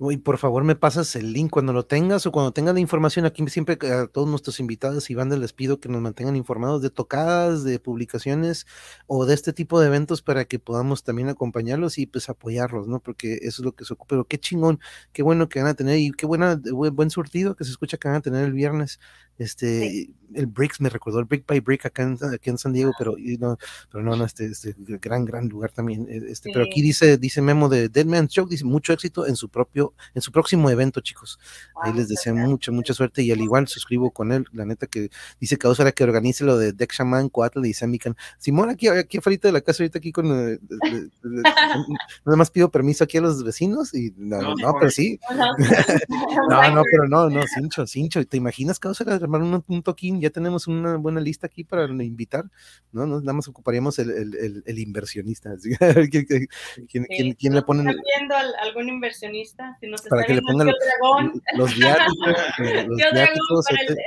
Uy, 0.00 0.16
por 0.16 0.38
favor, 0.38 0.62
me 0.62 0.76
pasas 0.76 1.16
el 1.16 1.32
link 1.32 1.50
cuando 1.50 1.72
lo 1.72 1.84
tengas 1.84 2.24
o 2.24 2.30
cuando 2.30 2.52
tengas 2.52 2.72
la 2.72 2.78
información. 2.78 3.26
Aquí 3.26 3.44
siempre 3.48 3.76
a 3.90 4.06
todos 4.06 4.28
nuestros 4.28 4.60
invitados 4.60 5.10
y 5.10 5.16
bandas 5.16 5.40
les 5.40 5.52
pido 5.52 5.80
que 5.80 5.88
nos 5.88 6.00
mantengan 6.00 6.36
informados 6.36 6.82
de 6.82 6.90
tocadas, 6.90 7.64
de 7.64 7.80
publicaciones 7.80 8.64
o 9.08 9.26
de 9.26 9.34
este 9.34 9.52
tipo 9.52 9.80
de 9.80 9.88
eventos 9.88 10.22
para 10.22 10.44
que 10.44 10.60
podamos 10.60 11.02
también 11.02 11.28
acompañarlos 11.28 11.98
y 11.98 12.06
pues 12.06 12.28
apoyarlos, 12.28 12.86
¿no? 12.86 13.00
Porque 13.00 13.38
eso 13.42 13.60
es 13.62 13.64
lo 13.64 13.72
que 13.74 13.84
se 13.84 13.94
ocupa. 13.94 14.10
Pero 14.10 14.24
qué 14.24 14.38
chingón, 14.38 14.78
qué 15.12 15.24
bueno 15.24 15.48
que 15.48 15.58
van 15.60 15.70
a 15.70 15.74
tener 15.74 15.98
y 15.98 16.12
qué 16.12 16.26
buena, 16.26 16.60
buen, 16.72 17.10
surtido 17.10 17.56
que 17.56 17.64
se 17.64 17.72
escucha 17.72 17.96
que 17.98 18.06
van 18.06 18.18
a 18.18 18.20
tener 18.20 18.44
el 18.44 18.52
viernes. 18.52 19.00
Este, 19.38 20.10
el 20.34 20.46
Bricks 20.46 20.80
me 20.80 20.88
recordó 20.88 21.20
el 21.20 21.24
Brick 21.24 21.46
by 21.46 21.60
Brick 21.60 21.86
acá 21.86 22.02
en, 22.02 22.18
aquí 22.32 22.50
en 22.50 22.58
San 22.58 22.72
Diego, 22.72 22.92
pero 22.98 23.14
no, 23.38 23.58
pero 23.90 24.04
no, 24.04 24.16
no, 24.16 24.24
este, 24.24 24.46
este 24.46 24.74
gran, 24.78 25.24
gran 25.24 25.48
lugar 25.48 25.70
también. 25.72 26.06
Eh, 26.08 26.22
este, 26.28 26.50
pero 26.52 26.64
aquí 26.64 26.82
dice, 26.82 27.18
dice 27.18 27.40
Memo 27.40 27.68
de 27.68 27.88
Dead 27.88 28.06
Man's 28.06 28.32
Show, 28.32 28.48
dice 28.48 28.64
mucho 28.64 28.92
éxito 28.92 29.26
en 29.26 29.36
su 29.36 29.48
propio, 29.48 29.94
en 30.14 30.22
su 30.22 30.32
próximo 30.32 30.70
evento, 30.70 31.00
chicos. 31.00 31.38
Ahí 31.82 31.92
les 31.92 32.08
deseo 32.08 32.34
mucha, 32.34 32.72
mucha 32.72 32.94
suerte 32.94 33.22
y 33.22 33.30
al 33.30 33.40
igual 33.40 33.68
suscribo 33.68 34.10
con 34.10 34.32
él, 34.32 34.46
la 34.52 34.64
neta 34.64 34.86
que 34.86 35.10
dice 35.40 35.56
que 35.56 35.66
ahora 35.66 35.92
que 35.92 36.04
organice 36.04 36.44
lo 36.44 36.58
de 36.58 36.72
Deck 36.72 36.92
Shaman, 36.92 37.28
Coatl 37.28 37.64
y 37.64 37.74
Semican. 37.74 38.16
Simón, 38.38 38.70
aquí, 38.70 38.88
aquí 38.88 39.18
afuera 39.18 39.38
de 39.42 39.52
la 39.52 39.60
casa, 39.60 39.82
ahorita 39.82 39.98
aquí 39.98 40.12
con, 40.12 40.26
eh, 40.26 40.58
nada 42.24 42.36
más 42.36 42.50
pido 42.50 42.70
permiso 42.70 43.04
aquí 43.04 43.18
a 43.18 43.20
los 43.20 43.42
vecinos 43.44 43.94
y 43.94 44.12
no, 44.16 44.40
no, 44.40 44.54
no 44.54 44.74
pero 44.78 44.90
sí. 44.90 45.18
no, 45.30 46.74
no, 46.74 46.82
pero 46.90 47.08
no, 47.08 47.30
no, 47.30 47.42
Cincho, 47.46 47.86
Cincho, 47.86 48.26
¿te 48.26 48.36
imaginas 48.36 48.78
que 48.78 48.88
ahora 48.88 49.27
armar 49.28 49.42
un, 49.42 49.64
un 49.66 49.82
toquín? 49.82 50.20
Ya 50.20 50.30
tenemos 50.30 50.66
una 50.66 50.96
buena 50.96 51.20
lista 51.20 51.46
aquí 51.46 51.64
para 51.64 51.84
invitar, 51.86 52.44
¿no? 52.92 53.06
nada 53.06 53.32
más 53.32 53.48
ocuparíamos 53.48 53.98
el, 53.98 54.10
el, 54.10 54.62
el, 54.64 54.78
inversionista. 54.78 55.54
¿Quién, 56.10 56.26
quién, 56.88 57.06
sí, 57.08 57.36
quién 57.38 57.54
le 57.54 57.62
pone? 57.62 57.88
¿Está 57.90 58.02
viendo 58.18 58.34
algún 58.62 58.88
inversionista? 58.88 59.76
Si 59.80 59.86
nos 59.88 60.02
para 60.02 60.22
está 60.22 60.28
que 60.28 60.40
le 60.40 60.42
pongan 60.42 60.68
los 61.54 61.76
viáticos. 61.76 62.16
los 62.86 62.96
viáticos 62.96 63.66
para 63.68 63.82
el, 63.82 63.88
este- 63.88 64.02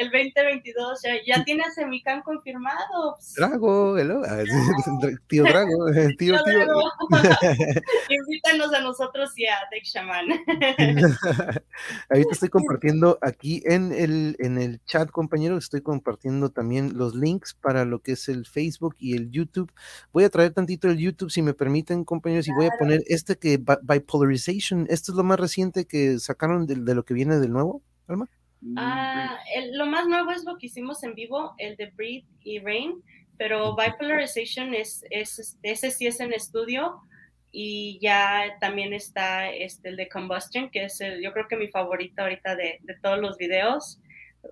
el, 0.00 0.06
el 0.06 0.32
2022, 0.34 1.02
ya, 1.02 1.14
ya 1.26 1.44
tiene 1.44 1.64
a 1.64 1.70
Semican 1.70 2.22
confirmado. 2.22 3.16
Drago, 3.36 3.98
hello. 3.98 4.22
Ah, 4.24 4.42
sí, 4.44 5.16
tío 5.28 5.44
Drago, 5.44 5.88
eh, 5.90 6.08
tío, 6.18 6.42
Tío. 6.44 6.54
Drago. 6.54 6.82
Invítanos 8.08 8.72
a 8.72 8.80
nosotros 8.80 9.30
y 9.36 9.46
a 9.46 9.56
Deck 9.70 9.84
Shaman. 9.84 10.26
Ahorita 12.10 12.30
estoy 12.32 12.48
compartiendo 12.48 13.18
aquí 13.22 13.62
en 13.66 13.92
el, 13.92 14.36
en 14.38 14.58
el 14.58 14.63
chat, 14.84 15.10
compañeros, 15.10 15.64
estoy 15.64 15.80
compartiendo 15.82 16.50
también 16.50 16.96
los 16.96 17.14
links 17.14 17.54
para 17.54 17.84
lo 17.84 18.00
que 18.00 18.12
es 18.12 18.28
el 18.28 18.46
Facebook 18.46 18.96
y 18.98 19.16
el 19.16 19.30
YouTube. 19.30 19.72
Voy 20.12 20.24
a 20.24 20.30
traer 20.30 20.52
tantito 20.52 20.88
el 20.88 20.98
YouTube, 20.98 21.30
si 21.30 21.42
me 21.42 21.54
permiten, 21.54 22.04
compañeros, 22.04 22.48
y 22.48 22.52
voy 22.52 22.66
a 22.66 22.78
poner 22.78 23.02
este 23.06 23.36
que 23.36 23.56
Bi- 23.58 23.78
Bipolarization. 23.82 24.86
Esto 24.88 25.12
es 25.12 25.16
lo 25.16 25.24
más 25.24 25.38
reciente 25.40 25.86
que 25.86 26.18
sacaron 26.18 26.66
de, 26.66 26.76
de 26.76 26.94
lo 26.94 27.04
que 27.04 27.14
viene 27.14 27.38
del 27.38 27.52
nuevo, 27.52 27.82
Alma. 28.06 28.28
Ah, 28.76 29.38
el- 29.54 29.76
lo 29.76 29.86
más 29.86 30.06
nuevo 30.06 30.30
es 30.30 30.44
lo 30.44 30.56
que 30.56 30.66
hicimos 30.66 31.02
en 31.04 31.14
vivo, 31.14 31.54
el 31.58 31.76
de 31.76 31.90
Breathe 31.90 32.26
y 32.42 32.60
Rain, 32.60 33.02
pero 33.36 33.76
Bipolarization 33.76 34.74
es, 34.74 35.04
es, 35.10 35.58
ese 35.62 35.90
sí 35.90 36.06
es 36.06 36.20
en 36.20 36.32
estudio 36.32 37.00
y 37.52 37.98
ya 38.00 38.56
también 38.60 38.92
está 38.94 39.50
este, 39.50 39.90
el 39.90 39.96
de 39.96 40.08
Combustion, 40.08 40.70
que 40.70 40.86
es 40.86 41.00
el, 41.00 41.22
yo 41.22 41.32
creo 41.32 41.46
que 41.46 41.56
mi 41.56 41.68
favorito 41.68 42.22
ahorita 42.22 42.56
de, 42.56 42.78
de 42.82 42.94
todos 43.02 43.18
los 43.20 43.36
videos. 43.36 44.00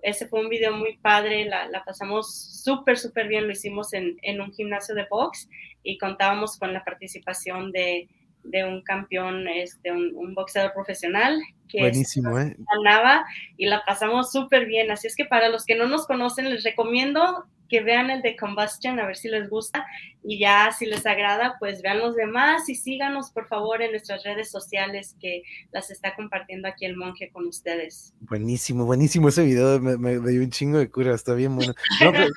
Ese 0.01 0.27
fue 0.27 0.41
un 0.41 0.49
video 0.49 0.73
muy 0.75 0.97
padre, 0.97 1.45
la, 1.45 1.67
la 1.67 1.83
pasamos 1.83 2.33
súper, 2.63 2.97
súper 2.97 3.27
bien, 3.27 3.45
lo 3.47 3.53
hicimos 3.53 3.93
en, 3.93 4.17
en 4.21 4.41
un 4.41 4.51
gimnasio 4.51 4.95
de 4.95 5.05
box 5.09 5.47
y 5.83 5.97
contábamos 5.97 6.57
con 6.57 6.73
la 6.73 6.83
participación 6.83 7.71
de, 7.71 8.07
de 8.43 8.63
un 8.65 8.81
campeón, 8.81 9.47
este, 9.47 9.91
un, 9.91 10.11
un 10.15 10.33
boxeador 10.33 10.73
profesional 10.73 11.39
que 11.69 11.79
es- 11.87 11.97
¿eh? 12.39 12.55
Nava 12.83 13.25
y 13.57 13.65
la 13.67 13.83
pasamos 13.85 14.31
súper 14.31 14.65
bien. 14.65 14.91
Así 14.91 15.07
es 15.07 15.15
que 15.15 15.25
para 15.25 15.49
los 15.49 15.65
que 15.65 15.75
no 15.75 15.87
nos 15.87 16.05
conocen, 16.07 16.49
les 16.49 16.63
recomiendo 16.63 17.45
que 17.69 17.81
vean 17.81 18.09
el 18.09 18.21
de 18.21 18.35
Combustion, 18.35 18.99
a 18.99 19.05
ver 19.07 19.15
si 19.17 19.29
les 19.29 19.49
gusta. 19.49 19.85
Y 20.23 20.39
ya 20.39 20.71
si 20.77 20.85
les 20.85 21.05
agrada, 21.05 21.55
pues 21.59 21.81
vean 21.81 21.99
los 21.99 22.15
demás 22.15 22.69
y 22.69 22.75
síganos 22.75 23.31
por 23.31 23.47
favor 23.47 23.81
en 23.81 23.91
nuestras 23.91 24.23
redes 24.23 24.49
sociales 24.51 25.15
que 25.19 25.41
las 25.71 25.89
está 25.91 26.15
compartiendo 26.15 26.67
aquí 26.67 26.85
el 26.85 26.95
monje 26.95 27.29
con 27.31 27.45
ustedes. 27.47 28.13
Buenísimo, 28.21 28.85
buenísimo 28.85 29.29
ese 29.29 29.43
video, 29.43 29.79
me, 29.81 29.97
me- 29.97 30.19
me 30.19 30.31
dio 30.31 30.41
un 30.41 30.49
chingo 30.49 30.77
de 30.77 30.89
cura, 30.89 31.13
está 31.13 31.33
bien 31.33 31.55
bueno. 31.55 31.73
No, 32.01 32.11
pero- 32.11 32.27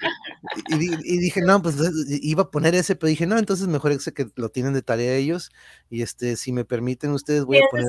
y, 0.69 0.79
di- 0.79 0.99
y 1.05 1.19
dije, 1.19 1.41
no, 1.43 1.63
pues 1.63 1.77
iba 2.23 2.43
a 2.45 2.51
poner 2.51 2.75
ese, 2.75 2.97
pero 2.97 3.09
dije, 3.09 3.27
no, 3.27 3.39
entonces 3.39 3.69
mejor 3.69 3.93
ese 3.93 4.13
que 4.13 4.27
lo 4.37 4.49
tienen 4.49 4.73
de 4.75 4.83
tarea 4.83 5.15
ellos. 5.15 5.51
Y 5.91 6.03
este, 6.03 6.37
si 6.37 6.53
me 6.53 6.65
permiten 6.65 7.11
ustedes, 7.13 7.45
voy 7.45 7.59
a 7.59 7.61
poner 7.71 7.87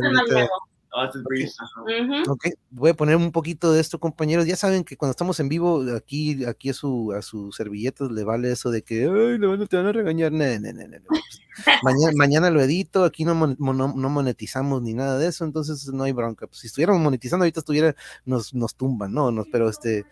es 0.88 0.88
el 0.88 0.88
más 0.88 0.88
ahorita- 0.88 0.88
nuevo. 0.88 0.90
Ah, 0.94 1.06
este 1.06 1.18
es 1.20 1.24
Breeze, 1.24 1.56
ajá. 1.60 1.82
Ujú. 2.24 2.32
Ok, 2.32 2.48
voy 2.72 2.90
a 2.92 2.94
poner 2.94 3.16
un 3.18 3.32
poquito 3.32 3.72
de 3.72 3.82
esto, 3.82 4.00
compañeros. 4.00 4.46
Ya 4.46 4.56
saben 4.56 4.84
que 4.84 4.98
cuando 4.98 5.12
estamos 5.12 5.40
en 5.40 5.50
vivo, 5.50 5.84
aquí, 5.96 6.46
aquí 6.46 6.70
a 6.70 6.74
su, 6.74 7.14
a 7.14 7.22
sus 7.22 7.56
servilletas 7.56 8.10
le 8.12 8.24
vale 8.24 8.52
eso 8.52 8.72
de 8.72 8.82
que, 8.82 9.04
ay, 9.04 9.36
a- 9.36 9.68
te 9.68 9.78
van 9.78 9.86
a 9.88 9.92
regañar. 9.92 10.32
No, 10.32 10.46
no, 10.46 10.74
no, 10.74 10.88
no, 10.88 10.90
no. 11.00 11.06
Pues, 11.08 11.42
mañana, 11.84 12.14
mañana 12.16 12.50
lo 12.50 12.62
edito, 12.62 13.04
aquí 13.04 13.26
no, 13.26 13.36
mon- 13.36 13.58
no, 13.60 13.74
no 13.74 14.10
monetizamos 14.10 14.82
ni 14.82 14.94
nada 14.94 15.18
de 15.18 15.28
eso, 15.28 15.44
entonces 15.46 15.88
no 15.94 16.04
hay 16.04 16.12
bronca. 16.14 16.48
Pues 16.48 16.60
si 16.60 16.68
estuviéramos 16.68 17.02
monetizando, 17.02 17.44
ahorita 17.44 17.60
estuviera, 17.60 17.96
nos, 18.26 18.54
nos 18.54 18.76
tumban, 18.76 19.14
¿no? 19.14 19.32
Nos, 19.32 19.48
pero 19.52 19.70
este, 19.70 20.06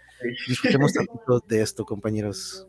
disfrutemos 0.47 0.93
tantito 0.93 1.39
de 1.47 1.61
esto, 1.61 1.85
compañeros. 1.85 2.67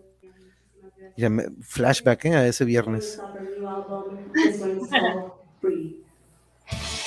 Ya 1.16 1.30
me- 1.30 1.46
flashback 1.62 2.26
¿eh? 2.26 2.34
a 2.36 2.46
ese 2.46 2.64
viernes. 2.64 3.20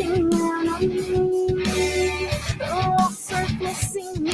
world 0.00 0.30
pushing 0.30 0.30
down 0.30 0.68
on 0.68 0.88
me. 0.88 2.28
The 2.58 2.66
walls 2.98 3.18
surfacing, 3.18 4.24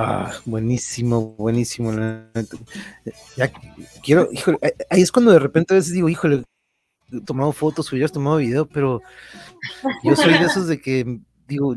Ah, 0.04 0.34
buenísimo, 0.46 1.36
buenísimo. 1.38 1.92
Ya 3.38 3.52
quiero, 4.04 4.30
híjole, 4.32 4.58
ahí- 4.90 5.02
es 5.02 5.12
cuando 5.12 5.32
de 5.32 5.40
repente 5.40 5.74
a 5.74 5.78
veces 5.78 5.94
digo, 5.94 6.10
híjole, 6.10 6.44
he 7.12 7.22
tomado 7.22 7.52
fotos, 7.52 7.92
hubieras 7.92 8.12
tomado 8.12 8.38
video, 8.38 8.66
pero 8.68 9.02
yo 10.04 10.16
soy 10.16 10.34
de 10.38 10.46
esos 10.46 10.68
de 10.68 10.82
que 10.82 11.20
digo, 11.48 11.76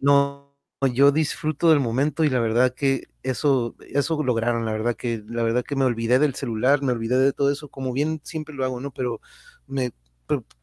no, 0.00 0.54
no, 0.80 0.86
yo 0.92 1.12
disfruto 1.12 1.70
del 1.70 1.80
momento 1.80 2.24
y 2.24 2.30
la 2.30 2.40
verdad 2.40 2.74
que 2.74 3.08
eso, 3.22 3.74
eso 3.80 4.22
lograron, 4.22 4.64
la 4.66 4.72
verdad 4.72 4.94
que, 4.96 5.22
la 5.26 5.42
verdad 5.42 5.64
que 5.64 5.76
me 5.76 5.84
olvidé 5.84 6.18
del 6.18 6.34
celular, 6.34 6.82
me 6.82 6.92
olvidé 6.92 7.18
de 7.18 7.32
todo 7.32 7.50
eso, 7.50 7.68
como 7.68 7.92
bien 7.92 8.20
siempre 8.24 8.54
lo 8.54 8.64
hago, 8.64 8.80
¿no? 8.80 8.90
Pero 8.90 9.20
me 9.66 9.92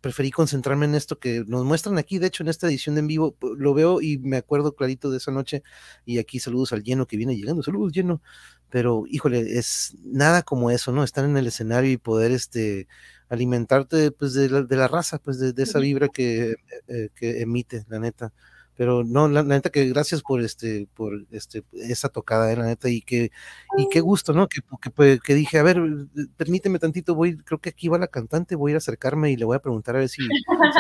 preferí 0.02 0.32
concentrarme 0.32 0.86
en 0.86 0.96
esto 0.96 1.20
que 1.20 1.44
nos 1.48 1.66
muestran 1.66 1.98
aquí, 1.98 2.20
de 2.20 2.28
hecho, 2.28 2.44
en 2.44 2.50
esta 2.50 2.68
edición 2.68 2.96
de 2.96 3.02
en 3.02 3.08
vivo, 3.08 3.36
lo 3.58 3.74
veo 3.74 4.02
y 4.02 4.18
me 4.20 4.38
acuerdo 4.38 4.76
clarito 4.76 5.12
de 5.12 5.18
esa 5.18 5.32
noche, 5.32 5.64
y 6.06 6.20
aquí 6.20 6.40
saludos 6.40 6.74
al 6.74 6.84
lleno 6.84 7.08
que 7.08 7.18
viene 7.18 7.36
llegando, 7.36 7.64
saludos 7.64 7.92
lleno, 7.94 8.22
pero 8.70 9.04
híjole, 9.08 9.58
es 9.58 9.96
nada 10.04 10.44
como 10.44 10.72
eso, 10.72 10.92
¿no? 10.92 11.04
Estar 11.04 11.26
en 11.26 11.38
el 11.38 11.48
escenario 11.48 11.92
y 11.92 11.98
poder, 11.98 12.32
este, 12.32 12.88
alimentarte, 13.30 14.12
pues, 14.12 14.34
de 14.34 14.50
la, 14.50 14.64
de 14.64 14.76
la 14.76 14.88
raza, 14.88 15.20
pues, 15.20 15.40
de, 15.40 15.54
de 15.54 15.64
esa 15.64 15.80
vibra 15.80 16.08
que, 16.10 16.56
eh, 16.88 17.10
que 17.16 17.42
emite, 17.42 17.86
la 17.90 18.00
neta. 18.00 18.34
Pero 18.78 19.04
no, 19.04 19.28
la, 19.28 19.44
la 19.44 19.56
neta 19.56 19.70
que 19.70 19.86
gracias 19.90 20.22
por 20.24 20.42
este, 20.42 20.88
por 20.96 21.26
este, 21.32 21.64
esa 21.74 22.10
tocada, 22.10 22.52
eh, 22.52 22.56
la 22.58 22.66
neta, 22.66 22.90
y 22.90 23.02
que, 23.02 23.32
y 23.78 23.88
qué 23.90 24.00
gusto, 24.00 24.34
¿no? 24.34 24.48
Que, 24.48 24.62
que, 24.82 25.20
que 25.24 25.36
dije, 25.36 25.60
a 25.60 25.64
ver, 25.64 25.78
eh, 25.78 26.26
permíteme 26.38 26.80
tantito, 26.80 27.14
voy, 27.14 27.38
creo 27.38 27.60
que 27.60 27.70
aquí 27.70 27.90
va 27.90 27.98
la 28.00 28.08
cantante, 28.08 28.56
voy 28.56 28.70
a 28.70 28.74
ir 28.74 28.76
a 28.76 28.80
acercarme 28.80 29.30
y 29.32 29.36
le 29.38 29.46
voy 29.46 29.56
a 29.56 29.62
preguntar 29.62 29.96
a 29.96 30.00
ver 30.00 30.10
si, 30.10 30.22
si 30.24 30.28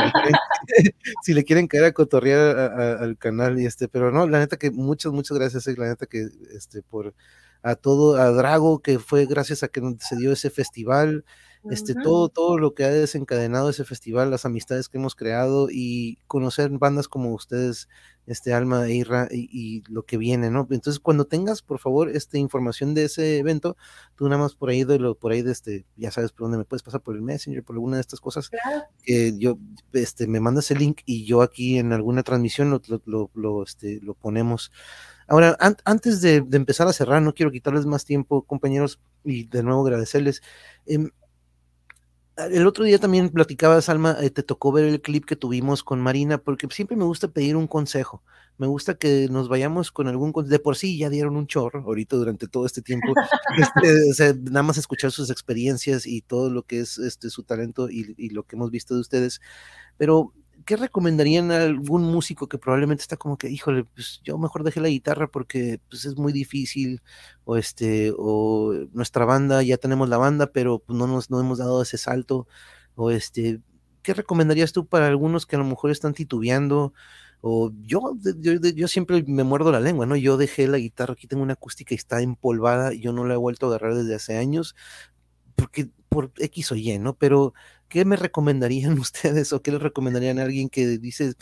le 0.03 0.11
quieren, 0.11 0.33
si 1.23 1.33
le 1.33 1.43
quieren 1.43 1.67
caer 1.67 1.83
a 1.85 1.91
cotorrear 1.91 2.57
a- 2.57 2.65
a- 2.65 3.03
al 3.03 3.17
canal 3.17 3.59
y 3.59 3.65
este, 3.65 3.87
pero 3.87 4.11
no, 4.11 4.27
la 4.27 4.39
neta 4.39 4.57
que 4.57 4.71
muchas, 4.71 5.11
muchas 5.11 5.37
gracias, 5.37 5.67
eh, 5.67 5.75
la 5.77 5.87
neta 5.89 6.05
que 6.05 6.27
este, 6.55 6.81
por 6.81 7.13
a 7.63 7.75
todo, 7.75 8.15
a 8.17 8.31
Drago, 8.31 8.79
que 8.79 8.99
fue 8.99 9.25
gracias 9.25 9.63
a 9.63 9.67
que 9.67 9.81
se 9.99 10.15
dio 10.15 10.31
ese 10.31 10.49
festival, 10.49 11.25
este, 11.69 11.93
todo, 11.93 12.29
todo 12.29 12.57
lo 12.57 12.73
que 12.73 12.83
ha 12.85 12.89
desencadenado 12.89 13.69
ese 13.69 13.85
festival, 13.85 14.31
las 14.31 14.45
amistades 14.45 14.89
que 14.89 14.97
hemos 14.97 15.13
creado 15.13 15.67
y 15.71 16.17
conocer 16.25 16.71
bandas 16.71 17.07
como 17.07 17.33
ustedes, 17.35 17.87
este 18.25 18.51
Alma 18.53 18.87
e 18.87 18.93
Irra 18.95 19.27
y, 19.29 19.47
y 19.51 19.83
lo 19.87 20.03
que 20.03 20.17
viene, 20.17 20.49
¿no? 20.49 20.61
Entonces, 20.71 20.99
cuando 20.99 21.25
tengas, 21.25 21.61
por 21.61 21.77
favor, 21.77 22.09
esta 22.09 22.39
información 22.39 22.95
de 22.95 23.03
ese 23.05 23.37
evento, 23.37 23.77
tú 24.15 24.25
nada 24.27 24.41
más 24.41 24.55
por 24.55 24.69
ahí 24.69 24.83
de 24.85 24.97
lo, 24.97 25.13
por 25.13 25.33
ahí 25.33 25.43
de 25.43 25.51
este, 25.51 25.85
ya 25.97 26.09
sabes 26.09 26.31
por 26.31 26.45
dónde 26.45 26.57
me 26.57 26.65
puedes 26.65 26.81
pasar 26.81 27.01
por 27.01 27.15
el 27.15 27.21
Messenger, 27.21 27.63
por 27.63 27.75
alguna 27.75 27.97
de 27.97 28.01
estas 28.01 28.21
cosas, 28.21 28.49
Claro. 28.49 28.85
que 29.03 29.37
yo, 29.37 29.59
este, 29.93 30.25
me 30.25 30.39
mandas 30.39 30.71
el 30.71 30.79
link 30.79 31.01
y 31.05 31.25
yo 31.25 31.43
aquí 31.43 31.77
en 31.77 31.93
alguna 31.93 32.23
transmisión 32.23 32.71
lo, 32.71 32.81
lo, 32.87 33.01
lo, 33.05 33.29
lo, 33.35 33.63
este, 33.63 33.99
lo 34.01 34.15
ponemos. 34.15 34.71
Ahora, 35.31 35.55
an- 35.59 35.77
antes 35.85 36.21
de, 36.21 36.41
de 36.41 36.57
empezar 36.57 36.87
a 36.87 36.93
cerrar, 36.93 37.21
no 37.21 37.33
quiero 37.33 37.51
quitarles 37.51 37.85
más 37.85 38.05
tiempo, 38.05 38.43
compañeros, 38.43 38.99
y 39.23 39.45
de 39.47 39.63
nuevo 39.63 39.83
agradecerles. 39.85 40.41
Em, 40.85 41.09
el 42.37 42.65
otro 42.65 42.85
día 42.85 42.97
también 42.97 43.29
platicabas, 43.29 43.89
Alma, 43.89 44.17
eh, 44.21 44.29
te 44.29 44.41
tocó 44.41 44.71
ver 44.71 44.85
el 44.85 45.01
clip 45.01 45.25
que 45.25 45.35
tuvimos 45.35 45.83
con 45.83 45.99
Marina, 46.01 46.37
porque 46.39 46.67
siempre 46.71 46.95
me 46.97 47.03
gusta 47.03 47.27
pedir 47.27 47.55
un 47.55 47.67
consejo. 47.67 48.23
Me 48.57 48.67
gusta 48.67 48.95
que 48.95 49.27
nos 49.29 49.47
vayamos 49.49 49.91
con 49.91 50.07
algún 50.07 50.31
consejo. 50.31 50.51
De 50.51 50.59
por 50.59 50.75
sí 50.77 50.97
ya 50.97 51.09
dieron 51.09 51.35
un 51.35 51.45
chorro 51.47 51.81
ahorita 51.83 52.15
durante 52.15 52.47
todo 52.47 52.65
este 52.65 52.81
tiempo. 52.81 53.13
Este, 53.57 54.09
o 54.09 54.13
sea, 54.13 54.33
nada 54.33 54.63
más 54.63 54.77
escuchar 54.77 55.11
sus 55.11 55.29
experiencias 55.29 56.07
y 56.07 56.21
todo 56.21 56.49
lo 56.49 56.63
que 56.63 56.79
es 56.79 56.97
este, 56.97 57.29
su 57.29 57.43
talento 57.43 57.89
y, 57.89 58.15
y 58.17 58.29
lo 58.29 58.43
que 58.43 58.55
hemos 58.55 58.71
visto 58.71 58.95
de 58.95 59.01
ustedes. 59.01 59.41
Pero, 59.97 60.33
¿qué 60.65 60.75
recomendarían 60.75 61.51
a 61.51 61.63
algún 61.63 62.03
músico 62.03 62.47
que 62.47 62.57
probablemente 62.57 63.01
está 63.01 63.17
como 63.17 63.37
que, 63.37 63.49
híjole, 63.49 63.83
pues 63.85 64.21
yo 64.23 64.37
mejor 64.37 64.63
dejé 64.63 64.81
la 64.81 64.89
guitarra 64.89 65.27
porque 65.27 65.79
pues, 65.89 66.05
es 66.05 66.17
muy 66.17 66.33
difícil, 66.33 67.01
o 67.45 67.57
este, 67.57 68.13
o 68.17 68.73
nuestra 68.93 69.25
banda, 69.25 69.63
ya 69.63 69.77
tenemos 69.77 70.09
la 70.09 70.17
banda, 70.17 70.47
pero 70.51 70.79
pues, 70.79 70.97
no 70.97 71.07
nos 71.07 71.29
no 71.29 71.39
hemos 71.39 71.57
dado 71.59 71.81
ese 71.81 71.97
salto, 71.97 72.47
o 72.95 73.11
este, 73.11 73.61
¿qué 74.03 74.13
recomendarías 74.13 74.71
tú 74.73 74.85
para 74.87 75.07
algunos 75.07 75.45
que 75.45 75.55
a 75.55 75.59
lo 75.59 75.65
mejor 75.65 75.91
están 75.91 76.13
titubeando? 76.13 76.93
O 77.41 77.71
yo, 77.81 78.01
yo, 78.39 78.53
yo 78.53 78.87
siempre 78.87 79.23
me 79.27 79.43
muerdo 79.43 79.71
la 79.71 79.79
lengua, 79.79 80.05
¿no? 80.05 80.15
Yo 80.15 80.37
dejé 80.37 80.67
la 80.67 80.77
guitarra, 80.77 81.13
aquí 81.13 81.27
tengo 81.27 81.43
una 81.43 81.53
acústica 81.53 81.93
y 81.93 81.97
está 81.97 82.21
empolvada, 82.21 82.93
yo 82.93 83.13
no 83.13 83.25
la 83.25 83.33
he 83.33 83.37
vuelto 83.37 83.65
a 83.65 83.69
agarrar 83.69 83.95
desde 83.95 84.15
hace 84.15 84.37
años, 84.37 84.75
porque 85.55 85.89
por 86.09 86.31
X 86.37 86.71
o 86.71 86.75
Y, 86.75 86.99
¿no? 86.99 87.15
Pero, 87.15 87.53
¿qué 87.91 88.05
me 88.05 88.15
recomendarían 88.15 88.93
ustedes 88.99 89.53
o 89.53 89.61
qué 89.61 89.71
le 89.71 89.77
recomendarían 89.77 90.39
a 90.39 90.43
alguien 90.43 90.69
que 90.69 90.97
dice, 90.97 91.33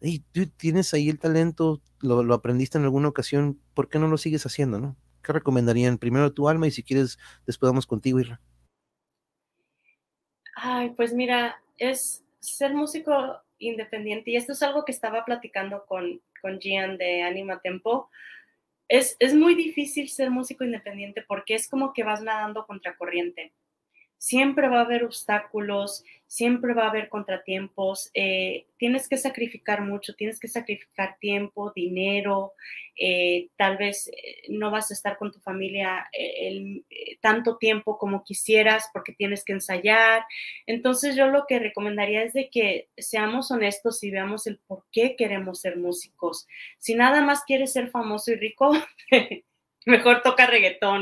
hey, 0.00 0.24
tú 0.32 0.48
tienes 0.56 0.92
ahí 0.94 1.08
el 1.08 1.20
talento, 1.20 1.80
lo, 2.00 2.34
aprendiste 2.34 2.78
en 2.78 2.84
alguna 2.84 3.08
ocasión, 3.08 3.60
¿por 3.74 3.88
qué 3.88 3.98
no 3.98 4.08
lo 4.08 4.16
sigues 4.16 4.46
haciendo, 4.46 4.80
no? 4.80 4.96
¿Qué 5.22 5.32
recomendarían? 5.32 5.98
Primero 5.98 6.32
tu 6.32 6.48
alma 6.48 6.66
y 6.66 6.70
si 6.70 6.82
quieres, 6.82 7.18
después 7.46 7.70
vamos 7.70 7.86
contigo, 7.86 8.18
Irra. 8.18 8.40
Ay, 10.56 10.90
pues 10.96 11.12
mira, 11.12 11.62
es 11.76 12.24
ser 12.40 12.74
músico 12.74 13.42
independiente 13.58 14.30
y 14.30 14.36
esto 14.36 14.52
es 14.52 14.62
algo 14.62 14.84
que 14.84 14.92
estaba 14.92 15.24
platicando 15.24 15.84
con, 15.86 16.22
con 16.40 16.58
Gian 16.58 16.96
de 16.96 17.22
Anima 17.22 17.60
Tempo. 17.60 18.08
Es, 18.88 19.16
es 19.18 19.34
muy 19.34 19.54
difícil 19.54 20.08
ser 20.08 20.30
músico 20.30 20.64
independiente 20.64 21.22
porque 21.28 21.54
es 21.54 21.68
como 21.68 21.92
que 21.92 22.04
vas 22.04 22.22
nadando 22.22 22.66
contracorriente. 22.66 23.52
Siempre 24.18 24.68
va 24.68 24.80
a 24.80 24.84
haber 24.84 25.04
obstáculos, 25.04 26.04
siempre 26.28 26.74
va 26.74 26.84
a 26.84 26.90
haber 26.90 27.08
contratiempos, 27.08 28.10
eh, 28.12 28.66
tienes 28.76 29.08
que 29.08 29.16
sacrificar 29.16 29.80
mucho, 29.80 30.14
tienes 30.14 30.38
que 30.38 30.46
sacrificar 30.46 31.16
tiempo, 31.18 31.72
dinero, 31.74 32.52
eh, 32.96 33.48
tal 33.56 33.78
vez 33.78 34.08
eh, 34.08 34.42
no 34.50 34.70
vas 34.70 34.90
a 34.90 34.94
estar 34.94 35.16
con 35.16 35.32
tu 35.32 35.40
familia 35.40 36.06
tanto 37.20 37.56
tiempo 37.56 37.96
como 37.96 38.24
quisieras 38.24 38.90
porque 38.92 39.12
tienes 39.12 39.42
que 39.44 39.54
ensayar. 39.54 40.24
Entonces 40.66 41.16
yo 41.16 41.28
lo 41.28 41.46
que 41.48 41.58
recomendaría 41.58 42.22
es 42.22 42.34
de 42.34 42.50
que 42.50 42.88
seamos 42.96 43.50
honestos 43.50 44.04
y 44.04 44.10
veamos 44.10 44.46
el 44.46 44.58
por 44.66 44.84
qué 44.92 45.16
queremos 45.16 45.60
ser 45.60 45.78
músicos. 45.78 46.46
Si 46.78 46.94
nada 46.94 47.22
más 47.22 47.42
quieres 47.44 47.72
ser 47.72 47.88
famoso 47.90 48.32
y 48.32 48.36
rico, 48.36 48.72
mejor 49.88 50.22
toca 50.22 50.46
reggaetón 50.46 51.00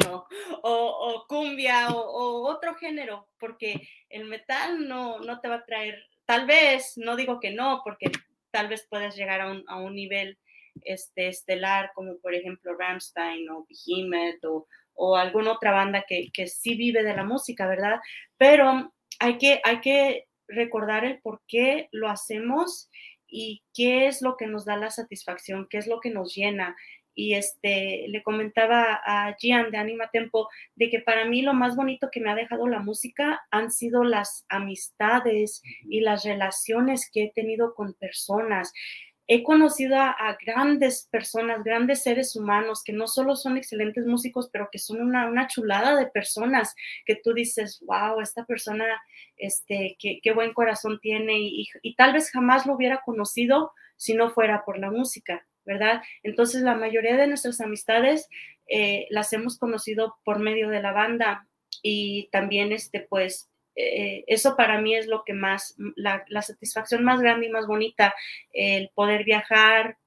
o, 0.62 1.24
cumbia 1.28 1.90
o, 1.90 2.48
otro 2.48 2.74
género, 2.74 3.28
porque 3.38 3.88
el 4.08 4.24
metal 4.24 4.88
no, 4.88 5.18
no 5.18 5.40
te 5.40 5.48
va 5.48 5.56
a 5.56 5.64
traer, 5.64 6.02
tal 6.24 6.46
vez, 6.46 6.92
no 6.96 7.16
digo 7.16 7.40
que 7.40 7.50
no, 7.50 7.82
porque 7.84 8.10
tal 8.50 8.68
vez 8.68 8.86
puedes 8.88 9.16
llegar 9.16 9.40
a 9.40 9.50
un, 9.50 9.64
a 9.66 9.76
un 9.78 9.94
nivel 9.94 10.38
este, 10.82 11.28
estelar, 11.28 11.90
como 11.94 12.18
por 12.18 12.34
ejemplo 12.34 12.76
Rammstein 12.78 13.48
o 13.50 13.66
Behemoth 13.68 14.44
o, 14.44 14.68
o 14.94 15.16
alguna 15.16 15.52
otra 15.52 15.72
banda 15.72 16.04
que, 16.08 16.30
que 16.32 16.46
sí 16.46 16.76
vive 16.76 17.02
de 17.02 17.14
la 17.14 17.24
música, 17.24 17.66
¿verdad? 17.66 18.00
Pero 18.38 18.92
hay 19.18 19.38
que, 19.38 19.60
hay 19.64 19.80
que 19.80 20.28
recordar 20.48 21.04
el 21.04 21.20
por 21.20 21.42
qué 21.48 21.88
lo 21.90 22.08
hacemos 22.08 22.88
y 23.26 23.62
qué 23.74 24.06
es 24.06 24.22
lo 24.22 24.36
que 24.36 24.46
nos 24.46 24.64
da 24.64 24.76
la 24.76 24.90
satisfacción, 24.90 25.66
qué 25.68 25.78
es 25.78 25.86
lo 25.86 26.00
que 26.00 26.10
nos 26.10 26.34
llena 26.34 26.76
y 27.16 27.34
este, 27.34 28.04
le 28.08 28.22
comentaba 28.22 29.00
a 29.04 29.34
Gian 29.40 29.70
de 29.70 29.78
Anima 29.78 30.10
Tempo 30.10 30.48
de 30.76 30.90
que 30.90 31.00
para 31.00 31.24
mí 31.24 31.42
lo 31.42 31.54
más 31.54 31.74
bonito 31.74 32.10
que 32.12 32.20
me 32.20 32.30
ha 32.30 32.36
dejado 32.36 32.68
la 32.68 32.78
música 32.78 33.40
han 33.50 33.72
sido 33.72 34.04
las 34.04 34.44
amistades 34.50 35.62
y 35.88 36.00
las 36.00 36.24
relaciones 36.24 37.10
que 37.10 37.24
he 37.24 37.32
tenido 37.32 37.74
con 37.74 37.94
personas. 37.94 38.72
He 39.28 39.42
conocido 39.42 39.96
a, 39.96 40.10
a 40.10 40.36
grandes 40.44 41.08
personas, 41.10 41.64
grandes 41.64 42.02
seres 42.02 42.36
humanos 42.36 42.84
que 42.84 42.92
no 42.92 43.08
solo 43.08 43.34
son 43.34 43.56
excelentes 43.56 44.06
músicos, 44.06 44.50
pero 44.52 44.68
que 44.70 44.78
son 44.78 45.00
una, 45.00 45.26
una 45.26 45.48
chulada 45.48 45.96
de 45.96 46.06
personas 46.06 46.76
que 47.06 47.16
tú 47.16 47.32
dices, 47.32 47.82
wow, 47.86 48.20
esta 48.20 48.44
persona, 48.44 48.84
este, 49.36 49.96
qué, 49.98 50.20
qué 50.22 50.32
buen 50.32 50.52
corazón 50.52 51.00
tiene 51.00 51.38
y, 51.38 51.62
y, 51.62 51.68
y 51.82 51.96
tal 51.96 52.12
vez 52.12 52.30
jamás 52.30 52.66
lo 52.66 52.74
hubiera 52.74 53.00
conocido 53.04 53.72
si 53.96 54.14
no 54.14 54.30
fuera 54.30 54.64
por 54.64 54.78
la 54.78 54.90
música. 54.90 55.46
¿Verdad? 55.66 56.02
Entonces, 56.22 56.62
la 56.62 56.74
mayoría 56.74 57.16
de 57.16 57.26
nuestras 57.26 57.60
amistades 57.60 58.28
eh, 58.68 59.06
las 59.10 59.32
hemos 59.32 59.58
conocido 59.58 60.16
por 60.24 60.38
medio 60.38 60.68
de 60.70 60.80
la 60.80 60.92
banda 60.92 61.46
y 61.82 62.28
también, 62.32 62.72
este, 62.72 63.00
pues, 63.00 63.50
eh, 63.74 64.24
eso 64.26 64.56
para 64.56 64.80
mí 64.80 64.94
es 64.94 65.06
lo 65.06 65.22
que 65.24 65.34
más, 65.34 65.74
la, 65.96 66.24
la, 66.28 66.40
satisfacción 66.40 67.04
más 67.04 67.20
grande 67.20 67.46
y 67.46 67.50
más 67.50 67.66
bonita, 67.66 68.14
el 68.52 68.90
poder 68.94 69.24
viajar, 69.24 69.98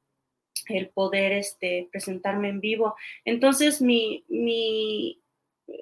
el 0.67 0.89
poder 0.89 1.33
este, 1.33 1.87
presentarme 1.91 2.49
en 2.49 2.61
vivo. 2.61 2.95
Entonces, 3.25 3.81
mi, 3.81 4.25
mi, 4.27 5.21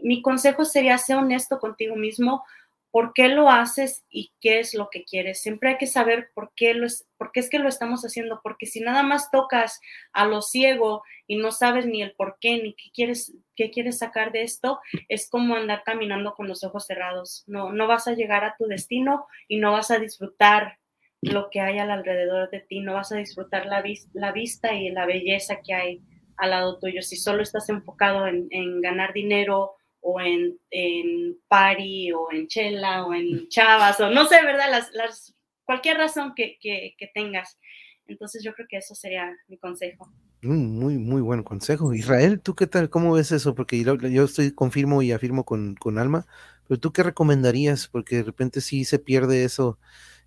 mi 0.03 0.21
consejo 0.21 0.65
sería 0.65 0.97
ser 0.97 1.17
honesto 1.17 1.59
contigo 1.59 1.95
mismo, 1.95 2.43
por 2.91 3.13
qué 3.13 3.27
lo 3.27 3.49
haces 3.49 4.05
y 4.09 4.31
qué 4.39 4.59
es 4.59 4.73
lo 4.73 4.89
que 4.89 5.03
quieres. 5.03 5.41
Siempre 5.41 5.69
hay 5.69 5.77
que 5.77 5.87
saber 5.87 6.31
por 6.33 6.51
qué, 6.55 6.73
lo 6.73 6.85
es, 6.85 7.07
por 7.17 7.31
qué 7.31 7.41
es 7.41 7.49
que 7.49 7.59
lo 7.59 7.69
estamos 7.69 8.03
haciendo, 8.03 8.39
porque 8.41 8.65
si 8.65 8.79
nada 8.79 9.03
más 9.03 9.29
tocas 9.31 9.81
a 10.13 10.25
lo 10.25 10.41
ciego 10.41 11.03
y 11.27 11.37
no 11.37 11.51
sabes 11.51 11.85
ni 11.85 12.01
el 12.01 12.13
por 12.13 12.37
qué 12.39 12.61
ni 12.61 12.73
qué 12.73 12.89
quieres, 12.93 13.33
qué 13.55 13.71
quieres 13.71 13.99
sacar 13.99 14.31
de 14.31 14.43
esto, 14.43 14.79
es 15.09 15.29
como 15.29 15.55
andar 15.55 15.83
caminando 15.83 16.33
con 16.33 16.47
los 16.47 16.63
ojos 16.63 16.85
cerrados. 16.85 17.43
No, 17.47 17.71
no 17.71 17.87
vas 17.87 18.07
a 18.07 18.13
llegar 18.13 18.43
a 18.43 18.55
tu 18.57 18.65
destino 18.65 19.27
y 19.47 19.57
no 19.57 19.73
vas 19.73 19.91
a 19.91 19.99
disfrutar 19.99 20.79
lo 21.21 21.49
que 21.49 21.59
hay 21.59 21.79
al 21.79 21.91
alrededor 21.91 22.49
de 22.49 22.59
ti, 22.61 22.79
no 22.79 22.93
vas 22.93 23.11
a 23.11 23.17
disfrutar 23.17 23.65
la, 23.65 23.81
vis 23.81 24.07
la 24.13 24.31
vista 24.31 24.73
y 24.73 24.89
la 24.91 25.05
belleza 25.05 25.61
que 25.61 25.73
hay 25.73 26.01
al 26.37 26.51
lado 26.51 26.79
tuyo. 26.79 27.01
Si 27.01 27.15
solo 27.15 27.43
estás 27.43 27.69
enfocado 27.69 28.27
en, 28.27 28.47
en 28.51 28.81
ganar 28.81 29.13
dinero, 29.13 29.76
o 30.01 30.21
en, 30.21 30.57
en 30.71 31.37
party 31.47 32.11
o 32.11 32.31
en 32.31 32.47
chela 32.47 33.05
o 33.05 33.13
en 33.13 33.47
chavas 33.49 33.99
o 33.99 34.09
no 34.09 34.25
sé, 34.25 34.41
¿verdad? 34.43 34.69
Las, 34.69 34.91
las, 34.93 35.35
cualquier 35.67 35.97
razón 35.97 36.33
que, 36.35 36.57
que, 36.61 37.11
tengas. 37.13 37.59
Entonces 38.07 38.41
yo 38.43 38.53
creo 38.53 38.67
que 38.69 38.77
eso 38.77 38.95
sería 38.95 39.35
mi 39.47 39.57
consejo. 39.57 40.09
Un 40.41 40.79
muy, 40.79 40.97
muy 40.97 41.21
buen 41.21 41.43
consejo. 41.43 41.93
Israel, 41.93 42.39
¿tú 42.39 42.55
qué 42.55 42.67
tal? 42.67 42.89
¿Cómo 42.89 43.11
ves 43.11 43.31
eso? 43.33 43.53
Porque 43.53 43.83
yo, 43.83 43.95
yo 43.95 44.23
estoy, 44.23 44.51
confirmo 44.51 45.01
y 45.01 45.11
afirmo 45.11 45.43
con, 45.43 45.75
con 45.75 45.97
Alma, 45.97 46.25
pero 46.67 46.79
¿tú 46.79 46.93
qué 46.93 47.03
recomendarías? 47.03 47.87
Porque 47.89 48.17
de 48.17 48.23
repente 48.23 48.61
sí 48.61 48.85
se 48.85 48.97
pierde 48.97 49.43
eso, 49.43 49.77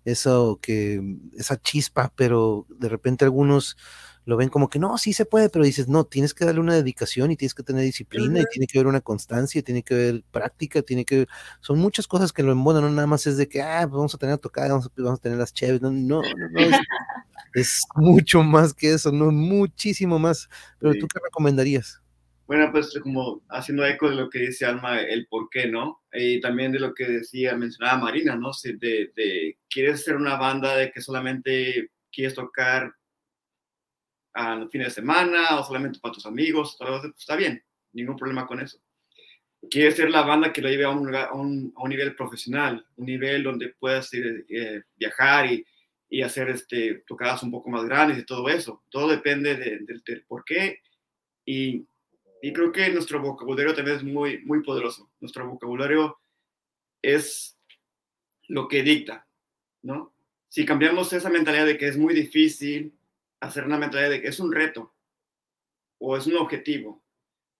eso 0.05 0.59
que, 0.61 1.01
esa 1.37 1.59
chispa, 1.59 2.13
pero 2.15 2.67
de 2.69 2.89
repente 2.89 3.25
algunos 3.25 3.77
lo 4.31 4.37
ven 4.37 4.47
como 4.47 4.69
que 4.69 4.79
no, 4.79 4.97
sí 4.97 5.11
se 5.11 5.25
puede, 5.25 5.49
pero 5.49 5.65
dices, 5.65 5.89
no, 5.89 6.05
tienes 6.05 6.33
que 6.33 6.45
darle 6.45 6.61
una 6.61 6.73
dedicación 6.73 7.31
y 7.31 7.35
tienes 7.35 7.53
que 7.53 7.63
tener 7.63 7.83
disciplina 7.83 8.39
y 8.39 8.45
tiene 8.45 8.65
que 8.65 8.79
haber 8.79 8.87
una 8.87 9.01
constancia, 9.01 9.61
tiene 9.61 9.83
que 9.83 9.93
haber 9.93 10.23
práctica, 10.31 10.81
tiene 10.81 11.03
que, 11.03 11.27
son 11.59 11.79
muchas 11.79 12.07
cosas 12.07 12.31
que 12.31 12.41
lo 12.41 12.53
embonan, 12.53 12.83
no 12.83 12.89
nada 12.91 13.07
más 13.07 13.27
es 13.27 13.35
de 13.35 13.49
que, 13.49 13.61
ah, 13.61 13.81
pues 13.81 13.91
vamos 13.91 14.15
a 14.15 14.17
tener 14.17 14.35
a 14.35 14.37
tocar, 14.37 14.69
vamos 14.69 14.85
a, 14.85 14.89
vamos 14.95 15.19
a 15.19 15.21
tener 15.21 15.37
las 15.37 15.53
chéves, 15.53 15.81
no, 15.81 15.91
no, 15.91 16.21
no, 16.21 16.49
no, 16.49 16.59
es, 16.61 16.71
es 17.55 17.81
mucho 17.95 18.41
más 18.41 18.73
que 18.73 18.93
eso, 18.93 19.11
no, 19.11 19.31
muchísimo 19.31 20.17
más. 20.17 20.49
Pero 20.79 20.93
tú 20.93 21.01
Sí. 21.01 21.07
qué 21.13 21.19
recomendarías? 21.25 22.01
Bueno, 22.47 22.71
pues 22.71 22.97
como 23.03 23.41
haciendo 23.49 23.85
eco 23.85 24.09
de 24.09 24.15
lo 24.15 24.29
que 24.29 24.39
dice 24.39 24.65
Alma, 24.65 25.01
el 25.01 25.27
por 25.27 25.49
qué, 25.49 25.67
¿no? 25.67 26.03
Y 26.13 26.39
también 26.39 26.71
de 26.71 26.79
lo 26.79 26.93
que 26.93 27.05
decía, 27.05 27.53
mencionaba 27.57 27.97
Marina, 27.99 28.37
¿no? 28.37 28.53
Si 28.53 28.77
De, 28.77 29.11
de, 29.13 29.57
quieres 29.69 30.05
ser 30.05 30.15
una 30.15 30.37
banda 30.37 30.77
de 30.77 30.89
que 30.89 31.01
solamente 31.01 31.91
quieres 32.09 32.33
tocar 32.35 32.93
a 34.33 34.55
los 34.55 34.71
fines 34.71 34.87
de 34.87 34.93
semana 35.01 35.59
o 35.59 35.63
solamente 35.63 35.99
para 35.99 36.13
tus 36.13 36.25
amigos, 36.25 36.77
todo 36.77 37.01
pues, 37.01 37.13
está 37.17 37.35
bien, 37.35 37.63
ningún 37.93 38.15
problema 38.15 38.47
con 38.47 38.59
eso. 38.61 38.79
Quieres 39.69 39.95
ser 39.95 40.09
la 40.09 40.23
banda 40.23 40.51
que 40.51 40.61
lo 40.61 40.69
lleve 40.69 40.85
a 40.85 40.89
un, 40.89 41.13
a 41.15 41.31
un, 41.33 41.73
a 41.75 41.83
un 41.83 41.89
nivel 41.89 42.15
profesional, 42.15 42.85
un 42.95 43.05
nivel 43.05 43.43
donde 43.43 43.69
puedas 43.69 44.11
ir, 44.13 44.45
eh, 44.49 44.83
viajar 44.95 45.51
y, 45.51 45.65
y 46.09 46.21
hacer 46.23 46.49
este, 46.49 47.03
tocadas 47.05 47.43
un 47.43 47.51
poco 47.51 47.69
más 47.69 47.85
grandes 47.85 48.17
y 48.17 48.25
todo 48.25 48.49
eso. 48.49 48.83
Todo 48.89 49.07
depende 49.09 49.55
de- 49.55 49.79
del 49.79 50.01
del 50.03 50.23
por 50.25 50.43
qué 50.43 50.79
y 51.45 51.85
y 52.43 52.51
creo 52.53 52.71
que 52.71 52.89
nuestro 52.89 53.21
vocabulario 53.21 53.75
también 53.75 53.97
es 53.97 54.03
muy, 54.03 54.39
muy 54.45 54.63
poderoso. 54.63 55.11
Nuestro 55.19 55.47
vocabulario 55.47 56.17
es 57.03 57.55
lo 58.47 58.67
que 58.67 58.81
dicta, 58.81 59.27
¿no? 59.83 60.11
Si 60.49 60.65
cambiamos 60.65 61.13
esa 61.13 61.29
mentalidad 61.29 61.67
de 61.67 61.77
que 61.77 61.87
es 61.87 61.97
muy 61.97 62.15
difícil, 62.15 62.93
hacer 63.41 63.65
una 63.65 63.77
mentalidad 63.77 64.09
de 64.09 64.21
que 64.21 64.29
es 64.29 64.39
un 64.39 64.51
reto 64.51 64.95
o 65.99 66.15
es 66.15 66.25
un 66.27 66.37
objetivo, 66.37 67.03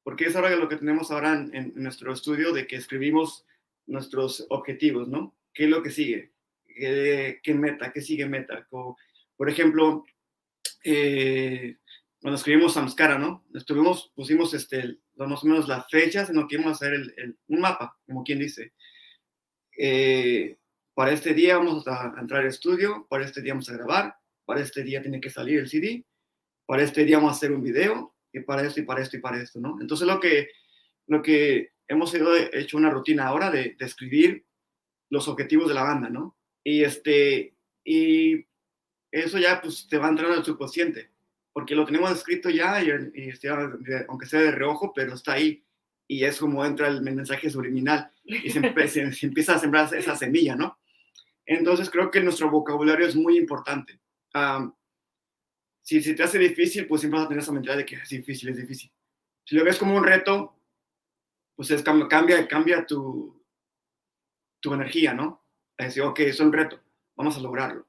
porque 0.03 0.26
es 0.26 0.36
ahora 0.36 0.56
lo 0.56 0.70
que 0.70 0.78
tenemos 0.78 1.12
ahora 1.12 1.34
en, 1.34 1.74
nuestro 1.76 2.14
estudio 2.14 2.53
de 2.53 2.66
que 2.66 2.78
escribimos 2.78 3.45
nuestros 3.86 4.45
objetivos, 4.49 5.08
¿no? 5.08 5.36
¿Qué 5.53 5.66
es 5.66 5.70
lo 5.70 5.84
que 5.84 5.91
sigue? 5.91 6.32
¿Qué, 6.66 7.53
meta? 7.53 7.91
¿Qué 7.91 8.02
sigue 8.02 8.26
meta? 8.26 8.66
Como, 8.70 8.98
por 9.36 9.49
ejemplo, 9.49 10.06
eh, 10.84 11.78
cuando 12.22 12.38
escribimos 12.38 12.74
Samskara, 12.74 13.18
¿no? 13.18 13.45
Estuvimos, 13.53 14.12
pusimos 14.16 14.53
este, 14.53 14.99
más 15.16 15.44
o 15.44 15.48
menos 15.48 15.68
las 15.68 15.90
fechas 15.90 16.30
en 16.30 16.38
lo 16.38 16.48
que 16.48 16.58
a 16.58 16.70
hacer 16.70 16.94
el, 16.94 17.38
un 17.48 17.60
mapa, 17.60 17.98
como 18.06 18.24
quien 18.24 18.40
dice. 18.40 18.74
Eh, 19.78 20.58
para 20.94 21.12
este 21.12 21.34
día 21.34 21.58
vamos 21.58 21.88
a 21.88 22.14
entrar 22.20 22.41
al 22.41 22.48
estudio, 22.48 23.08
para 23.10 23.26
este 23.26 23.41
día 23.41 23.53
vamos 23.53 23.70
a 23.70 23.74
grabar, 23.74 24.20
para 24.52 24.64
este 24.64 24.84
día 24.84 25.02
tiene 25.02 25.22
que 25.22 25.30
salir 25.30 25.60
el 25.60 25.69
CD, 25.69 26.03
para 26.65 26.84
este 26.84 27.06
día 27.06 27.15
vamos 27.15 27.32
a 27.32 27.36
hacer 27.38 27.53
un 27.53 27.64
video, 27.64 28.14
y 28.34 28.41
para 28.41 28.68
esto, 28.68 28.82
y 28.82 28.84
para 28.84 29.02
esto, 29.02 29.15
y 29.15 29.22
para 29.22 29.41
esto, 29.41 29.61
¿no? 29.61 29.78
Entonces 29.80 30.06
lo 30.06 30.19
que, 30.19 30.49
lo 31.07 31.22
que 31.22 31.72
hemos 31.88 32.14
hecho 32.14 32.76
una 32.76 32.90
rutina 32.90 33.28
ahora 33.28 33.49
de, 33.49 33.78
de 33.80 33.86
escribir 33.86 34.44
los 35.10 35.30
objetivos 35.30 35.69
de 35.69 35.73
la 35.73 35.84
banda, 35.84 36.10
¿no? 36.10 36.36
Y 36.65 36.84
este, 36.84 37.53
y 37.86 38.45
eso 39.10 39.40
ya 39.40 39.61
pues 39.61 39.88
te 39.88 39.98
va 39.98 40.10
entrando 40.10 40.36
al 40.36 40.44
subconsciente, 40.44 41.11
porque 41.53 41.73
lo 41.73 41.86
tenemos 41.86 42.11
escrito 42.11 42.49
ya, 42.49 42.84
y, 42.84 42.90
y 42.90 43.32
aunque 44.10 44.26
sea 44.26 44.41
de 44.41 44.52
reojo, 44.52 44.91
pero 44.94 45.14
está 45.14 45.32
ahí, 45.32 45.64
y 46.10 46.26
es 46.26 46.40
como 46.40 46.65
entra 46.65 46.90
el 46.90 47.02
mensaje 47.03 47.49
subliminal, 47.49 48.11
y 48.26 48.49
se, 48.49 48.88
se, 48.90 49.14
se 49.14 49.26
empieza 49.28 49.56
a 49.56 49.60
sembrar 49.60 49.95
esa 49.95 50.18
semilla, 50.18 50.57
¿no? 50.57 50.78
Entonces 51.45 51.90
creo 51.90 52.11
que 52.11 52.19
nuestro 52.19 52.52
vocabulario 52.52 53.07
es 53.07 53.15
muy 53.15 53.38
importante. 53.38 54.02
Um, 54.34 54.74
si, 55.82 56.02
si 56.02 56.16
te 56.16 56.24
hace 56.24 56.40
difícil, 56.40 56.88
pues 56.88 57.02
siempre 57.02 57.20
vas 57.20 57.26
a 57.26 57.30
tener 57.30 57.44
esa 57.44 57.52
mentalidad 57.52 57.78
de 57.78 57.86
que 57.86 57.95
es 57.95 58.10
difícil, 58.10 58.49
es 58.49 58.58
difícil. 58.58 58.91
Si 59.45 59.56
lo 59.56 59.64
ves 59.64 59.78
como 59.78 59.95
un 59.95 60.03
reto, 60.03 60.56
pues 61.56 61.72
es, 61.72 61.84
cambia, 61.84 62.48
cambia 62.48 62.86
tu, 62.86 63.44
tu 64.60 64.74
energía, 64.74 65.14
¿no? 65.14 65.44
Es 65.78 65.88
decir, 65.88 66.03
ok, 66.03 66.20
es 66.22 66.40
un 66.40 66.53
reto, 66.53 66.80
vamos 67.16 67.38
a 67.38 67.41
lograrlo. 67.41 67.88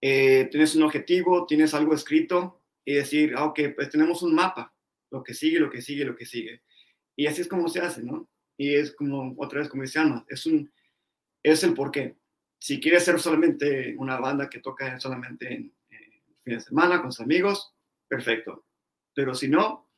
Eh, 0.00 0.48
tienes 0.50 0.76
un 0.76 0.82
objetivo, 0.82 1.46
tienes 1.46 1.72
algo 1.72 1.94
escrito 1.94 2.60
y 2.84 2.94
decir, 2.94 3.34
ah, 3.36 3.44
ok, 3.46 3.60
pues 3.74 3.88
tenemos 3.88 4.22
un 4.22 4.34
mapa, 4.34 4.74
lo 5.10 5.24
que 5.24 5.32
sigue, 5.32 5.58
lo 5.58 5.70
que 5.70 5.80
sigue, 5.80 6.04
lo 6.04 6.14
que 6.14 6.26
sigue. 6.26 6.62
Y 7.16 7.26
así 7.26 7.40
es 7.40 7.48
como 7.48 7.68
se 7.68 7.80
hace, 7.80 8.02
¿no? 8.02 8.28
Y 8.56 8.74
es 8.74 8.94
como, 8.94 9.34
otra 9.38 9.60
vez, 9.60 9.68
como 9.68 9.82
dice 9.82 9.98
Alma, 9.98 10.24
es, 10.28 10.44
un, 10.46 10.70
es 11.42 11.64
el 11.64 11.74
porqué. 11.74 12.16
Si 12.64 12.80
quieres 12.80 13.04
ser 13.04 13.20
solamente 13.20 13.94
una 13.98 14.16
banda 14.16 14.48
que 14.48 14.60
toca 14.60 14.98
solamente 14.98 15.52
en, 15.52 15.70
en 15.90 16.40
fin 16.42 16.54
de 16.54 16.60
semana 16.60 17.02
con 17.02 17.12
sus 17.12 17.20
amigos, 17.20 17.74
perfecto. 18.08 18.64
Pero 19.12 19.34
si 19.34 19.48
no, 19.48 19.90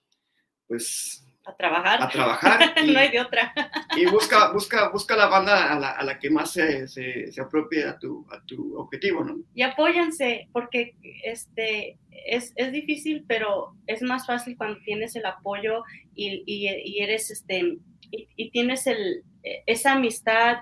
pues 0.66 1.24
a 1.44 1.54
trabajar. 1.54 2.02
A 2.02 2.08
trabajar. 2.08 2.74
Y, 2.84 2.92
no 2.92 2.98
hay 2.98 3.12
de 3.12 3.20
otra. 3.20 3.54
y 3.96 4.06
busca, 4.06 4.50
busca, 4.50 4.88
busca 4.88 5.14
la 5.14 5.28
banda 5.28 5.72
a 5.72 5.78
la, 5.78 5.90
a 5.92 6.02
la 6.02 6.18
que 6.18 6.28
más 6.28 6.54
se, 6.54 6.88
se, 6.88 7.30
se, 7.30 7.40
apropie 7.40 7.84
a 7.84 8.00
tu, 8.00 8.26
a 8.32 8.44
tu 8.44 8.76
objetivo, 8.76 9.22
¿no? 9.22 9.38
Y 9.54 9.62
apóyanse, 9.62 10.48
porque 10.52 10.96
este, 11.22 12.00
es, 12.10 12.52
es 12.56 12.72
difícil, 12.72 13.24
pero 13.28 13.76
es 13.86 14.02
más 14.02 14.26
fácil 14.26 14.56
cuando 14.56 14.80
tienes 14.80 15.14
el 15.14 15.24
apoyo 15.24 15.84
y, 16.16 16.42
y, 16.44 16.68
y 16.68 17.00
eres, 17.00 17.30
este, 17.30 17.78
y, 18.10 18.28
y, 18.34 18.50
tienes 18.50 18.88
el, 18.88 19.22
esa 19.66 19.92
amistad 19.92 20.56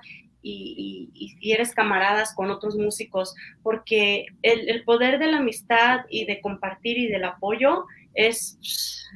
y, 0.44 1.10
y, 1.40 1.52
eres 1.52 1.72
camaradas 1.72 2.34
con 2.34 2.50
otros 2.50 2.76
músicos, 2.76 3.34
porque 3.62 4.26
el, 4.42 4.68
el 4.68 4.84
poder 4.84 5.18
de 5.18 5.28
la 5.28 5.38
amistad 5.38 6.00
y 6.10 6.26
de 6.26 6.40
compartir 6.40 6.98
y 6.98 7.08
del 7.08 7.24
apoyo 7.24 7.86
es, 8.15 8.59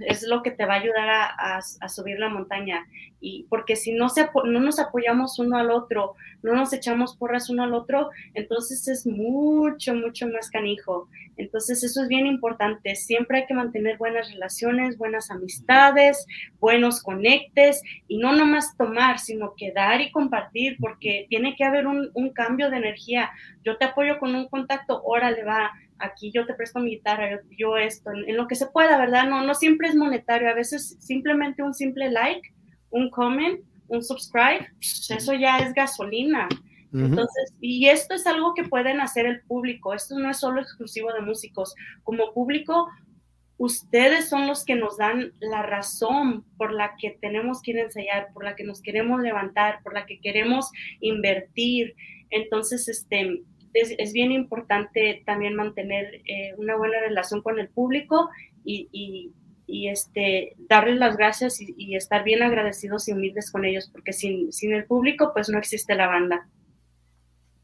es 0.07 0.23
lo 0.23 0.43
que 0.43 0.51
te 0.51 0.67
va 0.67 0.75
a 0.75 0.81
ayudar 0.81 1.09
a, 1.09 1.61
a, 1.81 1.89
subir 1.89 2.19
la 2.19 2.29
montaña. 2.29 2.87
Y 3.21 3.47
porque 3.49 3.75
si 3.75 3.93
no, 3.93 4.09
se, 4.09 4.29
no 4.45 4.61
nos 4.61 4.79
apoyamos 4.79 5.39
uno 5.39 5.57
al 5.57 5.71
otro, 5.71 6.15
no 6.43 6.55
nos 6.55 6.73
echamos 6.73 7.17
porras 7.17 7.51
uno 7.51 7.65
al 7.65 7.75
otro, 7.75 8.11
entonces 8.35 8.87
es 8.87 9.07
mucho, 9.07 9.95
mucho 9.95 10.29
más 10.29 10.51
canijo. 10.51 11.09
Entonces 11.37 11.83
eso 11.83 12.03
es 12.03 12.09
bien 12.09 12.27
importante. 12.27 12.95
Siempre 12.95 13.39
hay 13.39 13.47
que 13.47 13.55
mantener 13.55 13.97
buenas 13.97 14.31
relaciones, 14.31 14.99
buenas 14.99 15.31
amistades, 15.31 16.27
buenos 16.61 17.03
conectes 17.03 17.83
y 18.07 18.19
no 18.19 18.33
nomás 18.33 18.77
tomar, 18.77 19.19
sino 19.19 19.55
que 19.57 19.73
dar 19.73 20.01
y 20.01 20.11
compartir, 20.11 20.77
porque 20.81 21.27
tiene 21.29 21.57
que 21.57 21.65
haber 21.65 21.87
un, 21.87 22.11
un 22.15 22.31
cambio 22.31 22.71
de 22.71 22.77
energía. 22.77 23.31
Yo 23.65 23.79
te 23.79 23.85
apoyo 23.85 24.19
con 24.19 24.35
un 24.35 24.49
contacto, 24.49 25.01
órale, 25.05 25.45
va, 25.45 25.73
aquí 25.99 26.31
yo 26.33 26.47
te 26.47 26.55
presto 26.55 26.81
mi 26.81 26.91
guitarra, 26.91 27.41
yo, 27.57 27.77
esto, 27.77 28.11
en, 28.11 28.29
en, 28.29 28.37
lo 28.37 28.47
que 28.47 28.55
se 28.55 28.67
pueda, 28.67 28.99
¿verdad? 28.99 29.29
No, 29.29 29.45
no 29.45 29.55
siempre 29.55 29.89
es 29.89 29.95
monetario, 29.95 30.49
a 30.49 30.55
veces 30.55 30.97
simplemente 31.01 31.63
un 31.63 31.75
simple 31.75 32.11
like, 32.11 32.53
un 32.91 33.11
comment, 33.11 33.61
un 33.89 34.03
subscribe, 34.03 34.69
eso 34.81 35.35
ya 35.35 35.59
es 35.59 35.73
gasolina. 35.75 36.49
Uh 36.93 36.97
-huh. 36.97 37.07
Entonces, 37.07 37.55
y 37.61 37.89
esto 37.89 38.15
es 38.15 38.27
algo 38.27 38.55
que 38.55 38.65
pueden 38.65 39.01
hacer 39.01 39.27
el 39.27 39.43
público, 39.43 39.95
esto 39.95 40.19
no 40.19 40.31
es 40.31 40.39
solo 40.39 40.61
exclusivo 40.61 41.13
de 41.13 41.21
músicos, 41.21 41.75
como 42.03 42.33
público, 42.33 42.89
ustedes 43.59 44.29
son 44.29 44.47
los 44.47 44.65
que 44.65 44.77
nos 44.77 44.97
dan 44.97 45.33
la 45.41 45.63
razón 45.63 46.45
por 46.57 46.73
la 46.73 46.97
que 46.97 47.19
tenemos 47.21 47.61
que 47.61 47.73
ensayar, 47.73 48.29
por 48.33 48.45
la 48.45 48.55
que 48.55 48.65
nos 48.65 48.81
queremos 48.81 49.21
levantar, 49.21 49.83
por 49.83 49.93
la 49.95 50.07
que 50.07 50.21
queremos 50.21 50.71
invertir. 51.01 51.95
Entonces, 52.31 52.89
este, 52.89 53.43
es, 53.73 53.95
es, 53.99 54.13
bien 54.13 54.33
importante 54.33 55.23
también 55.27 55.55
mantener 55.55 56.23
eh, 56.27 56.55
una 56.57 56.77
buena 56.77 57.01
relación 57.01 57.43
con 57.43 57.59
el 57.59 57.69
público 57.69 58.31
y, 58.65 58.89
y, 58.93 59.33
y 59.67 59.89
este, 59.89 60.55
darles 60.69 60.97
las 60.97 61.17
gracias 61.17 61.61
y, 61.61 61.75
y, 61.77 61.97
estar 61.97 62.25
bien 62.25 62.43
agradecidos 62.43 63.09
y 63.09 63.13
humildes 63.13 63.51
con 63.51 63.65
ellos, 63.65 63.89
porque 63.93 64.13
sin, 64.13 64.53
sin 64.53 64.73
el 64.73 64.85
público 64.87 65.33
pues 65.35 65.49
no 65.49 65.59
existe 65.59 65.95
la 65.95 66.07
banda. 66.07 66.49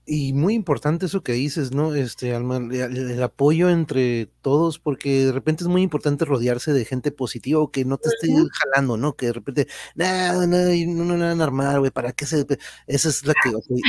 Y 0.06 0.34
muy 0.34 0.52
importante 0.52 1.06
eso 1.06 1.22
que 1.22 1.32
dices, 1.32 1.72
¿no? 1.72 1.94
Este, 1.94 2.34
Alma, 2.34 2.58
el, 2.58 3.10
el, 3.10 3.22
apoyo 3.22 3.70
entre 3.70 4.26
todos, 4.42 4.78
porque 4.78 5.24
de 5.24 5.32
repente 5.32 5.64
es 5.64 5.68
muy 5.68 5.80
importante 5.80 6.26
rodearse 6.26 6.74
de 6.74 6.84
gente 6.84 7.10
positiva 7.10 7.60
o 7.60 7.70
que 7.70 7.86
no 7.86 7.96
te 7.96 8.10
esté 8.10 8.28
jalando, 8.52 8.98
¿no? 8.98 9.16
Que 9.16 9.26
de 9.26 9.32
repente, 9.32 9.66
nada, 9.94 10.46
no, 10.46 10.58
no, 11.04 11.16
no, 11.16 11.34
normal, 11.34 11.78
güey, 11.78 11.90
¿para 11.90 12.12
qué 12.12 12.26
se...? 12.26 12.44
Esa 12.86 13.08
es 13.08 13.24
la 13.24 13.32
que... 13.42 13.48
Okay. 13.54 13.80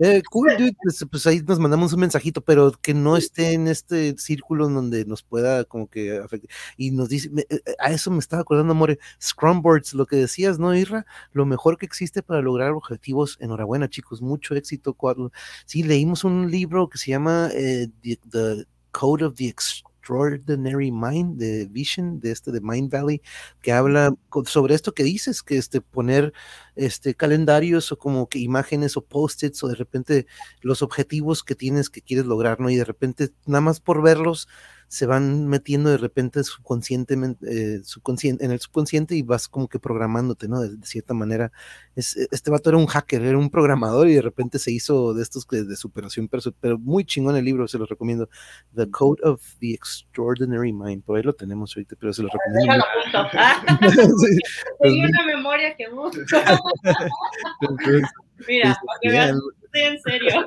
Eh, 0.00 0.22
cool, 0.30 0.56
dude, 0.56 0.76
pues, 0.80 1.04
pues, 1.10 1.26
ahí 1.26 1.40
nos 1.40 1.58
mandamos 1.58 1.92
un 1.92 2.00
mensajito, 2.00 2.40
pero 2.40 2.72
que 2.72 2.94
no 2.94 3.16
esté 3.16 3.52
en 3.52 3.66
este 3.66 4.16
círculo 4.16 4.68
donde 4.68 5.04
nos 5.04 5.22
pueda 5.22 5.64
como 5.64 5.88
que 5.88 6.18
afectar. 6.18 6.48
Y 6.76 6.92
nos 6.92 7.08
dice, 7.08 7.30
me, 7.30 7.44
a 7.80 7.90
eso 7.90 8.10
me 8.10 8.20
estaba 8.20 8.42
acordando, 8.42 8.72
amore, 8.72 8.98
Scrumboards, 9.20 9.94
lo 9.94 10.06
que 10.06 10.16
decías, 10.16 10.58
¿no, 10.58 10.74
Irra? 10.74 11.04
Lo 11.32 11.46
mejor 11.46 11.78
que 11.78 11.86
existe 11.86 12.22
para 12.22 12.42
lograr 12.42 12.70
objetivos. 12.72 13.36
Enhorabuena, 13.40 13.88
chicos, 13.88 14.22
mucho 14.22 14.54
éxito. 14.54 14.96
Sí, 15.66 15.82
leímos 15.82 16.24
un 16.24 16.50
libro 16.50 16.88
que 16.88 16.98
se 16.98 17.10
llama 17.10 17.50
eh, 17.52 17.88
the, 18.02 18.18
the, 18.30 18.66
Code 18.92 19.24
of 19.24 19.34
the 19.36 19.48
Extraordinary 20.08 20.90
Mind 20.90 21.36
de 21.38 21.66
Vision, 21.66 22.20
de 22.20 22.30
este 22.32 22.50
de 22.50 22.60
Mind 22.60 22.90
Valley, 22.90 23.20
que 23.60 23.72
habla 23.72 24.14
sobre 24.46 24.74
esto 24.74 24.92
que 24.92 25.02
dices, 25.02 25.42
que 25.42 25.58
este 25.58 25.80
poner 25.80 26.32
este 26.76 27.14
calendarios 27.14 27.92
o 27.92 27.98
como 27.98 28.28
que 28.28 28.38
imágenes 28.38 28.96
o 28.96 29.04
post-its 29.04 29.62
o 29.62 29.68
de 29.68 29.74
repente 29.74 30.26
los 30.62 30.82
objetivos 30.82 31.42
que 31.44 31.54
tienes 31.54 31.90
que 31.90 32.00
quieres 32.00 32.26
lograr, 32.26 32.58
¿no? 32.60 32.70
Y 32.70 32.76
de 32.76 32.84
repente 32.84 33.30
nada 33.46 33.60
más 33.60 33.80
por 33.80 34.02
verlos 34.02 34.48
se 34.88 35.06
van 35.06 35.46
metiendo 35.46 35.90
de 35.90 35.98
repente 35.98 36.42
subconscientemente, 36.42 37.46
eh, 37.46 37.82
en 38.22 38.50
el 38.50 38.60
subconsciente 38.60 39.14
y 39.14 39.22
vas 39.22 39.46
como 39.46 39.68
que 39.68 39.78
programándote, 39.78 40.48
¿no? 40.48 40.60
De, 40.60 40.76
de 40.76 40.86
cierta 40.86 41.14
manera. 41.14 41.52
Es, 41.94 42.16
este 42.16 42.50
vato 42.50 42.70
era 42.70 42.78
un 42.78 42.86
hacker, 42.86 43.22
era 43.22 43.36
un 43.36 43.50
programador 43.50 44.08
y 44.08 44.14
de 44.14 44.22
repente 44.22 44.58
se 44.58 44.72
hizo 44.72 45.14
de 45.14 45.22
estos 45.22 45.44
que 45.44 45.62
de 45.62 45.76
superación, 45.76 46.28
pero, 46.28 46.42
pero 46.60 46.78
muy 46.78 47.04
chingón 47.04 47.36
el 47.36 47.44
libro, 47.44 47.68
se 47.68 47.78
los 47.78 47.88
recomiendo. 47.88 48.28
The 48.74 48.90
Code 48.90 49.20
of 49.24 49.42
the 49.60 49.74
Extraordinary 49.74 50.72
Mind, 50.72 51.04
por 51.04 51.18
ahí 51.18 51.22
lo 51.22 51.34
tenemos 51.34 51.76
ahorita, 51.76 51.96
pero 52.00 52.12
se 52.12 52.22
los 52.22 52.32
recomiendo. 52.32 52.72
Déjalo 52.72 52.84
apunto. 52.84 53.28
Ah, 53.38 53.78
Sí, 53.80 54.38
pues, 54.78 54.92
una 54.92 55.26
memoria 55.26 55.76
que 55.76 55.88
busco. 55.90 56.18
entonces, 57.60 58.02
Mira, 58.46 58.70
este, 58.70 58.86
para 58.86 58.98
que 59.00 59.10
veas, 59.10 59.36
estoy 59.78 59.94
en 59.94 60.02
serio. 60.02 60.46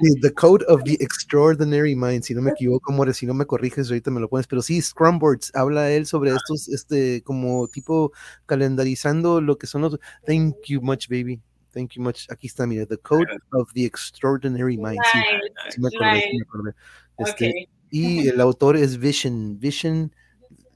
Sí, 0.00 0.20
The 0.20 0.32
Code 0.32 0.64
of 0.68 0.82
the 0.84 0.94
Extraordinary 1.00 1.94
Mind, 1.94 2.22
si 2.22 2.34
no 2.34 2.42
me 2.42 2.50
equivoco, 2.50 2.92
More, 2.92 3.12
si 3.12 3.26
no 3.26 3.34
me 3.34 3.44
corriges, 3.44 3.88
ahorita 3.88 4.10
me 4.10 4.20
lo 4.20 4.28
pones, 4.28 4.46
pero 4.46 4.62
sí, 4.62 4.80
Scrumboards, 4.80 5.52
habla 5.54 5.90
él 5.90 6.06
sobre 6.06 6.30
estos, 6.30 6.68
este, 6.68 7.22
como 7.22 7.68
tipo 7.68 8.12
calendarizando 8.46 9.40
lo 9.40 9.58
que 9.58 9.66
son 9.66 9.82
los, 9.82 9.98
thank 10.26 10.54
you 10.66 10.80
much, 10.80 11.08
baby, 11.08 11.40
thank 11.72 11.92
you 11.92 12.02
much, 12.02 12.26
aquí 12.30 12.46
está, 12.46 12.66
mira, 12.66 12.86
The 12.86 12.98
Code 12.98 13.26
of 13.52 13.72
the 13.74 13.84
Extraordinary 13.84 14.76
Mind, 14.76 15.00
sí, 15.12 15.18
sí 15.70 15.80
me 15.80 15.88
acordé, 15.88 16.20
sí 16.20 16.36
me 16.36 16.42
acordé. 16.42 16.72
Este. 17.18 17.68
Y 17.92 18.28
el 18.28 18.40
autor 18.40 18.76
es 18.76 18.98
Vision, 18.98 19.58
Vision 19.58 20.14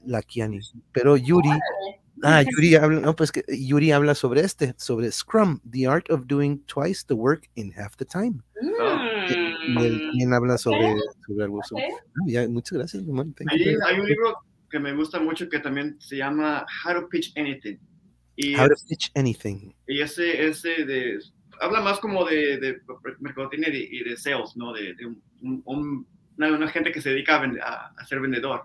Lakiani, 0.05 0.59
pero 0.91 1.15
Yuri, 1.15 1.49
ah, 2.23 2.41
Yuri 2.41 2.75
habla, 2.75 2.99
no, 3.01 3.15
pues 3.15 3.31
que 3.31 3.43
Yuri 3.47 3.91
habla 3.91 4.15
sobre 4.15 4.41
este, 4.41 4.73
sobre 4.77 5.11
Scrum, 5.11 5.59
the 5.69 5.87
art 5.87 6.09
of 6.09 6.25
doing 6.27 6.59
twice 6.65 7.03
the 7.05 7.13
work 7.13 7.49
in 7.55 7.71
half 7.77 7.95
the 7.97 8.05
time. 8.05 8.41
Y 9.67 9.83
él 9.83 9.95
Mm, 9.95 9.99
también 10.09 10.33
habla 10.33 10.57
sobre, 10.57 10.93
sobre 11.25 11.43
algo. 11.45 11.61
sobre-. 11.63 11.85
Ah, 11.91 12.23
ya, 12.27 12.47
muchas 12.47 12.77
gracias, 12.77 13.03
Hay, 13.03 13.99
un 13.99 14.07
libro 14.07 14.37
que 14.69 14.79
me 14.79 14.93
gusta 14.93 15.19
mucho 15.19 15.49
que 15.49 15.59
también 15.59 15.95
se 15.99 16.17
llama 16.17 16.65
How 16.85 17.01
to 17.01 17.09
Pitch 17.09 17.33
Anything. 17.35 17.77
Y, 18.35 18.55
How 18.55 18.67
to 18.67 18.75
pitch 18.89 19.11
anything. 19.15 19.73
y 19.87 20.01
ese, 20.01 20.45
ese 20.47 20.83
de, 20.85 21.17
habla 21.61 21.79
más 21.81 21.99
como 21.99 22.25
de, 22.25 22.57
de 22.57 22.81
mercadotecnia 23.19 23.69
y 23.73 24.03
de, 24.03 24.17
sales, 24.17 24.51
¿no? 24.55 24.73
De, 24.73 24.93
de 24.93 25.05
un- 25.05 25.21
un- 25.65 26.05
una, 26.37 26.51
una 26.51 26.67
gente 26.67 26.91
que 26.91 26.99
se 27.01 27.11
dedica 27.11 27.37
a, 27.37 27.45
vend- 27.45 27.61
a- 27.61 27.93
a 27.97 28.05
ser 28.05 28.19
vendedor. 28.19 28.63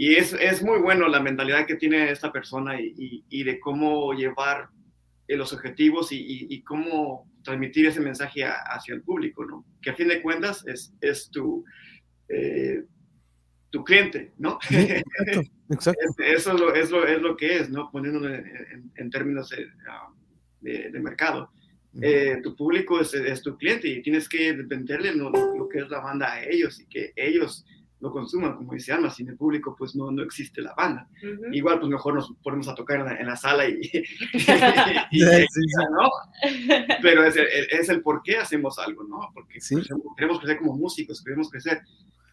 Y 0.00 0.14
es, 0.14 0.32
es 0.34 0.62
muy 0.62 0.78
bueno 0.78 1.08
la 1.08 1.18
mentalidad 1.20 1.66
que 1.66 1.74
tiene 1.74 2.10
esta 2.10 2.30
persona 2.30 2.80
y, 2.80 2.94
y- 2.96 3.24
y 3.28 3.42
de 3.42 3.58
cómo 3.58 4.12
llevar 4.12 4.68
eh, 5.26 5.36
los 5.36 5.52
objetivos 5.52 6.12
y, 6.12 6.46
y- 6.48 6.62
cómo 6.62 7.28
transmitir 7.42 7.86
ese 7.86 8.00
mensaje 8.00 8.44
a- 8.44 8.60
hacia 8.74 8.94
el 8.94 9.02
público, 9.02 9.44
¿no? 9.44 9.64
Que 9.82 9.90
a 9.90 9.94
fin 9.94 10.06
de 10.08 10.22
cuentas 10.22 10.64
es, 10.68 10.94
es 11.00 11.28
tu, 11.30 11.64
eh, 12.28 12.84
tu 13.70 13.82
cliente, 13.82 14.32
¿no? 14.38 14.58
Exacto, 14.70 15.42
exacto. 15.70 16.00
Es- 16.18 16.36
Eso 16.38 16.52
es 16.54 16.60
lo, 16.60 16.74
es 16.74 16.90
lo, 16.90 17.04
es 17.06 17.20
lo 17.20 17.36
que 17.36 17.56
es, 17.56 17.68
¿no? 17.68 17.90
Poniéndolo 17.90 18.28
en, 18.32 18.46
en- 18.46 18.92
en 18.94 19.10
términos 19.10 19.48
de, 19.50 19.66
ah, 19.90 20.08
de- 20.60 20.90
de 20.90 21.00
mercado. 21.00 21.50
Eh, 22.00 22.38
tu 22.42 22.54
público 22.54 23.00
es, 23.00 23.12
es 23.14 23.42
tu 23.42 23.56
cliente 23.56 23.88
y 23.88 24.02
tienes 24.02 24.28
que 24.28 24.52
venderle 24.52 25.12
lo, 25.14 25.30
lo 25.30 25.68
que 25.68 25.78
es 25.80 25.88
la 25.88 25.98
banda 25.98 26.32
a 26.34 26.44
ellos 26.44 26.78
y 26.78 26.86
que 26.86 27.12
ellos 27.16 27.64
lo 28.00 28.12
consuman, 28.12 28.54
como 28.56 28.72
dice 28.74 28.92
Alma, 28.92 29.10
sin 29.10 29.28
el 29.28 29.36
público 29.36 29.74
pues 29.76 29.96
no, 29.96 30.10
no 30.12 30.22
existe 30.22 30.62
la 30.62 30.72
banda. 30.74 31.08
Igual 31.52 31.80
pues 31.80 31.90
mejor 31.90 32.14
nos 32.14 32.32
ponemos 32.42 32.68
a 32.68 32.74
tocar 32.74 33.00
en 33.00 33.06
la, 33.06 33.16
en 33.16 33.26
la 33.26 33.34
sala 33.36 33.68
y, 33.68 33.72
y- 33.92 34.04
y- 35.10 35.20
Sí, 35.20 35.46
sí. 35.48 35.84
¿no? 35.90 36.08
Pero 37.02 37.24
es 37.24 37.36
el, 37.36 37.46
es 37.70 37.88
el 37.88 38.00
por 38.02 38.22
qué 38.22 38.36
hacemos 38.36 38.78
algo, 38.78 39.04
¿no? 39.04 39.30
Porque 39.34 39.60
Sí. 39.60 39.76
queremos 40.16 40.38
crecer 40.40 40.58
como 40.58 40.76
músicos, 40.76 41.22
queremos 41.24 41.50
crecer 41.50 41.80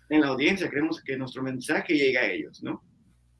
en 0.09 0.21
la 0.21 0.27
audiencia, 0.27 0.69
queremos 0.69 1.01
que 1.03 1.17
nuestro 1.17 1.41
mensaje 1.41 1.95
llegue 1.95 2.17
a 2.19 2.31
ellos, 2.31 2.61
¿no? 2.61 2.83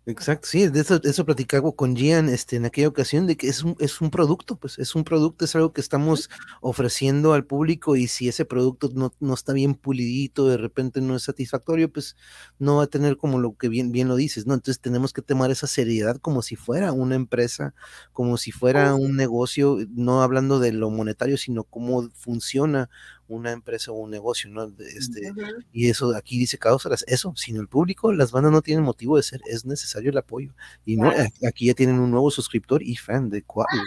Exacto, 0.08 0.48
sí, 0.48 0.68
de 0.68 0.82
eso, 0.82 1.00
de 1.00 1.10
eso 1.10 1.26
platicaba 1.26 1.72
con 1.72 1.96
Gian 1.96 2.30
este, 2.30 2.58
en 2.58 2.66
aquella 2.66 2.88
ocasión, 2.90 3.26
de 3.26 3.36
que 3.38 3.48
es 3.48 3.64
un, 3.64 3.76
es 3.80 4.02
un 4.02 4.12
producto, 4.12 4.56
pues 4.56 4.78
es 4.78 4.94
un 4.94 5.04
producto, 5.04 5.46
es 5.46 5.56
algo 5.56 5.74
que 5.74 5.82
estamos 5.82 6.30
ofreciendo 6.62 7.34
al 7.34 7.44
público 7.44 7.96
y 7.96 8.06
si 8.06 8.28
ese 8.28 8.46
producto 8.46 8.92
no, 8.94 9.12
no 9.20 9.34
está 9.34 9.52
bien 9.54 9.74
pulidito, 9.74 10.48
de 10.48 10.58
repente 10.58 11.02
no 11.02 11.16
es 11.16 11.24
satisfactorio, 11.24 11.92
pues 11.92 12.16
no 12.60 12.76
va 12.78 12.84
a 12.84 12.88
tener 12.88 13.18
como 13.18 13.40
lo 13.40 13.58
que 13.58 13.68
bien, 13.68 13.92
bien 13.92 14.08
lo 14.08 14.16
dices, 14.16 14.46
¿no? 14.46 14.54
Entonces 14.54 14.80
tenemos 14.80 15.12
que 15.12 15.24
tomar 15.24 15.50
esa 15.50 15.66
seriedad 15.66 16.18
como 16.18 16.44
si 16.44 16.56
fuera 16.56 16.92
una 16.92 17.16
empresa, 17.16 17.74
como 18.14 18.38
si 18.38 18.52
fuera 18.52 18.94
un 18.94 19.16
negocio, 19.16 19.80
no 19.90 20.22
hablando 20.22 20.60
de 20.60 20.72
lo 20.72 20.92
monetario, 20.92 21.36
sino 21.36 21.64
cómo 21.64 22.08
funciona 22.14 22.92
una 23.28 23.52
empresa 23.52 23.92
o 23.92 23.96
un 23.96 24.12
negocio, 24.12 24.50
¿no? 24.50 24.72
Este, 24.80 25.32
Ujú. 25.32 25.42
y 25.72 25.90
eso 25.90 26.16
aquí 26.16 26.38
dice 26.38 26.58
Cáusaras, 26.58 27.04
eso, 27.08 27.34
sin 27.36 27.58
el 27.58 27.68
público, 27.68 28.12
las 28.14 28.32
bandas 28.32 28.52
no 28.52 28.62
tienen 28.62 28.84
motivo 28.84 29.18
de 29.18 29.24
ser, 29.24 29.42
es 29.48 29.66
necesario 29.66 30.12
el 30.12 30.18
apoyo. 30.18 30.54
Y 30.86 30.98
no, 30.98 31.12
aquí 31.48 31.68
ya 31.68 31.74
tienen 31.74 32.00
un 32.00 32.12
nuevo 32.12 32.30
suscriptor 32.32 32.84
y 32.84 32.96
fan 32.96 33.30
de 33.30 33.44
cuatro. 33.44 33.80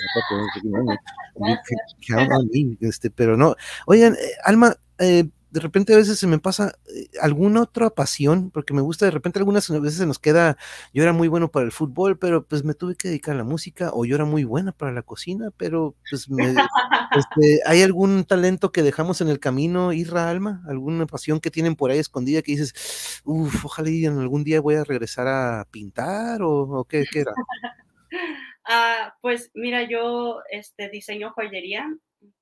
este, 2.81 3.10
pero 3.10 3.36
no. 3.36 3.55
Oigan, 3.86 4.15
eh, 4.15 4.32
Alma, 4.44 4.77
eh, 4.98 5.28
de 5.50 5.60
repente 5.60 5.94
a 5.94 5.96
veces 5.96 6.18
se 6.18 6.26
me 6.26 6.38
pasa 6.38 6.78
eh, 6.94 7.08
alguna 7.20 7.62
otra 7.62 7.90
pasión, 7.90 8.50
porque 8.50 8.74
me 8.74 8.82
gusta, 8.82 9.06
de 9.06 9.10
repente 9.10 9.38
algunas 9.38 9.68
veces 9.68 9.98
se 9.98 10.06
nos 10.06 10.18
queda, 10.18 10.56
yo 10.92 11.02
era 11.02 11.12
muy 11.12 11.28
bueno 11.28 11.50
para 11.50 11.64
el 11.64 11.72
fútbol, 11.72 12.18
pero 12.18 12.44
pues 12.44 12.64
me 12.64 12.74
tuve 12.74 12.96
que 12.96 13.08
dedicar 13.08 13.34
a 13.34 13.38
la 13.38 13.44
música, 13.44 13.90
o 13.92 14.04
yo 14.04 14.14
era 14.14 14.24
muy 14.24 14.44
buena 14.44 14.72
para 14.72 14.92
la 14.92 15.02
cocina, 15.02 15.50
pero 15.56 15.94
pues 16.10 16.28
me, 16.28 16.44
este, 17.16 17.60
¿hay 17.66 17.82
algún 17.82 18.24
talento 18.24 18.72
que 18.72 18.82
dejamos 18.82 19.20
en 19.20 19.28
el 19.28 19.40
camino, 19.40 19.92
Irra 19.92 20.30
Alma? 20.30 20.62
¿Alguna 20.68 21.06
pasión 21.06 21.40
que 21.40 21.50
tienen 21.50 21.76
por 21.76 21.90
ahí 21.90 21.98
escondida 21.98 22.42
que 22.42 22.52
dices, 22.52 23.22
uff, 23.24 23.64
ojalá 23.64 23.90
y 23.90 24.04
en 24.04 24.18
algún 24.18 24.44
día 24.44 24.60
voy 24.60 24.74
a 24.74 24.84
regresar 24.84 25.28
a 25.28 25.66
pintar 25.70 26.42
o, 26.42 26.62
o 26.62 26.84
qué, 26.84 27.04
qué 27.10 27.20
era? 27.20 27.32
Ah, 28.70 29.16
pues 29.22 29.50
mira, 29.54 29.88
yo 29.88 30.40
este, 30.50 30.90
diseño 30.90 31.32
joyería, 31.32 31.88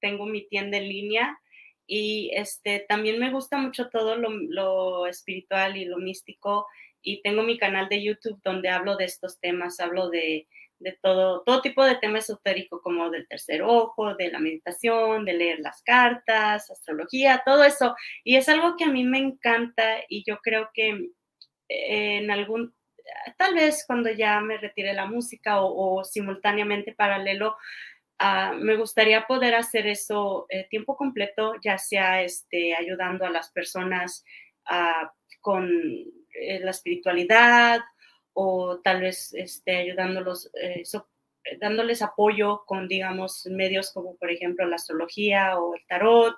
tengo 0.00 0.26
mi 0.26 0.48
tienda 0.48 0.76
en 0.76 0.88
línea 0.88 1.38
y 1.86 2.30
este, 2.34 2.84
también 2.88 3.18
me 3.18 3.30
gusta 3.30 3.58
mucho 3.58 3.88
todo 3.88 4.16
lo, 4.16 5.06
espiritual 5.06 5.76
y 5.76 5.84
lo 5.84 5.98
místico 5.98 6.66
y 7.00 7.22
tengo 7.22 7.42
mi 7.42 7.58
canal 7.58 7.88
de 7.88 8.02
YouTube 8.02 8.40
donde 8.42 8.68
hablo 8.68 8.96
de 8.96 9.04
estos 9.04 9.38
temas, 9.38 9.78
hablo 9.78 10.10
de, 10.10 10.48
de 10.80 10.98
todo, 11.00 11.42
todo 11.44 11.62
tipo 11.62 11.84
de 11.84 11.94
tema 11.96 12.18
esotérico 12.18 12.82
como 12.82 13.10
del 13.10 13.28
tercer 13.28 13.62
ojo, 13.62 14.16
de 14.16 14.30
la 14.32 14.40
meditación, 14.40 15.24
de 15.24 15.34
leer 15.34 15.60
las 15.60 15.82
cartas, 15.82 16.68
astrología, 16.68 17.42
todo 17.44 17.62
eso. 17.62 17.94
Y 18.24 18.34
es 18.34 18.48
algo 18.48 18.76
que 18.76 18.84
a 18.84 18.90
mí 18.90 19.04
me 19.04 19.18
encanta 19.18 19.98
y 20.08 20.24
yo 20.26 20.38
creo 20.38 20.70
que 20.74 20.88
eh, 21.68 22.16
en 22.18 22.32
algún, 22.32 22.74
tal 23.38 23.54
vez 23.54 23.84
cuando 23.86 24.10
ya 24.10 24.40
me 24.40 24.58
retire 24.58 24.92
la 24.92 25.06
música 25.06 25.60
o 25.60 26.02
simultáneamente 26.02 26.92
paralelo, 26.92 27.56
ah, 28.18 28.54
me 28.58 28.76
gustaría 28.76 29.26
poder 29.26 29.54
hacer 29.54 29.86
eso 29.86 30.46
eh, 30.48 30.66
tiempo 30.68 30.96
completo, 30.96 31.54
ya 31.62 31.78
sea 31.78 32.22
este, 32.22 32.74
ayudando 32.74 33.24
a 33.24 33.30
las 33.30 33.50
personas 33.50 34.24
ah, 34.66 35.12
con 35.40 35.70
eh, 36.34 36.60
la 36.60 36.70
espiritualidad 36.70 37.80
o 38.32 38.80
tal 38.80 39.00
vez 39.00 39.32
este, 39.34 39.76
ayudándolos, 39.76 40.50
eh, 40.60 40.82
dándoles 41.60 42.02
apoyo 42.02 42.64
con, 42.66 42.88
digamos, 42.88 43.46
medios 43.46 43.92
como 43.92 44.16
por 44.16 44.30
ejemplo 44.30 44.66
la 44.66 44.76
astrología 44.76 45.58
o 45.58 45.74
el 45.74 45.86
tarot, 45.86 46.36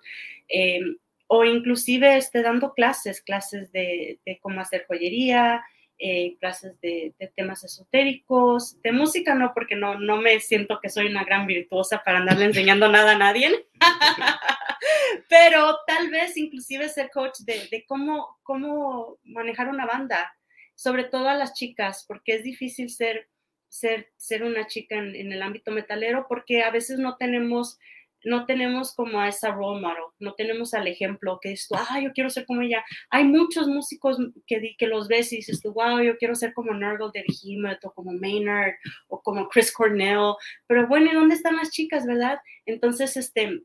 eh, 0.49 0.81
o 1.27 1.45
inclusive 1.45 2.17
este, 2.17 2.43
dando 2.43 2.73
clases, 2.73 3.23
clases 3.23 3.73
de 3.73 4.19
cómo 4.41 4.61
hacer 4.61 4.85
joyería, 4.87 5.65
eh, 6.01 6.37
clases 6.39 6.81
de, 6.81 7.13
de 7.19 7.27
temas 7.29 7.65
esotéricos, 7.65 8.81
de 8.83 8.93
música 8.93 9.35
no, 9.35 9.53
porque 9.53 9.75
no, 9.75 9.99
no 9.99 10.17
me 10.19 10.39
siento 10.39 10.79
que 10.81 10.89
soy 10.89 11.07
una 11.07 11.25
gran 11.25 11.47
virtuosa 11.47 12.03
para 12.05 12.19
andarle 12.19 12.45
enseñando 12.47 12.89
nada 12.89 13.13
a 13.13 13.19
nadie, 13.19 13.67
pero 15.29 15.79
tal 15.87 16.11
vez 16.11 16.37
inclusive 16.37 16.89
ser 16.89 17.11
coach 17.11 17.41
de, 17.41 17.67
de 17.71 17.85
cómo, 17.87 18.39
cómo 18.45 19.19
manejar 19.25 19.69
una 19.69 19.87
banda, 19.87 20.33
sobre 20.77 21.05
todo 21.05 21.29
a 21.29 21.35
las 21.35 21.55
chicas, 21.55 22.05
porque 22.07 22.37
es 22.37 22.45
difícil 22.45 22.91
ser, 22.91 23.29
ser, 23.69 24.13
ser 24.17 24.45
una 24.45 24.69
chica 24.69 24.97
en, 24.97 25.17
en 25.17 25.33
el 25.33 25.43
ámbito 25.43 25.73
metalero, 25.73 26.27
porque 26.29 26.63
a 26.63 26.71
veces 26.71 27.01
no 27.01 27.17
tenemos 27.17 27.79
no 28.25 28.47
tenemos 28.47 28.95
como 28.95 29.21
a 29.21 29.29
esa 29.29 29.51
role 29.53 29.81
model, 29.81 30.05
no 30.19 30.35
tenemos 30.35 30.75
al 30.75 30.87
ejemplo 30.87 31.39
que 31.41 31.53
es, 31.53 31.69
ah, 31.73 32.01
yo 32.01 32.13
quiero 32.13 32.31
ser 32.31 32.47
como 32.47 32.63
ella. 32.63 32.85
Hay 33.11 33.25
muchos 33.25 33.69
músicos 33.69 34.19
que, 34.47 34.75
que 34.77 34.87
los 34.87 35.09
ves 35.09 35.33
y 35.33 35.37
dices, 35.37 35.63
wow, 35.63 36.01
yo 36.01 36.17
quiero 36.17 36.35
ser 36.35 36.53
como 36.55 36.75
Nurgle 36.75 37.11
de 37.13 37.25
Behemoth 37.27 37.85
o 37.85 37.93
como 37.93 38.13
Maynard 38.13 38.75
o 39.09 39.21
como 39.23 39.49
Chris 39.49 39.73
Cornell, 39.73 40.35
pero 40.67 40.87
bueno, 40.89 41.11
¿y 41.11 41.15
dónde 41.15 41.35
están 41.35 41.57
las 41.57 41.71
chicas, 41.71 42.07
verdad? 42.07 42.39
Entonces, 42.67 43.17
este, 43.17 43.63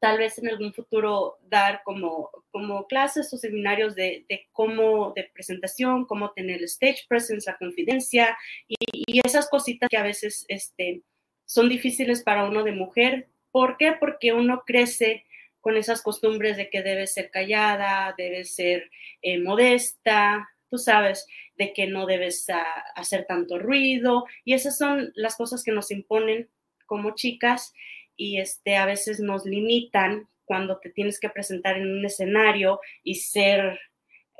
tal 0.00 0.18
vez 0.18 0.38
en 0.38 0.48
algún 0.48 0.72
futuro 0.72 1.38
dar 1.42 1.82
como, 1.84 2.30
como 2.50 2.86
clases 2.86 3.32
o 3.32 3.36
seminarios 3.36 3.94
de, 3.94 4.24
de 4.28 4.48
cómo, 4.52 5.12
de 5.14 5.30
presentación, 5.32 6.06
cómo 6.06 6.32
tener 6.32 6.58
el 6.58 6.64
stage 6.64 7.04
presence, 7.08 7.50
la 7.50 7.56
confidencia 7.56 8.36
y, 8.66 8.76
y 8.92 9.20
esas 9.24 9.48
cositas 9.48 9.88
que 9.88 9.96
a 9.96 10.02
veces 10.02 10.44
este, 10.48 11.02
son 11.46 11.68
difíciles 11.68 12.22
para 12.22 12.44
uno 12.44 12.62
de 12.62 12.72
mujer. 12.72 13.28
¿Por 13.50 13.76
qué? 13.76 13.94
Porque 13.98 14.32
uno 14.32 14.62
crece 14.66 15.24
con 15.60 15.76
esas 15.76 16.02
costumbres 16.02 16.56
de 16.56 16.70
que 16.70 16.82
debe 16.82 17.06
ser 17.06 17.30
callada, 17.30 18.14
debe 18.16 18.44
ser 18.44 18.90
eh, 19.22 19.38
modesta, 19.38 20.48
tú 20.70 20.78
sabes, 20.78 21.26
de 21.56 21.72
que 21.72 21.86
no 21.86 22.06
debes 22.06 22.46
hacer 22.94 23.26
tanto 23.26 23.58
ruido 23.58 24.24
y 24.44 24.54
esas 24.54 24.78
son 24.78 25.12
las 25.14 25.36
cosas 25.36 25.64
que 25.64 25.72
nos 25.72 25.90
imponen 25.90 26.48
como 26.86 27.14
chicas 27.14 27.72
y 28.16 28.38
este, 28.38 28.76
a 28.76 28.86
veces 28.86 29.20
nos 29.20 29.44
limitan 29.44 30.28
cuando 30.44 30.78
te 30.78 30.90
tienes 30.90 31.20
que 31.20 31.28
presentar 31.28 31.76
en 31.76 31.98
un 31.98 32.04
escenario 32.04 32.80
y 33.02 33.16
ser 33.16 33.78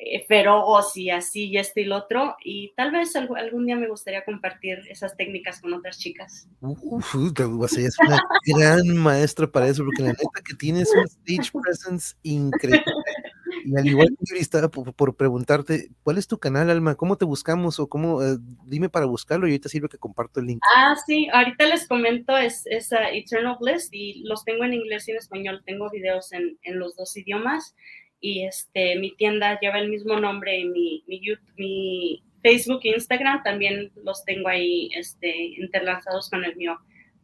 eh, 0.01 0.25
feroz 0.27 0.97
y 0.97 1.11
así 1.11 1.47
y 1.49 1.59
este 1.59 1.81
y 1.81 1.85
lo 1.85 1.97
otro. 1.97 2.37
Y 2.45 2.73
tal 2.77 2.93
vez 2.93 3.17
algún, 3.17 3.67
día 3.67 3.75
me 3.75 3.89
gustaría 3.89 4.25
compartir 4.25 4.79
esas 4.89 5.17
técnicas 5.17 5.61
con 5.61 5.75
otras 5.75 5.99
chicas. 5.99 6.49
Uf, 6.61 7.33
te- 7.35 7.43
o 7.43 7.69
sea, 7.69 7.87
es 7.87 7.97
una 7.99 8.23
gran 8.47 8.97
maestra 8.97 9.51
para 9.51 9.67
eso, 9.67 9.85
porque 9.85 10.03
la 10.03 10.11
neta 10.11 10.41
que 10.47 10.55
tienes 10.55 10.89
un 10.95 11.05
stage 11.05 11.51
presence 11.61 12.15
increíble. 12.23 12.85
Y 13.65 13.77
al 13.77 13.87
igual 13.87 14.09
que 14.25 14.39
estaba 14.39 14.69
por, 14.69 14.95
por 14.95 15.17
preguntarte, 15.17 15.91
¿cuál 16.05 16.19
es 16.19 16.29
tu 16.29 16.39
canal, 16.39 16.71
Alma? 16.71 16.95
¿Cómo 16.95 17.19
te 17.19 17.25
buscamos? 17.25 17.81
O 17.81 17.89
cómo, 17.89 18.23
eh, 18.23 18.37
dime 18.65 18.89
para 18.89 19.07
buscarlo 19.07 19.47
y 19.47 19.51
ahorita 19.51 19.69
sirve 19.69 19.89
que 19.89 19.99
comparto 19.99 20.39
el 20.41 20.47
link. 20.47 20.61
Ah, 20.77 20.95
sí, 21.07 21.29
ahorita 21.33 21.67
les 21.67 21.89
comento, 21.89 22.37
es, 22.37 22.63
es 22.67 22.93
ah, 22.93 23.11
Eternal 23.11 23.57
Bliss 23.61 23.89
y 23.91 24.23
los 24.25 24.45
tengo 24.45 24.65
en 24.65 24.75
inglés 24.75 25.09
y 25.09 25.11
en 25.11 25.17
español. 25.19 25.63
Tengo 25.67 25.91
videos 25.91 26.33
en, 26.33 26.57
en 26.63 26.79
los 26.79 26.95
dos 26.95 27.17
idiomas 27.17 27.75
y 28.21 28.45
este, 28.45 28.97
mi 28.99 29.15
tienda 29.17 29.59
lleva 29.61 29.79
el 29.79 29.89
mismo 29.91 30.19
nombre 30.19 30.59
y 30.59 30.65
mi, 30.65 31.05
mi, 31.07 31.21
YouTube- 31.21 31.55
mi 31.57 32.25
Facebook 32.43 32.81
e 32.85 32.91
Instagram 32.91 33.43
también 33.43 33.93
los 34.05 34.25
tengo 34.25 34.49
ahí 34.49 34.91
este, 34.97 35.29
interlazados 35.59 36.29
con 36.31 36.45
el 36.45 36.57
mío. 36.57 36.79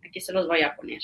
Aquí 0.06 0.20
se 0.20 0.32
los 0.32 0.46
voy 0.46 0.62
a 0.62 0.74
poner. 0.76 1.00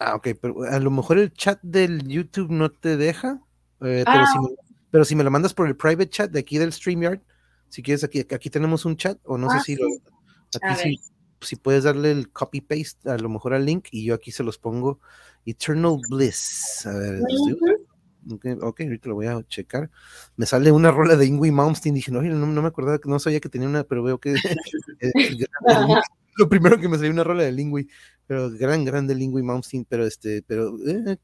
Ah, 0.00 0.14
ok, 0.16 0.28
pero 0.40 0.62
a 0.64 0.78
lo 0.80 0.90
mejor 0.90 1.18
el 1.18 1.32
chat 1.32 1.60
del 1.62 2.06
YouTube 2.08 2.50
no 2.50 2.70
te 2.70 2.96
deja, 2.96 3.40
eh, 3.82 4.02
pero, 4.04 4.06
Ah. 4.06 4.26
si 4.32 4.38
me, 4.38 4.48
pero 4.90 5.04
si 5.04 5.14
me 5.16 5.24
lo 5.24 5.30
mandas 5.30 5.54
por 5.54 5.68
el 5.68 5.76
private 5.76 6.08
chat 6.08 6.30
de 6.30 6.40
aquí 6.40 6.58
del 6.58 6.72
StreamYard, 6.72 7.20
si 7.68 7.82
quieres, 7.82 8.02
aquí, 8.04 8.20
aquí 8.20 8.50
tenemos 8.50 8.84
un 8.84 8.96
chat, 8.96 9.18
o 9.24 9.38
no 9.38 9.48
Ah, 9.50 9.58
sé 9.60 9.64
si, 9.64 9.76
sí. 9.76 9.82
lo- 9.82 9.88
A 9.88 10.72
aquí 10.72 10.82
sí, 10.82 11.00
si 11.40 11.56
puedes 11.56 11.84
darle 11.84 12.10
el 12.10 12.30
copy 12.30 12.60
paste 12.60 13.08
a 13.10 13.16
lo 13.18 13.28
mejor 13.28 13.54
al 13.54 13.64
link 13.64 13.88
y 13.90 14.04
yo 14.04 14.14
aquí 14.14 14.30
se 14.30 14.42
los 14.42 14.58
pongo. 14.58 15.00
Eternal 15.46 15.96
Bliss. 16.08 16.86
A 16.86 16.92
ver, 16.96 17.14
estoy- 17.16 17.52
Ujú. 17.54 17.81
Ok, 18.30 18.80
ahorita 18.80 19.08
lo 19.08 19.14
voy 19.14 19.26
a 19.26 19.42
checar. 19.48 19.90
Me 20.36 20.46
sale 20.46 20.72
una 20.72 20.90
rola 20.90 21.16
de 21.16 21.26
Ingui 21.26 21.50
Malmsteen. 21.50 21.94
Dije, 21.94 22.12
no, 22.12 22.22
no, 22.22 22.46
no 22.46 22.62
me 22.62 22.68
acordaba, 22.68 22.98
que 22.98 23.08
no 23.08 23.18
sabía 23.18 23.40
que 23.40 23.48
tenía 23.48 23.68
una, 23.68 23.84
pero 23.84 24.02
veo 24.02 24.18
que 24.18 24.34
grande, 25.00 26.00
lo 26.36 26.48
primero 26.48 26.78
que 26.80 26.88
me 26.88 26.96
salió 26.96 27.12
una 27.12 27.24
rola 27.24 27.44
de 27.44 27.52
Lingui, 27.52 27.88
pero 28.26 28.50
gran, 28.50 28.84
grande 28.84 29.14
Lingui 29.14 29.42
Malmsteen, 29.42 29.84
pero 29.84 30.06
este, 30.06 30.42
pero 30.42 30.74
eh, 30.86 31.18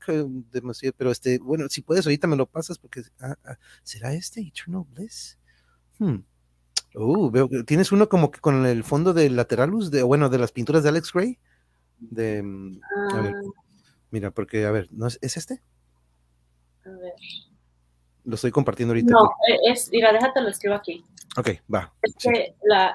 demasiado, 0.50 0.94
pero 0.96 1.10
este, 1.10 1.38
bueno, 1.38 1.68
si 1.68 1.82
puedes, 1.82 2.06
ahorita 2.06 2.26
me 2.26 2.36
lo 2.36 2.46
pasas 2.46 2.78
porque, 2.78 3.02
ah, 3.20 3.36
ah, 3.44 3.56
¿será 3.82 4.12
este 4.12 4.40
Eternal 4.40 4.84
Bliss? 4.94 5.38
Hmm. 5.98 6.18
Uh, 6.94 7.30
veo 7.30 7.48
que 7.48 7.64
tienes 7.64 7.92
uno 7.92 8.08
como 8.08 8.30
que 8.30 8.40
con 8.40 8.66
el 8.66 8.82
fondo 8.82 9.12
de 9.12 9.30
Lateralus, 9.30 9.90
de, 9.90 10.02
bueno, 10.02 10.28
de 10.28 10.38
las 10.38 10.52
pinturas 10.52 10.82
de 10.82 10.88
Alex 10.88 11.12
Gray. 11.12 11.38
De, 12.00 12.42
mm, 12.42 12.80
a 13.12 13.20
ver, 13.20 13.34
Ah, 13.34 13.50
mira, 14.10 14.30
porque, 14.30 14.64
a 14.64 14.70
ver, 14.70 14.88
¿no 14.92 15.06
es, 15.06 15.18
¿es 15.20 15.36
este? 15.36 15.62
A 16.94 16.98
ver. 16.98 17.12
Lo 18.24 18.34
estoy 18.34 18.50
compartiendo 18.50 18.92
ahorita. 18.92 19.12
No, 19.12 19.24
eh, 19.48 19.72
es, 19.72 19.90
mira, 19.90 20.12
déjate 20.12 20.40
lo 20.40 20.48
escribo 20.48 20.74
aquí. 20.74 21.04
Ok, 21.36 21.50
va. 21.72 21.92
Es 22.02 22.14
sí. 22.18 22.28
que 22.28 22.54
la, 22.64 22.94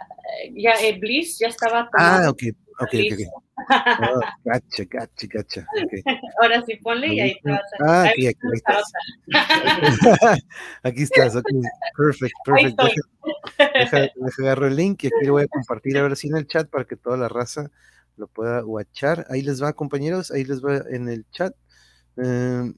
ya 0.54 0.74
eh, 0.82 0.98
Bliss 1.00 1.40
ya 1.40 1.48
estaba 1.48 1.90
Ah, 1.94 2.28
ok, 2.30 2.44
ok, 2.80 2.94
ok. 2.94 3.14
ok. 3.14 3.44
Oh, 3.56 4.20
gacha, 4.44 4.84
gacha. 4.86 5.66
Ahora 6.42 6.64
sí 6.66 6.76
ponle 6.78 7.14
y 7.14 7.20
ahí 7.20 7.36
te 7.42 7.52
vas 7.52 7.62
a. 7.80 7.86
Ah, 7.86 8.04
aquí, 8.10 8.28
aquí, 8.28 8.40
la 8.42 8.56
estás. 8.56 8.92
aquí 10.84 11.04
estás, 11.04 11.36
ok. 11.36 11.46
Perfect, 11.96 12.34
perfect. 12.46 12.80
Deja, 13.58 14.00
deja, 14.00 14.12
deja 14.16 14.42
agarro 14.42 14.68
el 14.68 14.76
link 14.76 15.04
y 15.04 15.08
aquí 15.08 15.26
lo 15.26 15.34
voy 15.34 15.44
a 15.44 15.48
compartir 15.52 15.98
ahora 15.98 16.16
sí 16.16 16.28
en 16.28 16.38
el 16.38 16.48
chat 16.48 16.70
para 16.70 16.86
que 16.86 16.96
toda 16.96 17.18
la 17.18 17.30
raza 17.30 17.70
lo 18.18 18.28
pueda 18.28 18.66
watchar. 18.66 19.26
Ahí 19.30 19.42
les 19.42 19.62
va, 19.62 19.74
compañeros, 19.74 20.32
ahí 20.32 20.44
les 20.44 20.64
va 20.64 20.78
en 20.90 21.10
el 21.10 21.26
chat. 21.32 21.54
Em, 22.18 22.76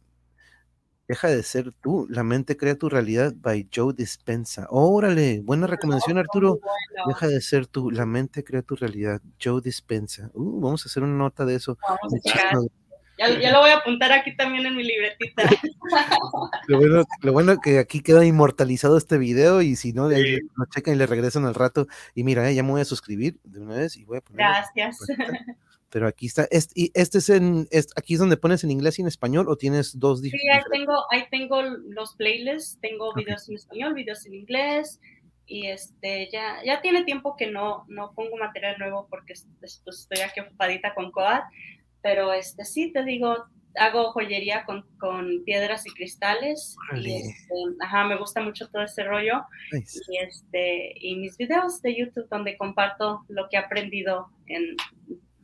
deja 1.07 1.27
de 1.27 1.43
ser 1.43 1.71
tú, 1.81 2.07
la 2.09 2.23
mente 2.23 2.57
crea 2.57 2.75
tu 2.75 2.89
realidad 2.89 3.33
by 3.35 3.69
Joe 3.73 3.93
Dispensa. 3.93 4.67
Órale, 4.69 5.41
buena 5.41 5.67
recomendación, 5.67 6.17
Arturo. 6.17 6.59
Deja 7.07 7.27
de 7.27 7.41
ser 7.41 7.67
tú, 7.67 7.91
la 7.91 8.05
mente 8.05 8.43
crea 8.43 8.61
tu 8.61 8.75
realidad. 8.75 9.21
Joe 9.41 9.61
Dispensa. 9.61 10.31
Uh, 10.33 10.61
vamos 10.61 10.85
a 10.85 10.89
hacer 10.89 11.03
una 11.03 11.15
nota 11.15 11.45
de 11.45 11.55
eso. 11.55 11.77
vamos 11.87 12.13
a 12.13 12.59
Ya, 13.17 13.39
ya 13.39 13.51
lo 13.51 13.59
voy 13.59 13.69
a 13.69 13.77
apuntar 13.77 14.11
aquí 14.11 14.35
también 14.35 14.65
en 14.65 14.75
mi 14.75 14.83
libretita. 14.83 15.43
Lo 16.67 16.79
bueno, 16.79 17.03
lo 17.21 17.31
bueno 17.31 17.61
que 17.61 17.77
aquí 17.77 18.01
queda 18.01 18.25
inmortalizado 18.25 18.97
este 18.97 19.19
video 19.19 19.61
y 19.61 19.75
si 19.75 19.93
no, 19.93 20.09
de 20.09 20.15
ahí 20.15 20.39
lo 20.55 20.65
checan 20.65 20.95
y 20.95 20.97
le 20.97 21.05
regresan 21.05 21.45
al 21.45 21.53
rato. 21.53 21.85
Y 22.15 22.23
mira, 22.23 22.49
eh, 22.49 22.55
ya 22.55 22.63
me 22.63 22.71
voy 22.71 22.81
a 22.81 22.85
suscribir 22.85 23.39
de 23.43 23.59
una 23.59 23.75
vez 23.75 23.95
y 23.97 24.03
voy 24.03 24.17
a 24.17 24.21
poner. 24.21 24.39
Gracias. 24.39 24.97
Pero 25.89 26.07
aquí 26.07 26.25
está. 26.25 26.45
Este, 26.51 26.73
y 26.75 26.91
este 26.93 27.19
es 27.19 27.29
en. 27.29 27.67
es- 27.71 27.87
aquí 27.95 28.13
es 28.15 28.19
donde 28.19 28.37
pones 28.37 28.63
en 28.63 28.71
inglés 28.71 28.97
y 28.99 29.01
en 29.03 29.07
español 29.07 29.47
o 29.47 29.55
tienes 29.55 29.97
dos 29.97 30.21
dif- 30.21 30.31
Sí, 30.31 30.37
ahí 30.49 30.57
diferentes? 30.57 30.71
tengo, 30.71 30.93
ahí 31.11 31.23
tengo 31.31 31.61
los 31.61 32.15
playlists, 32.15 32.79
tengo 32.81 33.09
Ok. 33.09 33.17
videos 33.17 33.47
en 33.49 33.55
español, 33.55 33.93
videos 33.93 34.25
en 34.25 34.33
inglés. 34.33 34.99
Y 35.47 35.67
este, 35.67 36.27
ya, 36.31 36.57
ya 36.65 36.81
tiene 36.81 37.03
tiempo 37.03 37.35
que 37.37 37.45
no, 37.51 37.85
no 37.87 38.13
pongo 38.15 38.35
material 38.37 38.77
nuevo 38.79 39.07
porque 39.09 39.33
es- 39.33 39.47
es- 39.61 39.81
pues, 39.85 39.99
estoy 40.01 40.21
aquí 40.21 40.39
ocupadita 40.39 40.93
con 40.95 41.11
COAD. 41.11 41.43
Pero 42.01 42.33
este, 42.33 42.65
sí, 42.65 42.91
te 42.91 43.03
digo, 43.05 43.45
hago 43.75 44.11
joyería 44.11 44.65
con, 44.65 44.85
con 44.99 45.43
piedras 45.45 45.85
y 45.85 45.91
cristales. 45.91 46.75
Y 46.87 46.93
Órale. 46.93 47.17
este, 47.19 47.53
ajá, 47.79 48.05
me 48.05 48.17
gusta 48.17 48.41
mucho 48.41 48.67
todo 48.69 48.81
ese 48.83 49.03
rollo. 49.03 49.43
Nice. 49.71 49.99
y 50.09 50.17
este 50.17 50.93
y 50.99 51.15
mis 51.17 51.37
videos 51.37 51.81
de 51.83 51.95
YouTube 51.95 52.27
donde 52.29 52.57
comparto 52.57 53.23
lo 53.27 53.47
que 53.49 53.57
he 53.57 53.59
aprendido 53.59 54.29
en, 54.47 54.75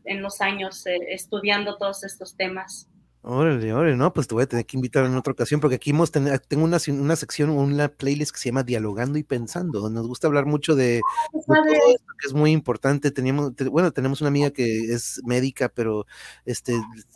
en 0.06 0.22
los 0.22 0.41
años 0.41 0.86
eh, 0.88 0.98
estudiando 1.10 1.78
todos 1.78 2.03
estos 2.03 2.36
temas. 2.36 2.88
Órale, 3.23 3.72
órale, 3.72 3.95
no, 3.95 4.11
pues 4.14 4.27
te 4.27 4.34
voy 4.34 4.43
a 4.45 4.48
tener 4.48 4.65
que 4.65 4.76
invitar 4.77 5.06
en 5.06 5.15
otra 5.15 5.31
ocasión 5.34 5.60
porque 5.61 5.76
aquí 5.76 5.91
hemos 5.91 6.10
ten- 6.11 6.27
tengo 6.48 6.64
una, 6.64 6.80
una 6.88 7.15
sección, 7.15 7.52
una 7.52 7.88
playlist 7.88 8.31
que 8.31 8.39
se 8.39 8.49
llama 8.49 8.64
Dialogando 8.64 9.19
y 9.19 9.23
Pensando. 9.23 9.91
Nos 9.91 10.07
gusta 10.07 10.26
hablar 10.26 10.48
mucho 10.48 10.73
de, 10.76 10.93
de 10.95 11.02
todo 11.45 11.56
esto 11.93 12.14
que 12.19 12.27
es 12.27 12.34
muy 12.34 12.49
importante. 12.52 13.11
Teníamos, 13.11 13.56
te- 13.56 13.65
bueno, 13.69 13.91
tenemos 13.91 14.22
una 14.22 14.30
amiga 14.30 14.49
que 14.49 14.91
es 14.91 15.22
médica, 15.23 15.69
pero 15.69 16.07
este, 16.45 16.73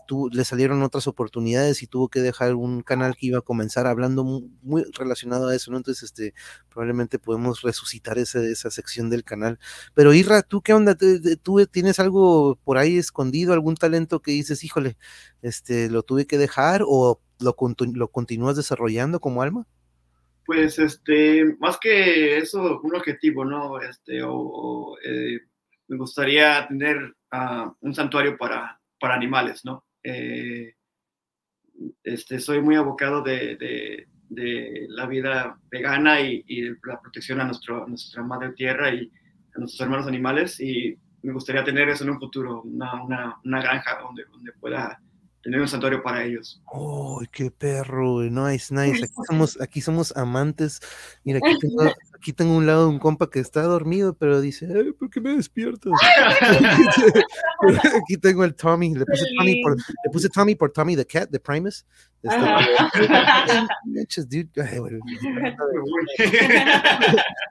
tu- 0.07 0.29
le 0.31 0.45
salieron 0.45 0.83
otras 0.83 1.07
oportunidades 1.07 1.81
y 1.81 1.87
tuvo 1.87 2.07
que 2.09 2.21
dejar 2.21 2.53
un 2.53 2.81
canal 2.83 3.15
que 3.15 3.25
iba 3.25 3.39
a 3.39 3.41
comenzar 3.41 3.87
hablando 3.87 4.23
mu- 4.23 4.47
muy, 4.61 4.83
relacionado 4.93 5.47
a 5.47 5.55
eso, 5.55 5.71
¿no? 5.71 5.77
Entonces, 5.77 6.03
este, 6.03 6.35
probablemente 6.69 7.17
podemos 7.17 7.63
resucitar 7.63 8.19
ese- 8.19 8.51
esa 8.51 8.69
sección 8.69 9.09
del 9.09 9.23
canal. 9.23 9.57
Pero 9.95 10.13
Irra, 10.13 10.43
¿tú 10.43 10.61
qué 10.61 10.73
onda? 10.73 10.93
¿Tú, 10.93 11.07
tú 11.41 11.65
tienes 11.65 11.99
algo 11.99 12.59
por 12.63 12.77
ahí 12.77 12.97
escondido, 12.99 13.53
algún 13.53 13.73
talento 13.75 14.21
que 14.21 14.29
dices, 14.31 14.63
híjole, 14.63 14.97
este, 15.41 15.89
lo 15.95 16.03
tuve 16.03 16.27
que 16.27 16.37
dejar 16.37 16.83
o 16.85 17.19
lo, 17.39 17.55
lo 17.93 18.07
continúas 18.09 18.55
desarrollando 18.55 19.19
como 19.19 19.41
alma? 19.41 19.65
Pues, 20.45 20.77
este, 20.77 21.43
más 21.59 21.79
que 21.79 22.37
eso, 22.37 22.79
un 22.81 22.95
objetivo, 22.95 23.43
¿no? 23.43 23.81
Este, 23.81 24.21
o, 24.21 24.31
o, 24.35 24.97
eh, 25.03 25.39
me 25.87 25.97
gustaría 25.97 26.67
tener 26.67 27.15
ah, 27.31 27.73
un 27.81 27.95
santuario 27.95 28.37
para, 28.37 28.79
para 28.99 29.15
animales, 29.15 29.65
¿no? 29.65 29.83
Eh, 30.03 30.75
este, 32.03 32.39
soy 32.39 32.61
muy 32.61 32.75
abocado 32.75 33.21
de, 33.21 33.55
de- 33.57 34.07
de 34.27 34.87
la 34.89 35.05
vida 35.05 35.59
vegana 35.69 36.19
y, 36.19 36.43
y 36.47 36.61
la 36.83 36.99
protección 36.99 37.39
a, 37.41 37.45
nuestro, 37.45 37.83
a 37.83 37.87
nuestra 37.87 38.23
madre 38.23 38.53
tierra 38.53 38.89
y 38.93 39.11
a 39.55 39.59
nuestros 39.59 39.79
hermanos 39.81 40.07
animales 40.07 40.59
y 40.59 40.97
me 41.21 41.31
gustaría 41.31 41.63
tener 41.63 41.89
eso 41.89 42.03
en 42.03 42.09
un 42.09 42.19
futuro, 42.19 42.63
una, 42.63 43.03
una, 43.03 43.39
una 43.45 43.61
granja 43.61 43.99
donde, 44.01 44.25
donde 44.25 44.51
pueda 44.53 44.99
tener 45.45 45.61
un 45.61 45.67
santuario 45.67 46.01
para 46.01 46.23
ellos. 46.23 46.59
¡Oh, 46.65 47.21
qué 47.31 47.51
perro! 47.51 48.23
Nice, 48.23 48.73
nice. 48.73 49.05
Aquí 49.05 49.13
somos, 49.29 49.61
aquí 49.61 49.79
somos 49.79 50.11
amantes. 50.17 50.81
Mira, 51.23 51.37
aquí 51.37 51.55
tengo, 51.59 51.83
aquí 52.25 52.33
tengo 52.33 52.57
un 52.57 52.65
lado 52.65 52.89
un 52.89 52.97
compa 52.97 53.29
que 53.29 53.39
está 53.39 53.61
dormido, 53.61 54.15
pero 54.17 54.41
dice, 54.41 54.67
"Ay, 54.75 54.91
¿por 54.93 55.11
qué 55.11 55.21
me 55.21 55.35
despiertas? 55.35 55.93
aquí 58.03 58.17
tengo 58.17 58.43
el 58.43 58.55
Tommy. 58.55 58.95
Le 58.95 59.05
puse 59.05 59.25
Tommy 59.37 59.61
por, 59.61 59.77
le 59.77 60.09
puse 60.11 60.29
Tommy 60.29 60.55
por 60.55 60.71
Tommy 60.71 60.95
the 60.95 61.05
Cat 61.05 61.29
de 61.29 61.39
Primus. 61.39 61.85
Este, 62.23 62.35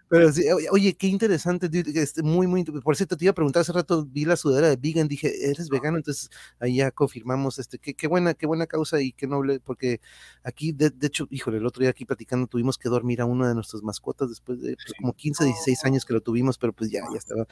pero- 0.08 0.32
sí, 0.32 0.50
oye, 0.50 0.66
oye, 0.70 0.94
qué 0.94 1.06
interesante, 1.06 1.68
dude, 1.68 1.92
este, 2.00 2.22
muy, 2.22 2.46
muy, 2.48 2.64
por 2.64 2.96
cierto, 2.96 3.16
te 3.16 3.24
iba 3.24 3.30
a 3.30 3.34
preguntar 3.34 3.60
hace 3.60 3.72
rato, 3.72 4.04
vi 4.04 4.24
la 4.24 4.36
sudadera 4.36 4.68
de 4.68 4.76
vegan, 4.76 5.06
dije, 5.06 5.48
¿eres 5.48 5.68
vegano? 5.68 5.96
Entonces, 5.96 6.28
ahí 6.58 6.76
ya 6.76 6.90
confirmamos, 6.90 7.60
este, 7.60 7.78
qué, 7.78 7.94
qué 7.94 8.08
buena, 8.08 8.34
qué 8.34 8.46
buena 8.46 8.66
causa 8.66 9.00
y 9.00 9.12
qué 9.12 9.28
noble, 9.28 9.60
porque 9.60 10.00
aquí, 10.42 10.72
de, 10.72 10.90
de 10.90 11.06
hecho, 11.06 11.28
híjole, 11.30 11.58
el 11.58 11.66
otro 11.66 11.82
día 11.82 11.90
aquí 11.90 12.04
platicando, 12.04 12.48
tuvimos 12.48 12.76
que 12.76 12.88
dormir 12.88 13.20
a 13.20 13.26
una 13.26 13.48
de 13.48 13.54
nuestras 13.54 13.82
mascotas 13.82 14.28
después 14.28 14.60
de 14.60 14.63
pues, 14.74 14.94
como 14.98 15.12
15, 15.12 15.44
16 15.44 15.84
años 15.84 16.04
que 16.04 16.14
lo 16.14 16.20
tuvimos, 16.20 16.58
pero 16.58 16.72
pues 16.72 16.90
ya, 16.90 17.00
ya 17.12 17.18
estaba, 17.18 17.46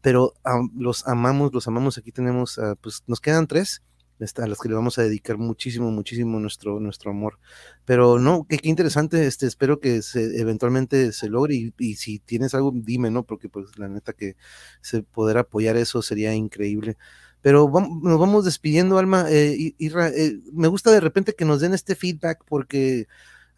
pero 0.00 0.34
los 0.76 1.06
amamos, 1.06 1.52
los 1.52 1.66
amamos, 1.68 1.98
aquí 1.98 2.12
tenemos, 2.12 2.60
pues 2.80 3.02
nos 3.06 3.20
quedan 3.20 3.46
tres, 3.46 3.82
a 4.20 4.46
las 4.46 4.58
que 4.58 4.68
le 4.68 4.74
vamos 4.74 4.98
a 4.98 5.02
dedicar 5.02 5.38
muchísimo, 5.38 5.90
muchísimo 5.90 6.40
nuestro, 6.40 6.80
nuestro 6.80 7.10
amor. 7.10 7.38
Pero 7.84 8.18
no, 8.18 8.46
qué, 8.48 8.58
qué 8.58 8.68
interesante, 8.68 9.26
este, 9.26 9.46
espero 9.46 9.80
que 9.80 10.02
se, 10.02 10.40
eventualmente 10.40 11.12
se 11.12 11.28
logre 11.28 11.54
y, 11.54 11.74
y 11.78 11.94
si 11.94 12.18
tienes 12.18 12.54
algo, 12.54 12.72
dime, 12.74 13.10
¿no? 13.10 13.22
Porque 13.24 13.48
pues 13.48 13.78
la 13.78 13.88
neta 13.88 14.12
que 14.12 14.36
se 14.80 15.02
poder 15.02 15.38
apoyar 15.38 15.76
eso 15.76 16.02
sería 16.02 16.34
increíble. 16.34 16.96
Pero 17.40 17.70
nos 18.02 18.18
vamos 18.18 18.44
despidiendo, 18.44 18.98
Alma. 18.98 19.26
Eh, 19.30 19.74
Irra, 19.78 20.08
eh, 20.08 20.40
me 20.52 20.68
gusta 20.68 20.90
de 20.90 21.00
repente 21.00 21.34
que 21.34 21.44
nos 21.44 21.60
den 21.60 21.72
este 21.72 21.94
feedback 21.94 22.44
porque 22.44 23.06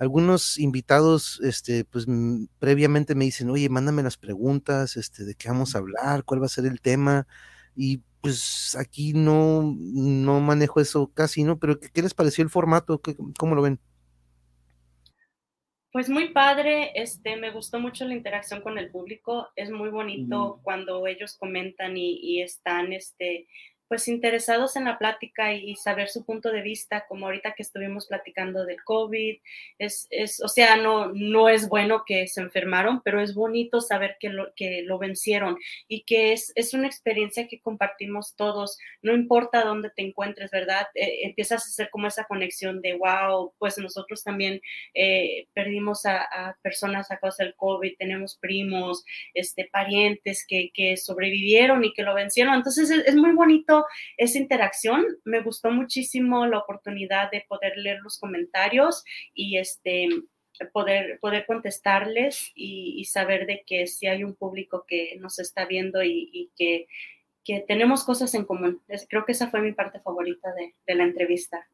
algunos 0.00 0.58
invitados, 0.58 1.40
este, 1.44 1.84
pues 1.84 2.06
mm, 2.08 2.46
previamente 2.58 3.14
me 3.14 3.26
dicen, 3.26 3.50
oye, 3.50 3.68
mándame 3.70 4.02
las 4.02 4.18
preguntas, 4.18 4.96
este, 4.96 5.24
de 5.24 5.36
qué 5.36 5.48
vamos 5.50 5.76
a 5.76 5.78
hablar, 5.80 6.24
cuál 6.24 6.42
va 6.42 6.46
a 6.46 6.50
ser 6.50 6.66
el 6.66 6.80
tema. 6.82 7.28
Y 7.76 8.02
pues 8.22 8.76
aquí 8.80 9.12
no, 9.14 9.62
no 9.78 10.40
manejo 10.40 10.80
eso 10.80 11.12
casi, 11.14 11.44
¿no? 11.44 11.58
Pero 11.60 11.78
¿qué, 11.80 12.02
les 12.02 12.14
pareció 12.14 12.44
el 12.44 12.50
formato? 12.50 13.00
¿Qué- 13.02 13.16
¿Cómo 13.38 13.54
lo 13.56 13.62
ven? 13.62 13.80
Pues 15.92 16.08
muy 16.08 16.28
padre, 16.32 16.92
este, 16.94 17.36
me 17.36 17.50
gustó 17.50 17.80
mucho 17.80 18.04
la 18.04 18.14
interacción 18.14 18.62
con 18.62 18.78
el 18.78 18.90
público, 18.92 19.48
es 19.56 19.70
muy 19.70 19.90
bonito 19.90 20.58
Mm. 20.58 20.62
cuando 20.62 21.06
ellos 21.08 21.36
comentan 21.36 21.96
y, 21.96 22.18
y 22.22 22.42
están, 22.42 22.92
este, 22.92 23.48
pues 23.90 24.06
interesados 24.06 24.76
en 24.76 24.84
la 24.84 24.98
plática 24.98 25.52
y, 25.52 25.74
saber 25.74 26.08
su 26.08 26.24
punto 26.24 26.52
de 26.52 26.62
vista, 26.62 27.06
como 27.08 27.26
ahorita 27.26 27.54
que 27.54 27.64
estuvimos 27.64 28.06
platicando 28.06 28.64
del 28.64 28.84
COVID, 28.84 29.38
es, 29.78 30.06
es, 30.10 30.40
o 30.40 30.46
sea, 30.46 30.76
no, 30.76 31.10
no 31.12 31.48
es 31.48 31.68
bueno 31.68 32.04
que 32.06 32.28
se 32.28 32.40
enfermaron, 32.40 33.02
pero 33.02 33.20
es 33.20 33.34
bonito 33.34 33.80
saber 33.80 34.16
que 34.20 34.28
lo, 34.28 34.54
que 34.54 34.82
lo 34.82 34.98
vencieron 34.98 35.58
y 35.88 36.04
que 36.04 36.32
es, 36.32 36.52
es 36.54 36.72
una 36.72 36.86
experiencia 36.86 37.48
que 37.48 37.60
compartimos 37.60 38.36
todos, 38.36 38.78
no 39.02 39.12
importa 39.12 39.64
dónde 39.64 39.90
te 39.90 40.02
encuentres, 40.02 40.52
¿verdad? 40.52 40.86
Eh, 40.94 41.22
empiezas 41.24 41.64
a 41.64 41.68
hacer 41.68 41.90
como 41.90 42.06
esa 42.06 42.26
conexión 42.26 42.80
de, 42.82 42.94
wow, 42.94 43.52
pues 43.58 43.76
nosotros 43.78 44.22
también 44.22 44.60
eh, 44.94 45.48
perdimos 45.52 46.06
a, 46.06 46.20
a, 46.22 46.56
personas 46.62 47.10
a 47.10 47.18
causa 47.18 47.42
del 47.42 47.56
COVID, 47.56 47.96
tenemos 47.98 48.36
primos, 48.36 49.04
este, 49.34 49.68
parientes 49.72 50.46
que, 50.46 50.70
que 50.72 50.96
sobrevivieron 50.96 51.84
y 51.84 51.92
que 51.92 52.04
lo 52.04 52.14
vencieron. 52.14 52.54
Entonces 52.54 52.88
es, 52.88 53.04
es, 53.06 53.16
muy 53.16 53.32
bonito 53.32 53.79
esa 54.16 54.38
interacción. 54.38 55.04
Me 55.24 55.40
gustó 55.40 55.70
muchísimo 55.70 56.46
la 56.46 56.58
oportunidad 56.58 57.30
de 57.30 57.44
poder 57.48 57.76
leer 57.76 58.00
los 58.02 58.18
comentarios 58.18 59.04
y 59.34 59.58
este, 59.58 60.08
poder, 60.72 61.18
poder 61.20 61.46
contestarles 61.46 62.52
y, 62.54 62.94
y 62.98 63.04
saber 63.04 63.46
de 63.46 63.62
que 63.66 63.86
si 63.86 64.06
hay 64.06 64.24
un 64.24 64.34
público 64.34 64.84
que 64.86 65.16
nos 65.18 65.38
está 65.38 65.64
viendo 65.64 66.02
y, 66.02 66.30
y 66.32 66.50
que, 66.56 66.86
que, 67.44 67.60
tenemos 67.60 68.04
cosas 68.04 68.34
en 68.34 68.44
común. 68.44 68.82
Creo 69.08 69.24
que 69.24 69.32
esa 69.32 69.50
fue 69.50 69.60
mi 69.60 69.72
parte 69.72 70.00
favorita 70.00 70.52
de, 70.54 70.74
de 70.86 70.94
la 70.94 71.04
entrevista. 71.04 71.66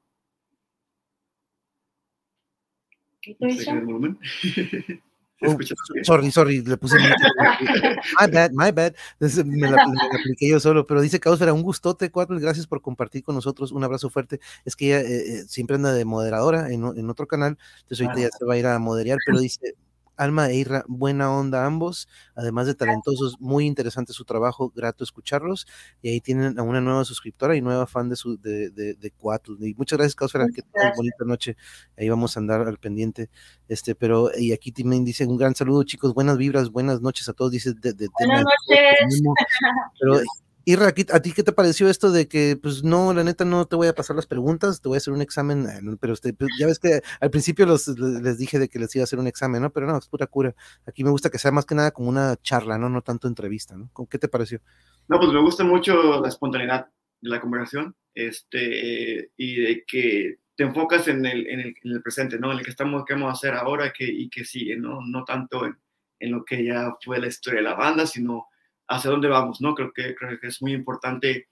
¿Y 3.22 3.34
tú? 3.34 3.46
Oh, 5.42 5.54
sorry, 6.02 6.30
sorry, 6.30 6.62
le 6.62 6.78
puse 6.78 6.96
my 8.20 8.26
bad, 8.26 8.52
my 8.52 8.70
bad. 8.70 8.94
Me 9.20 9.28
la, 9.28 9.44
me 9.44 9.70
la, 9.70 9.82
apliqué 10.18 10.48
yo 10.48 10.58
solo, 10.60 10.86
pero 10.86 11.02
dice 11.02 11.20
Causfera, 11.20 11.52
un 11.52 11.62
gustote, 11.62 12.10
cuatro, 12.10 12.38
gracias 12.40 12.66
por 12.66 12.80
compartir 12.80 13.22
con 13.22 13.34
nosotros, 13.34 13.70
un 13.70 13.84
abrazo 13.84 14.08
fuerte. 14.08 14.40
Es 14.64 14.76
que 14.76 14.86
ella 14.86 15.00
eh, 15.02 15.44
siempre 15.46 15.76
anda 15.76 15.92
de 15.92 16.06
moderadora 16.06 16.72
en, 16.72 16.84
en, 16.96 17.10
otro 17.10 17.26
canal, 17.26 17.58
entonces 17.82 18.06
ahorita 18.06 18.26
ah. 18.26 18.30
ya 18.30 18.38
se 18.38 18.44
va 18.46 18.54
a 18.54 18.56
ir 18.56 18.66
a 18.66 18.78
moderar, 18.78 19.18
pero 19.26 19.38
dice, 19.38 19.74
Alma 20.16 20.50
e 20.50 20.56
Irra, 20.56 20.84
buena 20.88 21.30
onda 21.30 21.64
ambos, 21.66 22.08
además 22.34 22.66
de 22.66 22.74
talentosos, 22.74 23.40
muy 23.40 23.66
interesante 23.66 24.12
su 24.12 24.24
trabajo, 24.24 24.72
grato 24.74 25.04
escucharlos, 25.04 25.66
y 26.02 26.10
ahí 26.10 26.20
tienen 26.20 26.58
a 26.58 26.62
una 26.62 26.80
nueva 26.80 27.04
suscriptora 27.04 27.56
y 27.56 27.60
nueva 27.60 27.86
fan 27.86 28.08
de 28.08 28.16
su 28.16 28.38
de, 28.38 28.70
de, 28.70 28.94
de. 28.94 29.12
Y 29.60 29.74
muchas 29.74 29.98
gracias, 29.98 30.14
Causfera, 30.14 30.46
que 30.54 30.62
tengas 30.62 30.96
bonita 30.96 31.24
noche, 31.24 31.56
ahí 31.96 32.08
vamos 32.08 32.36
a 32.36 32.40
andar 32.40 32.60
al 32.62 32.78
pendiente, 32.78 33.30
este, 33.68 33.94
pero, 33.94 34.30
y 34.36 34.52
aquí 34.52 34.72
también 34.72 35.04
dice 35.04 35.26
un 35.26 35.36
gran 35.36 35.54
saludo, 35.54 35.82
chicos, 35.84 36.14
buenas 36.14 36.38
vibras, 36.38 36.70
buenas 36.70 37.00
noches 37.00 37.28
a 37.28 37.32
todos, 37.32 37.52
dice 37.52 37.74
de, 37.74 37.92
de 37.92 38.08
buenas 38.18 38.44
noches. 38.44 39.22
pero 40.00 40.20
Irra, 40.68 40.88
¿a 40.88 41.20
ti 41.20 41.32
qué 41.32 41.44
te 41.44 41.52
pareció 41.52 41.88
esto 41.88 42.10
de 42.10 42.26
que, 42.26 42.58
pues 42.60 42.82
no, 42.82 43.14
la 43.14 43.22
neta 43.22 43.44
no 43.44 43.66
te 43.66 43.76
voy 43.76 43.86
a 43.86 43.94
pasar 43.94 44.16
las 44.16 44.26
preguntas, 44.26 44.80
te 44.80 44.88
voy 44.88 44.96
a 44.96 44.98
hacer 44.98 45.14
un 45.14 45.22
examen, 45.22 45.64
pero 46.00 46.12
usted, 46.12 46.34
pues, 46.34 46.50
ya 46.58 46.66
ves 46.66 46.80
que 46.80 47.02
al 47.20 47.30
principio 47.30 47.66
los, 47.66 47.86
les 47.86 48.36
dije 48.36 48.58
de 48.58 48.68
que 48.68 48.80
les 48.80 48.92
iba 48.96 49.04
a 49.04 49.04
hacer 49.04 49.20
un 49.20 49.28
examen, 49.28 49.62
¿no? 49.62 49.70
Pero 49.70 49.86
no, 49.86 49.96
es 49.96 50.08
pura 50.08 50.26
cura. 50.26 50.56
Aquí 50.84 51.04
me 51.04 51.10
gusta 51.10 51.30
que 51.30 51.38
sea 51.38 51.52
más 51.52 51.66
que 51.66 51.76
nada 51.76 51.92
como 51.92 52.08
una 52.08 52.34
charla, 52.42 52.78
¿no? 52.78 52.88
No 52.88 53.00
tanto 53.02 53.28
entrevista, 53.28 53.76
¿no? 53.76 53.92
¿Qué 54.10 54.18
te 54.18 54.26
pareció? 54.26 54.60
No, 55.06 55.20
pues 55.20 55.30
me 55.30 55.40
gusta 55.40 55.62
mucho 55.62 56.20
la 56.20 56.26
espontaneidad 56.26 56.88
de 57.20 57.30
la 57.30 57.40
conversación, 57.40 57.94
este, 58.12 59.30
y 59.36 59.60
de 59.60 59.84
que 59.86 60.38
te 60.56 60.64
enfocas 60.64 61.06
en 61.06 61.24
el, 61.26 61.46
en 61.46 61.60
el, 61.60 61.76
en 61.84 61.92
el 61.92 62.02
presente, 62.02 62.40
¿no? 62.40 62.50
En 62.50 62.58
el 62.58 62.64
que 62.64 62.72
estamos, 62.72 63.04
qué 63.06 63.14
vamos 63.14 63.28
a 63.28 63.34
hacer 63.34 63.54
ahora 63.54 63.92
que, 63.92 64.04
y 64.04 64.28
que 64.28 64.44
sigue, 64.44 64.76
¿no? 64.76 64.98
No 65.00 65.24
tanto 65.24 65.64
en, 65.64 65.78
en 66.18 66.32
lo 66.32 66.44
que 66.44 66.64
ya 66.64 66.92
fue 67.04 67.20
la 67.20 67.28
historia 67.28 67.60
de 67.60 67.68
la 67.68 67.74
banda, 67.74 68.04
sino 68.04 68.48
hacia 68.88 69.10
dónde 69.10 69.28
vamos, 69.28 69.60
¿no? 69.60 69.74
Creo 69.74 69.92
que, 69.92 70.14
creo 70.14 70.38
que 70.38 70.46
es 70.46 70.62
muy 70.62 70.72
importante 70.72 71.48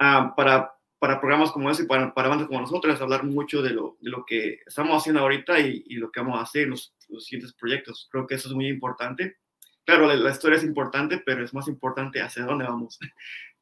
uh, 0.00 0.34
para, 0.36 0.72
para 0.98 1.20
programas 1.20 1.50
como 1.50 1.70
ese 1.70 1.82
y 1.84 1.86
para, 1.86 2.14
para 2.14 2.28
bandas 2.28 2.46
como 2.46 2.60
nosotros 2.60 3.00
hablar 3.00 3.24
mucho 3.24 3.62
de 3.62 3.70
lo, 3.70 3.96
de 4.00 4.10
lo 4.10 4.24
que 4.24 4.60
estamos 4.66 5.00
haciendo 5.00 5.20
ahorita 5.20 5.58
y, 5.60 5.84
y 5.86 5.94
lo 5.96 6.10
que 6.10 6.20
vamos 6.20 6.38
a 6.38 6.42
hacer 6.42 6.64
en 6.64 6.70
los, 6.70 6.94
los, 7.08 7.24
siguientes 7.24 7.52
proyectos. 7.54 8.08
Creo 8.10 8.26
que 8.26 8.36
eso 8.36 8.48
es 8.48 8.54
muy 8.54 8.68
importante. 8.68 9.38
Claro, 9.84 10.06
la, 10.06 10.14
la 10.14 10.30
historia 10.30 10.58
es 10.58 10.64
importante, 10.64 11.18
pero 11.18 11.44
es 11.44 11.52
más 11.52 11.66
importante 11.66 12.20
hacia 12.20 12.44
dónde 12.44 12.64
vamos. 12.64 12.98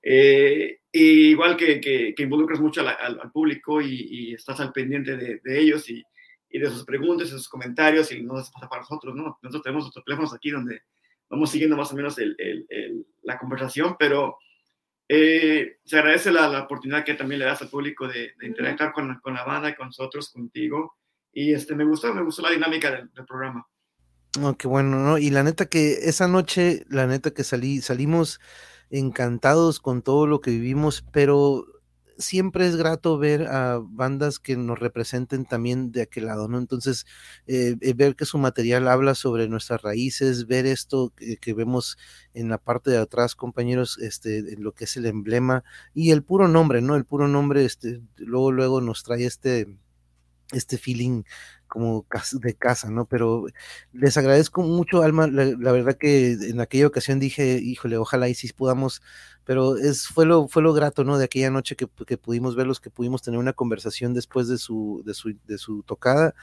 Eh, 0.02 0.80
y 0.90 1.28
igual 1.28 1.58
que, 1.58 1.78
que, 1.78 2.14
que 2.14 2.22
involucras 2.22 2.58
mucho 2.58 2.80
al, 2.80 2.88
al, 2.88 3.20
al 3.20 3.30
público 3.30 3.82
y, 3.82 4.06
y, 4.10 4.32
estás 4.32 4.58
al 4.60 4.72
pendiente 4.72 5.14
de, 5.14 5.42
de 5.44 5.60
ellos 5.60 5.90
y, 5.90 6.02
y, 6.48 6.58
de 6.58 6.70
sus 6.70 6.86
preguntas, 6.86 7.30
de 7.30 7.36
sus 7.36 7.50
comentarios 7.50 8.10
y 8.10 8.22
no 8.22 8.38
les 8.38 8.50
pasa 8.50 8.66
para 8.66 8.80
nosotros, 8.80 9.14
¿no? 9.14 9.38
Nosotros 9.42 9.62
tenemos 9.62 9.84
nuestros 9.84 10.04
teléfonos 10.06 10.32
aquí 10.32 10.50
donde 10.50 10.80
vamos 11.30 11.50
siguiendo 11.50 11.76
más 11.76 11.92
o 11.92 11.96
menos 11.96 12.18
el, 12.18 12.34
el, 12.38 12.66
el, 12.68 13.06
la 13.22 13.38
conversación, 13.38 13.96
pero 13.98 14.36
eh, 15.08 15.78
se 15.84 15.98
agradece 15.98 16.30
la, 16.30 16.48
la, 16.48 16.64
oportunidad 16.64 17.04
que 17.04 17.14
también 17.14 17.38
le 17.38 17.46
das 17.46 17.62
al 17.62 17.68
público 17.68 18.06
de, 18.06 18.32
de 18.38 18.46
interactuar 18.46 18.92
con, 18.92 19.18
con, 19.20 19.34
la 19.34 19.44
banda, 19.44 19.74
con 19.74 19.86
nosotros, 19.86 20.30
contigo. 20.30 20.96
Y 21.32 21.52
este, 21.52 21.74
me 21.74 21.84
gustó, 21.84 22.12
me 22.12 22.22
gustó 22.22 22.42
la 22.42 22.50
dinámica 22.50 22.90
del, 22.90 23.10
del 23.12 23.24
programa. 23.24 23.66
Oh, 24.40 24.56
qué 24.56 24.68
bueno, 24.68 24.98
¿no? 24.98 25.18
Y 25.18 25.30
la 25.30 25.42
neta 25.42 25.66
que 25.66 26.08
esa 26.08 26.28
noche, 26.28 26.84
la 26.88 27.06
neta 27.06 27.32
que 27.32 27.44
salí, 27.44 27.80
salimos 27.80 28.40
encantados 28.90 29.80
con 29.80 30.02
todo 30.02 30.26
lo 30.26 30.40
que 30.40 30.50
vivimos, 30.50 31.04
pero 31.12 31.64
siempre 32.20 32.66
es 32.66 32.76
grato 32.76 33.18
ver 33.18 33.48
a 33.48 33.80
bandas 33.82 34.38
que 34.38 34.56
nos 34.56 34.78
representen 34.78 35.44
también 35.44 35.90
de 35.92 36.02
aquel 36.02 36.26
lado, 36.26 36.48
¿no? 36.48 36.58
Entonces, 36.58 37.06
eh, 37.46 37.76
ver 37.94 38.16
que 38.16 38.26
su 38.26 38.38
material 38.38 38.88
habla 38.88 39.14
sobre 39.14 39.48
nuestras 39.48 39.82
raíces, 39.82 40.46
ver 40.46 40.66
esto 40.66 41.12
que, 41.16 41.54
vemos 41.54 41.98
en 42.34 42.48
la 42.48 42.58
parte 42.58 42.90
de 42.90 42.98
atrás, 42.98 43.34
compañeros, 43.34 43.98
este, 43.98 44.56
lo 44.56 44.72
que 44.72 44.84
es 44.84 44.96
el 44.96 45.06
emblema 45.06 45.64
y 45.94 46.12
el 46.12 46.22
puro 46.22 46.48
nombre, 46.48 46.80
¿no? 46.80 46.96
El 46.96 47.04
puro 47.04 47.26
nombre, 47.28 47.64
este, 47.64 48.00
luego, 48.16 48.52
luego 48.52 48.80
nos 48.80 49.02
trae 49.02 49.24
este, 49.24 49.66
este 50.52 50.78
feeling 50.78 51.24
como 51.70 52.06
de 52.32 52.54
casa, 52.54 52.90
¿no? 52.90 53.06
Pero 53.06 53.46
les 53.92 54.16
agradezco 54.16 54.62
mucho, 54.62 55.02
Alma, 55.02 55.26
la, 55.26 55.44
la, 55.44 55.72
verdad 55.72 55.96
que 55.96 56.32
en 56.32 56.60
aquella 56.60 56.86
ocasión 56.86 57.20
dije, 57.20 57.58
híjole, 57.62 57.96
ojalá 57.96 58.28
y 58.28 58.34
si 58.34 58.52
podamos, 58.52 59.02
pero 59.50 59.76
es, 59.76 60.06
fue, 60.06 60.26
lo, 60.26 60.46
fue 60.46 60.62
lo 60.62 60.72
grato, 60.72 61.02
¿no? 61.02 61.18
De 61.18 61.24
aquella 61.24 61.50
noche 61.50 61.74
que, 61.74 61.88
que 62.06 62.16
pudimos 62.16 62.54
verlos, 62.54 62.78
que 62.78 62.88
pudimos 62.88 63.20
tener 63.20 63.40
una 63.40 63.52
conversación 63.52 64.14
después 64.14 64.46
de 64.46 64.58
su, 64.58 65.02
de 65.04 65.12
su, 65.12 65.36
de 65.44 65.58
su 65.58 65.82
tocada 65.82 66.36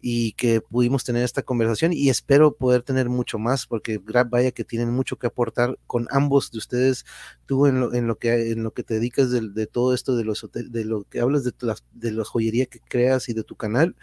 y 0.00 0.32
que 0.32 0.62
pudimos 0.62 1.04
tener 1.04 1.24
esta 1.24 1.42
conversación 1.42 1.92
y 1.92 2.08
espero 2.08 2.56
poder 2.56 2.80
tener 2.80 3.10
mucho 3.10 3.38
más 3.38 3.66
porque 3.66 4.00
vaya 4.30 4.50
que 4.50 4.64
tienen 4.64 4.88
mucho 4.94 5.18
que 5.18 5.26
aportar 5.26 5.78
con 5.86 6.06
ambos 6.10 6.52
de 6.52 6.56
ustedes, 6.56 7.04
tú 7.44 7.66
en 7.66 7.80
lo, 7.80 7.92
en 7.92 8.06
lo, 8.06 8.16
que, 8.16 8.52
en 8.52 8.62
lo 8.62 8.70
que 8.72 8.82
te 8.82 8.94
dedicas 8.94 9.30
de, 9.30 9.42
de 9.50 9.66
todo 9.66 9.92
esto, 9.92 10.16
de, 10.16 10.24
los, 10.24 10.48
de 10.54 10.84
lo 10.86 11.04
que 11.04 11.20
hablas 11.20 11.44
de, 11.44 11.52
la, 11.60 11.76
de 11.92 12.12
la 12.12 12.24
joyería 12.24 12.64
que 12.64 12.80
creas 12.80 13.28
y 13.28 13.34
de 13.34 13.44
tu 13.44 13.56
canal 13.56 13.94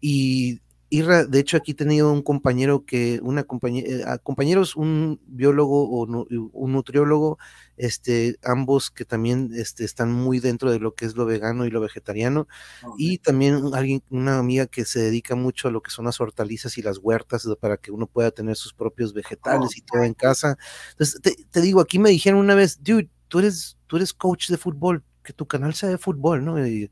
y 0.00 0.60
Irra, 0.90 1.24
de 1.26 1.38
hecho 1.40 1.58
aquí 1.58 1.72
he 1.72 1.74
tenido 1.74 2.10
un 2.10 2.22
compañero 2.22 2.86
que, 2.86 3.20
una 3.22 3.44
compañera, 3.44 4.16
compañeros, 4.18 4.74
un 4.74 5.20
biólogo 5.26 5.88
o 5.90 6.06
nu- 6.06 6.26
un 6.52 6.72
nutriólogo, 6.72 7.38
este, 7.76 8.38
ambos 8.42 8.90
que 8.90 9.04
también 9.04 9.50
este, 9.54 9.84
están 9.84 10.10
muy 10.12 10.40
dentro 10.40 10.70
de 10.72 10.78
lo 10.80 10.94
que 10.94 11.04
es 11.04 11.14
lo 11.14 11.26
vegano 11.26 11.66
y 11.66 11.70
lo 11.70 11.80
vegetariano, 11.82 12.48
y 12.96 13.18
también 13.18 13.60
alguien, 13.74 14.02
una 14.10 14.38
amiga 14.38 14.66
que 14.66 14.86
se 14.86 15.00
dedica 15.00 15.34
mucho 15.34 15.68
a 15.68 15.70
lo 15.70 15.82
que 15.82 15.90
son 15.90 16.06
las 16.06 16.20
hortalizas 16.20 16.78
y 16.78 16.82
las 16.82 16.98
huertas 16.98 17.46
para 17.60 17.76
que 17.76 17.90
uno 17.90 18.06
pueda 18.06 18.30
tener 18.30 18.56
sus 18.56 18.72
propios 18.72 19.12
vegetales 19.12 19.76
y 19.76 19.82
todo 19.82 20.04
en 20.04 20.14
casa. 20.14 20.56
Entonces, 20.92 21.20
te, 21.20 21.36
te 21.50 21.60
digo, 21.60 21.80
aquí 21.82 21.98
me 21.98 22.10
dijeron 22.10 22.40
una 22.40 22.54
vez, 22.54 22.82
dude, 22.82 23.10
tú 23.28 23.40
eres, 23.40 23.76
tú 23.88 23.96
eres 23.96 24.14
coach 24.14 24.48
de 24.48 24.56
fútbol, 24.56 25.04
que 25.28 25.34
tu 25.34 25.46
canal 25.46 25.74
sea 25.74 25.90
de 25.90 25.98
fútbol, 25.98 26.42
¿no? 26.42 26.66
Y, 26.66 26.90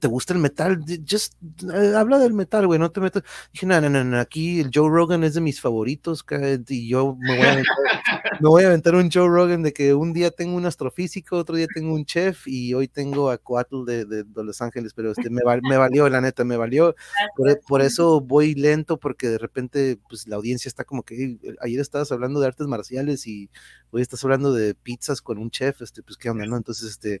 ¿te, 0.00 0.08
gusta 0.08 0.32
el 0.32 0.40
metal? 0.40 0.84
Just 1.08 1.34
eh, 1.72 1.92
habla 1.96 2.18
del 2.18 2.32
metal, 2.34 2.66
güey, 2.66 2.80
no 2.80 2.90
te 2.90 3.00
metas. 3.00 3.22
Dije, 3.52 3.64
no, 3.64 3.80
no, 3.80 3.88
no, 4.02 4.18
aquí 4.18 4.58
el 4.58 4.70
Joe 4.74 4.90
Rogan 4.90 5.22
es 5.22 5.34
de 5.34 5.40
mis 5.40 5.60
favoritos, 5.60 6.24
y 6.68 6.88
yo 6.88 7.16
me 7.20 7.36
voy 7.36 7.46
a 7.46 7.52
aventar, 7.52 7.76
me 8.40 8.48
voy 8.48 8.64
a 8.64 8.66
aventar 8.66 8.96
un 8.96 9.08
Joe 9.08 9.28
Rogan 9.28 9.62
de 9.62 9.72
que 9.72 9.94
un 9.94 10.12
día 10.12 10.32
tengo 10.32 10.56
un 10.56 10.66
astrofísico, 10.66 11.36
otro 11.36 11.54
día 11.54 11.68
tengo 11.72 11.94
un 11.94 12.04
chef, 12.04 12.48
y 12.48 12.74
hoy 12.74 12.88
tengo 12.88 13.30
a 13.30 13.38
Coatl 13.38 13.84
de, 13.84 14.04
de, 14.04 14.24
de 14.24 14.44
Los 14.44 14.60
Ángeles, 14.60 14.92
pero 14.92 15.12
este, 15.12 15.30
me, 15.30 15.42
val- 15.44 15.62
me 15.62 15.76
valió, 15.76 16.08
la 16.08 16.20
neta, 16.20 16.42
me 16.42 16.56
valió. 16.56 16.96
Por, 17.36 17.50
e- 17.50 17.56
por 17.68 17.82
eso 17.82 18.20
voy 18.20 18.56
lento, 18.56 18.98
porque 18.98 19.28
de 19.28 19.38
repente, 19.38 20.00
pues 20.08 20.26
la 20.26 20.34
audiencia 20.34 20.68
está 20.68 20.82
como 20.82 21.04
que, 21.04 21.14
"Ey, 21.14 21.38
ayer 21.60 21.78
estabas 21.80 22.10
hablando 22.10 22.40
de 22.40 22.48
artes 22.48 22.66
marciales 22.66 23.28
y 23.28 23.48
hoy 23.92 24.02
estás 24.02 24.24
hablando 24.24 24.52
de 24.52 24.74
pizzas 24.74 25.22
con 25.22 25.38
un 25.38 25.52
chef, 25.52 25.80
este, 25.82 26.02
pues 26.02 26.16
qué 26.16 26.28
onda, 26.30 26.44
¿no? 26.46 26.56
Entonces, 26.56 26.90
este, 26.90 27.20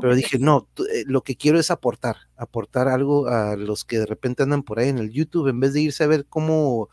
pero 0.00 0.14
dije, 0.14 0.38
no, 0.38 0.68
eh, 0.92 1.04
lo 1.06 1.22
que 1.22 1.36
quiero 1.36 1.58
es 1.58 1.70
aportar, 1.70 2.16
aportar 2.36 2.88
algo 2.88 3.28
a 3.28 3.56
los 3.56 3.84
que 3.84 3.98
de 3.98 4.06
repente 4.06 4.42
andan 4.42 4.62
por 4.62 4.78
ahí 4.78 4.88
en 4.88 4.98
el 4.98 5.10
YouTube, 5.10 5.48
en 5.48 5.60
vez 5.60 5.72
de 5.72 5.82
irse 5.82 6.04
a 6.04 6.08
ver 6.08 6.26
cómo, 6.26 6.88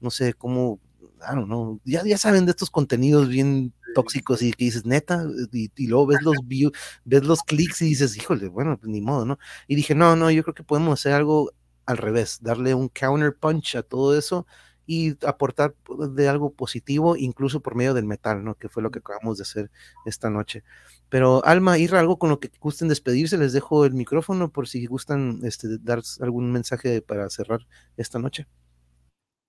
no 0.00 0.10
sé, 0.10 0.34
cómo, 0.34 0.80
I 1.20 1.34
don't 1.34 1.46
know, 1.46 1.80
ya, 1.84 2.04
ya 2.04 2.18
saben 2.18 2.44
de 2.46 2.52
estos 2.52 2.70
contenidos 2.70 3.28
bien 3.28 3.72
tóxicos 3.94 4.42
y 4.42 4.52
que 4.52 4.66
dices, 4.66 4.84
neta, 4.84 5.24
y, 5.52 5.70
y 5.76 5.86
luego 5.86 6.06
ves 6.06 6.22
los 6.22 6.36
views, 6.44 6.72
ves 7.04 7.24
los 7.24 7.42
clics 7.42 7.82
y 7.82 7.86
dices, 7.86 8.16
híjole, 8.16 8.48
bueno, 8.48 8.78
pues 8.78 8.90
ni 8.90 9.00
modo, 9.00 9.24
¿no? 9.24 9.38
Y 9.66 9.74
dije, 9.74 9.94
no, 9.94 10.16
no, 10.16 10.30
yo 10.30 10.42
creo 10.42 10.54
que 10.54 10.64
podemos 10.64 11.00
hacer 11.00 11.12
algo 11.14 11.52
al 11.86 11.96
revés, 11.96 12.38
darle 12.42 12.74
un 12.74 12.88
counter 12.88 13.34
punch 13.36 13.76
a 13.76 13.82
todo 13.82 14.16
eso 14.18 14.46
y 14.86 15.16
aportar 15.26 15.74
de 16.14 16.28
algo 16.28 16.52
positivo, 16.52 17.16
incluso 17.16 17.60
por 17.60 17.74
medio 17.74 17.94
del 17.94 18.06
metal, 18.06 18.44
¿no? 18.44 18.54
Que 18.54 18.68
fue 18.68 18.82
lo 18.82 18.90
que 18.90 19.00
acabamos 19.00 19.38
de 19.38 19.42
hacer 19.42 19.70
esta 20.04 20.30
noche. 20.30 20.62
Pero 21.08 21.44
Alma, 21.44 21.78
Irra, 21.78 22.00
algo 22.00 22.18
con 22.18 22.30
lo 22.30 22.40
que 22.40 22.50
gusten 22.60 22.88
despedirse, 22.88 23.38
les 23.38 23.52
dejo 23.52 23.84
el 23.84 23.94
micrófono 23.94 24.50
por 24.50 24.68
si 24.68 24.86
gustan 24.86 25.40
este, 25.44 25.78
dar 25.80 26.02
algún 26.20 26.52
mensaje 26.52 27.02
para 27.02 27.28
cerrar 27.30 27.66
esta 27.96 28.18
noche. 28.18 28.46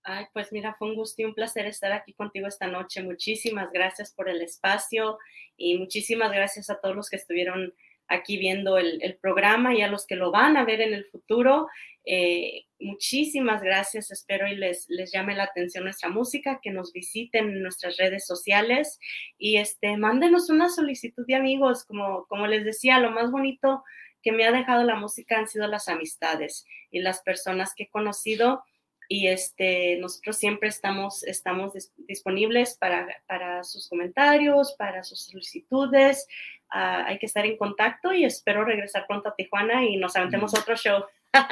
Ay, 0.09 0.25
pues 0.31 0.53
mira, 0.53 0.73
fue 0.73 0.87
un 0.87 0.95
gusto 0.95 1.21
y 1.21 1.25
un 1.25 1.33
placer 1.33 1.65
estar 1.65 1.91
aquí 1.91 2.13
contigo 2.13 2.47
esta 2.47 2.67
noche. 2.67 3.03
Muchísimas 3.03 3.69
gracias 3.73 4.13
por 4.13 4.29
el 4.29 4.41
espacio 4.41 5.17
y 5.57 5.77
muchísimas 5.77 6.31
gracias 6.31 6.69
a 6.69 6.79
todos 6.79 6.95
los 6.95 7.09
que 7.09 7.17
estuvieron 7.17 7.73
aquí 8.07 8.37
viendo 8.37 8.77
el, 8.77 9.17
programa 9.21 9.73
y 9.73 9.81
a 9.81 9.87
los 9.87 10.05
que 10.05 10.15
lo 10.15 10.31
van 10.31 10.57
a 10.57 10.65
ver 10.65 10.81
en 10.81 10.93
el 10.93 11.05
futuro. 11.05 11.67
Eh, 12.05 12.65
muchísimas 12.79 13.61
gracias. 13.61 14.11
Espero 14.11 14.47
y 14.47 14.55
les, 14.55 14.85
les 14.89 15.11
llame 15.11 15.35
la 15.35 15.43
atención 15.43 15.83
nuestra 15.83 16.09
música, 16.09 16.59
que 16.61 16.71
nos 16.71 16.93
visiten 16.93 17.49
en 17.49 17.63
nuestras 17.63 17.97
redes 17.97 18.25
sociales 18.25 18.99
y 19.37 19.57
este, 19.57 19.97
mándenos 19.97 20.49
una 20.49 20.69
solicitud 20.69 21.25
de 21.27 21.35
amigos. 21.35 21.85
Como, 21.85 22.25
como 22.27 22.47
les 22.47 22.63
decía, 22.63 22.99
lo 22.99 23.11
más 23.11 23.31
bonito 23.31 23.83
que 24.21 24.31
me 24.31 24.45
ha 24.45 24.51
dejado 24.51 24.83
la 24.83 24.95
música 24.95 25.37
han 25.37 25.47
sido 25.47 25.67
las 25.67 25.87
amistades 25.87 26.65
y 26.91 26.99
las 26.99 27.21
personas 27.21 27.73
que 27.75 27.83
he 27.83 27.89
conocido 27.89 28.63
y 29.07 29.27
este, 29.27 29.97
nosotros 29.97 30.37
siempre 30.37 30.69
estamos, 30.69 31.23
estamos 31.23 31.73
dis- 31.73 31.91
disponibles 32.07 32.75
para, 32.77 33.07
para 33.27 33.63
sus 33.63 33.87
comentarios, 33.89 34.73
para 34.77 35.03
sus 35.03 35.21
solicitudes. 35.21 36.27
Ah, 36.69 37.05
hay 37.07 37.17
que 37.19 37.25
estar 37.25 37.45
en 37.45 37.57
contacto 37.57 38.13
y 38.13 38.25
espero 38.25 38.65
regresar 38.65 39.05
pronto 39.07 39.29
a 39.29 39.35
Tijuana 39.35 39.85
y 39.85 39.97
nos 39.97 40.15
aventemos 40.15 40.53
otro 40.57 40.75
show. 40.75 41.03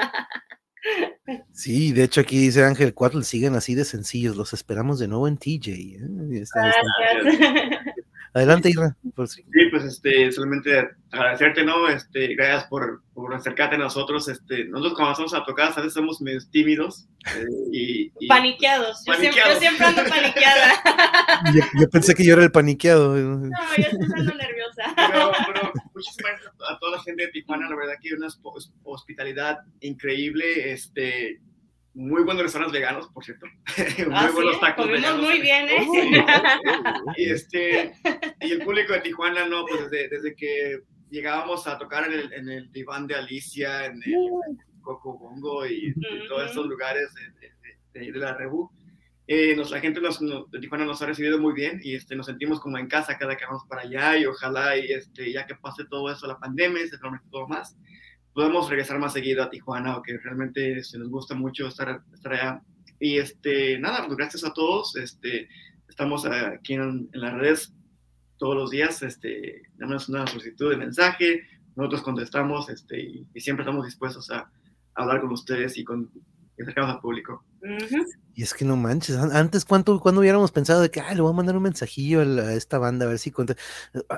Sí, 1.52 1.94
de 1.94 2.04
hecho 2.04 2.22
aquí 2.22 2.38
dice 2.38 2.64
Ángel 2.64 2.94
Cuatl, 2.94 3.24
siguen 3.24 3.56
así 3.56 3.74
de 3.74 3.86
sencillos, 3.86 4.36
los 4.36 4.54
esperamos 4.54 5.00
de 5.00 5.08
nuevo 5.08 5.28
en 5.28 5.38
TJ. 5.38 5.70
¿eh? 5.72 5.98
Están- 6.42 6.70
están-. 6.70 7.94
Adelante, 8.36 8.70
Irra. 8.70 8.96
si- 9.28 9.42
Sí, 9.44 9.60
pues 9.72 9.84
este, 9.86 10.32
solamente 10.32 10.90
agradecerte, 11.12 11.64
¿no? 11.64 11.88
Este, 11.88 12.36
gracias 12.36 12.66
por, 12.66 13.02
por 13.14 13.34
acercarte 13.34 13.76
a 13.76 13.80
nosotros. 13.80 14.28
Este, 14.28 14.66
nosotros 14.66 14.94
cuando 14.96 15.14
vamos 15.18 15.34
a 15.34 15.44
tocar, 15.46 15.72
a 15.72 15.76
veces 15.76 15.94
somos 15.94 16.22
medio 16.22 16.40
tímidos. 16.52 17.08
eh, 17.36 17.46
y, 17.72 18.12
y- 18.20 18.28
Paniqueados. 18.28 19.04
Yo 19.08 19.14
siempre, 19.14 19.42
yo 19.54 19.60
siempre 19.60 19.86
ando 19.88 20.04
paniqueada. 20.04 20.74
Yo, 21.54 21.62
yo 21.80 21.90
pensé 21.90 22.14
que 22.14 22.26
yo 22.26 22.34
era 22.34 22.44
el 22.44 22.52
paniqueado. 22.52 23.16
No, 23.16 23.48
yo 23.50 23.56
estoy 23.84 24.20
ando 24.20 24.34
nerviosa. 24.36 24.94
Pero, 24.96 25.32
pero 25.48 25.72
muchísimas 25.94 26.32
gracias 26.34 26.54
a 26.70 26.78
toda 26.80 26.98
la 26.98 27.04
gente 27.04 27.24
de 27.26 27.32
Tijuana, 27.32 27.70
la 27.70 27.76
verdad 27.78 27.94
que 28.02 28.14
una 28.14 28.28
hosp- 28.28 28.72
hospitalidad 28.84 29.60
increíble, 29.80 30.74
este, 30.74 31.40
muy 31.96 32.24
buenos 32.24 32.44
restaurantes 32.44 32.80
veganos, 32.80 33.08
por 33.10 33.24
cierto. 33.26 33.46
muy 33.78 34.14
Ah, 34.14 34.28
sí, 34.28 34.34
buenos 34.36 34.60
tacos 34.60 34.88
veganos. 34.88 35.22
muy 35.22 35.40
bien, 35.42 35.68
¿eh? 35.70 35.88
Y, 37.18 37.30
este, 37.30 37.94
y 38.42 38.52
el 38.52 38.62
público 38.64 38.94
de 38.94 39.00
Tijuana, 39.02 39.48
no, 39.48 39.66
pues 39.66 39.90
desde, 39.90 40.10
desde 40.10 40.36
que 40.36 40.80
llegábamos 41.10 41.66
a 41.68 41.78
tocar 41.78 42.06
en 42.12 42.20
el, 42.20 42.34
en 42.34 42.50
el 42.50 42.72
diván 42.72 43.08
de 43.08 43.16
Alicia, 43.16 43.86
en 43.86 44.02
el 44.06 44.14
Coco 44.82 45.18
Bongo 45.18 45.66
y, 45.66 45.94
y 45.96 46.28
todos 46.28 46.50
estos 46.50 46.68
lugares 46.68 47.14
de, 47.14 47.32
de, 47.32 48.06
de- 48.06 48.12
de 48.12 48.20
la 48.20 48.34
Rebu, 48.36 48.70
eh, 49.28 49.56
nos, 49.56 49.72
la 49.72 49.80
gente 49.80 50.02
nos, 50.02 50.22
nos- 50.22 50.52
de 50.52 50.60
Tijuana 50.60 50.86
nos 50.86 51.02
ha 51.02 51.06
recibido 51.08 51.40
muy 51.40 51.54
bien 51.54 51.80
y 51.84 51.96
este, 51.96 52.16
nos 52.16 52.26
sentimos 52.28 52.60
como 52.60 52.78
en 52.78 52.88
casa 52.88 53.18
cada 53.18 53.36
que 53.38 53.46
vamos 53.46 53.64
para 53.70 53.84
allá 53.84 54.18
y 54.18 54.26
ojalá 54.26 54.78
y 54.78 54.92
este, 54.92 55.32
ya 55.32 55.46
que 55.48 55.56
pase 55.56 55.86
todo 55.90 56.12
eso, 56.12 56.28
la 56.28 56.38
pandemia 56.38 56.84
y 56.84 56.88
se 56.90 56.98
todo 57.32 57.48
más, 57.48 57.76
podemos 58.36 58.70
regresar 58.70 59.00
más 59.00 59.14
seguido 59.14 59.42
a 59.42 59.50
Tijuana, 59.50 60.02
que 60.06 60.18
realmente 60.18 60.78
este, 60.78 61.00
nos 61.00 61.10
gusta 61.10 61.34
mucho 61.34 61.68
estar, 61.68 62.02
estar 62.14 62.34
allá. 62.34 62.62
Y 63.00 63.18
este, 63.18 63.80
nada, 63.80 64.06
pues 64.06 64.18
gracias 64.18 64.44
a 64.44 64.54
todos. 64.54 64.98
Este, 64.98 65.48
estamos 65.88 66.26
aquí 66.26 66.74
en, 66.74 67.10
las 67.14 67.34
redes 67.34 67.74
todos 68.38 68.56
los 68.56 68.70
días. 68.72 69.02
Este, 69.04 69.64
damos 69.76 70.10
una 70.10 70.28
solicitud 70.28 70.70
de 70.70 70.78
mensaje, 70.78 71.44
nosotros 71.78 72.04
contestamos 72.04 72.70
este, 72.70 73.00
y, 73.34 73.40
siempre 73.40 73.64
estamos 73.64 73.86
dispuestos 73.86 74.30
a, 74.30 74.40
a 74.40 74.52
hablar 74.96 75.22
con 75.22 75.32
ustedes 75.32 75.78
y 75.78 75.86
con 75.86 76.12
y 76.58 76.62
acercarnos 76.62 76.96
al 76.96 77.02
público. 77.02 77.44
Y 78.38 78.44
es 78.44 78.54
que 78.54 78.66
no 78.66 78.76
manches, 78.76 79.16
an- 79.16 79.32
antes 79.32 79.64
cuánto, 79.64 79.98
cuando 80.02 80.20
hubiéramos 80.20 80.52
pensado 80.52 80.82
de 80.82 80.92
que, 80.92 81.00
ah, 81.00 81.14
le 81.16 81.22
voy 81.22 81.32
a 81.32 81.34
mandar 81.36 81.56
un 81.56 81.64
mensajillo 81.64 82.20
a, 82.20 82.52
esta 82.54 82.78
banda 82.78 83.06
a 83.06 83.08
ver 83.08 83.18
si 83.18 83.32
conte-". 83.32 83.56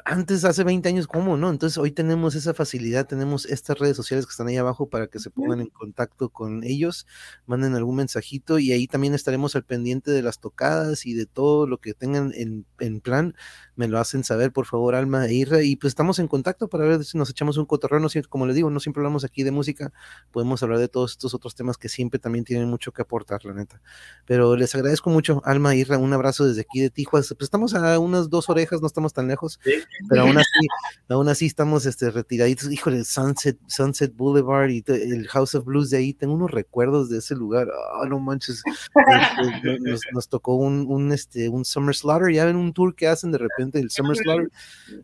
Antes, 0.05 0.43
hace 0.43 0.63
20 0.63 0.89
años, 0.89 1.05
¿cómo 1.05 1.37
no? 1.37 1.51
Entonces 1.51 1.77
hoy 1.77 1.91
tenemos 1.91 2.33
esa 2.33 2.55
facilidad, 2.55 3.05
tenemos 3.05 3.45
estas 3.45 3.77
redes 3.77 3.95
sociales 3.95 4.25
que 4.25 4.31
están 4.31 4.47
ahí 4.47 4.57
abajo 4.57 4.89
para 4.89 5.05
que 5.05 5.19
se 5.19 5.29
pongan 5.29 5.61
en 5.61 5.67
contacto 5.69 6.29
con 6.29 6.63
ellos, 6.63 7.05
manden 7.45 7.75
algún 7.75 7.97
mensajito 7.97 8.57
y 8.57 8.71
ahí 8.71 8.87
también 8.87 9.13
estaremos 9.13 9.55
al 9.55 9.63
pendiente 9.65 10.09
de 10.09 10.23
las 10.23 10.39
tocadas 10.39 11.05
y 11.05 11.13
de 11.13 11.27
todo 11.27 11.67
lo 11.67 11.77
que 11.77 11.93
tengan 11.93 12.31
en, 12.35 12.65
en 12.79 13.01
plan. 13.01 13.35
Me 13.75 13.87
lo 13.87 13.99
hacen 13.99 14.23
saber, 14.23 14.51
por 14.51 14.65
favor, 14.65 14.95
Alma 14.95 15.27
e 15.27 15.33
Irra, 15.35 15.61
y 15.61 15.75
pues 15.75 15.91
estamos 15.91 16.17
en 16.17 16.27
contacto 16.27 16.67
para 16.69 16.85
ver 16.85 17.03
si 17.05 17.19
nos 17.19 17.29
echamos 17.29 17.57
un 17.57 17.67
cotorreo. 17.67 17.99
No, 17.99 18.09
siempre- 18.09 18.29
como 18.29 18.47
les 18.47 18.55
digo, 18.55 18.71
no 18.71 18.79
siempre 18.79 19.01
hablamos 19.01 19.23
aquí 19.23 19.43
de 19.43 19.51
música, 19.51 19.93
podemos 20.31 20.63
hablar 20.63 20.79
de 20.79 20.87
todos 20.87 21.11
estos 21.11 21.35
otros 21.35 21.53
temas 21.53 21.77
que 21.77 21.87
siempre 21.87 22.19
también 22.19 22.43
tienen 22.45 22.67
mucho 22.67 22.91
que 22.91 23.03
aportar, 23.03 23.36
la 23.45 23.53
neta. 23.53 23.81
Pero 24.25 24.55
les 24.55 24.75
agradezco 24.75 25.09
mucho, 25.09 25.41
Alma 25.45 25.73
Irra, 25.75 25.97
un 25.97 26.11
abrazo 26.13 26.45
desde 26.45 26.61
aquí 26.61 26.81
de 26.81 26.89
Tijuas. 26.89 27.27
Pues 27.29 27.47
estamos 27.47 27.73
a 27.73 27.97
unas 27.99 28.29
dos 28.29 28.49
orejas, 28.49 28.81
no 28.81 28.87
estamos 28.87 29.13
tan 29.13 29.27
lejos, 29.27 29.59
Sí. 29.63 29.71
pero 30.09 30.23
aún 30.23 30.37
así, 30.37 30.47
aún 31.09 31.29
así 31.29 31.45
estamos 31.45 31.85
este, 31.85 32.11
retiraditos. 32.11 32.71
Híjole, 32.71 33.03
Sunset, 33.05 33.57
Sunset 33.67 34.15
Boulevard 34.15 34.69
y 34.69 34.83
el 34.87 35.27
House 35.29 35.55
of 35.55 35.65
Blues 35.65 35.89
de 35.89 35.97
ahí, 35.97 36.13
tengo 36.13 36.33
unos 36.33 36.51
recuerdos 36.51 37.09
de 37.09 37.19
ese 37.19 37.35
lugar. 37.35 37.67
Ah, 38.01 38.05
no 38.07 38.19
manches. 38.19 38.61
Este, 38.65 39.79
nos, 39.79 40.01
nos 40.11 40.27
tocó 40.29 40.55
un, 40.55 40.85
un, 40.87 41.11
este, 41.11 41.49
un 41.49 41.63
Summer 41.65 41.95
Slaughter, 41.95 42.33
ya 42.33 42.45
ven 42.45 42.55
un 42.55 42.73
tour 42.73 42.95
que 42.95 43.07
hacen 43.07 43.31
de 43.31 43.37
repente, 43.37 43.79
el 43.79 43.89
Summer 43.89 44.15
Slaughter, 44.17 44.51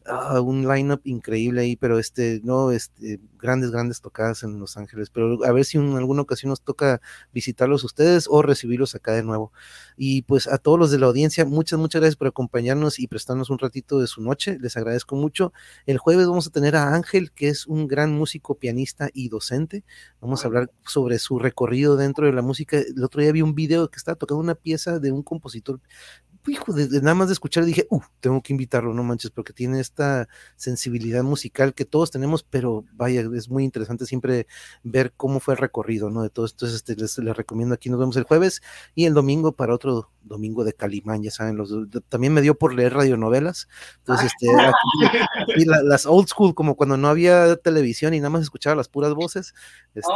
ah, 0.05 0.41
un 0.41 0.68
lineup 0.68 1.01
increíble 1.05 1.61
ahí, 1.61 1.76
pero 1.76 1.99
este, 1.99 2.41
no, 2.43 2.72
este, 2.72 3.19
grandes, 3.39 3.72
grandes 3.72 4.01
tocadas 4.01 4.43
en 4.43 4.60
Los 4.60 4.77
Ángeles, 4.77 5.10
pero 5.10 5.43
a 5.45 5.51
ver 5.51 5.65
si 5.65 5.77
en 5.77 5.95
alguna 5.95 6.22
ocasión 6.22 6.49
nos 6.49 6.61
toca 6.61 7.01
visitarlos 7.34 7.84
ustedes 7.84 8.12
o 8.30 8.41
recibirlos 8.41 8.95
acá 8.95 9.14
de 9.14 9.23
nuevo. 9.23 9.52
Y 9.98 10.23
pues 10.23 10.48
a 10.48 10.57
todos 10.57 10.80
los 10.80 10.91
de 10.91 10.99
la 10.99 11.07
audiencia, 11.07 11.45
muchas, 11.45 11.80
muchas 11.80 12.02
gracias 12.02 12.15
por 12.15 12.27
acompañarnos 12.27 12.99
y 12.99 13.07
prestarnos 13.07 13.49
un 13.49 13.60
ratito 13.60 13.99
de 13.99 14.07
su 14.07 14.22
noche, 14.22 14.57
les 14.60 14.77
agradezco 14.77 15.15
mucho. 15.15 15.53
El 15.85 15.98
jueves 15.98 16.27
vamos 16.27 16.48
a 16.48 16.52
tener 16.52 16.76
a 16.76 16.95
Ángel, 16.95 17.31
que 17.31 17.49
es 17.49 17.68
un 17.68 17.88
gran 17.88 18.11
músico, 18.11 18.56
pianista 18.56 19.10
y 19.14 19.30
docente. 19.30 19.84
Vamos 20.22 20.44
a 20.44 20.48
hablar 20.48 20.72
sobre 20.85 21.19
su 21.19 21.40
recorrido 21.40 21.95
dentro 21.95 22.26
de 22.26 22.34
la 22.34 22.41
música. 22.41 22.77
El 22.77 23.03
otro 23.03 23.22
día 23.22 23.31
vi 23.31 23.41
un 23.41 23.56
video 23.56 23.90
que 23.90 23.98
estaba 23.98 24.15
tocando 24.15 24.41
una 24.41 24.56
pieza 24.56 24.99
de 24.99 25.11
un 25.11 25.23
compositor 25.23 25.80
hijo, 26.52 26.74
de, 26.74 26.88
de 26.88 27.02
nada 27.02 27.15
más 27.15 27.28
de 27.28 27.34
escuchar 27.34 27.65
dije, 27.65 27.88
uh, 27.90 28.02
tengo 28.20 28.41
que 28.41 28.53
invitarlo, 28.53 28.94
no 28.94 29.03
manches, 29.03 29.32
porque 29.32 29.53
tiene 29.53 29.80
esta 29.80 30.28
sensibilidad 30.56 31.24
musical 31.24 31.74
que 31.74 31.86
todos 31.86 32.11
tenemos, 32.11 32.44
pero 32.44 32.84
vaya, 32.94 33.22
es 33.36 33.49
muy 33.49 33.64
interesante 33.64 34.06
siempre 34.06 34.48
ver 34.84 35.14
cómo 35.15 35.40
fue 35.40 35.53
el 35.53 35.60
recorrido, 35.60 36.10
¿no? 36.10 36.22
De 36.24 36.30
todo 36.30 36.45
esto, 36.45 36.65
este, 36.68 36.95
les, 36.95 37.18
les 37.18 37.38
recomiendo 37.38 37.74
aquí, 37.76 37.90
nos 37.90 37.99
vemos 37.99 38.18
el 38.18 38.24
jueves 38.24 38.61
y 38.95 39.06
el 39.06 39.14
domingo 39.14 39.52
para 39.53 39.74
otro 39.74 40.10
domingo 40.24 40.64
de 40.64 40.74
Calimán, 40.74 41.22
ya 41.22 41.32
saben, 41.32 41.57
los, 41.57 41.72
también 42.10 42.34
me 42.34 42.41
dio 42.41 42.56
por 42.56 42.74
leer 42.74 42.94
radionovelas, 42.94 43.68
entonces, 43.99 44.32
este, 44.32 44.48
aquí- 44.53 45.18
y 45.57 45.65
la- 45.65 45.84
las 45.84 46.06
old 46.06 46.28
school, 46.28 46.53
como 46.56 46.76
cuando 46.76 46.95
no 46.98 47.10
había 47.10 47.56
televisión 47.57 48.14
y 48.14 48.20
nada 48.20 48.30
más 48.30 48.41
escuchaba 48.41 48.76
las 48.76 48.88
puras 48.88 49.14
voces, 49.14 49.53
este, 49.95 50.11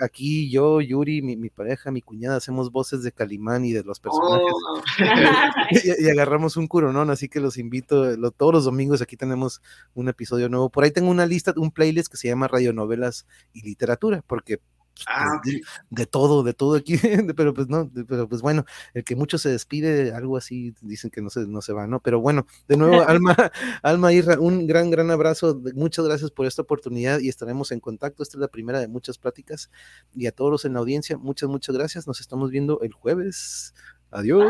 aquí 0.00 0.50
yo, 0.50 0.80
Yuri, 0.80 1.22
mi, 1.22 1.36
mi 1.36 1.50
pareja, 1.50 1.90
mi 1.92 2.02
cuñada, 2.02 2.36
hacemos 2.36 2.70
voces 2.72 3.02
de 3.04 3.12
Calimán 3.12 3.64
y 3.64 3.72
de 3.72 3.84
los 3.84 4.00
personajes. 4.00 4.52
Oh, 4.52 4.82
y, 6.00 6.04
y 6.06 6.10
agarramos 6.10 6.56
un 6.56 6.66
curonón, 6.66 7.10
así 7.10 7.28
que 7.28 7.40
los 7.40 7.58
invito, 7.58 8.16
lo- 8.16 8.30
todos 8.30 8.52
los 8.52 8.64
domingos 8.64 9.02
aquí 9.02 9.16
tenemos 9.16 9.62
un 9.94 10.08
episodio 10.08 10.48
nuevo. 10.48 10.70
Por 10.70 10.84
ahí 10.84 10.90
tengo 10.90 11.10
una 11.10 11.26
lista, 11.26 11.52
un 11.56 11.70
playlist 11.70 12.10
que 12.10 12.16
se 12.16 12.28
llama 12.28 12.48
Radionovelas 12.48 13.26
y 13.52 13.62
Literatura, 13.62 14.22
porque 14.26 14.58
pues, 14.58 15.06
Ah, 15.08 15.40
de, 15.44 15.60
de 15.90 16.06
todo, 16.06 16.44
de 16.44 16.54
todo 16.54 16.76
aquí, 16.76 16.96
pero 17.36 17.52
pues 17.52 17.66
no, 17.68 17.90
pero 18.06 18.28
pues 18.28 18.42
bueno, 18.42 18.64
el 18.94 19.02
que 19.02 19.16
mucho 19.16 19.38
se 19.38 19.48
despide, 19.48 20.12
algo 20.14 20.36
así, 20.36 20.72
dicen 20.82 21.10
que 21.10 21.20
no 21.20 21.30
se, 21.30 21.48
no 21.48 21.62
se 21.62 21.72
va, 21.72 21.88
¿no? 21.88 21.98
Pero 21.98 22.20
bueno, 22.20 22.46
de 22.68 22.76
nuevo, 22.76 23.02
Alma, 23.08 23.36
Alma 23.82 24.12
Irra, 24.12 24.38
un 24.38 24.68
gran, 24.68 24.90
gran 24.92 25.10
abrazo, 25.10 25.60
muchas 25.74 26.04
gracias 26.04 26.30
por 26.30 26.46
esta 26.46 26.62
oportunidad 26.62 27.18
y 27.18 27.28
estaremos 27.28 27.72
en 27.72 27.80
contacto, 27.80 28.22
esta 28.22 28.36
es 28.36 28.40
la 28.40 28.46
primera 28.46 28.78
de 28.78 28.86
muchas 28.86 29.18
pláticas 29.18 29.68
y 30.14 30.26
a 30.28 30.32
todos 30.32 30.52
los 30.52 30.64
en 30.64 30.74
la 30.74 30.78
audiencia, 30.78 31.18
muchas, 31.18 31.48
muchas 31.48 31.74
gracias, 31.74 32.06
nos 32.06 32.20
estamos 32.20 32.52
viendo 32.52 32.78
el 32.82 32.92
jueves, 32.92 33.74
adiós. 34.12 34.48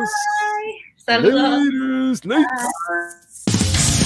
Saludos. 1.07 2.25
Laters, 2.25 2.25
laters. 2.25 4.04